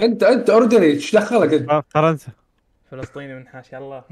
أنت 0.00 0.22
أنت 0.22 0.50
اردني 0.50 0.86
إيش 0.86 1.16
دخلك 1.16 1.52
أنت؟ 1.52 1.70
آه، 1.70 1.84
فرنسا. 1.88 2.32
فلسطيني 2.90 3.34
من 3.34 3.48
حاشا 3.48 3.78
الله 3.78 4.04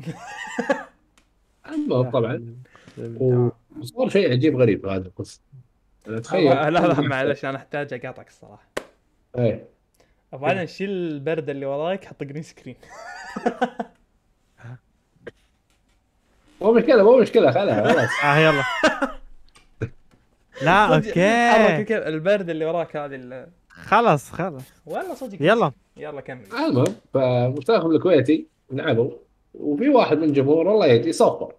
المهم 1.69 2.11
طبعا 2.11 2.55
وصار 3.79 4.09
شيء 4.09 4.31
عجيب 4.33 4.57
غريب 4.57 4.87
هذا 4.87 5.07
القصة. 5.07 5.41
تخيل 6.23 6.51
لا 6.51 6.71
لا 6.71 7.01
معلش 7.01 7.45
أنا 7.45 7.57
أحتاج 7.57 7.95
أقاطعك 7.95 8.29
الصراحة. 8.29 8.69
إيه. 9.39 9.69
وبعدين 10.33 10.67
شيل 10.67 10.91
ال 10.91 11.01
board 11.01 11.51
اللي 11.51 11.67
وراك 11.67 12.05
حط 12.05 12.25
green 12.25 12.43
screen 12.43 12.77
مو 16.63 16.73
مشكله 16.73 17.03
مو 17.03 17.19
مشكله 17.19 17.51
خلها 17.51 17.93
خلاص. 17.93 18.09
آه 18.25 18.37
يلا. 18.39 18.63
لا 20.63 20.97
okay. 20.97 21.97
ال 22.09 22.16
board 22.16 22.51
اللي 22.51 22.65
وراك 22.65 22.97
هذه 22.97 23.15
ال- 23.15 23.49
خلاص 23.69 24.31
خلاص. 24.31 24.63
والله 24.87 25.15
صدق. 25.15 25.37
يلا. 25.41 25.73
يلا 25.97 26.21
كمل. 26.21 26.45
المهم 26.69 26.95
فمنتخب 27.15 27.91
الكويتي 27.91 28.47
لعبوا 28.71 29.11
وفي 29.55 29.89
واحد 29.89 30.17
من 30.19 30.25
الجمهور 30.25 30.73
الله 30.73 30.87
يهديه 30.87 31.13
صفر 31.13 31.53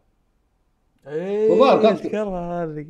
إيه 1.08 1.50
وظهر 1.52 1.82
كان- 1.82 1.94
اذكرها 1.94 2.64
هذه؟ 2.64 2.86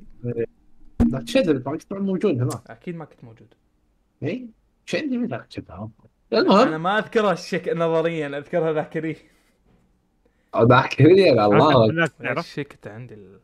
لا 1.11 1.19
تشد 1.19 1.63
طبعا 1.63 1.77
كنت 1.77 1.93
موجود 1.93 2.41
هناك. 2.41 2.61
أكيد 2.69 2.95
ما 2.95 3.05
كنت 3.05 3.23
موجود. 3.23 3.53
اي 4.23 4.47
ذاك 4.93 5.45
شدها 5.49 5.89
أنا 6.33 6.39
المهم. 6.41 6.81
ما 6.81 6.97
أذكرها 6.97 7.31
الشك 7.31 7.69
نظريا 7.69 8.27
أذكرها 8.37 8.73
ذاكريا. 8.73 9.15
ذاك 10.57 11.01
لي 11.01 11.31
الله. 11.45 12.07
تعرف. 12.19 12.47
شكت 12.47 12.87
عندي 12.87 13.13
ال... 13.13 13.39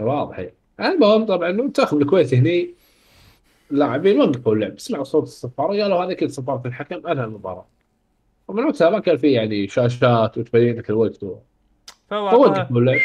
واضح. 0.00 0.46
المهم 0.80 1.26
طبعا 1.26 1.48
المنتخب 1.48 2.02
الكويتي 2.02 2.36
هني 2.36 2.70
اللاعبين 3.70 4.20
وقفوا 4.20 4.54
اللعب 4.54 4.78
سمعوا 4.78 5.04
صوت 5.04 5.22
الصفاره 5.22 5.82
قالوا 5.82 6.04
هذا 6.04 6.12
كذا 6.14 6.28
صفارة 6.28 6.62
الحكم 6.66 7.06
انهى 7.06 7.24
المباراة. 7.24 7.66
ومن 8.48 8.64
وقتها 8.64 8.90
ما 8.90 8.98
كان 8.98 9.16
في 9.16 9.32
يعني 9.32 9.68
شاشات 9.68 10.38
وتبين 10.38 10.76
لك 10.78 10.90
الوقت. 10.90 11.22
و- 11.22 11.38
فوقفوا 12.10 12.78
اللعب 12.80 13.00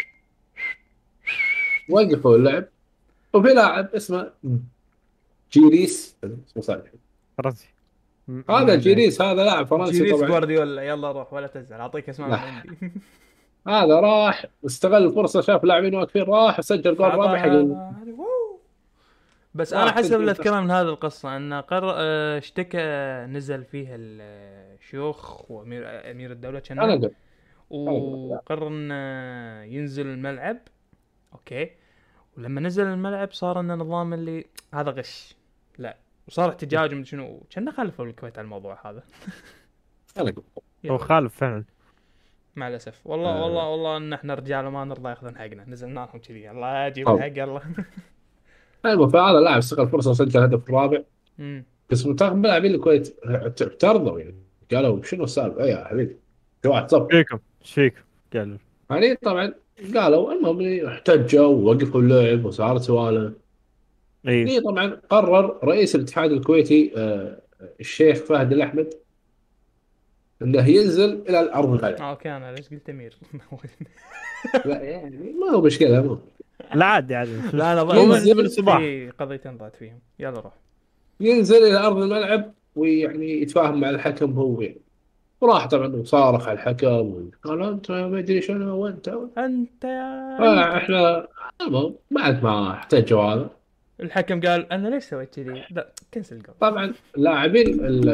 وقفوا 1.89 2.35
اللعب 2.35 2.65
وفي 3.33 3.47
لاعب 3.53 3.89
اسمه 3.95 4.31
جيريس. 5.53 6.15
اسمه 6.23 6.61
صالح 6.63 6.91
فرنسي 7.37 7.67
هذا 8.49 8.75
جيريس 8.75 9.21
هذا 9.21 9.43
لاعب 9.43 9.67
فرنسي 9.67 9.91
جيريس 9.91 10.13
طبعا. 10.15 10.27
جوارديولا 10.29 10.81
يلا 10.83 11.11
روح 11.11 11.33
ولا 11.33 11.47
تزعل 11.47 11.79
أعطيك 11.79 12.09
اسماء 12.09 12.29
من 12.29 12.35
لا. 12.35 12.39
عندي. 12.41 12.91
هذا 13.67 13.99
راح 13.99 14.45
استغل 14.65 15.05
الفرصة 15.05 15.41
شاف 15.41 15.63
لاعبين 15.63 15.95
واقفين 15.95 16.23
راح 16.23 16.61
سجل 16.61 16.95
جول 16.95 17.13
رابع 17.13 17.37
حق. 17.37 17.47
بس 19.55 19.73
أنا 19.73 19.91
حسب 19.91 20.19
اللي. 20.19 20.31
اذكره 20.31 20.59
من 20.59 20.71
هذه 20.71 20.89
القصة 20.89 21.37
انه 21.37 21.59
قرر 21.61 21.93
آه، 21.95 22.37
اشتكى 22.37 22.79
نزل 23.29 23.63
فيها 23.63 23.95
الشيوخ 23.95 25.51
وأمير 25.51 26.11
أمير 26.11 26.31
الدولة 26.31 26.59
كان 26.59 26.79
أنا 26.79 26.93
قلت. 26.93 27.13
وقرر 27.69 28.67
انه 28.67 28.95
ينزل 29.63 30.07
الملعب. 30.07 30.57
أوكي. 31.33 31.71
ولما 32.37 32.61
نزل 32.61 32.85
الملعب 32.85 33.31
صار 33.31 33.59
انه 33.59 33.75
نظام 33.75 34.13
اللي 34.13 34.45
هذا 34.73 34.91
غش. 34.91 35.35
لا. 35.77 35.97
وصار 36.27 36.49
احتجاج 36.49 36.93
من 36.93 37.03
شنو. 37.05 37.43
كنا 37.55 37.71
خالفوا 37.71 38.05
الكويت 38.05 38.37
على 38.37 38.45
الموضوع 38.45 38.89
هذا. 38.89 39.03
أنا 40.17 40.31
قلت. 40.31 40.45
هو. 40.89 40.97
خالف 40.97 41.35
فعلا. 41.35 41.63
مع 42.55 42.67
الأسف. 42.67 43.01
والله 43.05 43.29
آه. 43.29 43.43
والله 43.43 43.69
والله 43.69 43.97
إن 43.97 44.13
إحنا 44.13 44.33
رجال 44.33 44.65
وما 44.65 44.85
نرضى 44.85 45.09
يأخذون 45.09 45.37
حقنا. 45.37 45.65
نزلنا 45.69 45.99
لهم 45.99 46.21
كذي. 46.21 46.51
الله 46.51 46.87
أجيب 46.87 47.07
طب. 47.07 47.15
الحق 47.15 47.37
يلا. 47.37 47.61
المهم 48.85 49.09
فهذا 49.09 49.37
اللاعب 49.37 49.57
استغل 49.57 49.85
الفرصه 49.85 50.11
وسجل 50.11 50.39
الهدف 50.39 50.69
الرابع. 50.69 51.01
بس 51.89 52.05
منتخب 52.05 52.45
لاعبين 52.45 52.75
الكويت. 52.75 53.19
اعترضوا 53.25 54.19
يعني. 54.19 54.35
قالوا 54.73 55.03
شنو 55.03 55.23
السالفة؟ 55.23 55.65
يا 55.65 55.85
حبيبي. 55.85 56.17
في 56.61 56.67
واحد 56.67 56.91
صف 56.91 57.01
إيش 57.01 57.09
فيكم 57.11 57.39
إيش 57.61 57.73
فيكم 57.73 58.01
قالوا 58.33 58.57
يعني 58.89 59.15
طبعا 59.15 59.53
قالوا 59.95 60.33
المهم 60.33 60.85
احتجوا 60.87 61.45
ووقفوا 61.45 62.01
اللعب 62.01 62.45
وصارت 62.45 62.81
سوالف. 62.81 63.33
اي 64.27 64.43
هني 64.43 64.61
طبعا 64.61 65.01
قرر 65.09 65.59
رئيس 65.63 65.95
الاتحاد 65.95 66.31
الكويتي 66.31 66.91
آه، 66.97 67.41
الشيخ 67.79 68.17
فهد 68.17 68.53
الأحمد 68.53 68.93
انه 70.43 70.67
ينزل 70.67 71.23
إلى 71.29 71.39
الأرض 71.39 71.69
الملعب 71.69 71.93
آه 71.93 72.09
أوكي 72.09 72.31
أنا 72.31 72.51
ليش 72.51 72.69
قلت 72.69 72.89
أمير؟ 72.89 73.17
لا 74.65 74.81
يعني 74.81 75.33
ما 75.41 75.55
هو 75.55 75.61
مشكلة 75.61 76.01
مو 76.01 76.17
لا 76.75 76.85
عادي 76.85 77.15
عادي 77.15 77.37
لا 77.53 77.81
أنا 77.81 77.95
ينزل 77.95 78.37
من 78.37 78.45
الصباح. 78.45 78.77
في 78.77 79.09
قضيتين 79.09 79.57
ضعت 79.57 79.75
فيهم. 79.75 79.99
يلا 80.19 80.39
روح. 80.39 80.53
ينزل 81.19 81.55
إلى 81.55 81.77
أرض 81.77 81.97
الملعب 81.97 82.53
ويعني 82.75 83.41
يتفاهم 83.41 83.79
مع 83.79 83.89
الحكم 83.89 84.33
هو. 84.33 84.61
يعني 84.61 84.81
وراح 85.41 85.67
طبعا 85.67 85.95
وصارخ 85.95 86.47
على 86.47 86.59
الحكم 86.59 87.29
قال 87.43 87.63
أنت 87.63 87.91
ما 87.91 88.19
أدري 88.19 88.41
شنو 88.41 88.77
وأنت 88.77 89.07
أنت 89.37 89.83
يا 89.83 90.37
آه، 90.39 90.77
إحنا 90.77 91.27
المهم 91.61 91.95
بعد 92.11 92.43
ما 92.43 92.71
احتجوا 92.71 93.21
هذا 93.23 93.49
الحكم 93.99 94.41
قال 94.41 94.73
أنا 94.73 94.87
ليش 94.87 95.03
سويت 95.03 95.35
كذي؟ 95.35 95.63
لا 95.71 95.91
كنسل 96.13 96.35
الجول 96.35 96.55
طبعا 96.59 96.93
لاعبين 97.17 97.85
ال- 97.85 98.09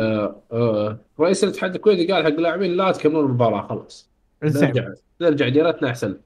آه، 0.52 0.98
رئيس 1.20 1.44
الاتحاد 1.44 1.76
الكويتي 1.76 2.14
قال 2.14 2.24
حق 2.24 2.30
اللاعبين 2.30 2.72
لا 2.78 2.92
تكملون 2.92 3.26
المباراة 3.26 3.68
خلاص. 3.68 4.10
نرجع 4.44 4.88
نرجع 5.22 5.48
ديرتنا 5.50 5.90
أحسن. 5.90 6.18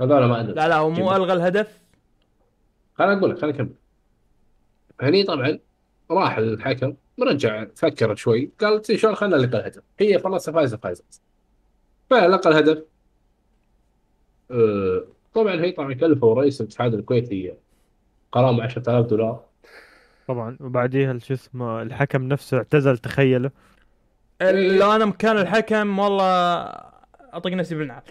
هذول 0.00 0.24
ما 0.24 0.40
ادري 0.40 0.52
لا 0.52 0.68
لا 0.68 0.76
هو 0.76 0.90
مو 0.90 1.16
ألغى 1.16 1.32
الهدف. 1.32 1.78
خليني 2.94 3.18
أقول 3.18 3.30
لك 3.30 3.38
خليني 3.38 3.56
اكمل 3.56 3.70
هني 5.00 5.24
طبعا 5.24 5.58
راح 6.10 6.36
الحكم 6.36 6.94
رجع 7.22 7.66
فكر 7.74 8.14
شوي 8.14 8.50
قال 8.60 8.82
"تي 8.82 8.98
شلون 8.98 9.14
خلينا 9.14 9.36
نلقى 9.36 9.58
الهدف. 9.58 9.82
هي 10.00 10.18
فرنسا 10.18 10.52
فايزة 10.52 10.76
فايزة. 10.76 11.04
فلقى 12.10 12.50
الهدف. 12.50 12.82
آه، 14.50 15.04
طبعا 15.34 15.54
هي 15.54 15.72
طبعا 15.72 15.94
كلفوا 15.94 16.34
رئيس 16.34 16.60
الاتحاد 16.60 16.94
الكويتي 16.94 17.54
غرامه 18.34 18.62
10000 18.62 19.06
دولار. 19.06 19.40
طبعا. 20.28 20.56
وبعديها 20.60 21.18
شو 21.18 21.34
اسمه 21.34 21.82
الحكم 21.82 22.22
نفسه 22.22 22.56
اعتزل 22.56 22.98
تخيلوا 22.98 23.50
لو 24.50 24.92
أنا 24.92 25.04
مكان 25.04 25.38
الحكم 25.38 25.98
والله 25.98 26.62
اطق 27.32 27.50
نفسي 27.50 27.74
بالنعال 27.74 28.02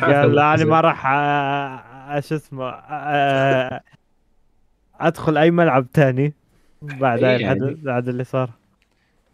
قال 0.00 0.34
لا 0.34 0.54
أنا 0.54 0.64
ما 0.64 0.80
راح 0.80 1.02
شو 2.20 2.34
اسمه 2.34 2.72
أدخل 5.00 5.38
أي 5.38 5.50
ملعب 5.50 5.92
تاني. 5.92 6.32
بعد 6.82 7.20
يعني. 7.20 7.36
الحدث 7.36 7.78
بعد 7.78 8.08
اللي 8.08 8.24
صار. 8.24 8.50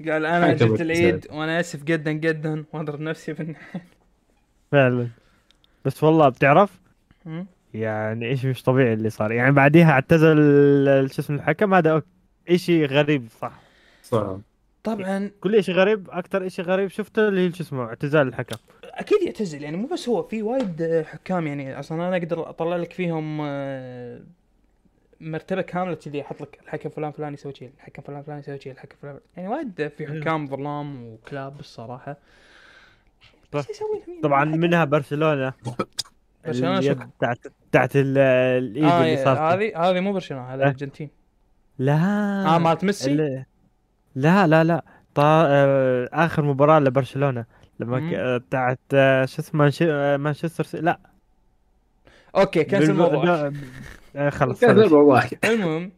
قال 0.09 0.27
أنا 0.27 0.53
جبت 0.53 0.81
العيد 0.81 1.27
وأنا 1.31 1.61
آسف 1.61 1.83
جدا 1.85 2.13
جدا 2.13 2.65
وأضرب 2.73 3.01
نفسي 3.01 3.33
بالنعال 3.33 3.81
فعلا. 4.73 5.09
بس 5.85 6.05
والله 6.05 6.29
بتعرف? 6.29 6.81
يعني 7.75 8.27
إيش 8.29 8.45
مش 8.45 8.63
طبيعي 8.63 8.93
اللي 8.93 9.11
صار. 9.11 9.33
يعني 9.33 9.53
بعديها 9.53 9.91
اعتزل 9.91 10.37
ال- 10.39 11.15
شو 11.15 11.23
اسمه 11.23 11.37
الحكم 11.37 11.75
هذا 11.75 12.03
إشي 12.49 12.85
غريب 12.87 13.29
صح. 13.41 13.53
صح. 14.03 14.37
طبعا 14.85 15.31
كل 15.41 15.55
إشي 15.57 15.73
غريب 15.73 16.11
أكثر 16.11 16.47
إشي 16.47 16.63
غريب 16.63 16.89
شفته 16.89 17.29
اللي 17.29 17.41
هي 17.49 17.53
شو 17.53 17.63
اسمه 17.63 17.85
اعتزال 17.85 18.29
الحكم. 18.29 18.57
أكيد 18.85 19.23
يعتزل 19.23 19.63
يعني 19.63 19.77
مو 19.77 19.87
بس 19.87 20.09
هو 20.09 20.23
في 20.23 20.43
وايد 20.43 21.05
حكام 21.07 21.47
يعني 21.47 21.79
أصلا 21.79 22.09
أنا 22.09 22.17
أقدر 22.17 22.51
أطلع 22.51 22.77
لك 22.77 22.93
فيهم 22.93 23.39
آه، 23.43 24.21
مرتبة 25.21 25.63
كاملة 25.63 25.95
كذي 25.95 26.21
أحط 26.23 26.41
لك 26.43 26.59
الحكم 26.65 26.89
فلان 26.91 27.11
فلان 27.11 27.35
يسوي 27.35 27.55
شيء 27.55 27.71
الحكم 27.77 28.03
فلان 28.03 28.23
فلان 28.23 28.39
يسوي 28.39 28.61
شيء 28.61 28.73
الحكم 28.73 28.97
فلان 29.03 29.19
يعني 29.37 29.49
وايد 29.49 29.93
في 29.97 30.07
حكام 30.07 30.47
ظلام 30.47 31.05
وكلاب 31.07 31.61
يسوي 33.71 34.03
لهم؟ 34.09 34.21
طبعا 34.23 34.45
منها 34.45 34.85
برشلونة. 34.85 35.53
شو؟ 36.51 36.95
بتاعت 37.19 37.39
بتاعت 37.71 37.97
ال- 37.97 38.19
الايد 38.19 38.85
آه 38.85 39.01
اللي 39.01 39.25
صار 39.25 39.39
هذه 39.39 39.91
هذه 39.91 40.01
مو 40.01 40.13
برشلونة 40.13 40.45
هذا. 40.45 40.55
الارجنتين 40.55 41.11
لا. 41.79 41.95
آه 42.55 42.59
مالت 42.59 42.85
ميسي؟ 42.85 43.11
اللي- 43.11 43.45
لا 44.15 44.47
لا 44.47 44.65
لا. 44.65 44.85
طا... 45.15 45.23
آه، 45.47 46.09
آخر 46.13 46.43
مباراة 46.43 46.79
لبرشلونة. 46.79 47.45
لما. 47.81 48.11
ك... 48.11 48.15
آه، 48.15 48.37
بتاعت 48.37 48.79
آه، 48.95 49.25
شو 49.25 49.43
اسمه 49.43 49.59
مانش... 49.63 49.79
آه، 49.83 50.17
مانشستر 50.17 50.65
سي... 50.65 50.81
لا. 50.81 50.99
okay 52.37 52.65
كنسل 52.65 52.91
الموضوع. 52.91 53.53
آه، 54.17 54.31
خلص. 54.31 54.65
الموضوع. 54.65 55.23
المهم 55.45 55.93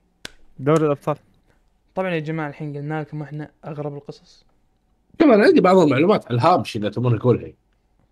دوري 0.59 0.87
الأبطال. 0.87 1.17
طبعا 1.95 2.11
يا 2.11 2.19
جماعة 2.21 2.49
الحين 2.49 2.77
قلنا 2.77 3.01
لكم 3.01 3.23
إحنا 3.23 3.51
أغرب 3.65 3.95
القصص. 3.95 4.47
كمان 5.19 5.41
عندي 5.41 5.61
بعض 5.61 5.77
المعلومات 5.79 6.27
على 6.27 6.35
الهامش 6.35 6.77
إذا 6.77 6.89
تبون 6.89 7.15
نقولها. 7.15 7.53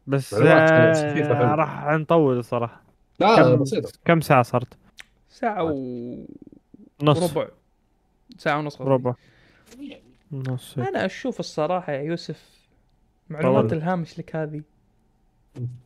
بس 0.08 0.34
معلومات 0.34 0.96
آه،. 0.96 1.54
راح 1.54 1.84
نطول 1.86 2.38
الصراحه 2.38 2.82
لا 3.20 3.36
كم- 3.36 3.62
بسيطة. 3.62 3.92
كم 4.04 4.20
ساعة 4.20 4.42
صارت؟ 4.42 4.78
ساعة 5.28 5.62
و... 5.62 5.70
نص. 7.02 7.36
وربع 7.36 7.48
ساعة 8.38 8.58
ونص. 8.58 8.80
ربع. 8.80 9.14
نص. 10.32 10.78
أنا 10.78 11.04
أشوف 11.04 11.40
الصراحة 11.40 11.92
يا 11.92 12.02
يوسف 12.02 12.68
معلومات. 13.30 13.72
الهامش 13.72 14.18
لك 14.18 14.36
هذه. 14.36 14.62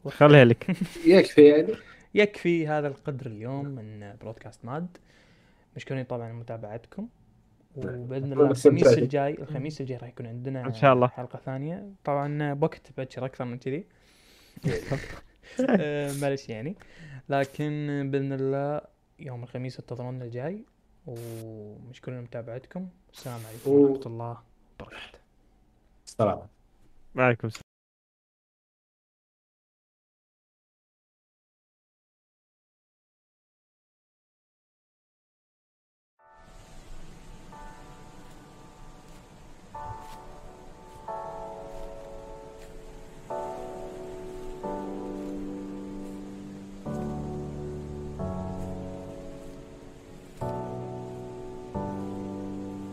خليها 0.09 0.44
لك. 0.44 0.77
يكفي 1.07 1.43
يعني. 1.43 1.74
يكفي 2.15 2.69
هذا 2.69 2.89
القدر 2.89 3.27
اليوم 3.27 3.65
من 3.65 4.15
برودكاست 4.20 4.65
ماد. 4.65 4.97
مشكورين 5.77 6.05
طبعا 6.05 6.32
متابعتكم. 6.32 7.09
وبإذن 7.77 8.32
الله 8.32 8.51
الخميس. 8.51 8.99
الجاي 8.99 9.35
الخميس 9.35 9.81
الجاي 9.81 9.99
راح 9.99 10.09
يكون 10.09 10.27
عندنا 10.27 10.66
إن 10.66 10.74
شاء 10.74 10.93
الله. 10.93 11.07
حلقة 11.09 11.40
ثانية. 11.44 11.89
طبعا 12.05 12.55
بوقت 12.55 12.90
بكر 12.99 13.24
أكثر 13.24 13.44
من 13.44 13.59
كذي. 13.59 13.85
معلش 16.22 16.48
يعني. 16.48 16.76
لكن 17.28 18.09
بإذن 18.12 18.32
الله 18.32 18.80
يوم 19.18 19.43
الخميس 19.43 19.80
انتظرونا 19.80 20.24
الجاي 20.24 20.64
ومشكورين 21.06 22.20
متابعتكم. 22.20 22.89
السلام 23.12 23.40
عليكم 23.48 23.70
و- 23.70 23.74
ورحمه 23.74 24.06
الله 24.06 24.39
وبركاته. 24.80 25.18
السلام. 26.06 26.40
وعليكم 27.14 27.48
السلام. 27.48 27.61